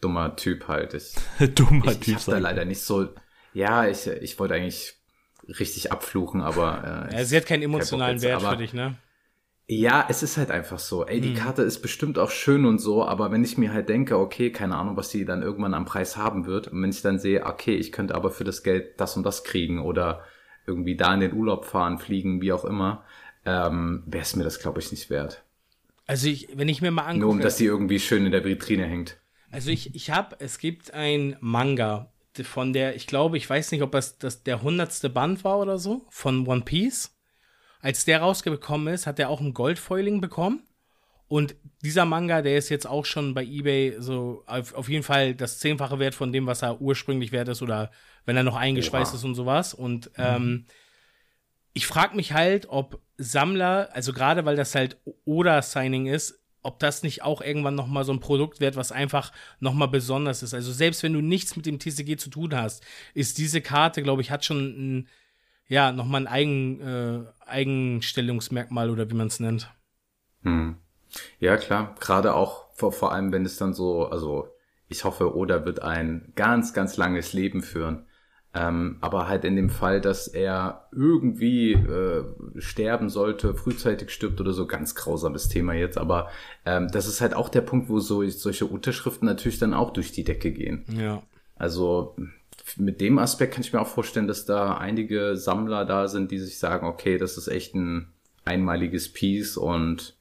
dummer 0.00 0.36
Typ 0.36 0.68
halt. 0.68 0.94
Ich, 0.94 1.14
Dummer 1.54 1.86
ich, 1.86 1.92
ich 1.92 2.00
Typ 2.00 2.16
hab 2.16 2.24
da 2.26 2.38
leider 2.38 2.64
nicht 2.64 2.82
so. 2.82 3.08
Ja, 3.52 3.86
ich, 3.86 4.06
ich 4.06 4.38
wollte 4.38 4.54
eigentlich 4.54 4.94
richtig 5.48 5.92
abfluchen, 5.92 6.40
aber. 6.40 7.08
Äh, 7.10 7.16
Ja, 7.18 7.24
sie 7.24 7.36
hat 7.36 7.46
keinen 7.46 7.62
emotionalen 7.62 8.16
jetzt, 8.16 8.22
Wert 8.22 8.42
für 8.42 8.56
dich, 8.56 8.72
ne? 8.72 8.96
Ja, 9.68 10.06
es 10.10 10.22
ist 10.22 10.36
halt 10.36 10.50
einfach 10.50 10.78
so. 10.78 11.06
Ey, 11.06 11.20
die 11.20 11.30
Mhm. 11.30 11.34
Karte 11.34 11.62
ist 11.62 11.80
bestimmt 11.80 12.18
auch 12.18 12.30
schön 12.30 12.66
und 12.66 12.78
so, 12.78 13.04
aber 13.04 13.30
wenn 13.30 13.44
ich 13.44 13.56
mir 13.56 13.72
halt 13.72 13.88
denke, 13.88 14.18
okay, 14.18 14.50
keine 14.52 14.76
Ahnung, 14.76 14.96
was 14.96 15.08
die 15.08 15.24
dann 15.24 15.42
irgendwann 15.42 15.74
am 15.74 15.84
Preis 15.86 16.16
haben 16.16 16.46
wird, 16.46 16.68
und 16.68 16.82
wenn 16.82 16.90
ich 16.90 17.00
dann 17.02 17.18
sehe, 17.18 17.46
okay, 17.46 17.74
ich 17.76 17.92
könnte 17.92 18.14
aber 18.14 18.30
für 18.30 18.44
das 18.44 18.62
Geld 18.62 19.00
das 19.00 19.16
und 19.16 19.22
das 19.24 19.44
kriegen 19.44 19.80
oder 19.80 20.24
irgendwie 20.66 20.96
da 20.96 21.14
in 21.14 21.20
den 21.20 21.32
Urlaub 21.32 21.64
fahren, 21.64 21.98
fliegen, 21.98 22.42
wie 22.42 22.52
auch 22.52 22.64
immer, 22.64 23.04
ähm, 23.46 24.02
wäre 24.06 24.22
es 24.22 24.36
mir 24.36 24.44
das, 24.44 24.58
glaube 24.58 24.80
ich, 24.80 24.90
nicht 24.90 25.10
wert. 25.10 25.42
Also 26.06 26.28
ich, 26.28 26.48
wenn 26.54 26.68
ich 26.68 26.82
mir 26.82 26.90
mal 26.90 27.02
angucke. 27.02 27.20
Nur 27.20 27.30
um, 27.30 27.40
dass 27.40 27.56
die 27.56 27.64
irgendwie 27.64 27.98
schön 28.00 28.26
in 28.26 28.32
der 28.32 28.44
Vitrine 28.44 28.84
hängt. 28.86 29.16
Also 29.50 29.70
ich, 29.70 29.94
ich 29.94 30.10
habe, 30.10 30.36
es 30.40 30.58
gibt 30.58 30.92
ein 30.92 31.36
Manga 31.40 32.11
von 32.42 32.72
der, 32.72 32.96
ich 32.96 33.06
glaube, 33.06 33.36
ich 33.36 33.48
weiß 33.48 33.72
nicht, 33.72 33.82
ob 33.82 33.92
das, 33.92 34.18
das 34.18 34.42
der 34.42 34.62
hundertste 34.62 35.10
Band 35.10 35.44
war 35.44 35.58
oder 35.58 35.78
so, 35.78 36.06
von 36.10 36.46
One 36.46 36.62
Piece. 36.62 37.16
Als 37.80 38.04
der 38.04 38.20
rausgekommen 38.20 38.92
ist, 38.94 39.06
hat 39.06 39.18
er 39.18 39.28
auch 39.28 39.40
ein 39.40 39.54
Goldfoiling 39.54 40.20
bekommen. 40.20 40.62
Und 41.28 41.56
dieser 41.82 42.04
Manga, 42.04 42.42
der 42.42 42.58
ist 42.58 42.68
jetzt 42.68 42.86
auch 42.86 43.06
schon 43.06 43.32
bei 43.32 43.42
eBay 43.42 43.96
so 43.98 44.44
auf, 44.46 44.74
auf 44.74 44.88
jeden 44.88 45.02
Fall 45.02 45.34
das 45.34 45.58
zehnfache 45.58 45.98
Wert 45.98 46.14
von 46.14 46.30
dem, 46.30 46.46
was 46.46 46.62
er 46.62 46.80
ursprünglich 46.80 47.32
wert 47.32 47.48
ist 47.48 47.62
oder 47.62 47.90
wenn 48.26 48.36
er 48.36 48.42
noch 48.42 48.56
eingeschweißt 48.56 49.12
Oha. 49.12 49.16
ist 49.16 49.24
und 49.24 49.34
sowas. 49.34 49.72
Und 49.72 50.10
ähm, 50.18 50.66
ich 51.72 51.86
frage 51.86 52.16
mich 52.16 52.32
halt, 52.32 52.66
ob 52.68 53.00
Sammler, 53.16 53.88
also 53.92 54.12
gerade 54.12 54.44
weil 54.44 54.56
das 54.56 54.74
halt 54.74 54.98
Oder-Signing 55.24 56.06
ist, 56.06 56.41
ob 56.62 56.78
das 56.78 57.02
nicht 57.02 57.22
auch 57.22 57.40
irgendwann 57.40 57.74
noch 57.74 57.86
mal 57.86 58.04
so 58.04 58.12
ein 58.12 58.20
Produkt 58.20 58.60
wird, 58.60 58.76
was 58.76 58.92
einfach 58.92 59.32
noch 59.60 59.74
mal 59.74 59.86
besonders 59.86 60.42
ist. 60.42 60.54
Also 60.54 60.72
selbst 60.72 61.02
wenn 61.02 61.12
du 61.12 61.20
nichts 61.20 61.56
mit 61.56 61.66
dem 61.66 61.78
TCG 61.78 62.16
zu 62.16 62.30
tun 62.30 62.54
hast, 62.54 62.84
ist 63.14 63.38
diese 63.38 63.60
Karte, 63.60 64.02
glaube 64.02 64.22
ich, 64.22 64.30
hat 64.30 64.44
schon 64.44 64.58
ein, 64.58 65.08
ja, 65.66 65.92
noch 65.92 66.06
mal 66.06 66.18
ein 66.18 66.26
Eigen, 66.26 66.80
äh, 66.80 67.20
Eigenstellungsmerkmal 67.46 68.90
oder 68.90 69.10
wie 69.10 69.14
man 69.14 69.26
es 69.26 69.40
nennt. 69.40 69.70
Hm. 70.42 70.76
Ja, 71.40 71.56
klar. 71.56 71.94
Gerade 72.00 72.34
auch 72.34 72.72
vor, 72.74 72.92
vor 72.92 73.12
allem, 73.12 73.32
wenn 73.32 73.44
es 73.44 73.56
dann 73.56 73.74
so, 73.74 74.06
also 74.06 74.48
ich 74.88 75.04
hoffe, 75.04 75.36
Oda 75.36 75.64
wird 75.64 75.82
ein 75.82 76.32
ganz, 76.36 76.74
ganz 76.74 76.96
langes 76.96 77.32
Leben 77.32 77.62
führen. 77.62 78.06
Ähm, 78.54 78.98
aber 79.00 79.28
halt 79.28 79.44
in 79.44 79.56
dem 79.56 79.70
Fall, 79.70 80.02
dass 80.02 80.28
er 80.28 80.86
irgendwie 80.92 81.72
äh, 81.72 82.24
sterben 82.58 83.08
sollte, 83.08 83.54
frühzeitig 83.54 84.10
stirbt 84.10 84.40
oder 84.42 84.52
so, 84.52 84.66
ganz 84.66 84.94
grausames 84.94 85.48
Thema 85.48 85.72
jetzt. 85.72 85.96
Aber 85.96 86.28
ähm, 86.66 86.88
das 86.92 87.06
ist 87.06 87.22
halt 87.22 87.34
auch 87.34 87.48
der 87.48 87.62
Punkt, 87.62 87.88
wo 87.88 87.98
so, 87.98 88.26
solche 88.28 88.66
Unterschriften 88.66 89.26
natürlich 89.26 89.58
dann 89.58 89.72
auch 89.72 89.90
durch 89.90 90.12
die 90.12 90.24
Decke 90.24 90.52
gehen. 90.52 90.84
Ja. 90.94 91.22
Also 91.56 92.14
mit 92.76 93.00
dem 93.00 93.18
Aspekt 93.18 93.54
kann 93.54 93.62
ich 93.62 93.72
mir 93.72 93.80
auch 93.80 93.88
vorstellen, 93.88 94.26
dass 94.26 94.44
da 94.44 94.76
einige 94.76 95.36
Sammler 95.36 95.86
da 95.86 96.08
sind, 96.08 96.30
die 96.30 96.38
sich 96.38 96.58
sagen, 96.58 96.86
okay, 96.86 97.16
das 97.16 97.38
ist 97.38 97.48
echt 97.48 97.74
ein 97.74 98.08
einmaliges 98.44 99.12
Piece 99.12 99.56
und 99.56 100.16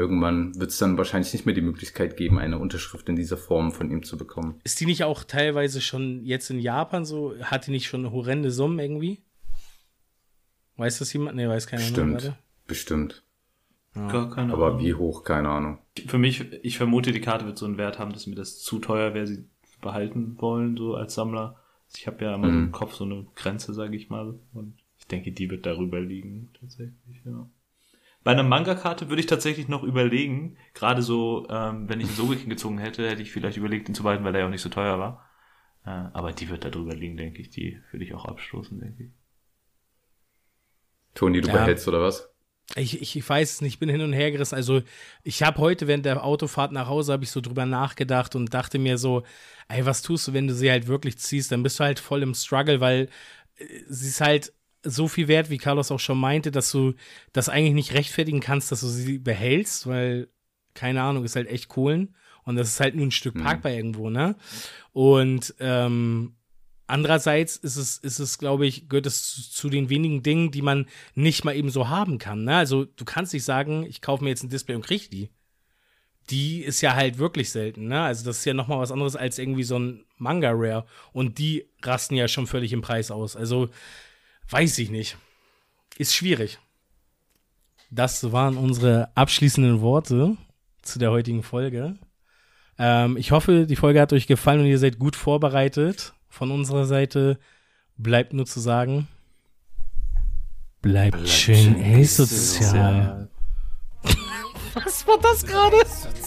irgendwann 0.00 0.58
wird 0.58 0.70
es 0.70 0.78
dann 0.78 0.96
wahrscheinlich 0.98 1.32
nicht 1.32 1.46
mehr 1.46 1.54
die 1.54 1.60
Möglichkeit 1.60 2.16
geben, 2.16 2.38
eine 2.38 2.58
Unterschrift 2.58 3.08
in 3.08 3.16
dieser 3.16 3.36
Form 3.36 3.70
von 3.72 3.90
ihm 3.90 4.02
zu 4.02 4.16
bekommen. 4.16 4.60
Ist 4.64 4.80
die 4.80 4.86
nicht 4.86 5.04
auch 5.04 5.22
teilweise 5.24 5.80
schon 5.80 6.24
jetzt 6.24 6.50
in 6.50 6.58
Japan 6.58 7.04
so? 7.04 7.34
Hat 7.42 7.66
die 7.66 7.70
nicht 7.70 7.86
schon 7.86 8.10
horrende 8.10 8.50
Summen 8.50 8.78
irgendwie? 8.78 9.22
Weiß 10.76 10.98
das 10.98 11.12
jemand? 11.12 11.36
Nee, 11.36 11.46
weiß 11.48 11.66
keiner. 11.66 11.82
ne? 11.82 11.88
Bestimmt, 11.90 12.12
Warte. 12.14 12.38
bestimmt. 12.66 13.24
Gar 13.94 14.30
keine 14.30 14.52
Aber 14.52 14.68
Ahnung. 14.68 14.80
wie 14.80 14.94
hoch, 14.94 15.24
keine 15.24 15.48
Ahnung. 15.48 15.78
Für 16.06 16.18
mich, 16.18 16.40
ich 16.62 16.78
vermute, 16.78 17.10
die 17.12 17.20
Karte 17.20 17.44
wird 17.44 17.58
so 17.58 17.66
einen 17.66 17.76
Wert 17.76 17.98
haben, 17.98 18.12
dass 18.12 18.26
mir 18.26 18.36
das 18.36 18.58
zu 18.60 18.78
teuer 18.78 19.14
wäre, 19.14 19.26
sie 19.26 19.44
behalten 19.80 20.36
wollen, 20.40 20.76
so 20.76 20.94
als 20.94 21.14
Sammler. 21.14 21.56
Also 21.86 21.96
Ich 21.98 22.06
habe 22.06 22.24
ja 22.24 22.34
immer 22.34 22.46
so 22.48 22.52
im 22.52 22.64
Mhm. 22.66 22.72
Kopf 22.72 22.94
so 22.94 23.04
eine 23.04 23.26
Grenze, 23.34 23.74
sage 23.74 23.96
ich 23.96 24.08
mal. 24.08 24.38
Und 24.54 24.74
ich 24.98 25.06
denke, 25.08 25.32
die 25.32 25.50
wird 25.50 25.66
darüber 25.66 26.00
liegen, 26.00 26.50
tatsächlich, 26.60 27.20
ja. 27.24 27.48
Bei 28.22 28.32
einer 28.32 28.42
Manga-Karte 28.42 29.08
würde 29.08 29.20
ich 29.20 29.26
tatsächlich 29.26 29.68
noch 29.68 29.82
überlegen, 29.82 30.56
gerade 30.74 31.02
so, 31.02 31.46
ähm, 31.48 31.88
wenn 31.88 32.00
ich 32.00 32.08
einen 32.08 32.16
Sogekin 32.16 32.50
gezogen 32.50 32.78
hätte, 32.78 33.08
hätte 33.08 33.22
ich 33.22 33.32
vielleicht 33.32 33.56
überlegt, 33.56 33.88
ihn 33.88 33.94
zu 33.94 34.02
behalten, 34.02 34.24
weil 34.24 34.34
er 34.34 34.40
ja 34.42 34.46
auch 34.46 34.50
nicht 34.50 34.60
so 34.62 34.68
teuer 34.68 34.98
war. 34.98 35.30
Äh, 35.86 35.90
aber 36.14 36.32
die 36.32 36.48
wird 36.50 36.64
da 36.64 36.70
drüber 36.70 36.94
liegen, 36.94 37.16
denke 37.16 37.40
ich. 37.40 37.50
Die 37.50 37.80
würde 37.90 38.04
ich 38.04 38.14
auch 38.14 38.26
abstoßen, 38.26 38.78
denke 38.78 39.04
ich. 39.04 39.10
Toni, 41.14 41.40
du 41.40 41.48
Ja. 41.48 41.54
behältst 41.54 41.88
oder 41.88 42.00
was? 42.02 42.28
Ich, 42.76 43.00
ich, 43.02 43.16
ich 43.16 43.28
weiß 43.28 43.50
es 43.54 43.60
nicht, 43.62 43.74
ich 43.74 43.78
bin 43.80 43.88
hin 43.88 44.00
und 44.00 44.12
her 44.12 44.30
gerissen. 44.30 44.54
Also, 44.54 44.82
ich 45.24 45.42
habe 45.42 45.58
heute 45.58 45.88
während 45.88 46.06
der 46.06 46.22
Autofahrt 46.24 46.70
nach 46.70 46.86
Hause, 46.86 47.12
habe 47.12 47.24
ich 47.24 47.30
so 47.30 47.40
drüber 47.40 47.66
nachgedacht 47.66 48.36
und 48.36 48.54
dachte 48.54 48.78
mir 48.78 48.96
so, 48.96 49.24
ey, 49.68 49.84
was 49.86 50.02
tust 50.02 50.28
du, 50.28 50.32
wenn 50.34 50.46
du 50.46 50.54
sie 50.54 50.70
halt 50.70 50.86
wirklich 50.86 51.18
ziehst? 51.18 51.50
Dann 51.50 51.64
bist 51.64 51.80
du 51.80 51.84
halt 51.84 51.98
voll 51.98 52.22
im 52.22 52.34
Struggle, 52.34 52.80
weil 52.80 53.08
äh, 53.56 53.64
sie 53.88 54.08
ist 54.08 54.20
halt 54.20 54.52
so 54.82 55.08
viel 55.08 55.28
wert, 55.28 55.50
wie 55.50 55.58
Carlos 55.58 55.90
auch 55.90 56.00
schon 56.00 56.18
meinte, 56.18 56.50
dass 56.50 56.70
du 56.70 56.94
das 57.32 57.48
eigentlich 57.48 57.74
nicht 57.74 57.94
rechtfertigen 57.94 58.40
kannst, 58.40 58.72
dass 58.72 58.80
du 58.80 58.86
sie 58.88 59.18
behältst, 59.18 59.86
weil, 59.86 60.28
keine 60.74 61.02
Ahnung, 61.02 61.24
ist 61.24 61.36
halt 61.36 61.48
echt 61.48 61.68
Kohlen. 61.68 62.14
Und 62.44 62.56
das 62.56 62.68
ist 62.68 62.80
halt 62.80 62.94
nur 62.94 63.06
ein 63.06 63.10
Stück 63.10 63.34
Mhm. 63.34 63.42
parkbar 63.44 63.72
irgendwo, 63.72 64.08
ne? 64.10 64.36
Und 64.92 65.54
ähm, 65.60 66.34
andererseits 66.86 67.56
ist 67.56 67.76
es, 67.76 67.98
ist 67.98 68.18
es, 68.18 68.38
glaube 68.38 68.66
ich, 68.66 68.88
gehört 68.88 69.06
es 69.06 69.22
zu, 69.22 69.50
zu 69.50 69.68
den 69.70 69.90
wenigen 69.90 70.22
Dingen, 70.22 70.50
die 70.50 70.62
man 70.62 70.86
nicht 71.14 71.44
mal 71.44 71.54
eben 71.54 71.70
so 71.70 71.88
haben 71.88 72.18
kann. 72.18 72.44
Ne? 72.44 72.56
Also 72.56 72.84
du 72.84 73.04
kannst 73.04 73.32
nicht 73.32 73.44
sagen, 73.44 73.84
ich 73.86 74.00
kaufe 74.00 74.24
mir 74.24 74.30
jetzt 74.30 74.42
ein 74.42 74.48
Display 74.48 74.74
und 74.74 74.84
kriege 74.84 75.08
die. 75.08 75.30
Die 76.30 76.62
ist 76.62 76.80
ja 76.80 76.94
halt 76.94 77.18
wirklich 77.18 77.50
selten, 77.50 77.88
ne? 77.88 78.02
Also 78.02 78.24
das 78.24 78.38
ist 78.38 78.44
ja 78.44 78.54
noch 78.54 78.68
mal 78.68 78.78
was 78.78 78.92
anderes 78.92 79.16
als 79.16 79.38
irgendwie 79.38 79.64
so 79.64 79.78
ein 79.78 80.04
Manga 80.16 80.50
Rare. 80.52 80.86
Und 81.12 81.38
die 81.38 81.66
rasten 81.82 82.14
ja 82.14 82.28
schon 82.28 82.46
völlig 82.46 82.72
im 82.72 82.82
Preis 82.82 83.10
aus. 83.10 83.36
Also 83.36 83.68
weiß 84.50 84.78
ich 84.78 84.90
nicht. 84.90 85.16
Ist 85.98 86.14
schwierig. 86.14 86.58
Das 87.90 88.32
waren 88.32 88.56
unsere 88.56 89.10
abschließenden 89.14 89.80
Worte 89.80 90.36
zu 90.82 90.98
der 90.98 91.10
heutigen 91.10 91.42
Folge. 91.42 91.96
Ähm, 92.78 93.16
ich 93.16 93.32
hoffe, 93.32 93.66
die 93.66 93.76
Folge 93.76 94.00
hat 94.00 94.12
euch 94.12 94.26
gefallen 94.26 94.60
und 94.60 94.66
ihr 94.66 94.78
seid 94.78 94.98
gut 94.98 95.16
vorbereitet. 95.16 96.14
Von 96.28 96.50
unserer 96.50 96.86
Seite 96.86 97.38
bleibt 97.96 98.32
nur 98.32 98.46
zu 98.46 98.60
sagen, 98.60 99.08
bleibt, 100.80 101.28
schön 101.28 101.76
asozial. 101.82 103.28
Was 104.74 105.06
war 105.06 105.18
das 105.18 105.44
gerade? 105.44 105.76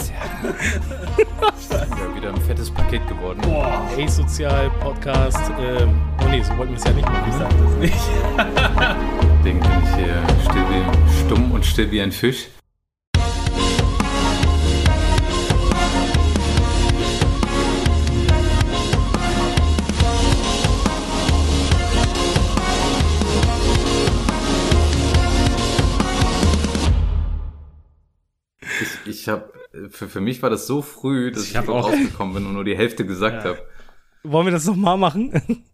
Ja, 0.10 1.50
wieder 2.16 2.30
ein 2.30 2.42
fettes 2.42 2.72
Paket 2.72 3.08
geworden. 3.08 3.42
Asozial 3.98 4.70
Podcast. 4.80 5.52
Ähm, 5.60 6.02
oh 6.22 6.30
nee, 6.30 6.42
so 6.42 6.58
wollten 6.58 6.72
wir 6.72 6.78
es 6.78 6.84
ja 6.84 6.92
nicht 6.92 7.08
machen. 7.08 7.80
Ne? 7.80 7.92
Deswegen 9.40 9.60
bin 9.60 9.72
ich 9.84 9.96
hier 9.96 10.24
still 10.50 10.64
wie, 10.70 11.26
stumm 11.26 11.52
und 11.52 11.66
still 11.66 11.92
wie 11.92 12.02
ein 12.02 12.12
Fisch. 12.12 12.48
Für, 29.90 30.10
für 30.10 30.22
mich 30.22 30.42
war 30.42 30.50
das 30.50 30.68
so 30.68 30.82
früh, 30.82 31.32
dass 31.32 31.44
Ich 31.44 31.52
ich, 31.52 31.58
auch- 31.60 31.68
rausgekommen 31.92 32.34
bin 32.36 32.46
und 32.46 32.54
nur 32.54 32.64
die 32.64 32.78
Hälfte 32.78 33.06
gesagt 33.06 33.44
Ja. 33.46 33.52
habe. 33.52 33.68
Wollen 34.24 34.46
wir 34.48 34.52
das 34.54 34.66
nochmal 34.66 34.98
machen? 34.98 35.32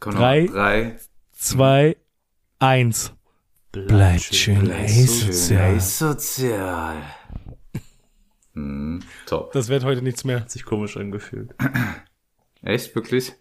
Komm, 0.00 0.14
Drei. 0.14 0.42
noch 0.44 0.52
drei. 0.52 0.98
Zwei, 1.32 1.96
eins. 2.58 3.12
Bleibt 3.72 4.34
schön 4.34 4.70
asozial. 4.72 5.76
Asozial. 5.76 6.96
Hm, 8.54 9.00
top. 9.26 9.52
Das 9.52 9.68
wird 9.68 9.84
heute 9.84 10.02
nichts 10.02 10.24
mehr. 10.24 10.40
Hat 10.40 10.50
sich 10.50 10.64
komisch 10.64 10.96
angefühlt. 10.96 11.54
Echt, 12.62 12.94
wirklich? 12.94 13.32